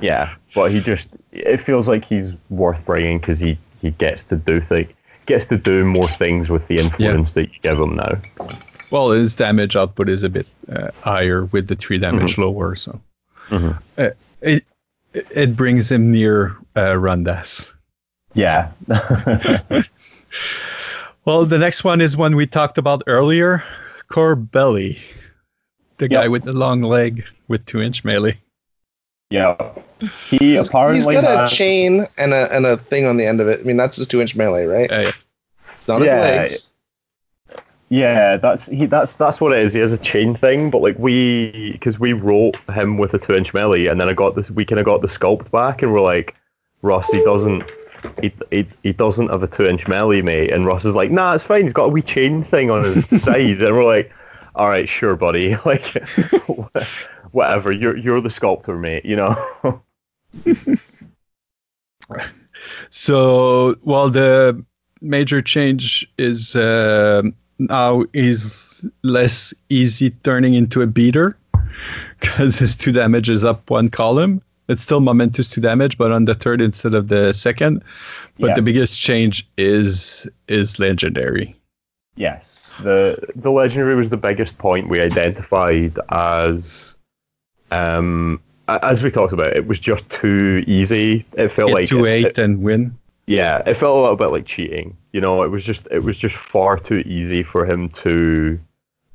Yeah, 0.00 0.34
but 0.56 0.72
he 0.72 0.80
just 0.80 1.08
it 1.30 1.58
feels 1.58 1.86
like 1.86 2.04
he's 2.04 2.32
worth 2.50 2.84
bringing 2.84 3.20
because 3.20 3.38
he 3.38 3.56
he 3.80 3.92
gets 3.92 4.24
to 4.24 4.34
do 4.34 4.60
things 4.60 4.92
gets 5.26 5.46
to 5.46 5.58
do 5.58 5.84
more 5.84 6.10
things 6.14 6.48
with 6.48 6.66
the 6.66 6.78
influence 6.78 7.32
that 7.32 7.52
you 7.52 7.60
give 7.62 7.78
him 7.78 7.94
now. 7.94 8.18
Well, 8.90 9.10
his 9.10 9.36
damage 9.36 9.76
output 9.76 10.08
is 10.08 10.22
a 10.22 10.28
bit 10.30 10.46
uh, 10.72 10.88
higher 11.02 11.44
with 11.46 11.68
the 11.68 11.76
three 11.76 11.98
damage 11.98 12.32
Mm-hmm. 12.36 12.42
lower, 12.42 12.74
so 12.76 13.00
uh, 13.98 14.10
it 14.42 14.64
it 15.12 15.56
brings 15.56 15.90
him 15.90 16.10
near 16.12 16.56
uh, 16.76 16.92
Rundas. 16.92 17.72
Yeah. 18.34 18.70
Well, 21.24 21.44
the 21.44 21.58
next 21.58 21.84
one 21.84 22.00
is 22.00 22.16
one 22.16 22.36
we 22.36 22.46
talked 22.46 22.78
about 22.78 23.02
earlier, 23.06 23.62
Corbelli, 24.10 24.98
the 25.98 26.08
guy 26.08 26.22
Yep. 26.22 26.30
with 26.30 26.44
the 26.44 26.54
long 26.54 26.80
leg 26.80 27.24
with 27.48 27.66
two 27.66 27.82
inch 27.82 28.02
melee. 28.04 28.38
yeah. 29.30 29.54
He 30.30 30.38
He's, 30.54 30.68
apparently 30.68 31.16
he's 31.16 31.22
got 31.22 31.52
a 31.52 31.54
chain 31.54 32.06
and 32.16 32.32
a 32.32 32.50
and 32.54 32.64
a 32.64 32.76
thing 32.78 33.04
on 33.04 33.16
the 33.18 33.26
end 33.26 33.40
of 33.42 33.48
it. 33.48 33.60
I 33.60 33.62
mean, 33.64 33.76
that's 33.76 33.96
his 33.96 34.06
two 34.06 34.20
inch 34.22 34.36
melee, 34.36 34.64
right? 34.64 34.90
Uh, 34.90 35.12
It's 35.74 35.86
not 35.88 36.00
his 36.00 36.06
Yeah. 36.12 36.20
legs. 36.20 36.72
Yeah, 37.90 38.36
that's 38.36 38.66
he. 38.66 38.84
That's 38.86 39.14
that's 39.14 39.40
what 39.40 39.52
it 39.52 39.60
is. 39.60 39.72
He 39.72 39.80
has 39.80 39.92
a 39.94 39.98
chain 39.98 40.34
thing, 40.34 40.70
but 40.70 40.82
like 40.82 40.98
we, 40.98 41.72
because 41.72 41.98
we 41.98 42.12
wrote 42.12 42.56
him 42.70 42.98
with 42.98 43.14
a 43.14 43.18
two-inch 43.18 43.54
melee, 43.54 43.86
and 43.86 43.98
then 43.98 44.08
I 44.10 44.12
got 44.12 44.34
this. 44.34 44.50
We 44.50 44.66
kind 44.66 44.78
of 44.78 44.84
got 44.84 45.00
the 45.00 45.08
sculpt 45.08 45.50
back, 45.50 45.80
and 45.82 45.92
we're 45.92 46.02
like, 46.02 46.34
Ross, 46.82 47.10
he 47.10 47.22
doesn't. 47.24 47.64
He, 48.20 48.32
he, 48.50 48.66
he 48.82 48.92
doesn't 48.92 49.28
have 49.28 49.42
a 49.42 49.48
two-inch 49.48 49.88
melee, 49.88 50.20
mate. 50.22 50.52
And 50.52 50.66
Ross 50.66 50.84
is 50.84 50.94
like, 50.94 51.10
Nah, 51.10 51.34
it's 51.34 51.42
fine. 51.44 51.64
He's 51.64 51.72
got 51.72 51.84
a 51.84 51.88
wee 51.88 52.02
chain 52.02 52.44
thing 52.44 52.70
on 52.70 52.84
his 52.84 53.06
side, 53.22 53.60
and 53.62 53.74
we're 53.74 53.84
like, 53.84 54.12
All 54.54 54.68
right, 54.68 54.88
sure, 54.88 55.16
buddy. 55.16 55.56
Like, 55.64 56.06
whatever. 57.32 57.72
You're 57.72 57.96
you're 57.96 58.20
the 58.20 58.30
sculptor, 58.30 58.76
mate. 58.76 59.04
You 59.06 59.16
know. 59.16 59.82
So, 62.90 63.76
well, 63.82 64.10
the 64.10 64.64
major 65.00 65.42
change 65.42 66.06
is 66.18 66.56
uh, 66.56 67.22
now 67.58 68.04
is 68.12 68.86
less 69.02 69.52
easy 69.68 70.10
turning 70.22 70.54
into 70.54 70.82
a 70.82 70.86
beater 70.86 71.36
because 72.20 72.58
his 72.58 72.74
two 72.76 72.92
damage 72.92 73.28
is 73.28 73.44
up 73.44 73.68
one 73.70 73.88
column. 73.88 74.42
It's 74.68 74.82
still 74.82 75.00
momentous 75.00 75.48
two 75.48 75.60
damage, 75.60 75.96
but 75.96 76.12
on 76.12 76.26
the 76.26 76.34
third 76.34 76.60
instead 76.60 76.94
of 76.94 77.08
the 77.08 77.32
second. 77.32 77.82
But 78.38 78.48
Yeah. 78.48 78.54
the 78.54 78.62
biggest 78.62 78.98
change 78.98 79.48
is 79.56 80.28
is 80.48 80.78
legendary. 80.78 81.54
Yes, 82.16 82.74
the 82.82 83.16
the 83.34 83.50
legendary 83.50 83.94
was 83.94 84.10
the 84.10 84.16
biggest 84.16 84.58
point 84.58 84.88
we 84.88 85.00
identified 85.00 85.98
as, 86.10 86.96
um, 87.70 88.40
as 88.68 89.02
we 89.02 89.10
talked 89.10 89.32
about. 89.32 89.56
It 89.56 89.66
was 89.66 89.78
just 89.78 90.08
too 90.10 90.64
easy. 90.66 91.24
It 91.34 91.48
felt 91.48 91.68
Get 91.68 91.74
like 91.74 91.88
to 91.88 92.04
it- 92.04 92.10
eight 92.10 92.26
it- 92.26 92.38
and 92.38 92.60
win. 92.62 92.97
Yeah, 93.28 93.62
it 93.66 93.74
felt 93.74 93.98
a 93.98 94.00
little 94.00 94.16
bit 94.16 94.28
like 94.28 94.46
cheating. 94.46 94.96
You 95.12 95.20
know, 95.20 95.42
it 95.42 95.48
was 95.48 95.62
just 95.62 95.86
it 95.90 96.02
was 96.02 96.16
just 96.16 96.34
far 96.34 96.78
too 96.78 97.02
easy 97.06 97.42
for 97.42 97.66
him 97.66 97.90
to 97.90 98.58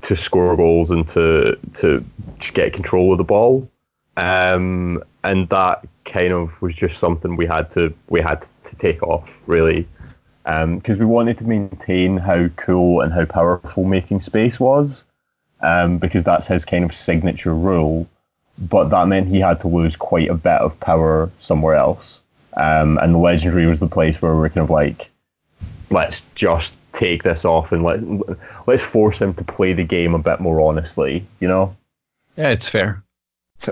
to 0.03 0.15
score 0.15 0.55
goals 0.55 0.91
and 0.91 1.07
to 1.09 1.57
to 1.75 2.03
just 2.37 2.53
get 2.53 2.73
control 2.73 3.11
of 3.11 3.17
the 3.17 3.23
ball. 3.23 3.67
Um, 4.15 5.03
and 5.23 5.49
that 5.49 5.87
kind 6.05 6.31
of 6.31 6.61
was 6.61 6.75
just 6.75 6.99
something 6.99 7.35
we 7.35 7.47
had 7.47 7.71
to 7.71 7.91
we 8.09 8.21
had 8.21 8.45
to 8.65 8.75
take 8.75 9.01
off 9.01 9.27
really, 9.47 9.87
because 10.43 10.99
we 10.99 11.05
wanted 11.05 11.39
to 11.39 11.45
maintain 11.45 12.17
how 12.17 12.49
cool 12.49 13.01
and 13.01 13.11
how 13.11 13.25
powerful 13.25 13.83
making 13.83 14.21
space 14.21 14.59
was, 14.59 15.05
um, 15.61 15.97
because 15.97 16.23
that's 16.23 16.45
his 16.45 16.65
kind 16.65 16.85
of 16.85 16.95
signature 16.95 17.55
rule. 17.55 18.07
But 18.59 18.89
that 18.89 19.07
meant 19.07 19.27
he 19.27 19.39
had 19.39 19.59
to 19.61 19.67
lose 19.67 19.95
quite 19.95 20.29
a 20.29 20.35
bit 20.35 20.61
of 20.61 20.79
power 20.79 21.31
somewhere 21.39 21.73
else. 21.73 22.21
Um, 22.57 22.97
and 22.99 23.13
the 23.13 23.17
legendary 23.19 23.65
was 23.67 23.79
the 23.79 23.87
place 23.87 24.21
where 24.21 24.35
we're 24.35 24.49
kind 24.49 24.63
of 24.63 24.69
like, 24.69 25.09
let's 25.89 26.21
just 26.35 26.75
take 26.93 27.23
this 27.23 27.43
off 27.43 27.71
and 27.71 27.83
let 27.83 27.99
let's 28.67 28.83
force 28.83 29.17
him 29.17 29.33
to 29.33 29.43
play 29.43 29.73
the 29.73 29.83
game 29.83 30.13
a 30.13 30.19
bit 30.19 30.39
more 30.39 30.61
honestly. 30.61 31.25
You 31.39 31.47
know? 31.47 31.75
Yeah, 32.37 32.49
it's 32.49 32.69
fair. 32.69 33.03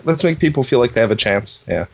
Let's 0.03 0.23
make 0.23 0.39
people 0.39 0.63
feel 0.63 0.79
like 0.79 0.93
they 0.93 1.01
have 1.01 1.11
a 1.11 1.15
chance. 1.15 1.65
Yeah. 1.67 1.85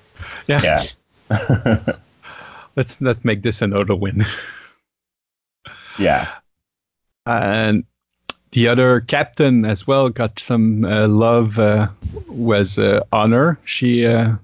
Yeah. 0.47 0.84
Yeah. 1.30 1.93
Let's 2.76 3.01
not 3.01 3.23
make 3.26 3.41
this 3.41 3.61
another 3.61 3.95
win. 3.95 4.23
yeah. 5.99 6.30
and 7.26 7.84
the 8.51 8.68
other 8.68 9.01
captain 9.01 9.65
as 9.65 9.85
well 9.85 10.09
got 10.09 10.39
some 10.39 10.85
uh, 10.85 11.07
love 11.07 11.59
uh, 11.59 11.88
was 12.27 12.80
uh, 12.80 13.01
honor 13.11 13.59
she 13.65 14.05
uh, 14.05 14.35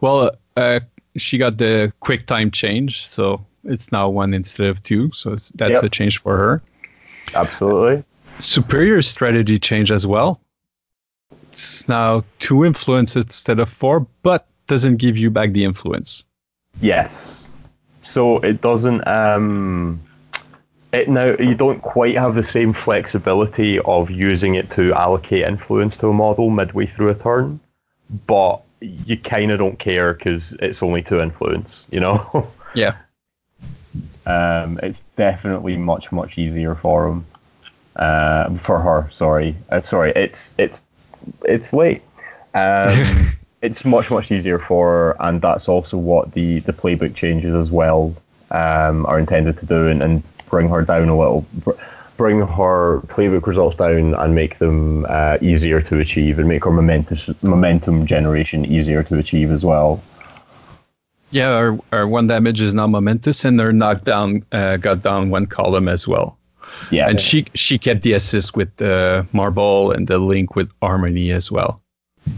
well 0.00 0.30
uh, 0.56 0.80
she 1.16 1.38
got 1.38 1.58
the 1.58 1.92
quick 2.00 2.26
time 2.26 2.50
change 2.50 3.06
so 3.06 3.44
it's 3.64 3.90
now 3.92 4.08
one 4.08 4.32
instead 4.34 4.66
of 4.68 4.82
two 4.82 5.10
so 5.12 5.32
it's, 5.32 5.50
that's 5.50 5.74
Yep. 5.74 5.82
a 5.82 5.88
change 5.88 6.18
for 6.18 6.36
her 6.36 6.62
Absolutely. 7.34 8.04
superior 8.38 9.02
strategy 9.02 9.58
change 9.58 9.90
as 9.90 10.06
well 10.06 10.40
it's 11.50 11.88
now 11.88 12.22
two 12.38 12.64
influence 12.64 13.16
instead 13.16 13.58
of 13.60 13.68
four 13.68 14.06
but 14.22 14.46
doesn't 14.66 14.96
give 14.96 15.16
you 15.16 15.30
back 15.30 15.52
the 15.52 15.64
influence 15.64 16.24
Yes. 16.80 17.44
So 18.02 18.38
it 18.38 18.60
doesn't. 18.60 19.06
Um, 19.06 20.00
it 20.92 21.08
now 21.08 21.34
you 21.38 21.54
don't 21.54 21.80
quite 21.82 22.16
have 22.16 22.34
the 22.34 22.44
same 22.44 22.72
flexibility 22.72 23.78
of 23.80 24.10
using 24.10 24.54
it 24.54 24.70
to 24.70 24.94
allocate 24.94 25.42
influence 25.42 25.96
to 25.98 26.08
a 26.08 26.12
model 26.12 26.50
midway 26.50 26.86
through 26.86 27.10
a 27.10 27.14
turn, 27.14 27.60
but 28.26 28.62
you 28.80 29.16
kind 29.16 29.50
of 29.50 29.58
don't 29.58 29.78
care 29.78 30.14
because 30.14 30.52
it's 30.54 30.82
only 30.82 31.02
to 31.02 31.20
influence. 31.20 31.84
You 31.90 32.00
know. 32.00 32.46
yeah 32.74 32.96
um, 34.26 34.78
it's 34.82 35.02
definitely 35.16 35.76
much 35.76 36.10
much 36.12 36.36
easier 36.36 36.74
for 36.74 37.08
him. 37.08 37.24
Uh, 37.94 38.54
for 38.58 38.78
her, 38.80 39.08
sorry. 39.12 39.56
Uh, 39.70 39.80
sorry, 39.80 40.12
it's 40.14 40.54
it's 40.58 40.82
it's 41.44 41.72
late. 41.72 42.02
Um, 42.54 43.30
it's 43.62 43.84
much 43.84 44.10
much 44.10 44.30
easier 44.30 44.58
for 44.58 44.88
her, 44.88 45.16
and 45.20 45.40
that's 45.40 45.68
also 45.68 45.96
what 45.96 46.32
the 46.32 46.58
the 46.60 46.72
playbook 46.72 47.14
changes 47.14 47.54
as 47.54 47.70
well 47.70 48.14
um, 48.50 49.06
are 49.06 49.18
intended 49.18 49.56
to 49.58 49.66
do, 49.66 49.86
and, 49.86 50.02
and 50.02 50.22
bring 50.50 50.68
her 50.68 50.82
down 50.82 51.08
a 51.08 51.16
little, 51.16 51.46
bring 52.16 52.40
her 52.40 53.00
playbook 53.08 53.46
results 53.46 53.76
down, 53.76 54.14
and 54.14 54.34
make 54.34 54.58
them 54.58 55.06
uh, 55.08 55.38
easier 55.40 55.80
to 55.82 55.98
achieve, 56.00 56.38
and 56.38 56.48
make 56.48 56.64
her 56.64 56.70
momentum 56.70 57.18
momentum 57.42 58.06
generation 58.06 58.64
easier 58.64 59.02
to 59.02 59.18
achieve 59.18 59.50
as 59.50 59.64
well. 59.64 60.00
yeah 61.30 61.50
our, 61.52 61.78
our 61.92 62.06
one 62.06 62.26
damage 62.28 62.60
is 62.60 62.72
now 62.72 62.86
momentous 62.86 63.44
and 63.44 63.58
her 63.60 63.72
knockdown 63.72 64.42
uh, 64.52 64.76
got 64.76 65.02
down 65.02 65.28
one 65.30 65.46
column 65.46 65.88
as 65.88 66.06
well 66.06 66.38
Yeah, 66.90 67.08
and 67.08 67.20
she 67.20 67.46
she 67.54 67.78
kept 67.78 68.02
the 68.02 68.12
assist 68.14 68.56
with 68.56 68.70
the 68.76 69.26
marble 69.32 69.90
and 69.90 70.06
the 70.06 70.18
link 70.18 70.54
with 70.56 70.70
harmony 70.82 71.32
as 71.32 71.50
well 71.50 71.80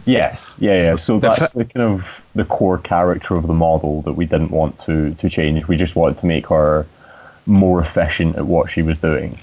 Yes, 0.05 0.55
yeah, 0.59 0.77
yeah. 0.85 0.97
So 0.97 1.19
the 1.19 1.29
that's 1.29 1.39
fa- 1.39 1.59
the 1.59 1.65
kind 1.65 1.87
of 1.95 2.07
the 2.35 2.45
core 2.45 2.77
character 2.79 3.37
of 3.37 3.47
the 3.47 3.55
model 3.55 4.03
that 4.03 4.13
we 4.13 4.27
didn't 4.27 4.51
want 4.51 4.79
to 4.87 5.15
to 5.15 5.31
change. 5.31 5.67
We 5.67 5.77
just 5.79 5.97
wanted 5.97 6.19
to 6.21 6.27
make 6.27 6.47
her 6.49 6.87
more 7.47 7.81
efficient 7.81 8.37
at 8.37 8.45
what 8.47 8.71
she 8.71 8.83
was 8.83 8.99
doing. 8.99 9.39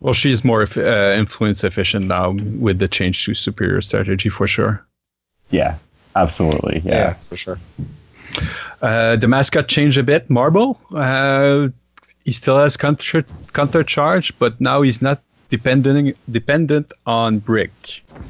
Well 0.00 0.14
she's 0.14 0.44
more 0.44 0.62
uh, 0.76 1.14
influence 1.16 1.64
efficient 1.64 2.06
now 2.06 2.30
with 2.58 2.78
the 2.78 2.88
change 2.88 3.24
to 3.24 3.34
superior 3.34 3.80
strategy 3.80 4.28
for 4.28 4.46
sure 4.46 4.84
Yeah, 5.50 5.74
absolutely. 6.16 6.80
Yeah, 6.84 6.94
Yeah, 6.94 7.12
for 7.14 7.36
sure. 7.36 7.58
uh, 8.82 9.16
the 9.16 9.26
mascot 9.28 9.68
changed 9.68 9.98
a 9.98 10.02
bit 10.02 10.30
marble 10.30 10.80
uh, 10.94 11.68
he 12.24 12.32
still 12.32 12.58
has 12.58 12.76
counter 12.76 13.22
counter 13.52 13.82
charge 13.84 14.36
but 14.38 14.60
now 14.60 14.82
he's 14.82 15.02
not 15.02 15.20
dependent 15.50 16.16
dependent 16.30 16.92
on 17.06 17.38
brick 17.40 17.72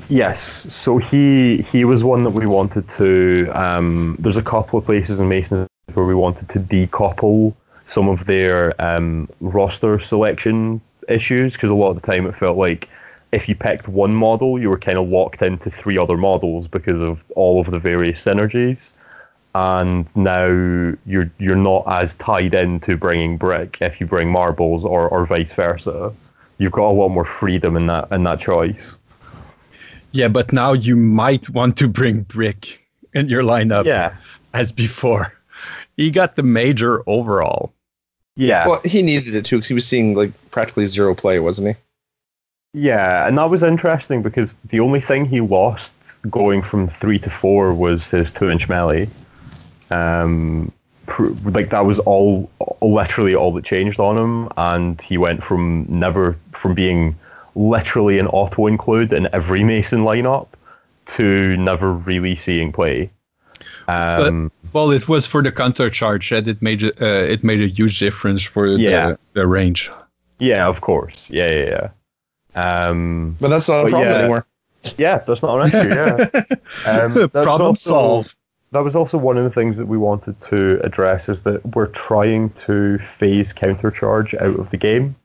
Yes. 0.09 0.67
So 0.83 0.99
he 0.99 1.63
he 1.73 1.85
was 1.85 2.03
one 2.05 2.23
that 2.25 2.31
we 2.41 2.47
wanted 2.47 2.89
to. 3.01 3.49
Um, 3.55 4.17
there's 4.23 4.37
a 4.37 4.43
couple 4.43 4.79
of 4.79 4.85
places 4.85 5.19
in 5.21 5.29
Mason 5.29 5.67
where 5.95 6.07
we 6.07 6.15
wanted 6.15 6.49
to 6.55 6.59
decouple 6.61 7.55
some 7.89 8.09
of 8.09 8.25
their 8.27 8.59
um, 8.81 9.29
roster 9.41 9.99
selection 10.01 10.81
issues 11.09 11.53
because 11.55 11.71
a 11.71 11.75
lot 11.75 11.91
of 11.91 12.01
the 12.01 12.07
time 12.07 12.27
it 12.27 12.37
felt 12.37 12.57
like 12.57 12.89
if 13.33 13.49
you 13.49 13.55
picked 13.55 13.87
one 13.89 14.15
model, 14.15 14.59
you 14.59 14.69
were 14.69 14.79
kind 14.79 14.99
of 14.99 15.09
locked 15.09 15.41
into 15.43 15.71
three 15.71 15.97
other 15.97 16.17
models 16.17 16.67
because 16.67 17.01
of 17.01 17.25
all 17.37 17.61
of 17.61 17.71
the 17.71 17.79
various 17.79 18.25
synergies. 18.25 18.91
And 19.55 20.07
now 20.17 20.47
you're 21.07 21.31
you're 21.39 21.57
not 21.57 21.85
as 21.89 22.15
tied 22.15 22.55
into 22.55 22.97
bringing 22.97 23.37
brick 23.37 23.79
if 23.81 24.01
you 24.01 24.07
bring 24.07 24.31
marbles 24.31 24.85
or, 24.85 25.09
or 25.09 25.27
vice 25.27 25.53
versa. 25.53 26.13
You've 26.59 26.73
got 26.73 26.89
a 26.91 26.93
lot 26.93 27.09
more 27.09 27.25
freedom 27.25 27.77
in 27.77 27.87
that 27.87 28.11
in 28.13 28.23
that 28.25 28.41
choice. 28.41 28.97
yeah 30.13 30.29
but 30.29 30.53
now 30.53 30.73
you 30.73 30.97
might 30.97 31.49
want 31.51 31.77
to 31.79 31.89
bring 31.89 32.23
brick 32.23 32.87
in 33.15 33.29
your 33.29 33.43
lineup 33.43 33.85
Yeah. 33.87 34.15
as 34.55 34.71
before 34.73 35.33
he 35.97 36.11
got 36.11 36.37
the 36.37 36.43
major 36.43 37.03
overall 37.09 37.73
Yeah. 38.41 38.67
Well, 38.67 38.81
he 38.87 39.03
needed 39.03 39.35
it 39.35 39.45
too 39.45 39.57
because 39.57 39.69
he 39.69 39.75
was 39.75 39.87
seeing 39.87 40.15
like 40.15 40.33
practically 40.51 40.87
zero 40.87 41.15
play, 41.15 41.39
wasn't 41.41 41.69
he? 41.69 41.75
Yeah, 42.73 43.27
and 43.27 43.37
that 43.37 43.51
was 43.51 43.63
interesting 43.63 44.23
because 44.23 44.55
the 44.71 44.81
only 44.81 45.01
thing 45.01 45.27
he 45.27 45.41
lost 45.41 45.93
going 46.31 46.63
from 46.63 46.89
three 46.89 47.19
to 47.19 47.29
four 47.29 47.75
was 47.75 48.09
his 48.09 48.33
two 48.33 48.49
inch 48.49 48.69
melee. 48.69 49.09
Um, 49.91 50.73
like 51.45 51.69
that 51.69 51.85
was 51.85 51.99
all 51.99 52.49
literally 52.81 53.35
all 53.35 53.53
that 53.53 53.65
changed 53.65 54.01
on 54.01 54.17
him, 54.17 54.49
and 54.57 55.01
he 55.03 55.19
went 55.19 55.43
from 55.43 55.85
never 55.89 56.37
from 56.53 56.75
being 56.75 57.17
literally 57.55 58.19
an 58.19 58.29
auto 58.29 58.67
include 58.67 59.13
in 59.13 59.29
every 59.35 59.65
Mason 59.65 60.01
lineup 60.01 60.47
to 61.17 61.57
never 61.59 61.93
really 61.93 62.37
seeing 62.37 62.73
play. 62.73 63.11
Um, 63.89 64.51
Well, 64.73 64.91
it 64.93 65.09
was 65.09 65.27
for 65.27 65.43
the 65.43 65.51
counter 65.53 65.91
charge 65.91 66.31
that 66.31 66.47
it 66.47 66.61
made 66.63 66.83
uh, 66.85 66.91
it 67.35 67.43
made 67.45 67.61
a 67.61 67.69
huge 67.69 67.99
difference 67.99 68.43
for 68.43 68.67
Yeah. 68.67 69.11
the, 69.11 69.19
the 69.41 69.47
range. 69.47 69.91
yeah, 70.39 70.67
of 70.69 70.81
course. 70.81 71.29
Yeah, 71.31 71.51
yeah, 71.51 71.89
yeah. 72.55 72.89
Um, 72.89 73.37
But 73.41 73.49
that's 73.49 73.69
not 73.69 73.87
a 73.87 73.89
problem 73.91 74.09
yeah. 74.09 74.19
anymore. 74.19 74.47
yeah, 74.99 75.19
that's 75.19 75.43
not 75.43 75.61
an 75.61 75.69
issue. 75.69 75.89
Yeah. 75.89 76.45
Um, 76.87 77.29
Problem 77.31 77.69
also- 77.69 77.91
solved. 77.91 78.35
That 78.73 78.85
was 78.85 78.95
also 78.95 79.19
one 79.19 79.37
of 79.37 79.43
the 79.43 79.51
things 79.51 79.77
that 79.79 79.87
we 79.89 79.99
wanted 79.99 80.41
to 80.43 80.81
address 80.85 81.29
is 81.29 81.41
that 81.41 81.75
we're 81.75 81.89
trying 81.89 82.51
to 82.67 82.99
phase 83.19 83.53
countercharge 83.53 84.33
out 84.41 84.61
of 84.61 84.71
the 84.71 84.77
game. 84.77 85.17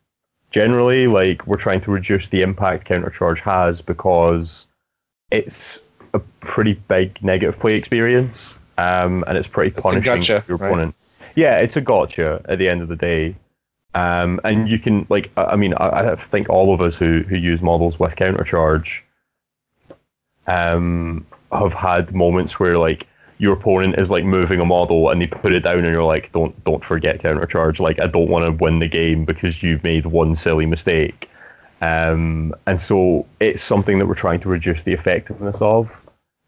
Generally, 0.49 1.05
like 1.07 1.45
we're 1.45 1.57
trying 1.57 1.81
to 1.81 1.91
reduce 1.91 2.27
the 2.30 2.41
impact 2.41 2.88
countercharge 2.88 3.39
has 3.41 3.81
because 3.84 4.65
it's 5.30 5.80
a 6.15 6.19
pretty 6.41 6.73
big 6.73 7.22
negative 7.23 7.59
play 7.59 7.76
experience, 7.76 8.55
um, 8.77 9.23
and 9.27 9.38
it's 9.38 9.47
pretty 9.47 9.77
a 9.77 9.81
punishing 9.81 10.03
gotcha, 10.03 10.43
your 10.47 10.57
right? 10.57 10.68
opponent. 10.68 10.95
Yeah, 11.35 11.60
it's 11.60 11.76
a 11.76 11.81
gotcha 11.81 12.41
at 12.45 12.60
the 12.60 12.69
end 12.69 12.81
of 12.81 12.88
the 12.88 12.95
day. 12.95 13.35
Um, 13.93 14.41
and 14.43 14.68
you 14.68 14.77
can 14.77 15.06
like, 15.10 15.31
I 15.38 15.43
I 15.43 15.56
mean, 15.56 15.73
I, 15.76 16.11
I 16.11 16.15
think 16.15 16.49
all 16.49 16.73
of 16.73 16.81
us 16.81 16.95
who 16.95 17.22
who 17.22 17.38
use 17.38 17.61
models 17.61 17.99
with 17.99 18.15
countercharge 18.15 18.99
um, 20.47 21.26
have 21.52 21.73
had 21.73 22.14
moments 22.14 22.60
where 22.60 22.77
like 22.77 23.07
your 23.38 23.53
opponent 23.53 23.97
is 23.97 24.10
like 24.10 24.23
moving 24.23 24.60
a 24.60 24.65
model 24.65 25.10
and 25.10 25.22
they 25.22 25.27
put 25.27 25.53
it 25.53 25.61
down 25.61 25.80
and 25.80 25.88
you're 25.88 26.03
like, 26.03 26.31
don't 26.31 26.61
don't 26.64 26.84
forget 26.84 27.22
countercharge. 27.22 27.80
Like 27.80 27.99
I 27.99 28.07
don't 28.07 28.30
want 28.30 28.45
to 28.45 28.64
win 28.64 28.80
the 28.80 28.88
game 28.88 29.26
because 29.26 29.64
you've 29.64 29.84
made 29.84 30.06
one 30.06 30.35
silly 30.35 30.65
mistake. 30.65 31.30
Um, 31.81 32.53
and 32.68 32.80
so 32.80 33.26
it's 33.39 33.61
something 33.61 33.99
that 33.99 34.07
we're 34.07 34.15
trying 34.15 34.39
to 34.41 34.49
reduce 34.49 34.81
the 34.84 34.93
effectiveness 34.93 35.57
of. 35.60 35.91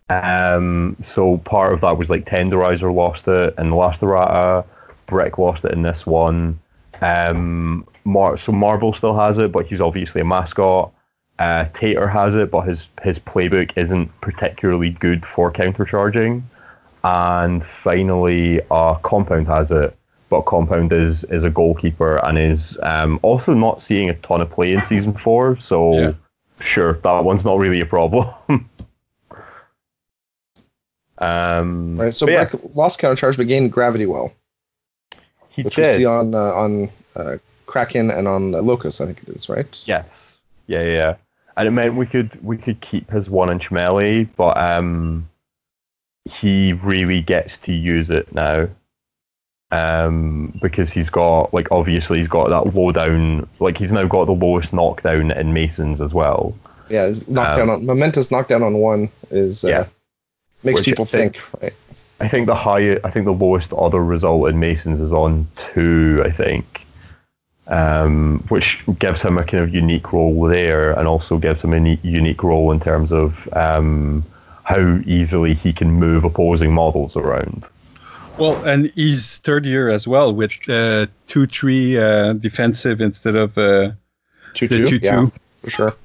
Um, 0.10 0.96
so 1.02 1.38
part 1.40 1.74
of 1.74 1.82
that 1.82 1.98
was 1.98 2.10
like 2.10 2.26
Tenderizer 2.26 2.94
lost 2.94 3.28
it 3.28 3.54
in 3.58 3.70
the 3.72 3.76
last 3.76 4.02
errata, 4.02 4.66
Brick 5.06 5.38
lost 5.38 5.66
it 5.66 5.74
in 5.74 5.82
this 5.82 6.06
one. 6.06 6.60
Um, 7.02 7.86
Mar- 8.06 8.38
so 8.38 8.52
Marble 8.52 8.94
still 8.94 9.16
has 9.18 9.38
it, 9.38 9.52
but 9.52 9.66
he's 9.66 9.82
obviously 9.82 10.22
a 10.22 10.26
mascot. 10.26 10.92
Uh, 11.40 11.66
Tater 11.74 12.08
has 12.08 12.36
it, 12.36 12.50
but 12.50 12.62
his 12.62 12.88
his 13.04 13.20
playbook 13.20 13.72
isn't 13.76 14.10
particularly 14.22 14.92
good 14.92 15.26
for 15.26 15.52
countercharging. 15.52 16.42
And 17.04 17.64
finally, 17.64 18.62
uh, 18.72 18.96
Compound 18.96 19.48
has 19.48 19.70
it, 19.72 19.96
but 20.30 20.42
Compound 20.42 20.92
is 20.94 21.26
is 21.26 21.44
a 21.44 21.50
goalkeeper 21.50 22.18
and 22.26 22.38
is 22.40 22.80
um, 22.82 23.20
also 23.22 23.54
not 23.54 23.82
seeing 23.82 24.10
a 24.10 24.16
ton 24.16 24.42
of 24.42 24.50
play 24.50 24.74
in 24.74 24.84
season 24.86 25.14
four. 25.14 25.58
So 25.60 25.94
Yeah. 26.00 26.12
sure, 26.60 26.94
that 26.94 27.24
one's 27.24 27.46
not 27.46 27.60
really 27.60 27.82
a 27.82 27.86
problem. 27.86 28.34
um, 31.20 31.98
Right. 32.00 32.14
So 32.14 32.26
but 32.26 32.32
yeah, 32.32 32.50
lost 32.74 33.00
counter 33.00 33.16
charge 33.16 33.38
but 33.38 33.48
gained 33.48 33.72
gravity 33.72 34.06
well, 34.06 34.34
he 35.50 35.64
which 35.64 35.76
did. 35.76 35.86
we 35.86 35.98
see 36.00 36.06
on 36.06 36.34
uh, 36.36 36.38
on 36.54 36.90
uh, 37.16 37.38
Kraken 37.66 38.12
and 38.12 38.28
on 38.28 38.56
uh, 38.56 38.62
Locust, 38.62 39.02
I 39.02 39.06
think 39.08 39.24
it 39.24 39.30
is, 39.30 39.50
right? 39.50 39.84
Yes. 39.86 40.38
Yeah, 40.68 40.82
yeah, 40.82 40.94
yeah. 40.94 41.16
And 41.56 41.68
it 41.68 41.72
meant 41.72 41.96
we 41.96 42.06
could 42.06 42.44
we 42.44 42.58
could 42.58 42.82
keep 42.82 43.10
his 43.10 43.30
one 43.30 43.50
inch 43.50 43.72
melee, 43.72 44.26
but 44.26 44.58
um 44.58 45.28
he 46.26 46.74
really 46.74 47.22
gets 47.22 47.58
to 47.60 47.74
use 47.74 48.10
it 48.10 48.32
now. 48.34 48.68
Um 49.72 50.58
because 50.62 50.92
he's 50.92 51.10
got 51.10 51.54
like 51.54 51.72
obviously 51.72 52.20
he's 52.20 52.28
got 52.28 52.50
that 52.50 52.76
low 52.76 52.92
down 52.92 53.48
like 53.60 53.78
he's 53.78 53.92
now 53.92 54.06
got 54.06 54.26
the 54.26 54.34
lowest 54.34 54.72
knockdown 54.72 55.32
in 55.32 55.54
Masons 55.54 56.00
as 56.00 56.14
well. 56.14 56.54
Yeah, 56.90 57.08
his 57.08 57.28
knockdown 57.28 57.70
on 57.70 57.86
momentous 57.86 58.30
knockdown 58.32 58.64
on 58.64 58.76
one 58.76 59.10
is 59.32 59.66
uh, 59.66 59.68
Um, 59.68 59.74
Yeah. 59.74 59.86
Makes 60.64 60.82
people 60.82 61.04
I 61.04 61.08
think- 61.08 61.36
think, 61.36 61.62
right? 61.64 61.74
I 62.20 62.28
think 62.28 62.48
the 62.48 62.56
highest, 62.56 63.06
I 63.06 63.12
think 63.12 63.26
the 63.26 63.32
lowest 63.34 63.72
other 63.74 64.04
result 64.04 64.50
in 64.50 64.60
Masons 64.60 65.00
is 65.00 65.14
on 65.14 65.48
two, 65.74 66.22
I 66.26 66.32
think. 66.32 66.84
Um, 67.68 68.40
which 68.48 68.80
gives 68.98 69.22
him 69.22 69.38
a 69.38 69.44
kind 69.44 69.62
of 69.62 69.74
unique 69.74 70.14
role 70.14 70.44
there, 70.44 70.94
and 70.94 71.06
also 71.06 71.38
gives 71.38 71.62
him 71.62 71.74
a 71.74 71.80
ne- 71.82 72.00
unique 72.02 72.42
role 72.42 72.72
in 72.72 72.80
terms 72.80 73.12
of 73.12 73.36
um, 73.54 74.24
how 74.64 75.02
easily 75.06 75.54
he 75.54 75.74
can 75.74 75.92
move 75.92 76.24
opposing 76.24 76.74
models 76.74 77.18
around. 77.18 77.66
Well, 78.40 78.56
and 78.66 78.90
he's 78.96 79.26
sturdier 79.26 79.90
as 79.90 80.08
well 80.08 80.34
with 80.34 80.52
uh, 80.70 81.08
two 81.28 81.46
three 81.46 81.98
uh, 82.00 82.34
defensive 82.34 83.02
instead 83.02 83.36
of 83.36 83.58
uh, 83.58 83.92
Two 84.54 84.70
two, 84.70 84.88
two 84.88 85.00
yeah, 85.02 85.20
two. 85.20 85.32
for 85.62 85.70
sure. 85.70 85.96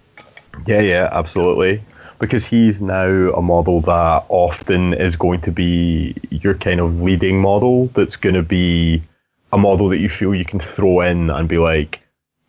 Yeah, 0.66 0.80
yeah, 0.80 1.08
absolutely. 1.12 1.80
Because 2.22 2.44
he's 2.44 2.80
now 2.80 3.32
a 3.32 3.42
model 3.42 3.80
that 3.80 4.24
often 4.28 4.94
is 4.94 5.16
going 5.16 5.40
to 5.40 5.50
be 5.50 6.14
your 6.30 6.54
kind 6.54 6.78
of 6.78 7.02
leading 7.02 7.40
model 7.40 7.88
that's 7.88 8.14
going 8.14 8.36
to 8.36 8.44
be 8.44 9.02
a 9.52 9.58
model 9.58 9.88
that 9.88 9.98
you 9.98 10.08
feel 10.08 10.32
you 10.32 10.44
can 10.44 10.60
throw 10.60 11.00
in 11.00 11.30
and 11.30 11.48
be 11.48 11.58
like, 11.58 12.00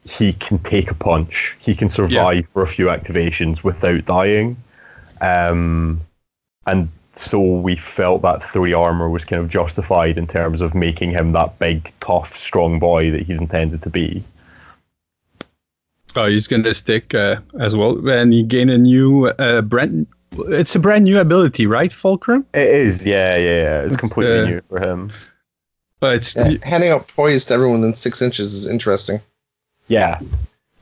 he 0.04 0.34
can 0.34 0.60
take 0.60 0.91
a 0.91 0.94
punch. 0.94 1.56
He 1.58 1.74
can 1.74 1.90
survive 1.90 2.45
for 2.54 2.62
a 2.62 2.68
few 2.68 2.86
activations 2.86 3.64
without 3.64 4.06
dying. 4.06 4.58
Um, 5.22 6.02
and 6.68 6.90
so 7.16 7.40
we 7.40 7.76
felt 7.76 8.22
that 8.22 8.48
three 8.52 8.74
armor 8.74 9.10
was 9.10 9.26
kind 9.26 9.41
of 9.41 9.50
justified 9.50 10.20
in 10.20 10.28
terms 10.28 10.62
of 10.62 10.76
making 10.76 11.10
him 11.12 11.32
that 11.32 11.58
big, 11.58 11.91
tough, 12.00 12.38
strong 12.38 12.78
boy 12.78 13.10
that 13.10 13.24
he's 13.24 13.40
intended 13.40 13.82
to 13.82 13.90
be. 13.90 14.24
Oh, 16.15 16.27
he's 16.27 16.48
gonna 16.48 16.73
stick 16.73 17.14
uh, 17.14 17.38
as 17.60 17.76
well, 17.76 18.07
and 18.10 18.34
he 18.34 18.44
gain 18.44 18.69
a 18.69 18.77
new 18.77 19.27
uh, 19.27 19.61
brand. 19.61 20.07
It's 20.48 20.76
a 20.76 20.80
brand 20.80 21.03
new 21.03 21.19
ability, 21.19 21.68
right, 21.68 21.94
Fulcrum? 21.94 22.45
It 22.53 22.68
is, 22.68 23.06
yeah, 23.06 23.35
yeah, 23.35 23.61
yeah. 23.61 23.81
It's 23.81 23.94
It's, 23.94 23.99
completely 23.99 24.40
uh, 24.40 24.45
new 24.45 24.61
for 24.68 24.80
him. 24.80 25.11
But 25.99 26.15
it's 26.15 26.35
Yeah, 26.35 26.53
handing 26.64 26.91
out 26.91 27.07
toys 27.07 27.45
to 27.45 27.53
everyone 27.53 27.81
within 27.81 27.94
six 27.94 28.22
inches 28.22 28.53
is 28.53 28.68
interesting. 28.68 29.22
Yeah, 29.88 30.19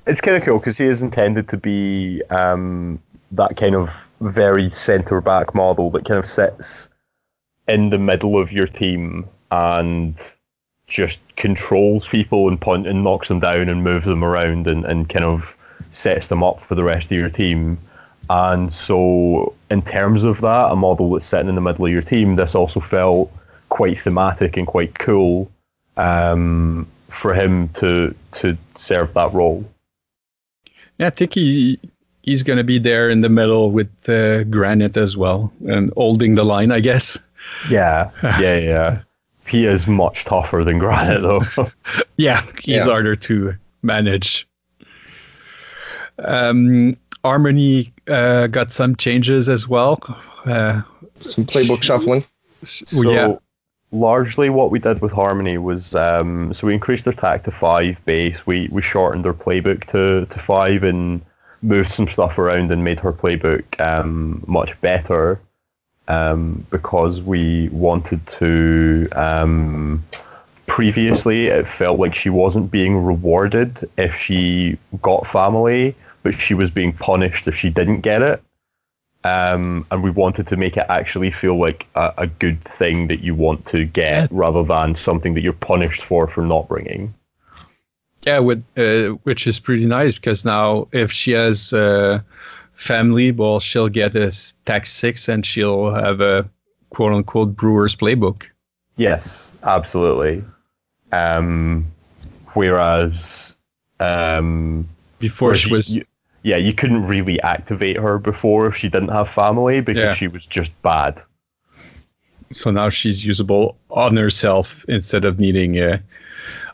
it's 0.08 0.22
kind 0.22 0.38
of 0.38 0.44
cool 0.44 0.60
because 0.60 0.78
he 0.78 0.86
is 0.86 1.02
intended 1.02 1.48
to 1.50 1.58
be 1.58 2.22
um, 2.30 3.00
that 3.32 3.58
kind 3.58 3.76
of 3.76 4.08
very 4.22 4.70
centre 4.70 5.22
back 5.22 5.54
model 5.56 5.90
that 5.92 6.06
kind 6.06 6.20
of 6.20 6.26
sits 6.26 6.90
in 7.68 7.90
the 7.90 7.98
middle 7.98 8.40
of 8.40 8.52
your 8.52 8.68
team 8.68 9.28
and 9.52 10.16
just 10.92 11.20
controls 11.38 12.08
people 12.08 12.48
and 12.48 12.60
punt 12.60 12.86
and 12.86 13.04
knocks 13.04 13.30
them 13.30 13.40
down 13.40 13.70
and 13.70 13.84
moves 13.84 14.06
them 14.06 14.24
around 14.24 14.68
and, 14.68 14.86
and 14.86 15.10
kind 15.10 15.26
of 15.26 15.46
sets 15.92 16.28
them 16.28 16.44
up 16.44 16.62
for 16.66 16.76
the 16.76 16.84
rest 16.84 17.06
of 17.06 17.18
your 17.18 17.30
team. 17.30 17.78
And 18.30 18.72
so, 18.72 19.54
in 19.70 19.82
terms 19.82 20.24
of 20.24 20.42
that, 20.42 20.72
a 20.72 20.76
model 20.76 21.12
that's 21.12 21.26
sitting 21.26 21.50
in 21.50 21.56
the 21.56 21.62
middle 21.62 21.86
of 21.86 21.92
your 21.92 22.02
team, 22.02 22.36
this 22.36 22.56
also 22.56 22.80
felt 22.80 23.32
quite 23.70 24.00
thematic 24.00 24.58
and 24.58 24.68
quite 24.68 25.00
cool 25.00 25.50
um, 25.98 26.88
for 27.10 27.34
him 27.34 27.70
to 27.70 28.14
to 28.34 28.58
serve 28.76 29.14
that 29.14 29.34
role. 29.34 29.66
yeah, 30.98 31.08
I 31.08 31.10
think 31.10 31.34
he 31.34 31.80
he's 32.24 32.44
gonna 32.44 32.64
be 32.64 32.80
there 32.80 33.10
in 33.10 33.22
the 33.22 33.30
middle 33.30 33.72
with 33.72 33.92
uh, 34.08 34.44
Granite 34.46 34.98
as 34.98 35.18
well 35.18 35.52
and 35.68 35.92
holding 35.98 36.36
the 36.36 36.44
line, 36.44 36.72
I 36.72 36.80
guess. 36.80 37.18
Yeah, 37.70 38.12
yeah, 38.40 38.58
yeah. 38.58 39.02
He 39.52 39.66
is 39.66 39.86
much 39.86 40.24
tougher 40.24 40.64
than 40.64 40.80
Granite, 40.80 41.22
though. 41.22 41.42
Yeah, 42.18 42.42
he's 42.64 42.76
Yeah. 42.78 42.84
harder 42.86 43.16
to 43.18 43.54
manage. 43.84 44.48
Um, 46.20 46.96
Harmony 47.24 47.92
uh, 48.08 48.48
got 48.48 48.72
some 48.72 48.96
changes 48.96 49.50
as 49.50 49.68
well. 49.68 50.00
Uh, 50.46 50.82
Some 51.20 51.46
playbook 51.46 51.84
shuffling. 51.84 52.24
so, 52.64 53.12
yeah. 53.12 53.36
largely 53.92 54.50
what 54.50 54.72
we 54.72 54.80
did 54.80 55.02
with 55.02 55.12
Harmony 55.12 55.58
was 55.58 55.94
um, 55.96 56.54
so 56.54 56.68
we 56.68 56.74
increased 56.74 57.06
their 57.06 57.14
attack 57.14 57.44
to 57.44 57.52
five 57.52 57.98
base. 58.06 58.46
We 58.48 58.70
we 58.72 58.82
shortened 58.82 59.26
their 59.26 59.34
playbook 59.34 59.86
to, 59.92 60.26
to 60.34 60.40
five 60.40 60.84
and 60.84 61.22
moved 61.62 61.92
some 61.92 62.08
stuff 62.08 62.38
around 62.40 62.72
and 62.72 62.84
made 62.84 63.00
her 63.00 63.14
playbook 63.14 63.64
um, 63.80 64.44
much 64.48 64.80
better 64.82 65.40
um, 66.12 66.66
because 66.70 67.22
we 67.22 67.70
wanted 67.70 68.26
to. 68.28 69.08
Um, 69.14 70.04
previously, 70.68 71.48
it 71.48 71.68
felt 71.68 72.00
like 72.00 72.16
she 72.16 72.30
wasn't 72.30 72.72
being 72.72 73.04
rewarded 73.04 73.90
if 73.98 74.16
she 74.16 74.78
got 75.02 75.28
family, 75.28 75.96
but 76.24 76.40
she 76.40 76.54
was 76.54 76.70
being 76.70 76.94
punished 76.94 77.48
if 77.48 77.56
she 77.56 77.70
didn't 77.70 78.02
get 78.02 78.22
it. 78.22 78.42
Um, 79.24 79.86
and 79.92 80.02
we 80.04 80.10
wanted 80.10 80.48
to 80.48 80.58
make 80.58 80.78
it 80.78 80.86
actually 80.90 81.32
feel 81.32 81.60
like 81.60 81.86
a, 81.96 82.14
a 82.18 82.28
good 82.28 82.64
thing 82.64 83.08
that 83.08 83.20
you 83.20 83.36
want 83.36 83.66
to 83.68 83.86
get 83.86 84.32
rather 84.32 84.64
than 84.64 84.96
something 84.96 85.34
that 85.36 85.42
you're 85.42 85.54
punished 85.54 86.04
for 86.04 86.28
for 86.28 86.42
not 86.42 86.68
bringing. 86.68 87.14
Yeah, 88.26 88.40
with, 88.40 88.64
uh, 88.78 89.16
which 89.24 89.48
is 89.48 89.60
pretty 89.60 89.86
nice 89.86 90.16
because 90.16 90.44
now 90.44 90.88
if 90.92 91.12
she 91.12 91.32
has 91.32 91.74
uh, 91.74 92.22
family, 92.82 93.32
well, 93.32 93.60
she'll 93.60 93.90
get 93.90 94.16
a 94.16 94.32
tax 94.66 94.92
six 94.92 95.30
and 95.30 95.46
she'll 95.46 95.92
have 95.94 96.20
a 96.20 96.50
quote 96.90 97.14
unquote 97.14 97.56
brewer's 97.56 97.96
playbook. 97.96 98.50
Yes, 98.98 99.60
absolutely. 99.64 100.44
Um, 101.12 101.86
whereas 102.54 103.54
um, 104.00 104.88
before 105.20 105.54
she 105.56 105.70
you- 105.70 105.76
was 105.76 105.98
you- 105.98 106.06
yeah, 106.44 106.58
you 106.58 106.74
couldn't 106.74 107.06
really 107.06 107.40
activate 107.42 107.98
her 107.98 108.18
before 108.18 108.66
if 108.66 108.76
she 108.76 108.90
didn't 108.90 109.10
have 109.10 109.30
family 109.30 109.80
because 109.80 110.02
Yeah. 110.02 110.16
she 110.16 110.28
was 110.28 110.46
just 110.48 110.72
bad. 110.82 111.22
so 112.52 112.70
now 112.72 112.90
she's 112.90 113.24
usable 113.24 113.78
on 113.92 114.18
herself 114.18 114.84
instead 114.90 115.24
of 115.24 115.40
needing 115.40 115.80
uh, 115.80 115.98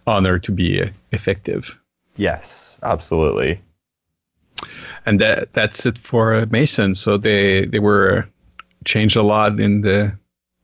honor 0.07 0.39
to 0.39 0.51
be 0.51 0.81
uh, 0.81 0.87
effective. 1.11 1.77
Yes, 2.15 2.77
absolutely. 2.81 3.59
And 5.07 5.19
that 5.21 5.53
that's 5.53 5.85
it 5.85 5.97
for 5.97 6.35
uh, 6.35 6.45
Mason. 6.51 6.93
So 6.93 7.17
they 7.17 7.65
they 7.65 7.79
were 7.79 8.17
uh, 8.17 8.61
changed 8.85 9.15
a 9.15 9.23
lot 9.23 9.59
in 9.59 9.81
the 9.81 10.11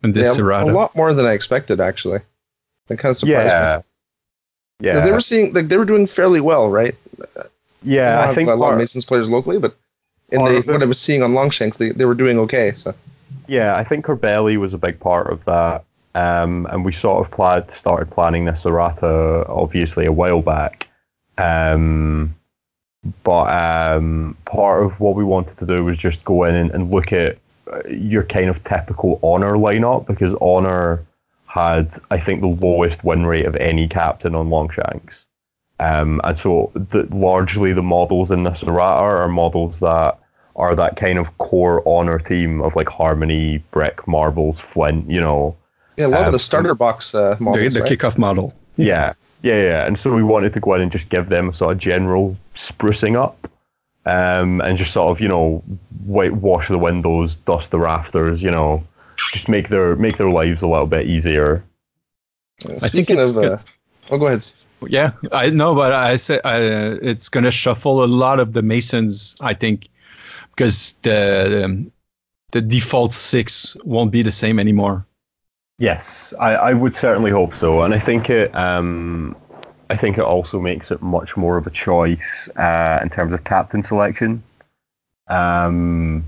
in 0.03 0.11
this 0.11 0.37
yeah, 0.37 0.43
errata. 0.43 0.69
a 0.69 0.73
lot 0.73 0.95
more 0.95 1.13
than 1.13 1.25
I 1.25 1.31
expected, 1.31 1.79
actually. 1.79 2.19
That 2.87 2.97
kind 2.99 3.11
of 3.11 3.17
surprised 3.17 3.45
me. 3.45 3.49
Yeah. 3.49 3.81
Because 4.79 4.99
Yeah. 4.99 5.05
they 5.05 5.11
were 5.11 5.21
seeing 5.21 5.53
like 5.53 5.69
they 5.69 5.77
were 5.77 5.85
doing 5.85 6.05
fairly 6.07 6.41
well, 6.41 6.69
right? 6.69 6.93
yeah, 7.83 8.11
don't 8.15 8.23
I 8.23 8.25
have 8.27 8.35
think 8.35 8.49
a 8.49 8.55
lot 8.55 8.65
part- 8.65 8.73
of 8.73 8.79
Masons 8.79 9.05
players 9.05 9.29
locally, 9.29 9.59
but 9.59 9.75
in 10.29 10.39
part 10.39 10.65
the, 10.65 10.71
what 10.73 10.81
I 10.83 10.85
was 10.85 10.99
seeing 10.99 11.23
on 11.23 11.33
Longshanks, 11.33 11.77
they, 11.77 11.91
they 11.91 12.05
were 12.05 12.13
doing 12.15 12.37
okay. 12.39 12.73
So 12.75 12.93
Yeah, 13.47 13.75
I 13.77 13.83
think 13.85 14.05
Corbelli 14.05 14.57
was 14.57 14.73
a 14.73 14.77
big 14.77 14.99
part 14.99 15.31
of 15.31 15.43
that. 15.45 15.85
Um, 16.15 16.67
and 16.69 16.83
we 16.85 16.91
sort 16.91 17.25
of 17.25 17.31
planned, 17.31 17.65
started 17.77 18.11
planning 18.11 18.45
this 18.45 18.65
errata 18.65 19.45
obviously 19.47 20.05
a 20.05 20.11
while 20.11 20.41
back. 20.41 20.87
Um, 21.37 22.35
but 23.23 23.51
um, 23.51 24.37
part 24.45 24.83
of 24.85 24.99
what 24.99 25.15
we 25.15 25.23
wanted 25.23 25.57
to 25.57 25.65
do 25.65 25.83
was 25.83 25.97
just 25.97 26.23
go 26.23 26.43
in 26.45 26.55
and, 26.55 26.71
and 26.71 26.91
look 26.91 27.11
at 27.11 27.37
uh, 27.71 27.81
your 27.89 28.23
kind 28.23 28.49
of 28.49 28.63
typical 28.63 29.19
honor 29.21 29.53
lineup 29.53 30.07
because 30.07 30.33
honor 30.41 31.03
had, 31.47 31.91
I 32.11 32.19
think, 32.19 32.41
the 32.41 32.47
lowest 32.47 33.03
win 33.03 33.25
rate 33.25 33.45
of 33.45 33.55
any 33.57 33.87
captain 33.87 34.35
on 34.35 34.49
Longshanks. 34.49 35.23
Um, 35.79 36.21
and 36.23 36.37
so 36.39 36.71
the, 36.75 37.03
largely 37.15 37.73
the 37.73 37.81
models 37.83 38.31
in 38.31 38.43
this 38.43 38.63
errata 38.63 39.01
are 39.01 39.27
models 39.27 39.79
that 39.79 40.17
are 40.55 40.75
that 40.75 40.95
kind 40.95 41.17
of 41.19 41.37
core 41.39 41.81
honor 41.87 42.19
team 42.19 42.61
of 42.61 42.75
like 42.75 42.87
Harmony, 42.87 43.57
Brick, 43.71 44.07
Marbles, 44.07 44.59
Flint, 44.59 45.09
you 45.09 45.19
know. 45.19 45.55
yeah, 45.97 46.05
a 46.05 46.07
lot 46.07 46.21
Um, 46.21 46.27
of 46.27 46.31
the 46.33 46.39
starter 46.39 46.75
box 46.75 47.13
uh, 47.13 47.35
the, 47.35 47.43
models, 47.43 47.73
the 47.73 47.81
right? 47.81 47.91
kickoff 47.91 48.17
model. 48.17 48.53
Yeah. 48.77 49.13
Yeah, 49.43 49.61
yeah, 49.61 49.85
And 49.85 49.99
so 49.99 50.13
we 50.13 50.23
wanted 50.23 50.53
to 50.53 50.59
go 50.59 50.73
in 50.73 50.81
and 50.81 50.91
just 50.91 51.09
give 51.09 51.29
them 51.29 51.49
a 51.49 51.53
sort 51.53 51.73
of 51.73 51.77
general 51.77 52.35
sprucing 52.55 53.15
up. 53.21 53.47
Um, 54.05 54.59
and 54.61 54.77
just 54.77 54.91
sort 54.91 55.11
of, 55.11 55.21
you 55.21 55.29
know, 55.29 55.63
whitewash 56.05 56.67
the 56.67 56.77
windows, 56.77 57.35
dust 57.35 57.71
the 57.71 57.79
rafters, 57.79 58.41
you 58.41 58.51
know, 58.51 58.83
just 59.31 59.47
make 59.47 59.69
their 59.69 59.95
make 59.95 60.17
their 60.17 60.29
lives 60.29 60.61
a 60.61 60.67
little 60.67 60.87
bit 60.87 61.07
easier. 61.07 61.63
Uh, 62.65 62.73
I 62.81 62.89
think 62.89 63.07
Speaking 63.07 63.19
it's 63.19 63.29
of, 63.29 63.37
uh, 63.37 63.57
oh, 64.11 64.17
go 64.17 64.27
ahead. 64.27 64.45
Yeah, 64.89 65.11
I 65.31 65.49
know, 65.51 65.73
but 65.73 65.93
I 65.93 66.17
say 66.17 66.41
uh, 66.43 66.97
it's 67.01 67.29
going 67.29 67.45
to 67.45 67.51
shuffle 67.51 68.03
a 68.03 68.07
lot 68.07 68.41
of 68.41 68.51
the 68.51 68.61
Masons. 68.61 69.37
I 69.39 69.53
think 69.53 69.87
because 70.53 70.93
the 71.03 71.63
um, 71.63 71.89
the 72.51 72.61
default 72.61 73.13
six 73.13 73.77
won't 73.85 74.11
be 74.11 74.21
the 74.21 74.31
same 74.31 74.59
anymore. 74.59 75.05
Yes, 75.79 76.33
I, 76.39 76.53
I 76.55 76.73
would 76.73 76.95
certainly 76.95 77.31
hope 77.31 77.55
so, 77.55 77.81
and 77.81 77.93
I 77.93 77.99
think 77.99 78.29
it. 78.29 78.53
Um, 78.55 79.35
I 79.89 79.95
think 79.95 80.17
it 80.17 80.23
also 80.23 80.59
makes 80.59 80.91
it 80.91 81.01
much 81.01 81.35
more 81.35 81.57
of 81.57 81.67
a 81.67 81.69
choice 81.69 82.49
uh, 82.55 82.99
in 83.01 83.09
terms 83.09 83.33
of 83.33 83.43
captain 83.43 83.83
selection, 83.83 84.43
um, 85.27 86.23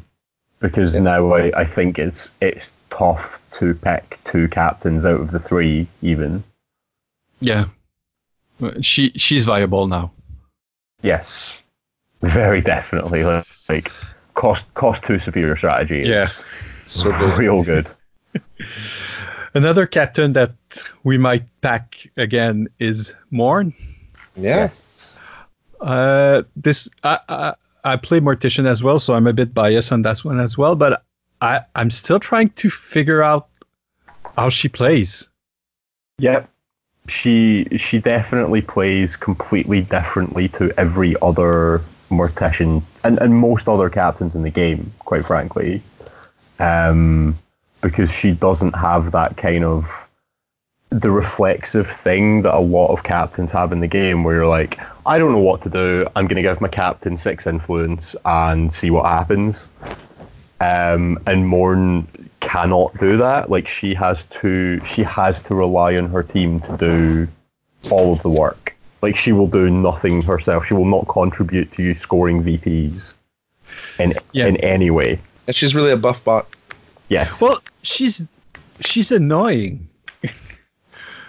because 0.59 0.95
Yeah. 0.95 1.01
now 1.01 1.33
I, 1.33 1.61
I 1.61 1.65
think 1.65 1.99
it's 1.99 2.29
it's 2.41 2.69
tough 2.89 3.41
to 3.59 3.73
pick 3.75 4.19
two 4.25 4.47
captains 4.47 5.05
out 5.05 5.21
of 5.21 5.31
the 5.31 5.39
three, 5.39 5.87
even. 6.01 6.43
Yeah, 7.39 7.65
she 8.81 9.11
she's 9.15 9.45
viable 9.45 9.87
now. 9.87 10.11
Yes, 11.01 11.61
very 12.21 12.61
definitely. 12.61 13.23
Like, 13.23 13.45
like 13.69 13.91
cost 14.33 14.71
cost 14.73 15.03
two 15.03 15.19
superior 15.19 15.55
strategy. 15.55 16.03
Yeah. 16.07 16.27
So 16.85 17.11
good. 17.11 17.37
real 17.37 17.63
good. 17.63 17.87
Another 19.55 19.87
captain 19.87 20.33
that 20.33 20.53
we 21.05 21.17
might 21.17 21.43
pack 21.61 22.09
again 22.17 22.67
is 22.79 23.15
Morn. 23.31 23.73
Yes. 24.35 25.15
Uh, 25.79 26.43
this 26.57 26.89
I, 27.05 27.19
I 27.29 27.53
I 27.85 27.95
play 27.95 28.19
Mortician 28.19 28.65
as 28.65 28.83
well, 28.83 28.99
so 28.99 29.13
I'm 29.13 29.27
a 29.27 29.33
bit 29.33 29.53
biased 29.53 29.93
on 29.93 30.01
that 30.01 30.19
one 30.19 30.41
as 30.41 30.57
well. 30.57 30.75
But 30.75 31.03
I 31.41 31.61
I'm 31.75 31.89
still 31.89 32.19
trying 32.19 32.49
to 32.49 32.69
figure 32.69 33.23
out 33.23 33.47
how 34.35 34.49
she 34.49 34.67
plays. 34.67 35.29
Yep. 36.17 36.49
She 37.07 37.65
she 37.77 37.99
definitely 37.99 38.61
plays 38.61 39.15
completely 39.15 39.81
differently 39.81 40.49
to 40.49 40.73
every 40.77 41.15
other 41.21 41.81
mortician 42.09 42.83
and, 43.05 43.17
and 43.19 43.35
most 43.35 43.69
other 43.69 43.89
captains 43.89 44.35
in 44.35 44.41
the 44.41 44.49
game, 44.49 44.91
quite 44.99 45.25
frankly. 45.25 45.81
Um, 46.59 47.37
because 47.85 48.09
she 48.09 48.31
doesn't 48.31 48.75
have 48.75 49.11
that 49.11 49.37
kind 49.37 49.63
of 49.63 50.07
the 50.89 51.11
reflexive 51.11 51.87
thing 51.87 52.41
that 52.41 52.55
a 52.55 52.59
lot 52.59 52.87
of 52.87 53.03
captains 53.03 53.51
have 53.51 53.71
in 53.71 53.79
the 53.79 53.87
game 53.87 54.23
where 54.23 54.35
you're 54.37 54.47
like, 54.47 54.79
I 55.05 55.19
don't 55.19 55.31
know 55.33 55.37
what 55.37 55.61
to 55.63 55.69
do. 55.69 56.07
I'm 56.15 56.25
gonna 56.25 56.41
give 56.41 56.59
my 56.61 56.67
captain 56.67 57.15
six 57.15 57.45
influence 57.45 58.15
and 58.25 58.73
see 58.73 58.89
what 58.89 59.05
happens. 59.05 59.71
Um, 60.59 61.19
and 61.27 61.47
Morn 61.47 62.07
cannot 62.39 62.97
do 62.99 63.17
that. 63.17 63.51
Like 63.51 63.67
she 63.67 63.93
has 63.93 64.17
to, 64.41 64.83
she 64.83 65.03
has 65.03 65.43
to 65.43 65.53
rely 65.53 65.95
on 65.95 66.09
her 66.09 66.23
team 66.23 66.61
to 66.61 66.77
do 66.77 67.27
all 67.91 68.13
of 68.13 68.23
the 68.23 68.29
work. 68.29 68.75
Like 69.03 69.15
she 69.15 69.31
will 69.31 69.47
do 69.47 69.69
nothing 69.69 70.23
herself. 70.23 70.65
She 70.65 70.73
will 70.73 70.85
not 70.85 71.07
contribute 71.07 71.71
to 71.73 71.83
you 71.83 71.93
scoring 71.93 72.43
VPs 72.43 73.13
in 73.99 74.13
Yeah. 74.31 74.47
in 74.47 74.57
any 74.57 74.89
way. 74.89 75.19
And 75.45 75.55
she's 75.55 75.75
really 75.75 75.91
a 75.91 75.97
buff 75.97 76.23
bot. 76.23 76.47
Yes. 77.09 77.39
Well, 77.41 77.59
she's 77.83 78.23
she's 78.81 79.11
annoying. 79.11 79.87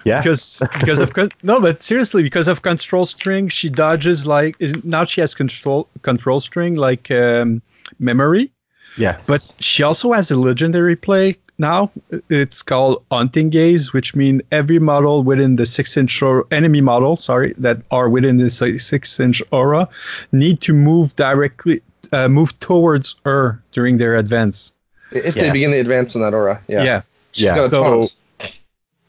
yeah. 0.03 0.19
because 0.21 0.61
because 0.79 0.99
of 0.99 1.13
con- 1.13 1.31
no 1.43 1.59
but 1.59 1.81
seriously 1.81 2.23
because 2.23 2.47
of 2.47 2.61
control 2.61 3.05
string 3.05 3.49
she 3.49 3.69
dodges 3.69 4.25
like 4.25 4.55
now 4.83 5.03
she 5.03 5.21
has 5.21 5.35
control 5.35 5.87
control 6.01 6.39
string 6.39 6.75
like 6.75 7.11
um, 7.11 7.61
memory 7.99 8.51
yes. 8.97 9.27
but 9.27 9.41
she 9.59 9.83
also 9.83 10.13
has 10.13 10.31
a 10.31 10.35
legendary 10.35 10.95
play 10.95 11.37
now 11.57 11.91
it's 12.29 12.61
called 12.61 13.03
hunting 13.11 13.49
gaze 13.49 13.91
which 13.91 14.15
means 14.15 14.41
every 14.51 14.79
model 14.79 15.23
within 15.23 15.57
the 15.57 15.65
six 15.65 15.97
inch 15.97 16.21
or 16.21 16.45
enemy 16.51 16.81
model 16.81 17.15
sorry 17.15 17.53
that 17.57 17.81
are 17.91 18.09
within 18.09 18.37
the 18.37 18.49
six 18.49 19.19
inch 19.19 19.41
aura 19.51 19.87
need 20.31 20.61
to 20.61 20.73
move 20.73 21.15
directly 21.15 21.81
uh, 22.13 22.27
move 22.29 22.57
towards 22.59 23.15
her 23.25 23.61
during 23.73 23.97
their 23.97 24.15
advance 24.15 24.71
I- 25.13 25.17
If 25.17 25.35
they 25.35 25.51
begin 25.51 25.71
the 25.71 25.79
advance 25.79 26.15
in 26.15 26.21
that 26.21 26.33
aura. 26.33 26.61
Yeah. 26.67 26.83
yeah 26.83 27.01
She's 27.31 27.45
Yeah, 27.45 27.55
got 27.55 27.65
a 27.65 27.69
so- 27.69 27.83
taunt, 27.83 28.15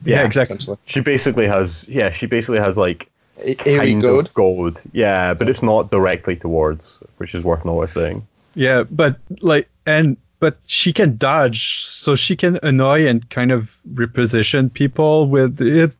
yeah, 0.04 0.20
Yeah, 0.20 0.24
exactly 0.26 0.76
she 0.86 1.00
basically 1.00 1.46
has 1.46 1.84
yeah 1.88 2.12
she 2.12 2.26
basically 2.26 2.58
has 2.60 2.76
like 2.76 3.08
A- 3.42 3.54
AoE 3.56 3.76
kind 3.78 4.02
goad. 4.02 4.26
of 4.28 4.34
gold. 4.34 4.80
Yeah, 4.92 5.34
but 5.34 5.48
it's 5.48 5.62
not 5.62 5.90
directly 5.90 6.36
towards, 6.36 6.84
which 7.18 7.34
is 7.34 7.42
worth 7.44 7.64
noticing. 7.64 8.26
Yeah, 8.54 8.84
but 8.90 9.16
like 9.40 9.68
and 9.86 10.16
but 10.40 10.56
she 10.66 10.92
can 10.92 11.16
dodge, 11.16 11.84
so 11.84 12.14
she 12.14 12.36
can 12.36 12.58
annoy 12.62 13.06
and 13.08 13.28
kind 13.30 13.50
of 13.50 13.76
reposition 13.94 14.72
people 14.72 15.26
with 15.28 15.60
it 15.60 15.92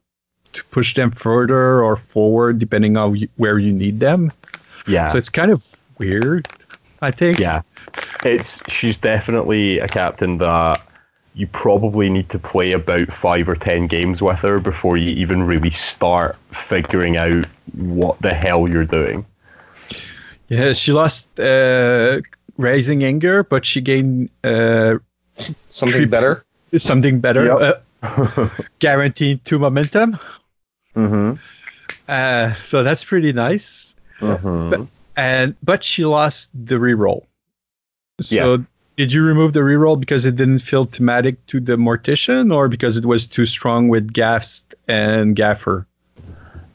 to 0.53 0.65
push 0.67 0.95
them 0.95 1.11
further 1.11 1.83
or 1.83 1.97
forward, 1.97 2.59
depending 2.59 2.97
on 2.97 3.27
where 3.37 3.59
you 3.59 3.73
need 3.73 3.99
them. 4.01 4.31
Yeah. 4.87 5.09
So 5.09 5.19
it's 5.19 5.29
kind 5.29 5.51
of 5.51 5.67
weird, 5.99 6.49
I 7.03 7.11
think. 7.11 7.39
Yeah, 7.41 7.63
it's 8.25 8.61
she's 8.71 8.99
definitely 8.99 9.79
a 9.79 9.89
captain 9.89 10.39
that 10.39 10.81
you 11.35 11.47
probably 11.47 12.11
need 12.11 12.29
to 12.31 12.39
play 12.39 12.73
about 12.73 13.09
five 13.13 13.49
or 13.49 13.55
ten 13.55 13.87
games 13.87 14.21
with 14.21 14.39
her 14.41 14.59
before 14.59 14.97
you 14.97 15.11
even 15.11 15.43
really 15.45 15.71
start 15.71 16.37
figuring 16.53 17.17
out 17.17 17.45
what 17.77 18.21
the 18.23 18.35
hell 18.35 18.67
you're 18.69 18.85
doing. 18.85 19.25
Yeah, 20.49 20.73
she 20.73 20.93
lost 20.93 21.39
uh, 21.39 22.21
raising 22.57 23.05
anger, 23.05 23.45
but 23.45 23.65
she 23.67 23.81
gained 23.81 24.31
uh, 24.43 24.99
Something 25.71 25.99
Creep- 26.01 26.11
better. 26.11 26.45
something 26.77 27.21
better, 27.21 27.45
Yep. 27.45 27.85
uh, 28.03 28.49
guaranteed 28.81 29.45
two 29.45 29.59
momentum. 29.59 30.19
Mm-hmm. 30.97 31.35
Uh, 32.09 32.55
so 32.55 32.83
that's 32.83 33.05
pretty 33.05 33.33
nice. 33.33 33.95
mm-hmm. 34.21 34.71
But, 34.71 34.81
and 35.17 35.55
but 35.63 35.85
she 35.85 36.05
lost 36.05 36.51
the 36.55 36.77
reroll. 36.77 37.25
So 38.21 38.35
Yeah. 38.55 38.57
did 38.97 39.13
you 39.13 39.23
remove 39.25 39.53
the 39.53 39.61
reroll 39.61 39.99
because 39.99 40.27
it 40.27 40.37
didn't 40.37 40.59
feel 40.61 40.87
thematic 40.87 41.45
to 41.47 41.61
the 41.61 41.77
mortician, 41.77 42.53
or 42.55 42.69
because 42.69 42.97
it 42.97 43.07
was 43.07 43.27
too 43.27 43.47
strong 43.47 43.89
with 43.89 44.13
Gaffst 44.13 44.75
and 44.89 45.37
Gaffer? 45.37 45.87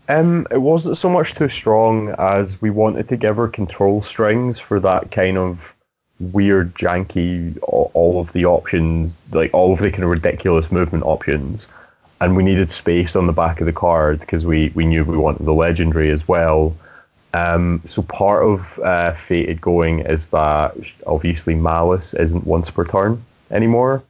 Um, 0.10 0.46
it 0.52 0.62
wasn't 0.62 0.98
so 0.98 1.10
much 1.10 1.34
too 1.36 1.50
strong 1.50 2.10
as 2.18 2.62
we 2.62 2.70
wanted 2.70 3.08
to 3.10 3.18
give 3.18 3.38
her 3.38 3.48
control 3.48 4.04
strings 4.04 4.60
for 4.60 4.80
that 4.82 5.12
kind 5.12 5.38
of 5.38 5.60
weird, 6.20 6.76
janky, 6.76 7.58
all, 7.64 7.92
all 7.94 8.20
of 8.20 8.32
the 8.34 8.46
options, 8.46 9.14
like 9.32 9.54
all 9.54 9.74
of 9.74 9.80
the 9.80 9.92
kind 9.92 10.04
of 10.04 10.10
ridiculous 10.10 10.72
movement 10.72 11.04
options. 11.06 11.68
And 12.22 12.36
we 12.36 12.44
needed 12.44 12.72
space 12.72 13.16
on 13.16 13.28
the 13.28 13.34
back 13.34 13.60
of 13.60 13.66
the 13.66 13.74
card 13.74 14.20
because 14.20 14.46
we, 14.46 14.72
we 14.76 14.86
knew 14.86 15.04
we 15.04 15.18
wanted 15.18 15.46
the 15.46 15.54
legendary 15.54 16.10
as 16.10 16.26
well. 16.28 16.76
Um, 17.34 17.82
so 17.86 18.04
part 18.04 18.44
of 18.44 18.80
uh, 18.80 19.16
Fated 19.16 19.60
going 19.60 20.00
is 20.00 20.28
that 20.28 20.76
obviously 21.08 21.56
Malice 21.56 22.14
isn't 22.14 22.46
once 22.46 22.70
per 22.70 22.86
turn 22.86 23.24
anymore. 23.50 24.04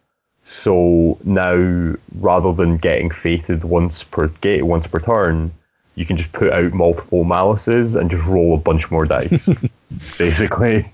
So 0.43 1.17
now, 1.23 1.95
rather 2.15 2.53
than 2.53 2.77
getting 2.77 3.09
fated 3.09 3.63
once 3.63 4.03
per 4.03 4.27
gate 4.27 4.63
once 4.63 4.87
per 4.87 4.99
turn, 4.99 5.51
you 5.95 6.05
can 6.05 6.17
just 6.17 6.33
put 6.33 6.51
out 6.51 6.73
multiple 6.73 7.23
malices 7.23 7.95
and 7.95 8.11
just 8.11 8.25
roll 8.25 8.55
a 8.55 8.57
bunch 8.57 8.91
more 8.91 9.05
dice. 9.05 9.47
basically. 10.17 10.85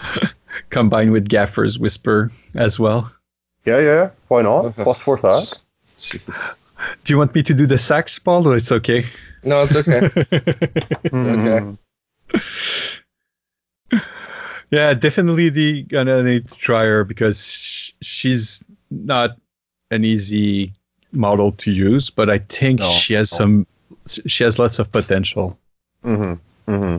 Combined 0.70 1.12
with 1.12 1.28
Gaffer's 1.28 1.78
Whisper 1.78 2.30
as 2.54 2.78
well. 2.78 3.12
Yeah, 3.66 3.80
yeah. 3.80 4.10
Why 4.28 4.42
not? 4.42 4.74
Plus 4.76 4.98
four 4.98 5.18
sack. 5.18 5.58
Jeez. 5.98 6.54
Do 7.04 7.12
you 7.12 7.18
want 7.18 7.34
me 7.34 7.42
to 7.42 7.54
do 7.54 7.66
the 7.66 7.78
sax, 7.78 8.18
Paul, 8.18 8.46
or 8.48 8.56
it's 8.56 8.72
okay? 8.72 9.04
No, 9.44 9.62
it's 9.62 9.76
okay. 9.76 10.00
Mhm. 11.10 11.78
Yeah, 14.70 14.94
definitely 14.94 15.48
the 15.48 15.82
gonna 15.84 16.22
need 16.22 16.48
to 16.48 16.54
try 16.58 16.84
her 16.86 17.04
because 17.04 17.92
she's 18.02 18.64
not 18.90 19.38
an 19.92 20.04
easy 20.04 20.74
model 21.12 21.52
to 21.52 21.70
use, 21.70 22.10
but 22.10 22.28
I 22.28 22.38
think 22.38 22.80
No. 22.80 22.90
she 22.90 23.14
has 23.14 23.30
some 23.30 23.66
she 24.26 24.42
has 24.44 24.58
lots 24.58 24.78
of 24.80 24.90
potential. 24.90 25.56
Mm-hmm. 26.04 26.72
Mm-hmm. 26.72 26.98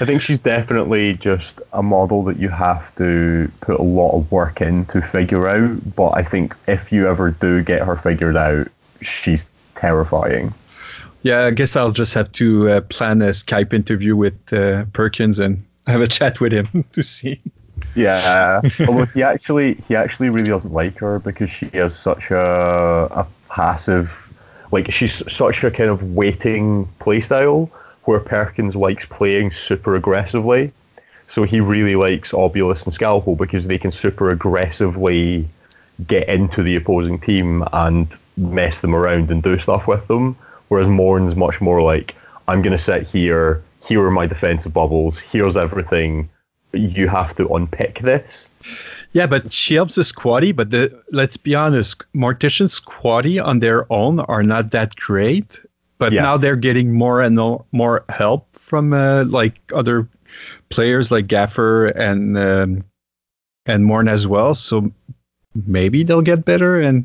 I 0.00 0.04
think 0.04 0.22
she's 0.22 0.40
definitely 0.40 1.14
just 1.14 1.60
a 1.72 1.82
model 1.82 2.24
that 2.24 2.38
you 2.38 2.48
have 2.48 2.94
to 2.96 3.50
put 3.60 3.78
a 3.78 3.82
lot 3.82 4.16
of 4.16 4.30
work 4.32 4.60
in 4.60 4.86
to 4.86 5.00
figure 5.00 5.46
out. 5.46 5.94
But 5.94 6.10
I 6.10 6.24
think 6.24 6.54
if 6.66 6.90
you 6.90 7.08
ever 7.08 7.30
do 7.30 7.62
get 7.62 7.82
her 7.82 7.96
figured 7.96 8.36
out, 8.36 8.66
she's 9.02 9.42
terrifying. 9.76 10.52
Yeah, 11.22 11.44
I 11.44 11.50
guess 11.52 11.76
I'll 11.76 11.92
just 11.92 12.12
have 12.14 12.30
to 12.32 12.68
uh, 12.68 12.80
plan 12.82 13.22
a 13.22 13.30
Skype 13.30 13.72
interview 13.72 14.16
with 14.16 14.52
uh, 14.52 14.84
Perkins 14.92 15.38
and 15.38 15.64
have 15.86 16.00
a 16.00 16.08
chat 16.08 16.40
with 16.40 16.52
him 16.52 16.84
to 16.92 17.02
see. 17.02 17.40
Yeah, 17.94 18.60
although 18.88 19.06
he 19.06 19.22
actually 19.22 19.74
he 19.86 19.94
actually 19.94 20.28
really 20.28 20.48
doesn't 20.48 20.72
like 20.72 20.98
her 20.98 21.20
because 21.20 21.50
she 21.50 21.68
has 21.74 21.96
such 21.96 22.30
a 22.30 23.08
a 23.12 23.26
passive, 23.48 24.12
like 24.72 24.90
she's 24.90 25.22
such 25.32 25.62
a 25.62 25.70
kind 25.70 25.88
of 25.88 26.14
waiting 26.14 26.88
playstyle 27.00 27.70
where 28.04 28.20
Perkins 28.20 28.74
likes 28.74 29.04
playing 29.06 29.52
super 29.52 29.96
aggressively. 29.96 30.72
So 31.30 31.42
he 31.42 31.60
really 31.60 31.96
likes 31.96 32.32
Obulus 32.32 32.84
and 32.84 32.94
Scalpel 32.94 33.36
because 33.36 33.66
they 33.66 33.78
can 33.78 33.92
super 33.92 34.30
aggressively 34.30 35.48
get 36.06 36.28
into 36.28 36.62
the 36.62 36.76
opposing 36.76 37.18
team 37.18 37.64
and 37.72 38.08
mess 38.36 38.80
them 38.80 38.94
around 38.94 39.30
and 39.30 39.42
do 39.42 39.58
stuff 39.58 39.86
with 39.86 40.06
them. 40.06 40.36
Whereas 40.68 40.88
Morn's 40.88 41.36
much 41.36 41.60
more 41.60 41.82
like, 41.82 42.14
I'm 42.48 42.62
going 42.62 42.76
to 42.76 42.82
sit 42.82 43.06
here, 43.06 43.62
here 43.86 44.04
are 44.04 44.10
my 44.10 44.26
defensive 44.26 44.72
bubbles, 44.72 45.18
here's 45.18 45.56
everything, 45.56 46.28
you 46.72 47.08
have 47.08 47.36
to 47.36 47.48
unpick 47.54 48.00
this. 48.00 48.48
Yeah, 49.12 49.26
but 49.26 49.52
she 49.52 49.74
helps 49.74 49.94
the 49.94 50.02
squaddie, 50.02 50.54
but 50.54 50.70
the 50.70 51.00
let's 51.12 51.36
be 51.36 51.54
honest, 51.54 52.02
Mortician 52.14 52.68
squaddie 52.68 53.44
on 53.44 53.60
their 53.60 53.90
own 53.92 54.20
are 54.20 54.42
not 54.42 54.72
that 54.72 54.96
great. 54.96 55.46
But 55.98 56.12
Yeah. 56.12 56.22
now 56.22 56.36
they're 56.36 56.56
getting 56.56 56.92
more 56.92 57.20
and 57.22 57.36
more 57.72 58.04
help 58.08 58.46
from 58.56 58.92
uh, 58.92 59.24
like 59.24 59.54
other 59.74 60.08
players 60.68 61.10
like 61.10 61.26
Gaffer 61.28 61.86
and 61.86 62.36
um, 62.36 62.84
and 63.66 63.84
Morn 63.84 64.08
as 64.08 64.26
well. 64.26 64.54
So 64.54 64.90
maybe 65.66 66.02
they'll 66.02 66.20
get 66.22 66.44
better, 66.44 66.80
and 66.80 67.04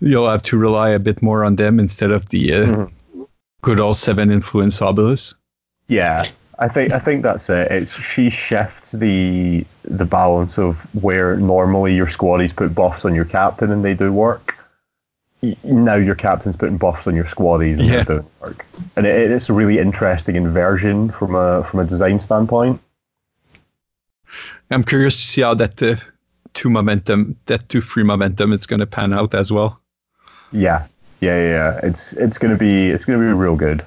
you'll 0.00 0.28
have 0.28 0.42
to 0.44 0.56
rely 0.58 0.90
a 0.90 0.98
bit 0.98 1.22
more 1.22 1.44
on 1.44 1.56
them 1.56 1.78
instead 1.78 2.10
of 2.10 2.28
the 2.30 2.52
uh, 2.52 2.66
Mhm. 2.66 2.90
good 3.62 3.78
old 3.78 3.96
seven 3.96 4.30
influence 4.30 4.80
Obulus. 4.80 5.34
Yeah, 5.88 6.24
I 6.58 6.68
think 6.68 6.92
I 6.92 6.98
think 6.98 7.22
that's 7.22 7.48
it. 7.48 7.70
It's 7.70 7.92
she 7.92 8.30
shifts 8.30 8.92
the 8.92 9.64
the 9.84 10.04
balance 10.04 10.58
of 10.58 10.76
where 11.02 11.36
normally 11.36 11.94
your 11.94 12.06
squaddies 12.08 12.54
put 12.54 12.74
buffs 12.74 13.04
on 13.04 13.14
your 13.14 13.24
captain 13.26 13.70
and 13.70 13.84
they 13.84 13.94
do 13.94 14.12
work. 14.12 14.56
Now 15.64 15.96
your 15.96 16.14
captain's 16.14 16.56
putting 16.56 16.76
buffs 16.78 17.06
on 17.06 17.16
your 17.16 17.24
squaddies 17.24 17.78
and 17.78 17.86
Yeah. 17.86 18.04
doing 18.04 18.26
work, 18.40 18.64
and 18.96 19.06
it, 19.06 19.30
it's 19.30 19.48
a 19.48 19.52
really 19.52 19.78
interesting 19.78 20.36
inversion 20.36 21.10
from 21.10 21.34
a 21.34 21.64
from 21.64 21.80
a 21.80 21.84
design 21.84 22.20
standpoint. 22.20 22.80
I'm 24.70 24.84
curious 24.84 25.16
to 25.16 25.26
see 25.26 25.42
how 25.42 25.54
that 25.54 25.82
uh, 25.82 25.96
two 26.54 26.70
momentum, 26.70 27.36
that 27.46 27.68
two 27.68 27.80
free 27.80 28.04
momentum, 28.04 28.52
it's 28.52 28.66
going 28.66 28.80
to 28.80 28.86
pan 28.86 29.12
out 29.12 29.34
as 29.34 29.50
well. 29.50 29.80
Yeah, 30.52 30.86
yeah, 31.20 31.36
yeah. 31.36 31.48
yeah. 31.48 31.80
It's 31.82 32.12
it's 32.12 32.38
gonna 32.38 32.56
be 32.56 32.90
it's 32.90 33.04
gonna 33.04 33.18
be 33.18 33.26
real 33.26 33.56
good. 33.56 33.84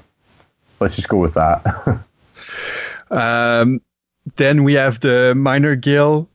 Let's 0.82 0.96
just 0.96 1.08
go 1.10 1.18
with 1.18 1.34
that. 1.36 1.64
Um, 3.12 3.82
then 4.38 4.64
we 4.64 4.74
have 4.74 5.00
the 5.00 5.36
minor 5.36 5.76
guild, 5.76 6.28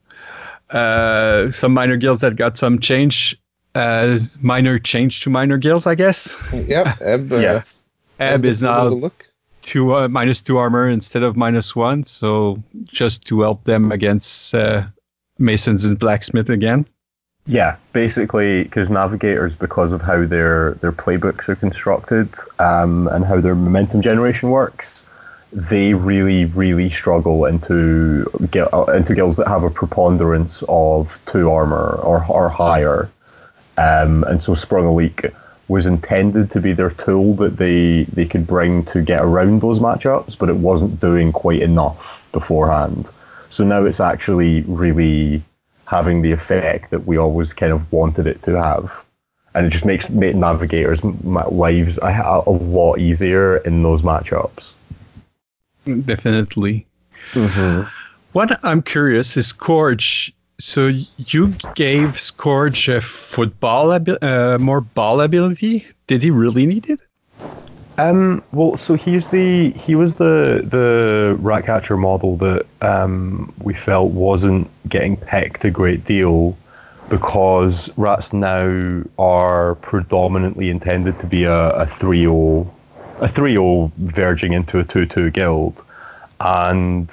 uh, 0.69 1.51
some 1.51 1.73
minor 1.73 1.97
guilds 1.97 2.21
that 2.21 2.37
got 2.37 2.57
some 2.57 2.79
change, 2.79 3.37
uh, 3.75 4.19
minor 4.41 4.79
change 4.79 5.21
to 5.21 5.29
minor 5.29 5.57
gills, 5.57 5.87
I 5.87 5.95
guess. 5.95 6.35
Yep. 6.53 6.87
Eb, 7.01 7.31
uh, 7.31 7.37
yes. 7.37 7.85
Ebb 8.19 8.45
is 8.45 8.61
give 8.61 8.69
it 8.69 8.71
a 8.71 8.75
now 8.75 8.87
look. 8.87 9.29
two 9.61 9.95
uh, 9.95 10.07
minus 10.07 10.41
two 10.41 10.57
armor 10.57 10.87
instead 10.89 11.23
of 11.23 11.35
minus 11.35 11.75
one, 11.75 12.03
so 12.03 12.61
just 12.85 13.25
to 13.27 13.41
help 13.41 13.63
them 13.63 13.91
against 13.91 14.53
uh, 14.53 14.83
masons 15.39 15.85
and 15.85 15.97
blacksmith 15.99 16.49
again. 16.49 16.85
Yeah, 17.47 17.77
basically, 17.91 18.63
because 18.63 18.89
navigators, 18.91 19.55
because 19.55 19.91
of 19.91 20.01
how 20.01 20.25
their 20.25 20.73
their 20.75 20.91
playbooks 20.91 21.49
are 21.49 21.55
constructed 21.55 22.29
um, 22.59 23.07
and 23.07 23.25
how 23.25 23.41
their 23.41 23.55
momentum 23.55 24.01
generation 24.03 24.51
works, 24.51 25.01
they 25.51 25.95
really, 25.95 26.45
really 26.45 26.91
struggle 26.91 27.45
into 27.45 28.25
gui- 28.51 28.61
uh, 28.71 28.83
into 28.93 29.15
guilds 29.15 29.37
that 29.37 29.47
have 29.47 29.63
a 29.63 29.71
preponderance 29.71 30.63
of 30.69 31.19
two 31.31 31.49
armor 31.49 31.99
or 32.03 32.23
or 32.29 32.47
higher. 32.49 33.09
Um, 33.81 34.23
and 34.25 34.41
so 34.43 34.53
Sprung 34.55 34.85
a 34.85 34.93
Leak 34.93 35.25
was 35.67 35.85
intended 35.85 36.51
to 36.51 36.59
be 36.59 36.73
their 36.73 36.91
tool 36.91 37.33
that 37.35 37.57
they 37.57 38.03
they 38.03 38.25
could 38.25 38.45
bring 38.45 38.83
to 38.85 39.01
get 39.01 39.21
around 39.23 39.61
those 39.61 39.79
matchups, 39.79 40.37
but 40.37 40.49
it 40.49 40.57
wasn't 40.57 40.99
doing 40.99 41.31
quite 41.31 41.61
enough 41.61 42.27
beforehand. 42.31 43.07
So 43.49 43.63
now 43.63 43.85
it's 43.85 43.99
actually 43.99 44.61
really 44.61 45.41
having 45.85 46.21
the 46.21 46.31
effect 46.31 46.91
that 46.91 47.05
we 47.05 47.17
always 47.17 47.53
kind 47.53 47.73
of 47.73 47.91
wanted 47.91 48.27
it 48.27 48.41
to 48.43 48.51
have. 48.61 49.03
And 49.53 49.65
it 49.65 49.71
just 49.71 49.83
makes, 49.83 50.09
makes 50.09 50.35
navigators' 50.35 51.03
lives 51.03 51.99
a, 52.01 52.43
a 52.47 52.49
lot 52.49 52.99
easier 52.99 53.57
in 53.57 53.83
those 53.83 54.01
matchups. 54.01 54.71
Definitely. 56.05 56.85
What 58.31 58.57
I'm 58.63 58.81
curious 58.81 59.35
is 59.35 59.47
Scourge. 59.47 60.33
So 60.61 60.91
you 61.17 61.51
gave 61.75 62.19
Scourge 62.19 62.87
a 62.87 63.01
football, 63.01 63.91
uh, 63.91 64.57
more 64.59 64.81
ball 64.81 65.21
ability. 65.21 65.87
Did 66.05 66.21
he 66.21 66.29
really 66.29 66.65
need 66.67 66.87
it? 66.89 66.99
Um, 67.97 68.43
well, 68.51 68.77
so 68.77 68.95
he's 68.95 69.29
the 69.29 69.71
he 69.71 69.95
was 69.95 70.15
the 70.15 70.61
the 70.63 71.35
rat 71.39 71.65
catcher 71.65 71.97
model 71.97 72.37
that 72.37 72.65
um, 72.81 73.53
we 73.59 73.73
felt 73.73 74.11
wasn't 74.11 74.69
getting 74.87 75.17
picked 75.17 75.65
a 75.65 75.71
great 75.71 76.05
deal 76.05 76.57
because 77.09 77.89
rats 77.97 78.31
now 78.31 79.03
are 79.19 79.75
predominantly 79.75 80.69
intended 80.69 81.19
to 81.19 81.27
be 81.27 81.43
a, 81.43 81.69
a 81.71 81.85
3-0 81.85 82.67
a 83.19 83.27
3-0 83.27 83.91
verging 83.97 84.53
into 84.53 84.79
a 84.79 84.85
2-2 84.85 85.33
guild 85.33 85.83
and 86.39 87.09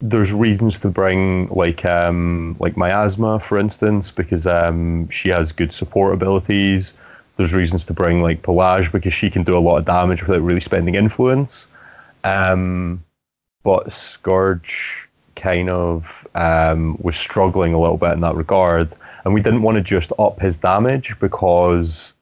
there's 0.00 0.32
reasons 0.32 0.78
to 0.78 0.88
bring 0.88 1.46
like 1.48 1.84
um 1.84 2.56
like 2.58 2.76
miasma 2.76 3.38
for 3.38 3.58
instance 3.58 4.10
because 4.10 4.46
um 4.46 5.08
she 5.10 5.28
has 5.28 5.52
good 5.52 5.72
support 5.72 6.14
abilities 6.14 6.94
there's 7.40 7.54
reasons 7.54 7.86
to 7.86 7.94
bring 7.94 8.22
like 8.22 8.42
Pelage 8.42 8.92
because 8.92 9.14
she 9.14 9.30
can 9.30 9.44
do 9.44 9.56
a 9.56 9.58
lot 9.58 9.78
of 9.78 9.86
damage 9.86 10.20
without 10.20 10.42
really 10.42 10.60
spending 10.60 10.94
influence. 10.94 11.66
Um, 12.22 13.02
but 13.62 13.90
Scourge 13.94 15.08
kind 15.36 15.70
of 15.70 16.28
um, 16.34 16.98
was 17.00 17.16
struggling 17.16 17.72
a 17.72 17.80
little 17.80 17.96
bit 17.96 18.12
in 18.12 18.20
that 18.20 18.34
regard, 18.34 18.92
and 19.24 19.32
we 19.32 19.40
didn't 19.40 19.62
want 19.62 19.76
to 19.76 19.80
just 19.80 20.12
up 20.18 20.38
his 20.38 20.58
damage 20.58 21.18
because 21.18 22.12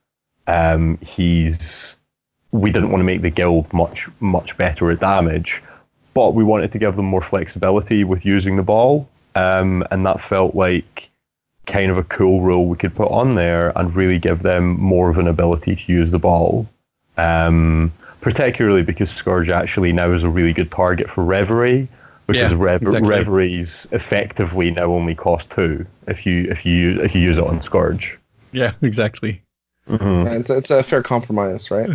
um, 0.47 0.99
he's. 0.99 1.97
We 2.53 2.71
didn't 2.71 2.91
want 2.91 3.01
to 3.01 3.05
make 3.05 3.23
the 3.23 3.31
guild 3.31 3.71
much 3.73 4.09
much 4.21 4.57
better 4.57 4.91
at 4.93 5.01
damage, 5.01 5.61
but 6.19 6.35
we 6.35 6.43
wanted 6.43 6.73
to 6.73 6.81
give 6.81 6.97
them 6.97 7.05
more 7.05 7.23
flexibility 7.23 8.03
with 8.03 8.27
using 8.27 8.57
the 8.57 8.63
ball, 8.65 9.09
um, 9.37 9.85
and 9.93 10.05
that 10.05 10.21
felt 10.21 10.57
like 10.57 11.09
kind 11.67 11.93
of 11.93 11.97
a 11.97 12.03
cool 12.03 12.41
rule 12.41 12.67
we 12.67 12.77
could 12.77 12.93
put 12.93 13.09
on 13.13 13.37
there 13.37 13.73
and 13.79 13.95
really 13.95 14.19
give 14.19 14.43
them 14.43 14.77
more 14.81 15.11
of 15.11 15.19
an 15.19 15.29
ability 15.29 15.77
to 15.77 15.93
use 15.93 16.11
the 16.11 16.19
ball. 16.19 16.69
Um, 17.19 17.93
particularly 18.21 18.83
because 18.83 19.11
Scourge 19.11 19.49
actually 19.49 19.93
now 19.93 20.11
is 20.11 20.25
a 20.25 20.29
really 20.29 20.53
good 20.53 20.73
target 20.73 21.09
for 21.09 21.23
Reverie. 21.23 21.87
Because 22.27 22.51
Yeah, 22.51 22.59
Rev- 22.59 22.83
exactly. 22.83 23.09
Reveries 23.09 23.87
effectively 23.93 24.73
now 24.73 24.87
only 24.87 25.15
cost 25.15 25.49
two 25.51 25.87
if 26.09 26.27
you 26.27 26.51
if 26.51 26.67
you 26.67 27.01
if 27.01 27.15
you 27.15 27.21
use 27.21 27.39
it 27.39 27.45
on 27.45 27.63
Scourge. 27.63 28.19
Yeah, 28.51 28.73
exactly. 28.83 29.41
Mm-hmm. 29.89 30.27
It's, 30.27 30.51
it's 30.51 30.71
a 30.73 30.83
fair 30.83 31.05
compromise, 31.05 31.71
right? 31.71 31.91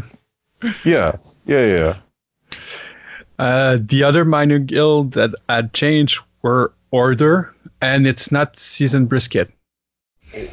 Yeah, 0.86 1.18
yeah, 1.46 1.66
yeah. 1.66 1.96
Uh, 3.40 3.78
the 3.82 4.04
other 4.04 4.24
minor 4.26 4.60
guild 4.60 5.14
that 5.14 5.32
had 5.50 5.74
changed 5.74 6.20
were 6.42 6.74
Order, 6.92 7.52
and 7.82 8.06
it's 8.06 8.32
not 8.32 8.56
Season 8.56 9.08
Brisket. 9.08 9.52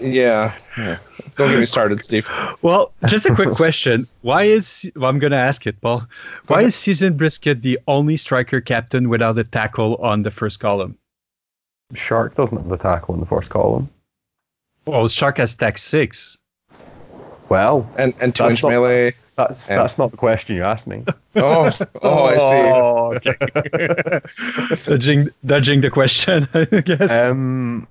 Yeah. 0.00 0.54
yeah. 0.78 0.98
Don't 1.36 1.50
get 1.50 1.58
me 1.60 1.66
started, 1.66 2.02
Steve. 2.04 2.28
Well, 2.62 2.92
just 3.06 3.26
a 3.26 3.34
quick 3.34 3.50
question. 3.54 4.06
Why 4.22 4.44
is 4.44 4.90
well, 4.96 5.10
I'm 5.10 5.18
going 5.18 5.32
to 5.32 5.38
ask 5.38 5.66
it, 5.66 5.80
Paul. 5.80 6.02
Why 6.46 6.62
is 6.62 6.74
Season 6.74 7.16
Brisket 7.16 7.62
the 7.62 7.78
only 7.88 8.16
striker 8.16 8.60
captain 8.60 9.08
without 9.10 9.38
a 9.38 9.44
tackle 9.44 9.96
on 9.96 10.22
the 10.22 10.30
first 10.30 10.60
column? 10.60 10.96
Shark 11.94 12.36
doesn't 12.36 12.56
have 12.56 12.68
the 12.68 12.76
tackle 12.76 13.14
in 13.14 13.20
the 13.20 13.26
first 13.26 13.50
column. 13.50 13.88
Well, 14.86 15.08
Shark 15.08 15.38
has 15.38 15.54
tack 15.54 15.76
six. 15.78 16.38
Well, 17.48 17.90
And 17.98 18.14
and 18.20 18.34
two 18.34 18.44
inch 18.44 18.62
not- 18.62 18.70
melee. 18.70 19.14
That's 19.46 19.68
Yeah. 19.68 19.76
that's 19.76 19.98
not 19.98 20.10
the 20.10 20.16
question 20.16 20.56
you 20.56 20.64
asked 20.64 20.86
me. 20.86 21.04
Oh, 21.36 21.70
oh, 22.02 22.24
I 22.24 22.38
see. 22.38 22.70
Oh, 22.74 23.14
okay. 23.14 24.20
dodging, 24.84 25.28
dodging 25.46 25.80
the 25.80 25.90
question, 25.90 26.48
I 26.54 26.64
guess. 26.80 27.10
Um, 27.10 27.86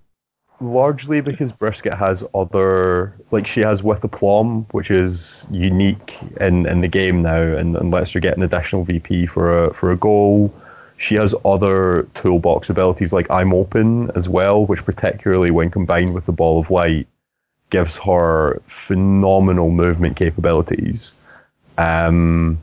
largely 0.62 1.22
because 1.22 1.52
Brisket 1.52 1.94
has 1.94 2.24
other, 2.34 3.14
like 3.32 3.48
she 3.48 3.62
has 3.62 3.82
with 3.82 4.04
aplomb, 4.04 4.66
which 4.72 4.92
is 4.92 5.48
unique 5.52 6.18
in, 6.40 6.66
in 6.66 6.82
the 6.82 6.88
game 6.88 7.22
now, 7.22 7.42
and, 7.42 7.76
and 7.76 7.92
lets 7.92 8.12
her 8.12 8.20
get 8.20 8.36
an 8.38 8.44
additional 8.44 8.84
VP 8.84 9.26
for 9.28 9.66
a 9.66 9.74
for 9.74 9.92
a 9.92 9.98
goal. 9.98 10.54
She 10.98 11.16
has 11.16 11.34
other 11.46 12.08
toolbox 12.14 12.70
abilities 12.70 13.14
like 13.14 13.32
I'm 13.32 13.54
Open 13.54 14.12
as 14.16 14.28
well, 14.28 14.66
which 14.66 14.84
particularly 14.84 15.50
when 15.50 15.72
combined 15.72 16.14
with 16.14 16.26
the 16.26 16.34
Ball 16.34 16.60
of 16.60 16.70
Light 16.70 17.08
gives 17.70 17.98
her 17.98 18.62
phenomenal 18.68 19.72
movement 19.72 20.18
capabilities. 20.18 21.14
Um, 21.80 22.62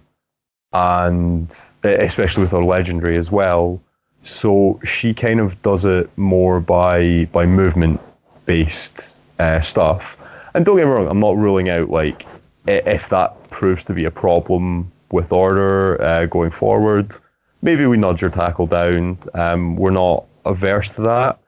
and 0.72 1.50
especially 1.82 2.42
with 2.42 2.52
her 2.52 2.62
legendary 2.62 3.16
as 3.16 3.30
well. 3.30 3.80
So 4.22 4.78
she 4.84 5.14
kind 5.14 5.40
of 5.40 5.60
does 5.62 5.84
it 5.84 6.10
more 6.18 6.60
by 6.60 7.26
by 7.32 7.46
movement 7.46 8.00
based 8.44 9.16
uh, 9.38 9.60
stuff. 9.60 10.16
And 10.54 10.64
don't 10.64 10.76
get 10.76 10.84
me 10.84 10.90
wrong, 10.90 11.08
I'm 11.08 11.20
not 11.20 11.36
ruling 11.36 11.68
out 11.68 11.90
like 11.90 12.26
if 12.66 13.08
that 13.08 13.50
proves 13.50 13.84
to 13.84 13.94
be 13.94 14.04
a 14.04 14.10
problem 14.10 14.90
with 15.12 15.32
order 15.32 16.02
uh, 16.02 16.26
going 16.26 16.50
forward. 16.50 17.14
Maybe 17.62 17.86
we 17.86 17.96
nudge 17.96 18.20
your 18.20 18.30
tackle 18.30 18.66
down. 18.66 19.18
Um, 19.34 19.76
we're 19.76 19.90
not 19.90 20.26
averse 20.44 20.90
to 20.90 21.02
that, 21.02 21.38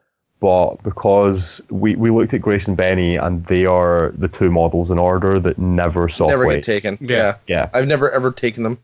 but 0.40 0.76
because 0.82 1.60
we, 1.70 1.96
we 1.96 2.10
looked 2.10 2.32
at 2.34 2.40
Grace 2.40 2.66
and 2.68 2.76
Benny, 2.76 3.16
and 3.16 3.44
they 3.46 3.66
are 3.66 4.12
the 4.16 4.28
two 4.28 4.50
models 4.50 4.90
in 4.90 4.98
order 4.98 5.38
that 5.40 5.58
never 5.58 6.08
saw 6.08 6.28
Never 6.28 6.44
play. 6.44 6.56
get 6.56 6.64
taken. 6.64 6.98
Yeah. 7.00 7.16
Yeah. 7.16 7.34
Yeah. 7.46 7.70
I've 7.74 7.88
never 7.88 8.10
ever 8.10 8.30
taken 8.32 8.62
them. 8.62 8.78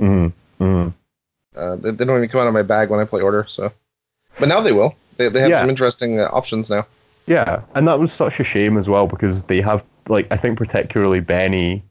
Mm-hmm. 0.00 0.64
Mm-hmm. 0.64 0.88
Uh, 1.58 1.76
they, 1.76 1.90
they 1.92 2.04
don't 2.04 2.16
even 2.18 2.28
come 2.28 2.40
out 2.42 2.46
of 2.46 2.54
my 2.54 2.62
bag 2.62 2.90
when 2.90 3.00
I 3.00 3.04
play 3.04 3.20
order. 3.22 3.44
So, 3.48 3.72
but 4.38 4.48
now 4.48 4.60
they 4.60 4.72
will. 4.72 4.94
They, 5.16 5.28
they 5.28 5.40
have 5.40 5.50
Yeah. 5.50 5.60
some 5.60 5.70
interesting 5.70 6.20
uh, 6.20 6.28
options 6.32 6.70
now. 6.70 6.86
Yeah, 7.26 7.62
and 7.74 7.86
that 7.88 7.98
was 8.00 8.12
such 8.12 8.40
a 8.40 8.44
shame 8.44 8.76
as 8.76 8.88
well 8.88 9.06
because 9.06 9.42
they 9.42 9.60
have 9.60 9.84
like 10.08 10.26
I 10.30 10.36
think 10.36 10.58
particularly 10.58 11.20
Benny 11.20 11.82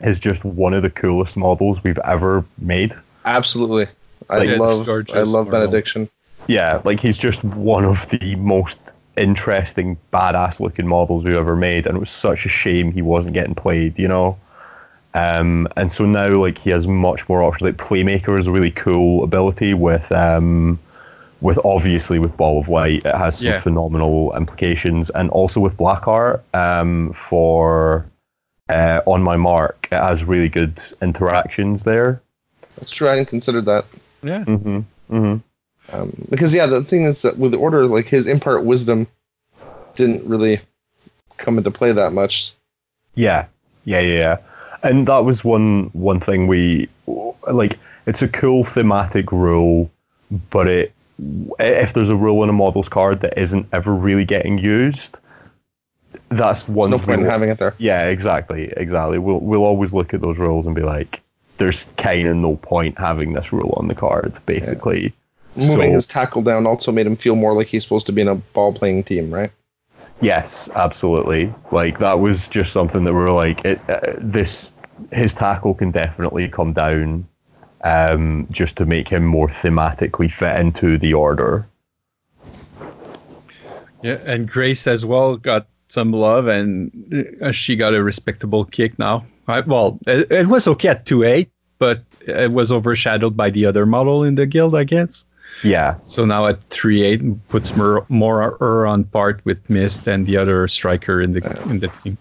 is 0.00 0.18
just 0.18 0.44
one 0.44 0.72
of 0.74 0.82
the 0.82 0.90
coolest 0.90 1.36
models 1.36 1.82
we've 1.84 1.98
ever 1.98 2.44
made. 2.58 2.94
Absolutely. 3.24 3.86
I 4.30 4.38
Like, 4.38 4.48
it's 4.48 4.58
love 4.60 4.86
gorgeous 4.86 5.14
I 5.14 5.18
love 5.20 5.46
model. 5.46 5.60
Benediction. 5.60 6.08
Yeah, 6.50 6.82
like 6.84 6.98
he's 6.98 7.16
just 7.16 7.44
one 7.44 7.84
of 7.84 8.08
the 8.08 8.34
most 8.34 8.76
interesting, 9.16 9.96
badass 10.12 10.58
looking 10.58 10.84
models 10.88 11.22
we've 11.22 11.36
ever 11.36 11.54
made, 11.54 11.86
and 11.86 11.96
it 11.96 12.00
was 12.00 12.10
such 12.10 12.44
a 12.44 12.48
shame 12.48 12.90
he 12.90 13.02
wasn't 13.02 13.34
getting 13.34 13.54
played, 13.54 13.96
you 13.96 14.08
know. 14.08 14.36
Um, 15.14 15.68
and 15.76 15.92
so 15.92 16.04
now, 16.06 16.28
like 16.30 16.58
he 16.58 16.70
has 16.70 16.88
much 16.88 17.28
more 17.28 17.44
options. 17.44 17.62
Like 17.62 17.76
Playmaker 17.76 18.36
is 18.36 18.48
a 18.48 18.50
really 18.50 18.72
cool 18.72 19.22
ability 19.22 19.74
with, 19.74 20.10
um, 20.10 20.76
with 21.40 21.56
obviously 21.64 22.18
with 22.18 22.36
Ball 22.36 22.58
of 22.60 22.68
Light, 22.68 23.04
it 23.06 23.14
has 23.14 23.38
some 23.38 23.46
Yeah. 23.46 23.60
phenomenal 23.60 24.34
implications, 24.36 25.08
and 25.10 25.30
also 25.30 25.60
with 25.60 25.76
Blackheart 25.76 26.40
um, 26.52 27.12
for 27.28 28.06
uh, 28.68 29.02
on 29.06 29.22
my 29.22 29.36
mark, 29.36 29.86
it 29.92 29.96
has 30.02 30.24
really 30.24 30.48
good 30.48 30.80
interactions 31.00 31.84
there. 31.84 32.20
That's 32.76 32.90
true. 32.90 33.06
I 33.06 33.12
hadn't 33.12 33.26
considered 33.26 33.66
that. 33.66 33.84
yeah. 34.24 34.44
Mm-hmm. 34.44 34.78
Mm-hmm. 35.16 35.36
Um, 35.92 36.12
because 36.30 36.54
yeah, 36.54 36.66
the 36.66 36.82
thing 36.84 37.04
is 37.04 37.22
that 37.22 37.38
with 37.38 37.52
the 37.52 37.58
order, 37.58 37.86
like 37.86 38.06
his 38.06 38.26
impart 38.26 38.64
wisdom 38.64 39.06
didn't 39.96 40.24
really 40.24 40.60
come 41.36 41.58
into 41.58 41.70
play 41.70 41.92
that 41.92 42.12
much. 42.12 42.52
Yeah, 43.14 43.46
yeah, 43.84 44.00
yeah, 44.00 44.18
yeah. 44.18 44.36
And 44.82 45.06
that 45.08 45.24
was 45.24 45.44
one 45.44 45.84
one 45.92 46.20
thing 46.20 46.46
we 46.46 46.88
like. 47.50 47.78
It's 48.06 48.22
a 48.22 48.28
cool 48.28 48.64
thematic 48.64 49.30
rule, 49.30 49.90
but 50.50 50.66
it 50.66 50.92
if 51.58 51.92
there's 51.92 52.08
a 52.08 52.16
rule 52.16 52.42
in 52.42 52.48
a 52.48 52.52
models 52.52 52.88
card 52.88 53.20
that 53.20 53.38
isn't 53.38 53.66
ever 53.72 53.94
really 53.94 54.24
getting 54.24 54.58
used, 54.58 55.18
that's 56.30 56.64
There's 56.64 56.76
one. 56.76 56.90
no 56.90 56.98
point 56.98 57.20
in 57.20 57.26
having 57.26 57.50
it 57.50 57.58
there. 57.58 57.74
Yeah, 57.78 58.06
exactly, 58.06 58.72
exactly. 58.76 59.18
We'll 59.18 59.40
we'll 59.40 59.64
always 59.64 59.92
look 59.92 60.14
at 60.14 60.20
those 60.22 60.38
rules 60.38 60.66
and 60.66 60.74
be 60.74 60.82
like, 60.82 61.20
there's 61.58 61.84
kind 61.98 62.26
of 62.28 62.36
no 62.36 62.56
point 62.56 62.98
having 62.98 63.34
this 63.34 63.52
rule 63.52 63.74
on 63.76 63.88
the 63.88 63.94
card, 63.94 64.34
basically. 64.46 65.12
Moving 65.56 65.90
So- 65.90 65.94
his 65.94 66.06
tackle 66.06 66.42
down 66.42 66.66
also 66.66 66.92
made 66.92 67.06
him 67.06 67.16
feel 67.16 67.36
more 67.36 67.54
like 67.54 67.66
he's 67.66 67.82
supposed 67.82 68.06
to 68.06 68.12
be 68.12 68.20
in 68.22 68.28
a 68.28 68.36
ball 68.36 68.72
playing 68.72 69.04
team, 69.04 69.32
right? 69.32 69.50
Yes, 70.20 70.68
absolutely. 70.74 71.52
Like 71.72 71.98
that 71.98 72.20
was 72.20 72.46
just 72.48 72.72
something 72.72 73.04
that 73.04 73.12
we 73.12 73.18
were 73.18 73.32
like, 73.32 73.64
it, 73.64 73.80
uh, 73.88 74.00
this 74.18 74.70
his 75.12 75.32
tackle 75.32 75.72
can 75.74 75.90
definitely 75.90 76.46
come 76.46 76.74
down, 76.74 77.26
um, 77.84 78.46
just 78.50 78.76
to 78.76 78.84
make 78.84 79.08
him 79.08 79.24
more 79.24 79.48
thematically 79.48 80.30
fit 80.30 80.60
into 80.60 80.98
the 80.98 81.14
order. 81.14 81.66
Yeah, 84.02 84.18
and 84.26 84.48
Grace 84.48 84.86
as 84.86 85.04
well 85.04 85.36
got 85.36 85.66
some 85.88 86.12
love, 86.12 86.46
and 86.46 87.36
uh, 87.42 87.50
she 87.52 87.76
got 87.76 87.94
a 87.94 88.02
respectable 88.02 88.64
kick 88.66 88.98
now. 88.98 89.24
Right? 89.48 89.66
Well, 89.66 89.98
it, 90.06 90.30
it 90.30 90.46
was 90.46 90.68
okay 90.68 90.88
at 90.88 91.06
two 91.06 91.24
eight, 91.24 91.50
but 91.78 92.04
it 92.26 92.52
was 92.52 92.70
overshadowed 92.70 93.36
by 93.36 93.50
the 93.50 93.66
other 93.66 93.86
model 93.86 94.22
in 94.22 94.34
the 94.34 94.46
guild, 94.46 94.74
I 94.74 94.84
guess. 94.84 95.24
Yeah, 95.62 95.96
So 96.06 96.24
now 96.24 96.46
at 96.46 96.58
three 96.60 97.02
eight 97.02 97.20
puts 97.50 97.76
more 97.76 98.04
more 98.08 98.56
her 98.60 98.86
on 98.86 99.04
part 99.04 99.40
with 99.44 99.58
Mist 99.68 100.06
and 100.08 100.26
the 100.26 100.36
other 100.38 100.66
striker 100.68 101.20
in 101.20 101.32
the 101.32 101.42
in 101.68 101.80
the 101.80 101.88
team. 101.88 102.16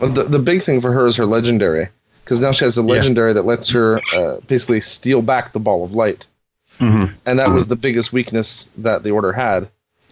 Well, 0.00 0.10
the, 0.10 0.24
the 0.24 0.38
big 0.38 0.60
thing 0.62 0.80
for 0.80 0.92
her 0.92 1.06
is 1.06 1.16
her 1.16 1.24
legendary, 1.26 1.88
because 2.24 2.40
now 2.40 2.52
she 2.52 2.64
has 2.66 2.76
a 2.76 2.82
Yeah. 2.82 2.88
legendary 2.88 3.32
that 3.32 3.46
lets 3.46 3.70
her 3.70 4.00
uh, 4.14 4.40
basically 4.46 4.80
steal 4.82 5.22
back 5.22 5.52
the 5.52 5.60
ball 5.60 5.84
of 5.84 5.94
light, 5.94 6.26
Mhm. 6.80 7.08
and 7.26 7.38
that 7.38 7.50
was 7.52 7.68
the 7.68 7.76
biggest 7.76 8.12
weakness 8.12 8.70
that 8.76 9.04
the 9.04 9.10
order 9.10 9.32
had. 9.32 9.68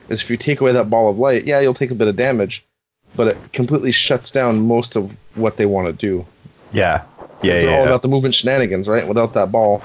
Is 0.09 0.23
if 0.23 0.31
you 0.31 0.37
take 0.39 0.61
away 0.61 0.73
that 0.73 0.89
ball 0.91 1.11
of 1.11 1.19
light, 1.19 1.45
yeah, 1.45 1.61
you'll 1.61 1.75
take 1.75 1.91
a 1.91 1.95
bit 1.95 2.09
of 2.09 2.17
damage, 2.17 2.65
but 3.15 3.27
it 3.29 3.37
completely 3.53 3.93
shuts 3.93 4.31
down 4.31 4.61
most 4.67 4.97
of 4.97 5.15
what 5.35 5.57
they 5.59 5.67
want 5.67 5.87
to 5.87 5.93
do. 5.93 6.25
yeah, 6.73 7.03
yeah, 7.43 7.55
They're 7.55 7.65
yeah. 7.65 7.77
all 7.77 7.83
yeah. 7.83 7.87
about 7.89 8.03
the 8.03 8.09
movement 8.09 8.35
shenanigans, 8.35 8.89
right? 8.89 9.07
Without 9.07 9.35
that 9.35 9.53
ball, 9.53 9.83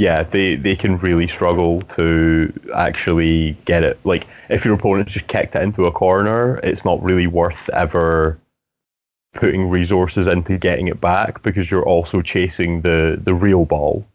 yeah, 0.00 0.22
they 0.22 0.54
they 0.54 0.74
can 0.74 0.96
really 0.96 1.28
struggle 1.28 1.82
to 1.82 2.50
actually 2.74 3.52
get 3.66 3.84
it. 3.84 4.00
Like 4.04 4.26
if 4.48 4.64
your 4.64 4.72
opponent 4.72 5.10
just 5.10 5.26
kicked 5.26 5.54
it 5.54 5.62
into 5.62 5.84
a 5.84 5.92
corner, 5.92 6.56
it's 6.62 6.86
not 6.86 7.02
really 7.02 7.26
worth 7.26 7.68
ever 7.68 8.38
putting 9.34 9.68
resources 9.68 10.26
into 10.26 10.56
getting 10.56 10.88
it 10.88 11.02
back 11.02 11.42
because 11.42 11.70
you're 11.70 11.84
also 11.84 12.22
chasing 12.22 12.80
the 12.80 13.20
the 13.22 13.34
real 13.34 13.66
ball. 13.66 14.06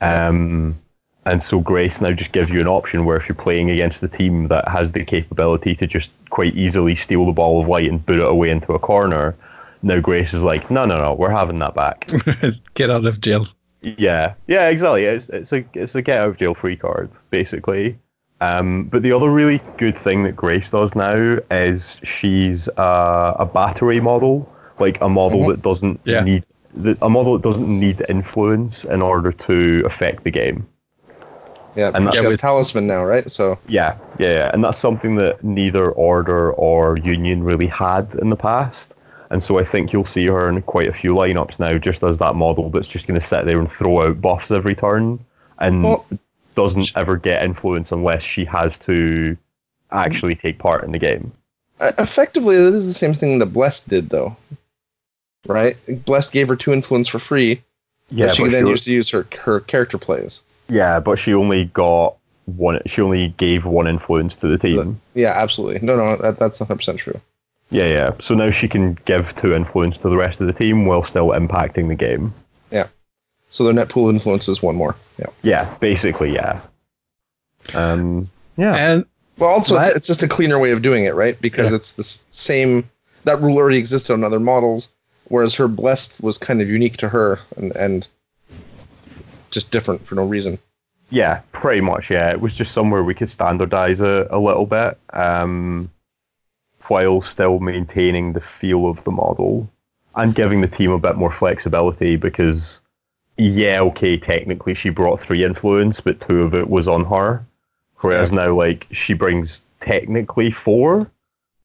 Um, 0.00 0.76
and 1.24 1.42
so 1.42 1.58
Grace 1.58 2.00
now 2.00 2.12
just 2.12 2.30
gives 2.30 2.48
you 2.48 2.60
an 2.60 2.68
option 2.68 3.04
where 3.04 3.16
if 3.16 3.28
you're 3.28 3.34
playing 3.34 3.70
against 3.70 4.00
the 4.00 4.08
team 4.08 4.46
that 4.48 4.68
has 4.68 4.92
the 4.92 5.04
capability 5.04 5.74
to 5.74 5.86
just 5.88 6.12
quite 6.30 6.54
easily 6.54 6.94
steal 6.94 7.26
the 7.26 7.32
ball 7.32 7.60
of 7.60 7.66
light 7.66 7.90
and 7.90 8.06
boot 8.06 8.20
it 8.20 8.26
away 8.26 8.50
into 8.50 8.72
a 8.72 8.78
corner, 8.78 9.34
now 9.82 9.98
Grace 9.98 10.32
is 10.32 10.44
like, 10.44 10.70
no, 10.70 10.84
no, 10.84 10.96
no, 10.96 11.12
we're 11.12 11.28
having 11.28 11.58
that 11.58 11.74
back. 11.74 12.08
Get 12.74 12.88
out 12.88 13.04
of 13.04 13.20
jail. 13.20 13.48
Yeah, 13.80 14.34
yeah, 14.46 14.68
exactly. 14.68 15.04
It's 15.04 15.28
it's 15.28 15.52
a 15.52 15.64
it's 15.74 15.94
a 15.94 16.02
get 16.02 16.20
out 16.20 16.28
of 16.28 16.36
jail 16.36 16.54
free 16.54 16.76
card 16.76 17.10
basically. 17.30 17.98
Um, 18.40 18.84
but 18.84 19.02
the 19.02 19.12
other 19.12 19.30
really 19.30 19.60
good 19.78 19.96
thing 19.96 20.22
that 20.22 20.36
Grace 20.36 20.70
does 20.70 20.94
now 20.94 21.38
is 21.50 21.98
she's 22.04 22.68
a, 22.76 23.34
a 23.40 23.46
battery 23.46 23.98
model, 24.00 24.48
like 24.78 25.00
a 25.00 25.08
model 25.08 25.48
that 25.48 25.60
doesn't 25.62 26.00
Yeah. 26.04 26.22
need 26.22 26.44
a 27.00 27.08
model 27.08 27.32
that 27.38 27.42
doesn't 27.42 27.68
need 27.68 28.04
influence 28.08 28.84
in 28.84 29.02
order 29.02 29.32
to 29.32 29.82
affect 29.84 30.22
the 30.22 30.30
game. 30.30 30.66
yeah. 31.74 31.90
And 31.94 32.04
she 32.12 32.16
that 32.18 32.24
has 32.24 32.26
with- 32.32 32.40
talisman 32.40 32.86
now, 32.86 33.04
right? 33.04 33.28
So 33.30 33.58
Yeah, 33.68 33.96
yeah, 34.18 34.30
yeah, 34.30 34.50
and 34.52 34.62
that's 34.62 34.78
something 34.78 35.16
that 35.16 35.42
neither 35.42 35.90
Order 35.90 36.52
or 36.52 36.96
Union 36.98 37.42
really 37.42 37.66
had 37.66 38.14
in 38.22 38.30
the 38.30 38.36
past. 38.36 38.94
And 39.30 39.42
so 39.42 39.58
I 39.58 39.64
think 39.64 39.92
you'll 39.92 40.04
see 40.06 40.26
her 40.26 40.48
in 40.48 40.62
quite 40.62 40.88
a 40.88 40.92
few 40.92 41.14
lineups 41.14 41.58
now, 41.58 41.76
just 41.78 42.02
as 42.02 42.18
that 42.18 42.34
model 42.34 42.70
that's 42.70 42.88
just 42.88 43.06
going 43.06 43.20
to 43.20 43.26
sit 43.26 43.44
there 43.44 43.58
and 43.58 43.70
throw 43.70 44.06
out 44.08 44.20
buffs 44.20 44.50
every 44.50 44.74
turn 44.74 45.18
and 45.58 45.84
Well- 45.84 46.06
doesn't 46.54 46.90
ever 46.96 47.16
get 47.16 47.42
influence 47.44 47.92
unless 47.92 48.22
she 48.22 48.44
has 48.46 48.78
to 48.80 49.36
actually 49.92 50.34
take 50.34 50.58
part 50.58 50.82
in 50.82 50.90
the 50.92 50.98
game. 50.98 51.30
Effectively, 51.80 52.56
this 52.56 52.74
is 52.74 52.86
the 52.88 52.94
same 52.94 53.14
thing 53.14 53.38
that 53.38 53.46
Blessed 53.46 53.88
did, 53.88 54.08
though. 54.10 54.36
Right? 55.46 55.76
Blessed 56.04 56.32
gave 56.32 56.48
her 56.48 56.56
two 56.56 56.72
influence 56.72 57.06
for 57.08 57.18
free 57.20 57.62
Yeah, 58.10 58.32
she 58.32 58.42
could 58.42 58.52
then 58.52 58.64
she- 58.66 58.70
use 58.70 58.84
to 58.84 58.92
use 58.92 59.10
her 59.10 59.26
her 59.42 59.60
character 59.60 59.98
plays. 59.98 60.42
yeah, 60.68 60.98
but 61.00 61.16
she 61.18 61.32
only 61.32 61.66
got 61.66 62.16
one. 62.46 62.80
She 62.86 63.00
only 63.02 63.28
gave 63.36 63.64
one 63.64 63.86
influence 63.86 64.34
to 64.36 64.48
the 64.48 64.58
team. 64.58 65.00
Yeah, 65.14 65.32
absolutely. 65.36 65.86
No, 65.86 65.96
no, 65.96 66.16
that, 66.16 66.38
that's 66.38 66.58
100 66.60 66.76
percent 66.76 66.98
true. 66.98 67.20
Yeah, 67.70 67.86
yeah. 67.86 68.12
So 68.20 68.34
now 68.34 68.50
she 68.50 68.66
can 68.68 68.94
give 69.04 69.34
two 69.36 69.54
influence 69.54 69.98
to 69.98 70.08
the 70.08 70.16
rest 70.16 70.40
of 70.40 70.46
the 70.46 70.52
team 70.52 70.86
while 70.86 71.02
still 71.02 71.28
impacting 71.28 71.88
the 71.88 71.94
game. 71.94 72.32
Yeah. 72.70 72.86
So 73.50 73.64
their 73.64 73.72
net 73.72 73.88
pool 73.88 74.08
influence 74.08 74.48
is 74.48 74.62
one 74.62 74.74
more. 74.76 74.96
Yeah. 75.18 75.26
Yeah, 75.42 75.74
basically, 75.80 76.32
yeah. 76.34 76.60
Um, 77.74 78.28
yeah. 78.56 78.74
And 78.74 79.04
Well, 79.38 79.50
also 79.50 79.76
it's, 79.78 79.96
it's 79.96 80.06
just 80.06 80.22
a 80.22 80.28
cleaner 80.28 80.58
way 80.58 80.70
of 80.70 80.82
doing 80.82 81.04
it, 81.04 81.14
right? 81.14 81.38
Because 81.40 81.70
Yeah. 81.70 81.76
it's 81.76 81.92
the 81.92 82.04
same. 82.04 82.88
That 83.24 83.40
rule 83.40 83.56
already 83.58 83.76
existed 83.78 84.12
on 84.14 84.24
other 84.24 84.40
models, 84.40 84.90
whereas 85.24 85.54
her 85.56 85.68
blessed 85.68 86.22
was 86.22 86.38
kind 86.38 86.62
of 86.62 86.68
unique 86.70 86.96
to 86.98 87.08
her 87.10 87.38
and 87.56 87.74
and 87.76 88.08
just 89.50 89.70
different 89.70 90.06
for 90.06 90.14
no 90.14 90.26
reason. 90.26 90.58
Yeah, 91.10 91.40
pretty 91.52 91.80
much. 91.80 92.10
Yeah, 92.10 92.30
it 92.30 92.40
was 92.40 92.54
just 92.54 92.72
somewhere 92.72 93.02
we 93.02 93.14
could 93.14 93.30
standardize 93.30 94.00
it 94.00 94.26
a 94.30 94.38
little 94.38 94.66
bit, 94.66 94.98
um, 95.14 95.90
while 96.88 97.22
still 97.22 97.58
maintaining 97.58 98.32
the 98.32 98.40
feel 98.40 98.88
of 98.88 99.02
the 99.04 99.10
model 99.10 99.68
and 100.14 100.34
giving 100.34 100.60
the 100.60 100.68
team 100.68 100.90
a 100.90 100.98
bit 100.98 101.16
more 101.16 101.32
flexibility. 101.32 102.16
Because, 102.16 102.80
yeah, 103.36 103.80
okay, 103.82 104.16
technically 104.16 104.74
she 104.74 104.90
brought 104.90 105.20
three 105.20 105.44
influence, 105.44 106.00
but 106.00 106.20
two 106.20 106.42
of 106.42 106.54
it 106.54 106.68
was 106.68 106.88
on 106.88 107.04
her, 107.04 107.44
whereas 107.98 108.32
now 108.32 108.52
like 108.52 108.86
she 108.90 109.14
brings 109.14 109.62
technically 109.80 110.50
four, 110.50 111.10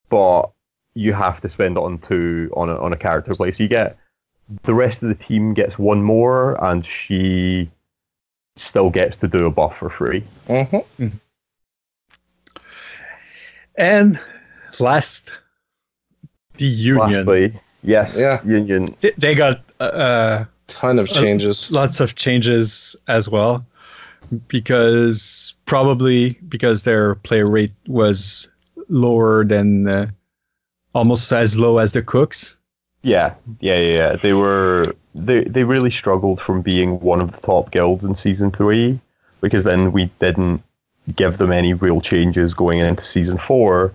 but 0.10 0.52
you 0.94 1.14
have 1.14 1.41
to 1.41 1.50
spend 1.50 1.78
it 1.78 1.82
on 1.82 1.98
two 2.00 2.52
on 2.56 2.70
a, 2.70 2.76
on 2.78 2.94
a 2.94 2.98
character 2.98 3.34
play. 3.34 3.52
So 3.52 3.64
you 3.64 3.70
get 3.70 3.98
the 4.64 4.74
rest 4.74 5.02
of 5.02 5.10
the 5.10 5.16
team 5.16 5.54
gets 5.54 5.80
one 5.80 6.04
more, 6.04 6.64
and 6.64 6.86
she 6.86 7.72
still 8.56 8.90
gets 8.90 9.18
to 9.18 9.28
do 9.28 9.45
a 9.45 9.52
buff 9.52 9.78
for 9.78 9.90
free. 9.90 10.22
Mm-hmm. 10.22 11.08
and 13.76 14.20
last, 14.80 15.32
the 16.56 16.66
union. 16.66 17.26
Lastly, 17.26 17.54
yes, 17.84 18.18
Yeah. 18.20 18.40
Union. 18.45 18.95
They- 19.02 19.14
They 19.18 19.36
got 19.36 19.62
uh, 19.80 20.45
Ton 20.68 21.00
of 21.00 21.08
changes. 21.10 21.70
lots 21.72 22.00
of 22.00 22.16
changes 22.16 22.95
as 23.08 23.28
well 23.30 23.66
because 24.48 25.54
probably 25.66 26.32
because 26.48 26.84
their 26.84 27.16
play 27.16 27.44
rate 27.44 27.74
was 27.88 28.50
lower 28.90 29.44
than 29.44 29.88
uh, 29.88 30.08
almost 30.95 31.32
as 31.32 31.58
low 31.58 31.78
as 31.78 31.94
the 31.94 32.02
cooks. 32.02 32.58
Yeah, 33.02 33.36
yeah, 33.60 33.78
yeah, 33.80 33.95
yeah. 33.98 34.16
They 34.16 34.34
were 34.34 34.95
they 35.14 35.44
they 35.44 35.64
really 35.66 35.91
struggled 35.91 36.40
from 36.40 36.62
being 36.62 37.00
one 37.02 37.20
of 37.22 37.32
the 37.34 37.41
top 37.41 37.72
guilds 37.72 38.04
in 38.04 38.16
season 38.16 38.52
three 38.52 39.00
because 39.41 39.64
then 39.66 39.91
we 39.91 40.06
didn't 40.20 40.64
give 41.16 41.38
them 41.38 41.52
any 41.52 41.74
real 41.74 42.00
changes 42.00 42.54
going 42.54 42.80
into 42.80 43.04
season 43.04 43.38
four, 43.38 43.91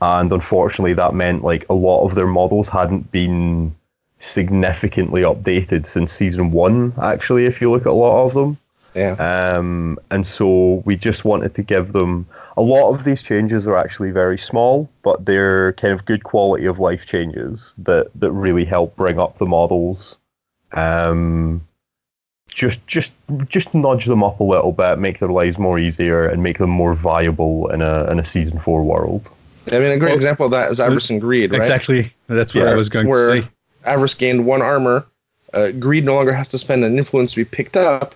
and 0.00 0.32
unfortunately 0.32 0.94
that 0.94 1.14
meant 1.14 1.44
like 1.44 1.66
a 1.68 1.74
lot 1.74 2.04
of 2.04 2.14
their 2.14 2.26
models 2.26 2.68
hadn't 2.68 3.10
been 3.10 3.74
significantly 4.18 5.22
updated 5.22 5.86
since 5.86 6.12
season 6.12 6.52
one. 6.52 6.92
Actually, 7.02 7.46
if 7.46 7.60
you 7.60 7.70
look 7.70 7.82
at 7.82 7.88
a 7.88 7.92
lot 7.92 8.26
of 8.26 8.34
them. 8.34 8.58
Yeah. 8.94 9.12
Um, 9.12 9.98
and 10.10 10.26
so 10.26 10.82
we 10.84 10.96
just 10.96 11.24
wanted 11.24 11.54
to 11.54 11.62
give 11.62 11.92
them 11.92 12.26
a 12.56 12.62
lot 12.62 12.92
of 12.92 13.04
these 13.04 13.22
changes 13.22 13.66
are 13.66 13.76
actually 13.76 14.10
very 14.10 14.38
small, 14.38 14.90
but 15.02 15.24
they're 15.24 15.72
kind 15.74 15.94
of 15.94 16.04
good 16.04 16.24
quality 16.24 16.66
of 16.66 16.78
life 16.78 17.06
changes 17.06 17.72
that, 17.78 18.10
that 18.16 18.32
really 18.32 18.64
help 18.64 18.96
bring 18.96 19.18
up 19.18 19.38
the 19.38 19.46
models. 19.46 20.18
Um, 20.72 21.66
just 22.48 22.84
just 22.88 23.12
just 23.48 23.72
nudge 23.74 24.06
them 24.06 24.24
up 24.24 24.40
a 24.40 24.44
little 24.44 24.72
bit, 24.72 24.98
make 24.98 25.20
their 25.20 25.28
lives 25.28 25.56
more 25.56 25.78
easier, 25.78 26.26
and 26.26 26.42
make 26.42 26.58
them 26.58 26.70
more 26.70 26.94
viable 26.94 27.70
in 27.70 27.80
a 27.80 28.10
in 28.10 28.18
a 28.18 28.26
season 28.26 28.58
four 28.58 28.82
world. 28.82 29.30
I 29.70 29.78
mean, 29.78 29.92
a 29.92 29.98
great 29.98 30.08
Well, 30.10 30.16
example 30.16 30.46
of 30.46 30.52
that 30.52 30.70
is 30.70 30.80
Avarice 30.80 31.10
and 31.10 31.20
Greed, 31.20 31.52
right? 31.52 31.58
Exactly. 31.58 32.12
That's 32.28 32.54
what 32.54 32.64
Yeah, 32.64 32.70
I 32.70 32.74
was 32.74 32.88
going 32.88 33.08
where- 33.08 33.36
to 33.36 33.42
say. 33.42 33.48
Avarice 33.84 34.14
gained 34.14 34.44
one 34.44 34.62
armor. 34.62 35.06
Uh, 35.54 35.70
Greed 35.72 36.04
no 36.04 36.14
longer 36.14 36.32
has 36.32 36.48
to 36.48 36.58
spend 36.58 36.84
an 36.84 36.98
influence 36.98 37.32
to 37.32 37.36
be 37.36 37.44
picked 37.44 37.76
up. 37.76 38.14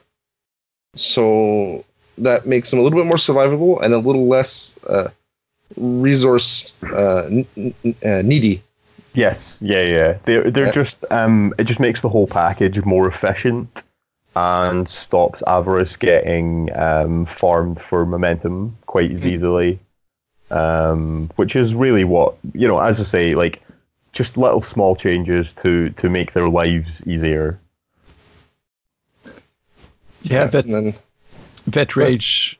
So 0.94 1.84
that 2.18 2.46
makes 2.46 2.72
him 2.72 2.78
a 2.78 2.82
little 2.82 2.98
bit 2.98 3.06
more 3.06 3.16
survivable 3.16 3.82
and 3.82 3.94
a 3.94 3.98
little 3.98 4.26
less 4.28 4.78
uh, 4.88 5.08
resource 5.76 6.74
uh, 6.92 7.24
n- 7.26 7.46
n- 7.56 7.74
uh, 8.04 8.22
needy. 8.22 8.62
Yes, 9.14 9.58
yeah, 9.60 9.82
yeah. 9.82 10.18
They're 10.24 10.50
they're 10.50 10.66
Yeah. 10.66 10.72
just 10.72 11.04
um, 11.10 11.52
it 11.58 11.64
just 11.64 11.80
makes 11.80 12.00
the 12.00 12.08
whole 12.08 12.26
package 12.26 12.84
more 12.84 13.06
efficient 13.08 13.82
and 14.36 14.88
stops 14.88 15.42
avarice 15.46 15.94
getting 15.96 16.70
um, 16.76 17.24
farmed 17.26 17.80
for 17.80 18.04
momentum 18.04 18.76
quite 18.86 19.10
as 19.12 19.24
easily. 19.24 19.78
Um, 20.54 21.30
which 21.36 21.56
is 21.56 21.74
really 21.74 22.04
what 22.04 22.36
you 22.54 22.68
know. 22.68 22.78
As 22.78 23.00
I 23.00 23.04
say, 23.04 23.34
like 23.34 23.60
just 24.12 24.36
little 24.36 24.62
small 24.62 24.94
changes 24.94 25.52
to 25.62 25.90
to 25.90 26.08
make 26.08 26.32
their 26.32 26.48
lives 26.48 27.02
easier. 27.06 27.58
Yeah, 30.22 30.46
that 30.46 30.64
and 30.64 30.74
then 30.74 30.94
Vet 31.66 31.96
Rage 31.96 32.58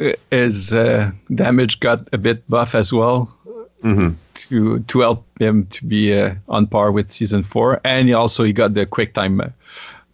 uh, 0.00 0.12
is 0.32 0.72
uh, 0.72 1.10
damage 1.34 1.80
got 1.80 2.08
a 2.12 2.18
bit 2.18 2.48
buff 2.48 2.74
as 2.74 2.92
well 2.92 3.34
hmm 3.82 4.08
to 4.34 4.80
to 4.80 5.00
help 5.00 5.24
him 5.40 5.66
to 5.66 5.84
be 5.84 6.12
uh, 6.20 6.34
on 6.48 6.66
par 6.66 6.90
with 6.92 7.10
season 7.12 7.42
four, 7.44 7.80
and 7.84 8.08
he 8.08 8.14
also 8.14 8.42
he 8.44 8.52
got 8.52 8.74
the 8.74 8.84
quick 8.86 9.14
time 9.14 9.40
uh, 9.40 9.48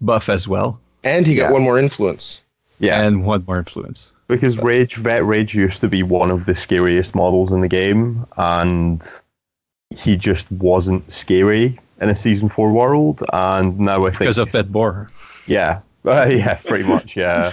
buff 0.00 0.28
as 0.28 0.46
well, 0.46 0.78
and 1.02 1.26
he 1.26 1.34
got 1.34 1.44
Yeah. 1.48 1.52
one 1.52 1.62
more 1.62 1.78
influence. 1.78 2.42
Yeah, 2.80 3.00
and 3.02 3.24
one 3.24 3.44
more 3.46 3.58
influence. 3.58 4.12
Because 4.28 4.56
Rage 4.58 4.96
Vet 4.96 5.24
Rage 5.24 5.54
used 5.54 5.80
to 5.80 5.88
be 5.88 6.02
one 6.02 6.30
of 6.30 6.46
the 6.46 6.54
scariest 6.54 7.14
models 7.14 7.52
in 7.52 7.60
the 7.60 7.68
game, 7.68 8.26
and 8.36 9.02
he 9.90 10.16
just 10.16 10.50
wasn't 10.52 11.10
scary 11.10 11.78
in 12.00 12.08
a 12.08 12.16
season 12.16 12.48
four 12.48 12.72
world. 12.72 13.22
And 13.32 13.78
now 13.78 14.06
I 14.06 14.10
think 14.10 14.20
Because 14.20 14.38
of 14.38 14.52
that 14.52 14.72
boar. 14.72 15.08
Yeah, 15.46 15.80
uh, 16.04 16.26
yeah, 16.30 16.54
pretty 16.54 16.84
much, 16.84 17.16
yeah. 17.16 17.52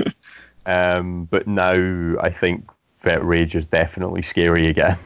um, 0.65 1.25
but 1.25 1.47
now 1.47 1.73
I 2.21 2.29
think 2.29 2.65
Vet 3.03 3.23
Rage 3.23 3.55
is 3.55 3.65
definitely 3.67 4.21
scary 4.21 4.67
again. 4.67 4.97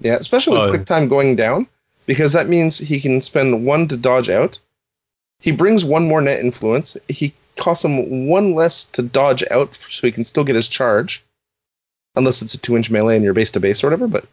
Yeah, 0.00 0.14
especially 0.14 0.54
with 0.54 0.68
Oh. 0.68 0.70
quick 0.70 0.86
time 0.86 1.08
going 1.08 1.36
down, 1.36 1.66
because 2.06 2.32
that 2.32 2.48
means 2.48 2.78
he 2.78 3.00
can 3.00 3.20
spend 3.20 3.66
one 3.66 3.86
to 3.88 3.96
dodge 3.96 4.30
out. 4.30 4.58
He 5.40 5.50
brings 5.52 5.84
one 5.84 6.08
more 6.08 6.20
net 6.20 6.40
influence. 6.40 6.96
He 7.08 7.34
costs 7.60 7.84
him 7.84 8.26
one 8.26 8.54
less 8.54 8.84
to 8.86 9.02
dodge 9.02 9.44
out, 9.50 9.74
so 9.74 10.06
he 10.06 10.12
can 10.12 10.24
still 10.24 10.44
get 10.44 10.56
his 10.56 10.68
charge, 10.68 11.24
unless 12.16 12.42
it's 12.42 12.54
a 12.54 12.58
two 12.58 12.76
inch 12.76 12.90
melee 12.90 13.14
and 13.14 13.24
you're 13.24 13.34
base 13.34 13.52
to 13.52 13.60
base 13.60 13.84
or 13.84 13.86
whatever. 13.86 14.08
But 14.08 14.26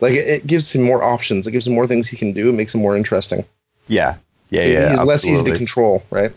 like, 0.00 0.12
it, 0.12 0.28
it 0.28 0.46
gives 0.46 0.72
him 0.72 0.82
more 0.82 1.02
options. 1.02 1.46
It 1.46 1.52
gives 1.52 1.66
him 1.66 1.74
more 1.74 1.86
things 1.86 2.08
he 2.08 2.16
can 2.16 2.32
do. 2.32 2.48
It 2.48 2.52
makes 2.52 2.74
him 2.74 2.80
more 2.80 2.96
interesting. 2.96 3.44
Yeah, 3.88 4.16
yeah, 4.50 4.64
yeah. 4.64 4.90
He's 4.90 5.02
less 5.02 5.26
easy 5.26 5.50
to 5.50 5.56
control, 5.56 6.04
right? 6.10 6.32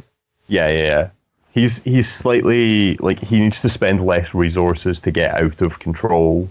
Yeah, 0.47 0.69
yeah, 0.69 0.83
yeah. 0.83 1.09
He's 1.51 1.79
he's 1.83 2.11
slightly 2.11 2.95
like 2.97 3.19
he 3.19 3.39
needs 3.39 3.61
to 3.61 3.69
spend 3.69 4.05
less 4.05 4.33
resources 4.33 4.99
to 5.01 5.11
get 5.11 5.35
out 5.35 5.61
of 5.61 5.79
control, 5.79 6.47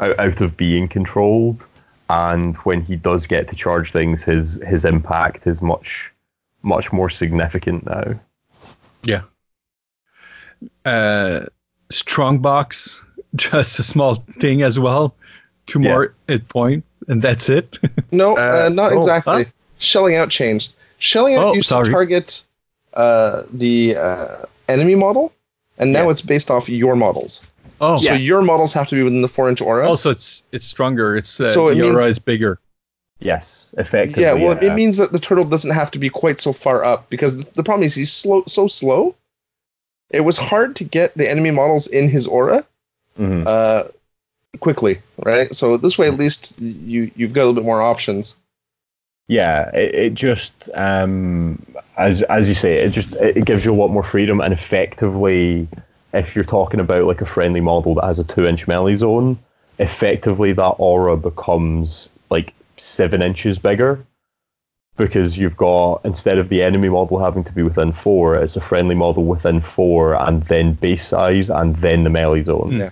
out, 0.00 0.18
out 0.18 0.40
of 0.40 0.56
being 0.56 0.88
controlled. 0.88 1.64
And 2.10 2.56
when 2.58 2.82
he 2.82 2.96
does 2.96 3.26
get 3.26 3.48
to 3.48 3.56
charge 3.56 3.92
things, 3.92 4.22
his 4.22 4.62
his 4.66 4.84
impact 4.84 5.46
is 5.46 5.60
much 5.60 6.10
much 6.62 6.92
more 6.92 7.10
significant 7.10 7.84
now. 7.86 8.14
Yeah. 9.08 9.22
Uh, 10.84 11.46
strong 11.90 12.38
box, 12.38 13.02
just 13.36 13.78
a 13.78 13.82
small 13.82 14.16
thing 14.40 14.62
as 14.62 14.78
well. 14.78 15.14
Two 15.66 15.80
Yeah. 15.80 15.90
more 15.90 16.14
hit 16.28 16.48
point, 16.48 16.84
and 17.08 17.22
that's 17.22 17.48
it. 17.48 17.78
No, 18.12 18.36
uh, 18.36 18.66
Uh, 18.66 18.68
not 18.72 18.92
oh, 18.92 18.98
exactly. 18.98 19.44
huh? 19.44 19.50
Shelling 19.78 20.16
out 20.16 20.30
changed. 20.30 20.74
Shelling 20.98 21.36
out 21.36 21.44
Oh, 21.44 21.54
used 21.54 21.68
sorry. 21.68 21.86
to 21.86 21.90
target 21.92 22.42
uh, 22.94 23.42
the 23.52 23.96
uh, 23.96 24.44
enemy 24.68 24.94
model, 24.94 25.32
and 25.78 25.92
now 25.92 26.04
Yeah. 26.04 26.10
it's 26.12 26.22
based 26.22 26.50
off 26.50 26.68
your 26.68 26.96
models. 26.96 27.50
oh, 27.80 27.98
So 27.98 28.12
your 28.14 28.42
models 28.42 28.72
have 28.74 28.88
to 28.88 28.96
be 28.96 29.02
within 29.02 29.22
the 29.22 29.28
four 29.28 29.48
inch 29.48 29.60
aura. 29.60 29.86
also 29.88 30.10
it's 30.10 30.42
it's 30.52 30.66
stronger. 30.66 31.16
It's 31.16 31.38
uh, 31.40 31.52
So 31.52 31.68
it 31.68 31.74
the 31.76 31.82
aura 31.82 32.02
means- 32.02 32.08
is 32.16 32.18
bigger. 32.18 32.58
Yes, 33.20 33.74
effectively. 33.78 34.22
yeah, 34.22 34.32
well, 34.32 34.56
yeah. 34.62 34.72
it 34.72 34.74
means 34.76 34.96
that 34.98 35.12
the 35.12 35.18
turtle 35.18 35.44
doesn't 35.44 35.72
have 35.72 35.90
to 35.90 35.98
be 35.98 36.08
quite 36.08 36.38
so 36.38 36.52
far 36.52 36.84
up 36.84 37.10
because 37.10 37.36
the, 37.36 37.62
problem 37.64 37.82
is 37.82 37.94
he's 37.94 38.12
slow, 38.12 38.44
so 38.46 38.68
slow. 38.68 39.14
It 40.10 40.20
was 40.20 40.38
hard 40.38 40.76
to 40.76 40.84
get 40.84 41.14
the 41.14 41.28
enemy 41.28 41.50
models 41.50 41.86
in 41.88 42.08
his 42.08 42.26
aura 42.26 42.64
Mhm. 43.18 43.44
uh, 43.44 43.88
quickly, 44.60 44.98
right? 45.24 45.52
So 45.54 45.76
this 45.76 45.98
way, 45.98 46.06
at 46.06 46.16
least 46.16 46.60
you 46.60 47.10
you've 47.16 47.32
got 47.32 47.42
a 47.42 47.46
little 47.46 47.54
bit 47.54 47.64
more 47.64 47.82
options. 47.82 48.36
Yeah, 49.26 49.68
it, 49.74 49.94
it 49.94 50.14
just 50.14 50.52
um, 50.74 51.60
as 51.96 52.22
as 52.22 52.48
you 52.48 52.54
say, 52.54 52.76
it 52.78 52.90
just 52.90 53.12
it 53.16 53.44
gives 53.44 53.64
you 53.64 53.74
a 53.74 53.76
lot 53.76 53.88
more 53.88 54.04
freedom, 54.04 54.40
and 54.40 54.54
effectively, 54.54 55.68
if 56.14 56.34
you're 56.34 56.44
talking 56.44 56.80
about 56.80 57.04
like 57.04 57.20
a 57.20 57.26
friendly 57.26 57.60
model 57.60 57.94
that 57.96 58.04
has 58.04 58.18
a 58.20 58.24
two 58.24 58.46
inch 58.46 58.66
melee 58.68 58.94
zone, 58.94 59.38
effectively 59.78 60.52
that 60.52 60.74
aura 60.78 61.16
becomes 61.16 62.08
like 62.30 62.54
seven 62.80 63.22
inches 63.22 63.58
bigger 63.58 64.04
because 64.96 65.38
you've 65.38 65.56
got 65.56 66.00
instead 66.04 66.38
of 66.38 66.48
the 66.48 66.62
enemy 66.62 66.88
model 66.88 67.18
having 67.18 67.44
to 67.44 67.52
be 67.52 67.62
within 67.62 67.92
four, 67.92 68.34
it's 68.36 68.56
a 68.56 68.60
friendly 68.60 68.94
model 68.96 69.24
within 69.24 69.60
four, 69.60 70.14
and 70.14 70.42
then 70.44 70.72
base 70.72 71.06
size, 71.06 71.50
and 71.50 71.76
then 71.76 72.02
the 72.04 72.10
melee 72.10 72.42
zone. 72.42 72.72
Yeah. 72.72 72.90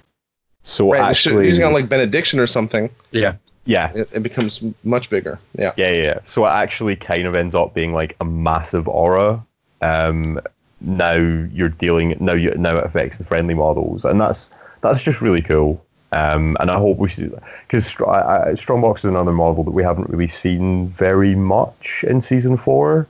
So 0.62 0.92
Right, 0.92 1.10
it 1.10 1.16
should- 1.16 1.32
actually, 1.32 1.46
using 1.46 1.64
on 1.64 1.72
like 1.72 1.88
benediction 1.88 2.38
or 2.38 2.46
something, 2.46 2.90
Yeah. 3.10 3.34
yeah, 3.64 3.90
it, 3.94 4.08
it 4.14 4.22
becomes 4.22 4.64
much 4.84 5.10
bigger. 5.10 5.38
Yeah. 5.58 5.72
Yeah, 5.76 5.90
yeah, 5.90 6.02
yeah. 6.02 6.18
So 6.26 6.44
it 6.46 6.50
actually 6.50 6.94
kind 6.96 7.26
of 7.26 7.34
ends 7.34 7.54
up 7.54 7.74
being 7.74 7.92
like 7.92 8.14
a 8.20 8.24
massive 8.24 8.86
aura. 8.88 9.44
Um, 9.82 10.40
now 10.80 11.14
you're 11.14 11.68
dealing 11.70 12.16
now 12.20 12.34
you 12.34 12.50
now 12.56 12.76
it 12.76 12.84
affects 12.84 13.18
the 13.18 13.24
friendly 13.24 13.54
models, 13.54 14.04
and 14.04 14.20
that's 14.20 14.50
that's 14.80 15.02
just 15.02 15.20
really 15.20 15.42
cool. 15.42 15.82
Um, 16.16 16.56
and 16.60 16.70
I 16.70 16.78
hope 16.78 16.97
we 16.98 17.10
see 17.10 17.30
because 17.68 17.86
Strongbox 17.86 19.01
is 19.01 19.05
another 19.05 19.32
model 19.32 19.64
that 19.64 19.72
we 19.72 19.82
haven't 19.82 20.09
really 20.09 20.28
seen 20.28 20.88
very 20.88 21.34
much 21.34 22.05
in 22.09 22.22
season 22.22 22.56
four. 22.56 23.06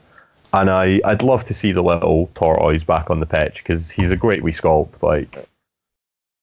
And 0.53 0.69
I, 0.69 0.99
I'd 1.05 1.21
love 1.21 1.45
to 1.45 1.53
see 1.53 1.71
the 1.71 1.83
little 1.83 2.29
tortoise 2.35 2.83
back 2.83 3.09
on 3.09 3.19
the 3.19 3.25
pitch 3.25 3.55
because 3.63 3.89
he's 3.89 4.11
a 4.11 4.15
great 4.15 4.43
wee 4.43 4.53
sculpt. 4.53 5.01
Like, 5.01 5.47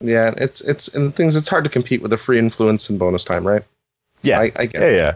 Yeah, 0.01 0.35
it's 0.37 0.61
it's 0.63 0.95
and 0.95 1.15
things. 1.15 1.37
It's 1.37 1.49
hard 1.49 1.65
to 1.65 1.71
compete 1.71 2.03
with 2.03 2.13
a 2.13 2.19
free 2.19 2.39
influence 2.39 2.89
and 2.89 2.99
bonus 2.99 3.25
time, 3.25 3.47
right? 3.47 3.63
yeah, 4.23 4.41
I, 4.41 4.53
I 4.57 4.67
get 4.67 4.81
yeah, 4.83 4.89
it. 4.89 4.97
yeah. 4.97 5.15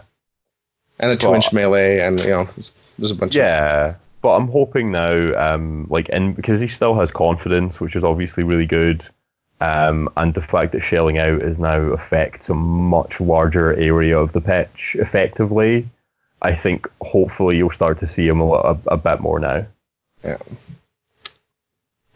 And 0.99 1.11
a 1.11 1.17
two 1.17 1.33
inch 1.33 1.53
melee, 1.53 1.99
and 1.99 2.19
you 2.19 2.27
know, 2.27 2.43
there's, 2.43 2.73
there's 2.97 3.11
a 3.11 3.15
bunch. 3.15 3.35
of 3.35 3.39
Yeah, 3.39 3.95
but 4.21 4.35
I'm 4.35 4.47
hoping 4.49 4.91
now, 4.91 5.33
um, 5.37 5.87
like, 5.89 6.09
and 6.11 6.35
because 6.35 6.59
he 6.59 6.67
still 6.67 6.93
has 6.95 7.09
confidence, 7.11 7.79
which 7.79 7.95
is 7.95 8.03
obviously 8.03 8.43
really 8.43 8.65
good, 8.65 9.03
um, 9.61 10.09
and 10.15 10.33
the 10.33 10.41
fact 10.41 10.71
that 10.71 10.81
shelling 10.81 11.17
out 11.17 11.41
is 11.41 11.59
now 11.59 11.79
affects 11.79 12.49
a 12.49 12.53
much 12.53 13.19
larger 13.19 13.73
area 13.73 14.17
of 14.17 14.31
the 14.31 14.41
pitch 14.41 14.95
effectively, 14.99 15.87
I 16.41 16.55
think 16.55 16.87
hopefully 17.01 17.57
you'll 17.57 17.71
start 17.71 17.99
to 17.99 18.07
see 18.07 18.27
him 18.27 18.39
a, 18.39 18.45
a, 18.45 18.77
a 18.87 18.97
bit 18.97 19.19
more 19.19 19.39
now. 19.39 19.65
Yeah. 20.23 20.37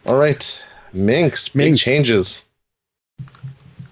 All 0.06 0.18
right, 0.18 0.64
Minx, 0.92 1.48
big 1.48 1.58
Minx. 1.58 1.82
changes. 1.82 2.44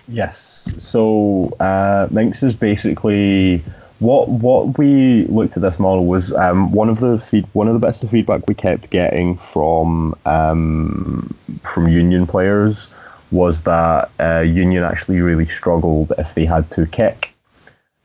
Yes. 0.09 0.71
So 0.79 1.55
uh, 1.61 2.09
Minx 2.11 2.43
is 2.43 2.55
basically 2.55 3.63
what 3.99 4.29
what 4.29 4.77
we 4.79 5.25
looked 5.27 5.57
at 5.57 5.63
this 5.63 5.79
model 5.79 6.07
was 6.07 6.33
um, 6.33 6.73
one 6.73 6.89
of 6.89 7.01
the 7.01 7.19
feed, 7.19 7.47
one 7.53 7.69
of 7.69 7.75
the 7.75 7.81
bits 7.81 8.03
of 8.03 8.11
feedback 8.11 8.47
we 8.47 8.55
kept 8.55 8.91
getting 8.91 9.37
from 9.37 10.15
um, 10.27 11.35
from 11.63 11.89
Union 11.89 12.27
players 12.27 12.89
was 13.33 13.63
that 13.63 14.11
uh, 14.21 14.41
Union 14.41 14.85
actually 14.85 15.21
really 15.21 15.47
struggled 15.47 16.13
if 16.19 16.35
they 16.35 16.45
had 16.45 16.71
to 16.73 16.87
kick 16.87 17.33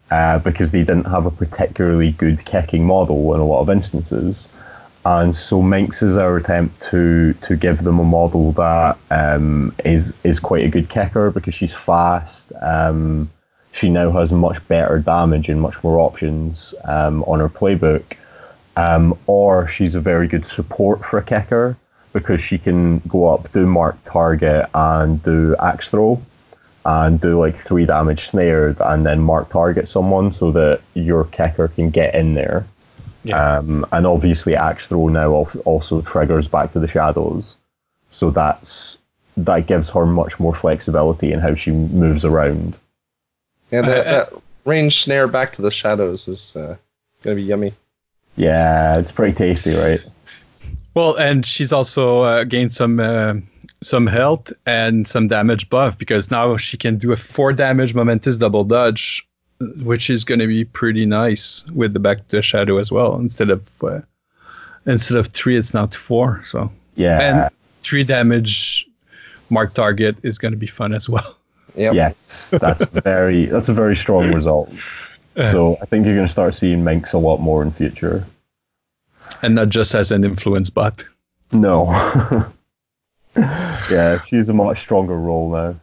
uh, 0.09 0.39
because 0.39 0.71
they 0.71 0.83
didn't 0.83 1.05
have 1.05 1.25
a 1.25 1.31
particularly 1.31 2.13
good 2.13 2.43
kicking 2.45 2.85
model 2.85 3.33
in 3.33 3.41
a 3.41 3.45
lot 3.45 3.61
of 3.61 3.69
instances. 3.69 4.47
And 5.05 5.35
so 5.35 5.61
Minx 5.61 6.01
is 6.01 6.17
our 6.17 6.35
attempt 6.37 6.81
to 6.89 7.33
to 7.33 7.55
give 7.55 7.83
them 7.83 7.99
a 7.99 8.03
model 8.03 8.51
that 8.53 8.97
um, 9.09 9.73
is 9.85 10.13
is 10.23 10.39
quite 10.39 10.65
a 10.65 10.69
good 10.69 10.89
kicker 10.89 11.31
because 11.31 11.55
she's 11.55 11.73
fast. 11.73 12.51
Um, 12.61 13.29
she 13.71 13.89
now 13.89 14.11
has 14.11 14.31
much 14.31 14.65
better 14.67 14.99
damage 14.99 15.49
and 15.49 15.61
much 15.61 15.81
more 15.83 15.99
options 15.99 16.73
um, 16.85 17.23
on 17.23 17.39
her 17.39 17.49
playbook. 17.49 18.03
Um, 18.75 19.17
or 19.27 19.67
she's 19.67 19.95
a 19.95 19.99
very 19.99 20.27
good 20.27 20.45
support 20.45 21.03
for 21.03 21.17
a 21.17 21.23
kicker 21.23 21.77
because 22.19 22.41
she 22.41 22.57
can 22.57 22.99
go 22.99 23.27
up, 23.27 23.51
do 23.53 23.65
mark 23.65 23.95
target, 24.05 24.69
and 24.73 25.21
do 25.23 25.55
axe 25.59 25.89
throw, 25.89 26.21
and 26.85 27.19
do 27.19 27.39
like 27.39 27.55
three 27.55 27.85
damage 27.85 28.27
snared, 28.27 28.77
and 28.79 29.05
then 29.05 29.19
mark 29.19 29.49
target 29.49 29.87
someone 29.89 30.31
so 30.31 30.51
that 30.51 30.81
your 30.93 31.25
kicker 31.25 31.67
can 31.67 31.89
get 31.89 32.15
in 32.15 32.33
there. 32.33 32.65
Yeah. 33.23 33.57
Um, 33.57 33.85
and 33.91 34.07
obviously, 34.07 34.55
axe 34.55 34.87
throw 34.87 35.09
now 35.09 35.31
also 35.65 36.01
triggers 36.01 36.47
back 36.47 36.71
to 36.73 36.79
the 36.79 36.87
shadows, 36.87 37.55
so 38.11 38.31
that's 38.31 38.97
that 39.35 39.67
gives 39.67 39.89
her 39.89 40.05
much 40.05 40.39
more 40.39 40.55
flexibility 40.55 41.31
in 41.31 41.39
how 41.39 41.53
she 41.53 41.71
moves 41.71 42.25
around. 42.25 42.75
Yeah, 43.71 43.81
that, 43.81 44.07
Uh, 44.07 44.11
that 44.11 44.41
range 44.65 45.03
snare 45.03 45.27
back 45.27 45.51
to 45.53 45.61
the 45.61 45.71
shadows 45.71 46.27
is 46.27 46.55
uh, 46.55 46.77
gonna 47.21 47.35
be 47.35 47.43
yummy. 47.43 47.73
Yeah, 48.35 48.97
it's 48.97 49.11
pretty 49.11 49.35
tasty, 49.35 49.75
right? 49.75 50.01
Well, 50.97 51.15
and 51.17 51.45
she's 51.45 51.71
also 51.71 52.21
uh, 52.21 52.43
gained 52.43 52.73
some 52.73 52.99
uh, 52.99 53.35
some 53.83 54.07
health 54.07 54.51
and 54.65 55.07
some 55.07 55.27
damage 55.27 55.69
buff 55.69 55.95
because 55.95 56.31
now 56.31 56.57
she 56.57 56.75
can 56.75 56.97
do 56.97 57.11
a 57.11 57.15
four 57.17 57.53
damage 57.53 57.93
momentous 57.93 58.35
double 58.35 58.63
dodge, 58.63 59.23
which 59.83 60.09
is 60.09 60.23
going 60.23 60.39
to 60.39 60.47
be 60.47 60.65
pretty 60.65 61.05
nice 61.05 61.63
with 61.75 61.93
the 61.93 61.99
back 61.99 62.27
to 62.29 62.37
the 62.37 62.41
shadow 62.41 62.79
as 62.79 62.91
well. 62.91 63.15
Instead 63.19 63.51
of 63.51 63.61
uh, 63.83 63.99
instead 64.87 65.17
of 65.19 65.27
three, 65.27 65.55
it's 65.55 65.71
now 65.71 65.85
to 65.85 65.99
four. 65.99 66.41
So 66.43 66.71
Yeah. 66.95 67.19
and 67.21 67.49
three 67.81 68.03
damage 68.03 68.89
mark 69.51 69.75
target 69.75 70.15
is 70.23 70.39
going 70.39 70.53
to 70.53 70.57
be 70.57 70.65
fun 70.65 70.95
as 70.95 71.07
well. 71.07 71.37
Yep. 71.75 71.93
Yes, 71.93 72.49
that's 72.59 72.83
very 72.85 73.45
that's 73.45 73.69
a 73.69 73.73
very 73.73 73.95
strong 73.95 74.33
result. 74.33 74.73
So 75.51 75.77
I 75.79 75.85
think 75.85 76.07
you're 76.07 76.15
going 76.15 76.25
to 76.25 76.31
start 76.31 76.55
seeing 76.55 76.83
Minx 76.83 77.13
a 77.13 77.19
lot 77.19 77.37
more 77.37 77.61
in 77.61 77.69
future. 77.69 78.25
And 79.41 79.55
not 79.55 79.69
just 79.69 79.93
as 79.93 80.11
an 80.11 80.23
influence 80.23 80.69
bot. 80.69 81.05
No. 81.51 81.85
yeah, 83.35 84.21
she's 84.27 84.49
a 84.49 84.53
much 84.53 84.81
stronger 84.81 85.15
role 85.15 85.51
now. 85.51 85.75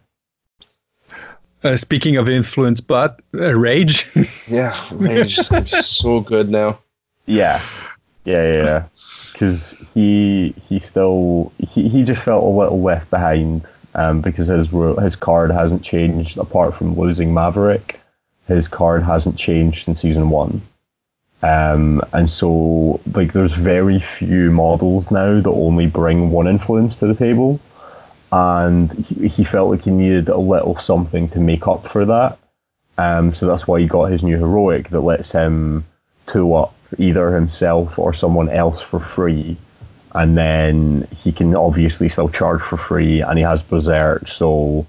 Uh, 1.62 1.77
speaking 1.77 2.16
of 2.16 2.29
influence 2.29 2.81
bot, 2.81 3.21
uh, 3.35 3.55
Rage. 3.55 4.07
Yeah, 4.49 4.79
Rage 4.93 5.39
is 5.39 5.49
gonna 5.49 5.66
so 5.66 6.21
good 6.21 6.51
now. 6.51 6.79
Yeah, 7.25 7.62
yeah, 8.27 8.53
yeah, 8.53 8.65
yeah. 8.65 8.85
Because 9.33 9.75
he 9.95 10.55
he 10.69 10.79
still 10.79 11.51
he, 11.71 11.89
he 11.89 12.05
just 12.05 12.21
felt 12.21 12.45
a 12.45 12.49
little 12.49 12.83
left 12.83 13.09
behind 13.11 13.65
um, 13.95 14.21
because 14.21 14.49
his 14.49 14.69
his 15.03 15.16
card 15.16 15.51
hasn't 15.51 15.83
changed 15.83 16.37
apart 16.37 16.75
from 16.75 16.99
losing 16.99 17.33
Maverick. 17.33 18.01
His 18.47 18.69
card 18.69 19.03
hasn't 19.03 19.39
changed 19.39 19.87
since 19.87 20.03
season 20.03 20.29
one. 20.29 20.61
Um, 21.45 22.01
and 22.15 22.31
so, 22.31 23.01
like, 23.12 23.35
there's 23.35 23.53
very 23.53 24.01
few 24.01 24.51
models 24.51 25.11
now 25.11 25.41
that 25.43 25.51
only 25.51 25.87
bring 25.87 26.31
one 26.31 26.49
influence 26.49 26.97
to 26.97 27.07
the 27.07 27.15
table. 27.15 27.61
And 28.33 28.91
he, 28.93 29.29
he 29.29 29.45
felt 29.45 29.71
like 29.71 29.83
he 29.83 29.91
needed 29.91 30.31
a 30.31 30.39
little 30.39 30.77
something 30.77 31.29
to 31.29 31.39
make 31.41 31.69
up 31.69 31.87
for 31.87 32.07
that. 32.07 32.39
Um, 32.97 33.35
so 33.35 33.47
that's 33.47 33.66
why 33.66 33.81
he 33.81 33.87
got 33.87 34.11
his 34.11 34.23
new 34.23 34.39
heroic 34.39 34.89
that 34.89 35.01
lets 35.01 35.33
him 35.33 35.85
tool 36.27 36.57
up 36.57 36.75
either 36.99 37.35
himself 37.35 37.99
or 37.99 38.15
someone 38.15 38.49
else 38.49 38.81
for 38.81 38.99
free. 38.99 39.59
And 40.15 40.39
then 40.39 41.07
he 41.23 41.31
can 41.31 41.55
obviously 41.55 42.09
still 42.09 42.31
charge 42.31 42.62
for 42.62 42.79
free, 42.79 43.21
and 43.21 43.37
he 43.37 43.45
has 43.45 43.62
Berserk, 43.62 44.29
so 44.29 44.87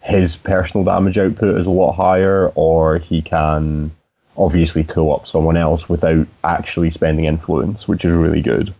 his 0.00 0.36
personal 0.36 0.84
damage 0.84 1.18
output 1.18 1.58
is 1.60 1.66
a 1.66 1.70
lot 1.70 1.92
higher, 1.92 2.50
or 2.54 2.98
he 2.98 3.20
can 3.20 3.90
obviously 4.38 4.84
co-op 4.84 5.26
someone 5.26 5.56
else 5.56 5.88
without 5.88 6.26
actually 6.44 6.90
spending 6.90 7.26
influence, 7.26 7.86
which 7.88 8.04
is 8.04 8.12
really 8.12 8.40
good. 8.40 8.72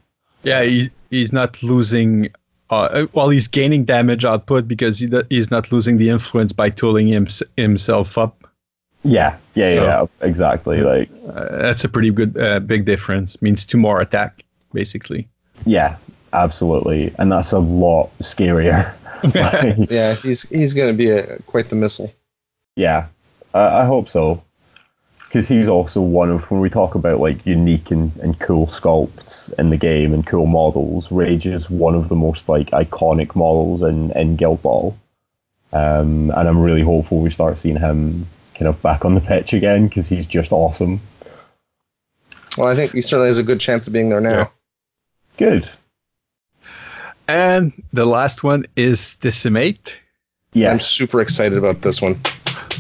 Yeah, 0.44 0.62
he, 0.62 0.90
he's 1.10 1.32
not 1.32 1.62
losing. 1.62 2.28
Uh, 2.70 3.06
well, 3.12 3.28
he's 3.30 3.48
gaining 3.48 3.85
damage 3.85 4.24
output 4.24 4.68
because 4.68 4.98
he, 5.01 5.10
he's 5.30 5.51
not 5.51 5.72
losing 5.72 5.98
the 5.98 6.09
influence 6.10 6.52
by 6.52 6.70
tooling 6.70 7.09
him, 7.09 7.26
himself 7.56 8.16
up. 8.18 8.47
Yeah, 9.05 9.36
yeah, 9.55 9.74
So- 9.74 9.85
yeah, 9.85 10.26
exactly. 10.26 10.82
Like, 10.82 11.10
Uh, 11.28 11.56
that's 11.62 11.85
a 11.85 11.89
pretty 11.89 12.10
good, 12.10 12.36
uh, 12.39 12.60
big 12.60 12.85
difference. 12.85 13.40
Means 13.43 13.64
two 13.64 13.78
more 13.78 14.01
attack, 14.01 14.43
basically. 14.72 15.28
yeah, 15.66 15.97
absolutely, 16.32 17.12
and 17.18 17.32
that's 17.32 17.52
a 17.52 17.59
lot 17.59 18.10
scarier. 18.22 18.93
Like, 19.35 19.90
Yeah, 19.90 20.14
he's 20.14 20.48
he's 20.48 20.74
gonna 20.74 20.93
be 20.93 21.10
a, 21.10 21.39
quite 21.47 21.68
the 21.70 21.74
missile. 21.76 22.12
Yeah, 22.76 23.06
I, 23.55 23.80
I 23.82 23.85
hope 23.85 24.09
so. 24.09 24.40
Because 25.29 25.47
he's 25.47 25.69
also 25.69 26.01
one 26.01 26.31
of 26.31 26.51
when 26.51 26.61
we 26.61 26.71
talk 26.71 26.95
about 26.95 27.21
like 27.21 27.45
unique 27.45 27.91
and, 27.91 28.17
and 28.17 28.39
cool 28.41 28.67
sculpts 28.67 29.53
in 29.59 29.69
the 29.69 29.77
game 29.77 30.15
and 30.15 30.27
cool 30.27 30.47
models. 30.47 31.13
Rage 31.13 31.45
is 31.47 31.69
one 31.69 31.95
of 31.95 32.09
the 32.09 32.17
most 32.17 32.49
like 32.49 32.71
iconic 32.71 33.35
models 33.35 33.83
in 33.83 34.11
in 34.13 34.37
Guild 34.37 34.63
Ball, 34.63 34.97
um, 35.73 36.31
and 36.31 36.49
I'm 36.49 36.61
really 36.61 36.83
hopeful 36.83 37.21
we 37.21 37.31
start 37.31 37.61
seeing 37.61 37.77
him 37.77 38.27
kind 38.55 38.69
of 38.69 38.81
back 38.81 39.05
on 39.05 39.15
the 39.15 39.21
pitch 39.21 39.53
again 39.53 39.87
because 39.87 40.09
he's 40.09 40.27
just 40.27 40.51
awesome. 40.51 41.01
Well, 42.57 42.69
I 42.69 42.75
think 42.75 42.93
he 42.93 43.03
certainly 43.03 43.29
has 43.29 43.39
a 43.39 43.43
good 43.43 43.61
chance 43.61 43.87
of 43.87 43.93
being 43.93 44.09
there 44.09 44.21
now. 44.21 44.31
Yeah. 44.31 44.49
Good. 45.37 45.71
And 47.29 47.73
the 47.93 48.07
last 48.07 48.43
one 48.43 48.65
is 48.75 49.15
Decimate. 49.17 50.01
Yeah. 50.55 50.73
I'm 50.73 50.81
super 50.81 51.21
excited 51.21 51.57
about 51.57 51.83
this 51.83 52.01
one. 52.01 52.19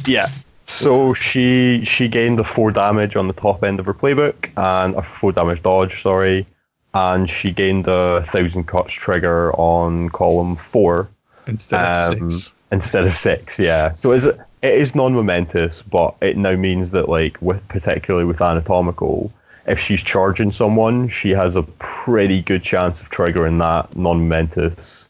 Yeah. 0.06 0.26
So 0.68 1.14
she 1.14 1.82
she 1.86 2.08
gained 2.08 2.38
a 2.38 2.44
four 2.44 2.70
damage 2.70 3.16
on 3.16 3.26
the 3.26 3.32
top 3.32 3.64
end 3.64 3.80
of 3.80 3.86
her 3.86 3.94
playbook 3.94 4.50
and 4.56 4.94
a 4.94 5.02
four 5.02 5.32
damage 5.32 5.62
dodge, 5.62 6.02
sorry, 6.02 6.46
and 6.92 7.28
she 7.28 7.52
gained 7.52 7.88
a 7.88 8.22
thousand 8.30 8.64
cuts 8.68 8.92
trigger 8.92 9.52
on 9.54 10.10
column 10.10 10.56
four 10.56 11.08
Instead 11.46 11.80
of 11.80 12.22
um, 12.22 12.30
six. 12.30 12.54
instead 12.70 13.04
of 13.06 13.16
six. 13.16 13.58
Yeah, 13.58 13.94
so 13.94 14.12
is 14.12 14.26
it? 14.26 14.38
It 14.60 14.74
is 14.74 14.94
non-momentous, 14.94 15.82
but 15.82 16.16
it 16.20 16.36
now 16.36 16.54
means 16.56 16.90
that 16.90 17.08
like 17.08 17.40
with 17.40 17.66
particularly 17.68 18.26
with 18.26 18.42
anatomical, 18.42 19.32
if 19.66 19.78
she's 19.80 20.02
charging 20.02 20.52
someone, 20.52 21.08
she 21.08 21.30
has 21.30 21.56
a 21.56 21.62
pretty 21.62 22.42
good 22.42 22.62
chance 22.62 23.00
of 23.00 23.08
triggering 23.08 23.58
that 23.60 23.96
non-momentous 23.96 25.08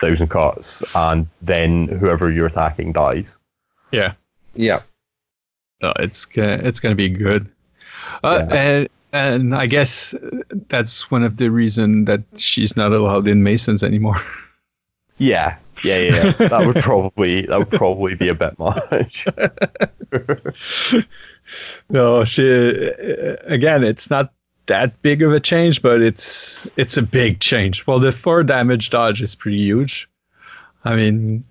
thousand 0.00 0.28
cuts, 0.28 0.82
and 0.96 1.28
then 1.40 1.86
whoever 1.86 2.32
you're 2.32 2.46
attacking 2.46 2.92
dies. 2.92 3.36
Yeah. 3.92 4.14
Yeah. 4.58 4.82
No, 5.80 5.92
it's 6.00 6.24
gonna 6.24 6.60
it's 6.64 6.80
gonna 6.80 6.96
be 6.96 7.08
good. 7.08 7.48
Uh, 8.24 8.44
and 8.50 8.88
and 9.12 9.54
I 9.54 9.66
guess 9.66 10.14
that's 10.68 11.10
one 11.10 11.22
of 11.22 11.36
the 11.36 11.50
reason 11.50 12.04
that 12.06 12.22
she's 12.36 12.76
not 12.76 12.92
allowed 12.92 13.28
in 13.28 13.42
Masons 13.42 13.82
anymore. 13.82 14.20
Yeah, 15.20 15.56
yeah, 15.82 15.98
yeah. 15.98 16.24
yeah. 16.38 16.46
that 16.46 16.64
would 16.64 16.76
probably 16.76 17.42
that 17.46 17.58
would 17.58 17.70
probably 17.72 18.14
be 18.14 18.28
a 18.28 18.34
bit 18.36 18.56
much. 18.56 19.26
no, 21.90 22.24
she 22.24 22.46
again, 23.44 23.82
it's 23.82 24.10
not 24.10 24.32
that 24.66 25.02
big 25.02 25.22
of 25.22 25.32
a 25.32 25.40
change, 25.40 25.82
but 25.82 26.02
it's 26.02 26.68
it's 26.76 26.96
a 26.96 27.02
big 27.02 27.40
change. 27.40 27.84
Well, 27.84 27.98
the 27.98 28.12
four 28.12 28.44
damage 28.44 28.90
dodge 28.90 29.20
is 29.20 29.34
pretty 29.34 29.58
huge. 29.58 30.08
I 30.84 30.94
mean, 30.94 31.42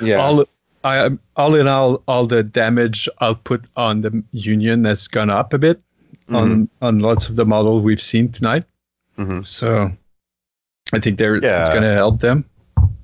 Yeah. 0.00 0.18
all 0.18 0.44
I, 0.84 1.10
all 1.36 1.54
in 1.54 1.68
all, 1.68 2.02
all 2.08 2.26
the 2.26 2.42
damage 2.42 3.08
output 3.20 3.64
on 3.76 4.00
the 4.00 4.22
Union 4.32 4.84
has 4.84 5.06
gone 5.08 5.30
up 5.30 5.52
a 5.52 5.58
bit 5.58 5.80
on 6.30 6.68
on 6.80 7.00
lots 7.00 7.28
of 7.28 7.34
the 7.36 7.44
models 7.44 7.82
we've 7.82 8.00
seen 8.02 8.30
tonight. 8.30 8.64
Mhm. 9.18 9.44
So 9.44 9.90
I 10.92 11.00
think 11.00 11.18
they're 11.18 11.36
it's 11.36 11.68
going 11.70 11.82
to 11.82 11.92
help 11.92 12.20
them. 12.20 12.44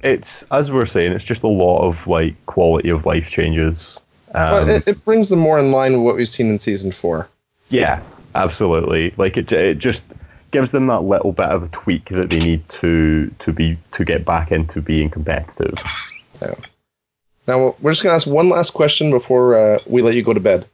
It's 0.03 0.43
as 0.53 0.70
we 0.70 0.78
are 0.78 0.86
saying, 0.86 1.12
it's 1.12 1.24
just 1.24 1.43
a 1.43 1.48
lot 1.48 1.81
of 1.82 2.07
like 2.07 2.35
quality 2.47 2.89
of 2.89 3.05
life 3.05 3.28
changes. 3.28 3.98
Um, 4.35 4.51
But 4.51 4.69
it, 4.69 4.89
it 4.89 5.05
brings 5.05 5.28
them 5.28 5.40
more 5.40 5.59
in 5.59 5.73
line 5.73 5.93
with 5.93 6.03
what 6.03 6.16
we've 6.16 6.28
seen 6.28 6.47
in 6.51 6.59
season 6.59 6.93
four. 6.93 7.28
Yeah, 7.69 8.03
absolutely. 8.35 9.12
Like 9.16 9.36
it, 9.36 9.51
it 9.51 9.78
just 9.78 10.03
gives 10.53 10.70
them 10.70 10.86
that 10.86 11.01
little 11.03 11.32
bit 11.32 11.47
of 11.47 11.65
a 11.65 11.69
tweak 11.69 12.09
that 12.11 12.31
they 12.31 12.39
need 12.39 12.66
to 12.81 13.28
to 13.40 13.53
be 13.53 13.77
to 13.93 14.05
get 14.05 14.24
back 14.24 14.53
into 14.53 14.81
being 14.81 15.11
competitive. 15.11 15.74
Now 17.47 17.74
we're 17.81 17.93
just 17.93 18.02
gonna 18.02 18.14
ask 18.14 18.27
one 18.27 18.48
last 18.48 18.73
question 18.73 19.10
before 19.10 19.56
uh, 19.56 19.78
we 19.86 20.02
let 20.02 20.14
you 20.14 20.23
go 20.23 20.32
to 20.32 20.40
bed. 20.40 20.66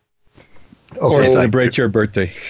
or 1.01 1.11
thank 1.11 1.27
celebrate 1.27 1.77
your 1.77 1.89
birthday. 1.89 2.33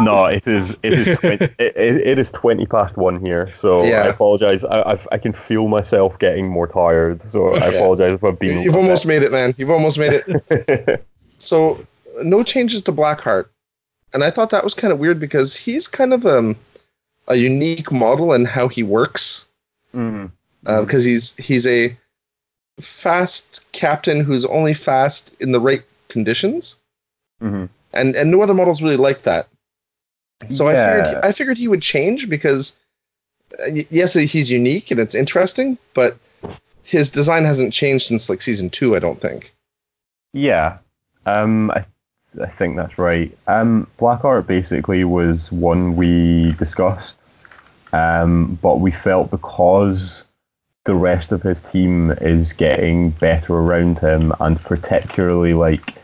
No, 0.00 0.26
it 0.26 0.46
is 0.46 0.76
it 0.84 0.92
is 0.92 1.18
20, 1.18 1.44
it, 1.44 1.54
it, 1.58 1.76
it 2.06 2.18
is 2.20 2.30
twenty 2.30 2.66
past 2.66 2.96
one 2.96 3.18
here, 3.18 3.52
so 3.56 3.82
Yeah. 3.82 4.04
I 4.04 4.06
apologize. 4.08 4.62
I 4.62 4.82
I've, 4.92 5.08
I 5.10 5.18
can 5.18 5.32
feel 5.32 5.66
myself 5.66 6.16
getting 6.20 6.48
more 6.48 6.68
tired, 6.68 7.20
so 7.32 7.54
I 7.54 7.70
Yeah. 7.70 7.78
apologize 7.78 8.12
if 8.14 8.22
I've 8.24 8.38
been. 8.38 8.62
You've 8.62 8.76
almost 8.76 9.06
made 9.06 9.22
it, 9.24 9.32
man. 9.32 9.54
You've 9.58 9.70
almost 9.72 9.98
made 9.98 10.22
it. 10.26 11.04
so 11.38 11.84
no 12.22 12.44
changes 12.44 12.80
to 12.82 12.92
Blackheart, 12.92 13.46
and 14.14 14.22
I 14.22 14.30
thought 14.30 14.50
that 14.50 14.62
was 14.62 14.74
kind 14.74 14.92
of 14.92 15.00
weird 15.00 15.18
because 15.18 15.56
he's 15.56 15.88
kind 15.88 16.12
of 16.14 16.24
um, 16.24 16.54
a 17.26 17.34
unique 17.34 17.90
model 17.90 18.32
in 18.32 18.44
how 18.44 18.68
he 18.68 18.82
works. 18.84 19.46
Mm. 19.94 20.30
because 20.64 21.02
he's 21.02 21.34
he's 21.38 21.66
a 21.66 21.96
fast 22.80 23.64
captain 23.72 24.20
who's 24.20 24.44
only 24.46 24.74
fast 24.74 25.40
in 25.40 25.52
the 25.52 25.60
right 25.60 25.82
conditions, 26.08 26.78
Mhm. 27.42 27.68
and 27.92 28.16
and 28.16 28.30
no 28.30 28.42
other 28.42 28.54
models 28.54 28.82
really 28.82 28.96
like 28.96 29.22
that. 29.22 29.48
So 30.50 30.68
I 30.68 30.74
figured 30.74 31.24
I 31.24 31.32
figured 31.32 31.58
he 31.58 31.68
would 31.68 31.82
change 31.82 32.28
because 32.28 32.76
uh, 33.60 33.70
yes, 33.90 34.14
he's 34.14 34.50
unique 34.50 34.90
and 34.90 35.00
it's 35.00 35.14
interesting, 35.14 35.78
but 35.94 36.16
his 36.82 37.10
design 37.10 37.44
hasn't 37.44 37.72
changed 37.72 38.06
since 38.06 38.28
like 38.30 38.40
season 38.40 38.70
two. 38.70 38.94
I 38.94 38.98
don't 38.98 39.20
think. 39.20 39.52
Yeah, 40.32 40.78
um, 41.26 41.70
I, 41.72 41.84
I 42.40 42.46
think 42.50 42.76
that's 42.76 42.98
right. 42.98 43.36
Um, 43.46 43.86
Blackheart 43.98 44.46
basically 44.46 45.02
was 45.04 45.50
one 45.50 45.96
we 45.96 46.52
discussed, 46.52 47.16
um, 47.92 48.58
but 48.62 48.80
we 48.80 48.90
felt 48.90 49.30
because 49.30 50.22
the 50.88 50.94
rest 50.94 51.30
of 51.30 51.42
his 51.42 51.60
team 51.60 52.10
is 52.10 52.52
getting 52.52 53.10
better 53.10 53.54
around 53.54 53.98
him, 53.98 54.32
and 54.40 54.60
particularly 54.62 55.54
like 55.54 55.94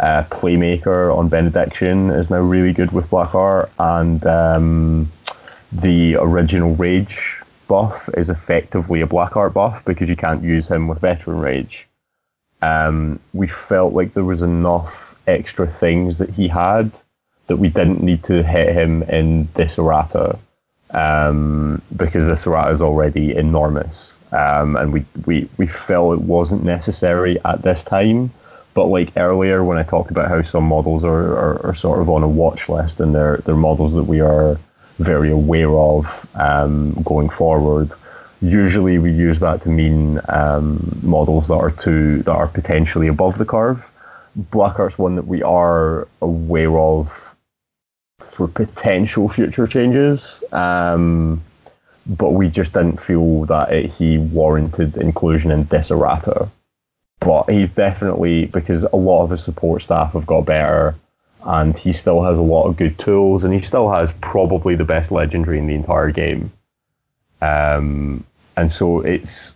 uh, 0.00 0.22
Playmaker 0.30 1.14
on 1.14 1.28
Benediction 1.28 2.08
is 2.08 2.30
now 2.30 2.40
really 2.40 2.72
good 2.72 2.92
with 2.92 3.10
Blackheart, 3.10 3.68
and 3.78 4.24
um, 4.26 5.12
the 5.72 6.16
original 6.16 6.74
Rage 6.76 7.42
buff 7.66 8.08
is 8.16 8.30
effectively 8.30 9.02
a 9.02 9.06
Blackheart 9.06 9.52
buff 9.52 9.84
because 9.84 10.08
you 10.08 10.16
can't 10.16 10.42
use 10.42 10.68
him 10.68 10.88
with 10.88 11.00
Veteran 11.00 11.40
Rage 11.40 11.88
um, 12.62 13.20
we 13.32 13.46
felt 13.46 13.94
like 13.94 14.14
there 14.14 14.24
was 14.24 14.42
enough 14.42 15.16
extra 15.26 15.66
things 15.66 16.16
that 16.18 16.30
he 16.30 16.48
had 16.48 16.90
that 17.46 17.56
we 17.56 17.68
didn't 17.68 18.02
need 18.02 18.22
to 18.24 18.42
hit 18.42 18.74
him 18.74 19.02
in 19.04 19.48
this 19.54 19.78
errata 19.78 20.38
um, 20.90 21.80
because 21.96 22.26
this 22.26 22.46
errata 22.46 22.72
is 22.72 22.80
already 22.80 23.34
enormous. 23.34 24.12
Um, 24.32 24.76
and 24.76 24.92
we, 24.92 25.04
we, 25.26 25.48
we 25.56 25.66
felt 25.66 26.18
it 26.18 26.24
wasn't 26.24 26.64
necessary 26.64 27.38
at 27.44 27.62
this 27.62 27.82
time. 27.84 28.30
But 28.74 28.86
like 28.86 29.16
earlier, 29.16 29.64
when 29.64 29.78
I 29.78 29.82
talked 29.82 30.10
about 30.10 30.28
how 30.28 30.42
some 30.42 30.64
models 30.64 31.02
are, 31.04 31.36
are, 31.36 31.66
are 31.66 31.74
sort 31.74 32.00
of 32.00 32.08
on 32.08 32.22
a 32.22 32.28
watch 32.28 32.68
list 32.68 33.00
and 33.00 33.14
they're, 33.14 33.38
they're 33.38 33.56
models 33.56 33.94
that 33.94 34.04
we 34.04 34.20
are 34.20 34.58
very 34.98 35.30
aware 35.30 35.70
of 35.70 36.28
um, 36.34 36.92
going 37.04 37.28
forward, 37.28 37.90
usually 38.40 38.98
we 38.98 39.12
use 39.12 39.40
that 39.40 39.62
to 39.62 39.68
mean 39.68 40.20
um, 40.28 40.98
models 41.02 41.48
that 41.48 41.54
are 41.54 41.70
to 41.70 42.22
that 42.22 42.32
are 42.32 42.48
potentially 42.48 43.08
above 43.08 43.38
the 43.38 43.44
curve. 43.44 43.84
Blackheart's 44.36 44.98
one 44.98 45.16
that 45.16 45.26
we 45.26 45.42
are 45.42 46.06
aware 46.20 46.78
of 46.78 47.34
for 48.30 48.46
potential 48.46 49.28
future 49.28 49.66
changes, 49.66 50.42
um, 50.52 51.42
but 52.08 52.30
we 52.30 52.48
just 52.48 52.72
didn't 52.72 53.00
feel 53.00 53.44
that 53.46 53.72
it, 53.72 53.90
he 53.90 54.18
warranted 54.18 54.96
inclusion 54.96 55.50
in 55.50 55.68
errata. 55.90 56.48
But 57.20 57.50
he's 57.50 57.70
definitely 57.70 58.46
because 58.46 58.84
a 58.84 58.96
lot 58.96 59.24
of 59.24 59.30
his 59.30 59.42
support 59.42 59.82
staff 59.82 60.12
have 60.12 60.26
got 60.26 60.46
better, 60.46 60.94
and 61.44 61.76
he 61.76 61.92
still 61.92 62.22
has 62.22 62.38
a 62.38 62.42
lot 62.42 62.66
of 62.66 62.76
good 62.76 62.98
tools, 62.98 63.44
and 63.44 63.52
he 63.52 63.60
still 63.60 63.90
has 63.90 64.12
probably 64.20 64.74
the 64.76 64.84
best 64.84 65.10
legendary 65.10 65.58
in 65.58 65.66
the 65.66 65.74
entire 65.74 66.10
game. 66.10 66.52
Um, 67.42 68.24
and 68.56 68.72
so 68.72 69.00
it's 69.00 69.54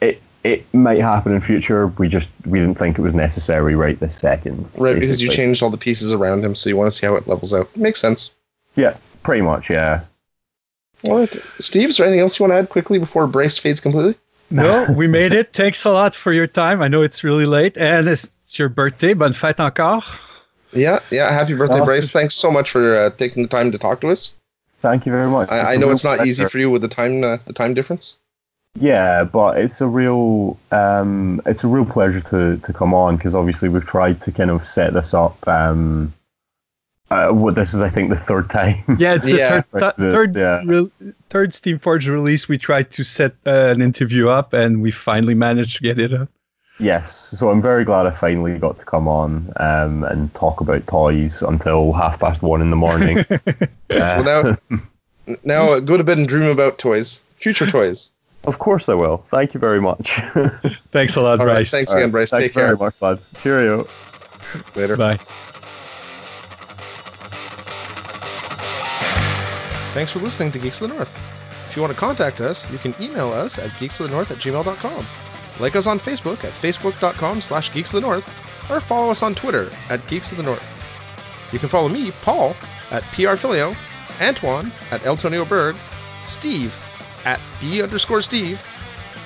it 0.00 0.20
it 0.44 0.74
might 0.74 1.00
happen 1.00 1.32
in 1.32 1.40
future. 1.40 1.86
We 1.86 2.08
just 2.08 2.28
we 2.44 2.58
didn't 2.58 2.78
think 2.78 2.98
it 2.98 3.02
was 3.02 3.14
necessary 3.14 3.74
right 3.76 3.98
this 3.98 4.16
second. 4.16 4.68
Right, 4.76 4.98
because 4.98 5.22
you 5.22 5.30
changed 5.30 5.62
all 5.62 5.70
the 5.70 5.76
pieces 5.76 6.12
around 6.12 6.44
him, 6.44 6.54
so 6.54 6.68
you 6.68 6.76
want 6.76 6.90
to 6.90 6.96
see 6.96 7.06
how 7.06 7.14
it 7.14 7.28
levels 7.28 7.54
out. 7.54 7.74
Makes 7.76 8.00
sense. 8.00 8.34
Yeah, 8.74 8.96
pretty 9.22 9.42
much. 9.42 9.70
Yeah. 9.70 10.02
All 11.04 11.18
right, 11.18 11.36
Steve, 11.60 11.90
is 11.90 11.96
there 11.96 12.06
anything 12.06 12.20
else 12.20 12.38
you 12.38 12.44
want 12.44 12.52
to 12.52 12.58
add 12.58 12.68
quickly 12.70 12.98
before 12.98 13.26
Bryce 13.26 13.56
fades 13.58 13.80
completely? 13.80 14.14
No, 14.50 14.86
we 14.96 15.06
made 15.06 15.32
it. 15.32 15.52
Thanks 15.52 15.84
a 15.84 15.90
lot 15.90 16.14
for 16.14 16.32
your 16.32 16.46
time. 16.46 16.80
I 16.82 16.88
know 16.88 17.02
it's 17.02 17.22
really 17.22 17.46
late 17.46 17.76
and 17.76 18.08
it's 18.08 18.28
your 18.58 18.68
birthday. 18.68 19.12
Bonne 19.14 19.32
fête 19.32 19.60
encore. 19.60 20.02
Yeah, 20.72 21.00
yeah. 21.10 21.30
Happy 21.32 21.54
birthday, 21.54 21.80
Oh. 21.80 21.84
Bryce. 21.84 22.10
Thanks 22.10 22.34
so 22.34 22.50
much 22.50 22.70
for 22.70 22.96
uh, 22.96 23.10
taking 23.10 23.42
the 23.42 23.48
time 23.48 23.70
to 23.72 23.78
talk 23.78 24.00
to 24.00 24.08
us. 24.08 24.36
Thank 24.80 25.06
you 25.06 25.12
very 25.12 25.28
much. 25.28 25.50
I 25.50 25.76
know 25.76 25.90
it's 25.90 26.04
not 26.04 26.26
easy 26.26 26.46
for 26.46 26.58
you 26.58 26.70
with 26.70 26.82
the 26.82 26.88
time 26.88 27.24
uh, 27.24 27.38
the 27.46 27.52
time 27.52 27.74
difference. 27.74 28.18
Yeah, 28.78 29.24
but 29.24 29.58
it's 29.58 29.80
a 29.80 29.86
real 29.86 30.56
um, 30.70 31.42
it's 31.46 31.64
a 31.64 31.66
real 31.66 31.84
pleasure 31.84 32.20
to 32.20 32.58
to 32.58 32.72
come 32.72 32.94
on 32.94 33.16
because 33.16 33.34
obviously 33.34 33.68
we've 33.68 33.84
tried 33.86 34.20
to 34.22 34.30
kind 34.32 34.50
of 34.50 34.66
set 34.68 34.92
this 34.94 35.12
up. 35.14 35.36
Um, 35.48 36.12
uh, 37.10 37.28
what 37.30 37.54
this 37.54 37.72
is, 37.74 37.80
I 37.80 37.88
think, 37.90 38.10
the 38.10 38.16
third 38.16 38.50
time. 38.50 38.82
Yeah, 38.98 39.14
it's 39.14 39.24
the 39.24 39.36
Yeah. 39.38 39.60
third, 39.72 39.94
th- 39.98 40.12
third, 40.12 40.36
Yeah. 40.36 40.62
re- 40.64 40.90
third 41.30 41.50
Steamforge 41.50 42.08
release. 42.08 42.48
We 42.48 42.58
tried 42.58 42.90
to 42.92 43.04
set 43.04 43.32
uh, 43.46 43.50
an 43.74 43.80
interview 43.82 44.28
up 44.28 44.52
and 44.52 44.82
we 44.82 44.90
finally 44.90 45.34
managed 45.34 45.76
to 45.78 45.82
get 45.82 45.98
it 45.98 46.12
up. 46.12 46.28
Yes, 46.80 47.12
so 47.36 47.50
I'm 47.50 47.60
very 47.60 47.84
glad 47.84 48.06
I 48.06 48.12
finally 48.12 48.56
got 48.56 48.78
to 48.78 48.84
come 48.84 49.08
on 49.08 49.52
um, 49.56 50.04
and 50.04 50.32
talk 50.34 50.60
about 50.60 50.86
toys 50.86 51.42
until 51.42 51.92
half 51.92 52.20
past 52.20 52.40
one 52.42 52.60
in 52.62 52.70
the 52.70 52.76
morning. 52.76 53.24
Well, 53.90 54.22
now, 54.22 54.58
now 55.44 55.72
uh, 55.72 55.80
go 55.80 55.96
to 55.96 56.04
bed 56.04 56.18
and 56.18 56.28
dream 56.28 56.48
about 56.50 56.78
toys, 56.78 57.22
future 57.36 57.66
toys. 57.66 58.12
of 58.44 58.58
course 58.58 58.88
I 58.88 58.94
will. 58.94 59.24
Thank 59.30 59.54
you 59.54 59.60
very 59.60 59.80
much. 59.80 60.12
Thanks 60.92 61.16
a 61.16 61.22
lot, 61.22 61.40
All 61.40 61.46
right, 61.46 61.54
Bryce. 61.54 61.70
thanks 61.70 61.92
again, 61.94 62.10
Bryce. 62.10 62.30
Thank 62.30 62.42
Take 62.42 62.50
you 62.54 62.60
very 62.62 62.76
care. 62.76 62.84
much, 62.84 63.00
lads. 63.02 63.32
Cheerio. 63.42 63.88
Later. 64.76 64.96
Bye. 64.96 65.18
Thanks 69.90 70.12
for 70.12 70.18
listening 70.20 70.52
to 70.52 70.58
Geeks 70.58 70.80
of 70.80 70.88
the 70.88 70.94
North. 70.94 71.18
If 71.66 71.76
you 71.76 71.82
want 71.82 71.92
to 71.92 71.98
contact 71.98 72.40
us, 72.40 72.70
you 72.70 72.78
can 72.78 72.94
email 73.00 73.30
us 73.30 73.58
at 73.58 73.70
geeksofthenorth 73.72 74.30
at 74.30 74.38
gmail.com. 74.38 75.06
Like 75.60 75.76
us 75.76 75.86
on 75.86 75.98
Facebook 75.98 76.44
at 76.44 76.52
facebook.com 76.52 77.40
slash 77.40 77.72
geeks 77.72 77.92
of 77.92 78.00
the 78.00 78.06
north, 78.06 78.28
or 78.70 78.80
follow 78.80 79.10
us 79.10 79.22
on 79.22 79.34
Twitter 79.34 79.70
at 79.88 80.06
geeks 80.06 80.30
of 80.30 80.36
the 80.38 80.44
north. 80.44 80.84
You 81.52 81.58
can 81.58 81.68
follow 81.68 81.88
me, 81.88 82.12
Paul, 82.22 82.54
at 82.90 83.02
prfilio, 83.04 83.74
Antoine 84.20 84.72
at 84.90 85.02
Eltonio 85.02 85.48
Berg, 85.48 85.76
Steve 86.24 86.76
at 87.24 87.40
B 87.60 87.82
underscore 87.82 88.22
Steve, 88.22 88.64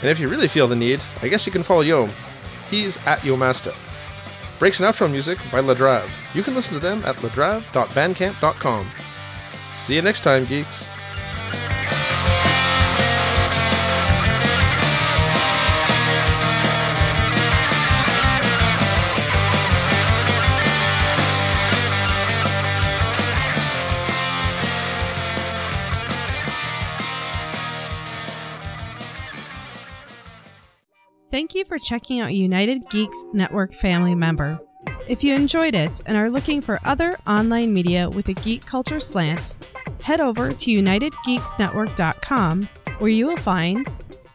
and 0.00 0.10
if 0.10 0.20
you 0.20 0.28
really 0.28 0.48
feel 0.48 0.66
the 0.66 0.76
need, 0.76 1.00
I 1.20 1.28
guess 1.28 1.46
you 1.46 1.52
can 1.52 1.62
follow 1.62 1.82
Yom. 1.82 2.10
He's 2.70 2.96
at 3.06 3.20
Yomasta. 3.20 3.74
Breaks 4.58 4.80
and 4.80 4.88
outro 4.88 5.10
music 5.10 5.38
by 5.50 5.60
Ladrav. 5.60 6.08
You 6.34 6.42
can 6.42 6.54
listen 6.54 6.74
to 6.74 6.80
them 6.80 7.02
at 7.04 7.16
ladrav.bandcamp.com. 7.16 8.90
See 9.72 9.96
you 9.96 10.02
next 10.02 10.20
time, 10.20 10.44
geeks. 10.44 10.88
Thank 31.30 31.54
you 31.54 31.64
for 31.64 31.78
checking 31.78 32.20
out 32.20 32.34
United 32.34 32.82
Geeks 32.90 33.24
Network 33.32 33.72
family 33.72 34.14
member. 34.14 34.60
If 35.08 35.24
you 35.24 35.34
enjoyed 35.34 35.74
it 35.74 36.00
and 36.06 36.16
are 36.16 36.30
looking 36.30 36.60
for 36.62 36.78
other 36.84 37.14
online 37.26 37.74
media 37.74 38.08
with 38.08 38.28
a 38.28 38.34
geek 38.34 38.64
culture 38.64 39.00
slant, 39.00 39.56
head 40.02 40.20
over 40.20 40.52
to 40.52 40.70
unitedgeeksnetwork.com 40.70 42.68
where 42.98 43.10
you 43.10 43.26
will 43.26 43.36
find 43.36 43.86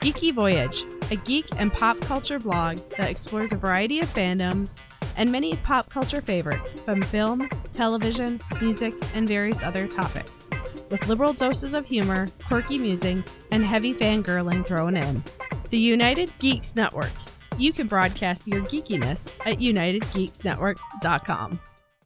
Geeky 0.01 0.33
Voyage, 0.33 0.83
a 1.09 1.15
geek 1.15 1.45
and 1.57 1.71
pop 1.71 1.99
culture 2.01 2.37
blog 2.37 2.77
that 2.97 3.09
explores 3.09 3.53
a 3.53 3.57
variety 3.57 3.99
of 3.99 4.13
fandoms 4.13 4.79
and 5.15 5.31
many 5.31 5.55
pop 5.55 5.89
culture 5.89 6.21
favorites 6.21 6.73
from 6.73 7.01
film, 7.01 7.49
television, 7.71 8.39
music, 8.61 8.93
and 9.15 9.27
various 9.27 9.63
other 9.63 9.87
topics, 9.87 10.49
with 10.89 11.07
liberal 11.07 11.33
doses 11.33 11.73
of 11.73 11.85
humor, 11.85 12.27
quirky 12.45 12.77
musings, 12.77 13.35
and 13.51 13.65
heavy 13.65 13.93
fangirling 13.93 14.65
thrown 14.65 14.95
in. 14.95 15.23
The 15.69 15.77
United 15.77 16.31
Geeks 16.39 16.75
Network. 16.75 17.11
You 17.57 17.73
can 17.73 17.87
broadcast 17.87 18.47
your 18.47 18.61
geekiness 18.61 19.33
at 19.45 19.57
unitedgeeksnetwork.com. 19.57 21.59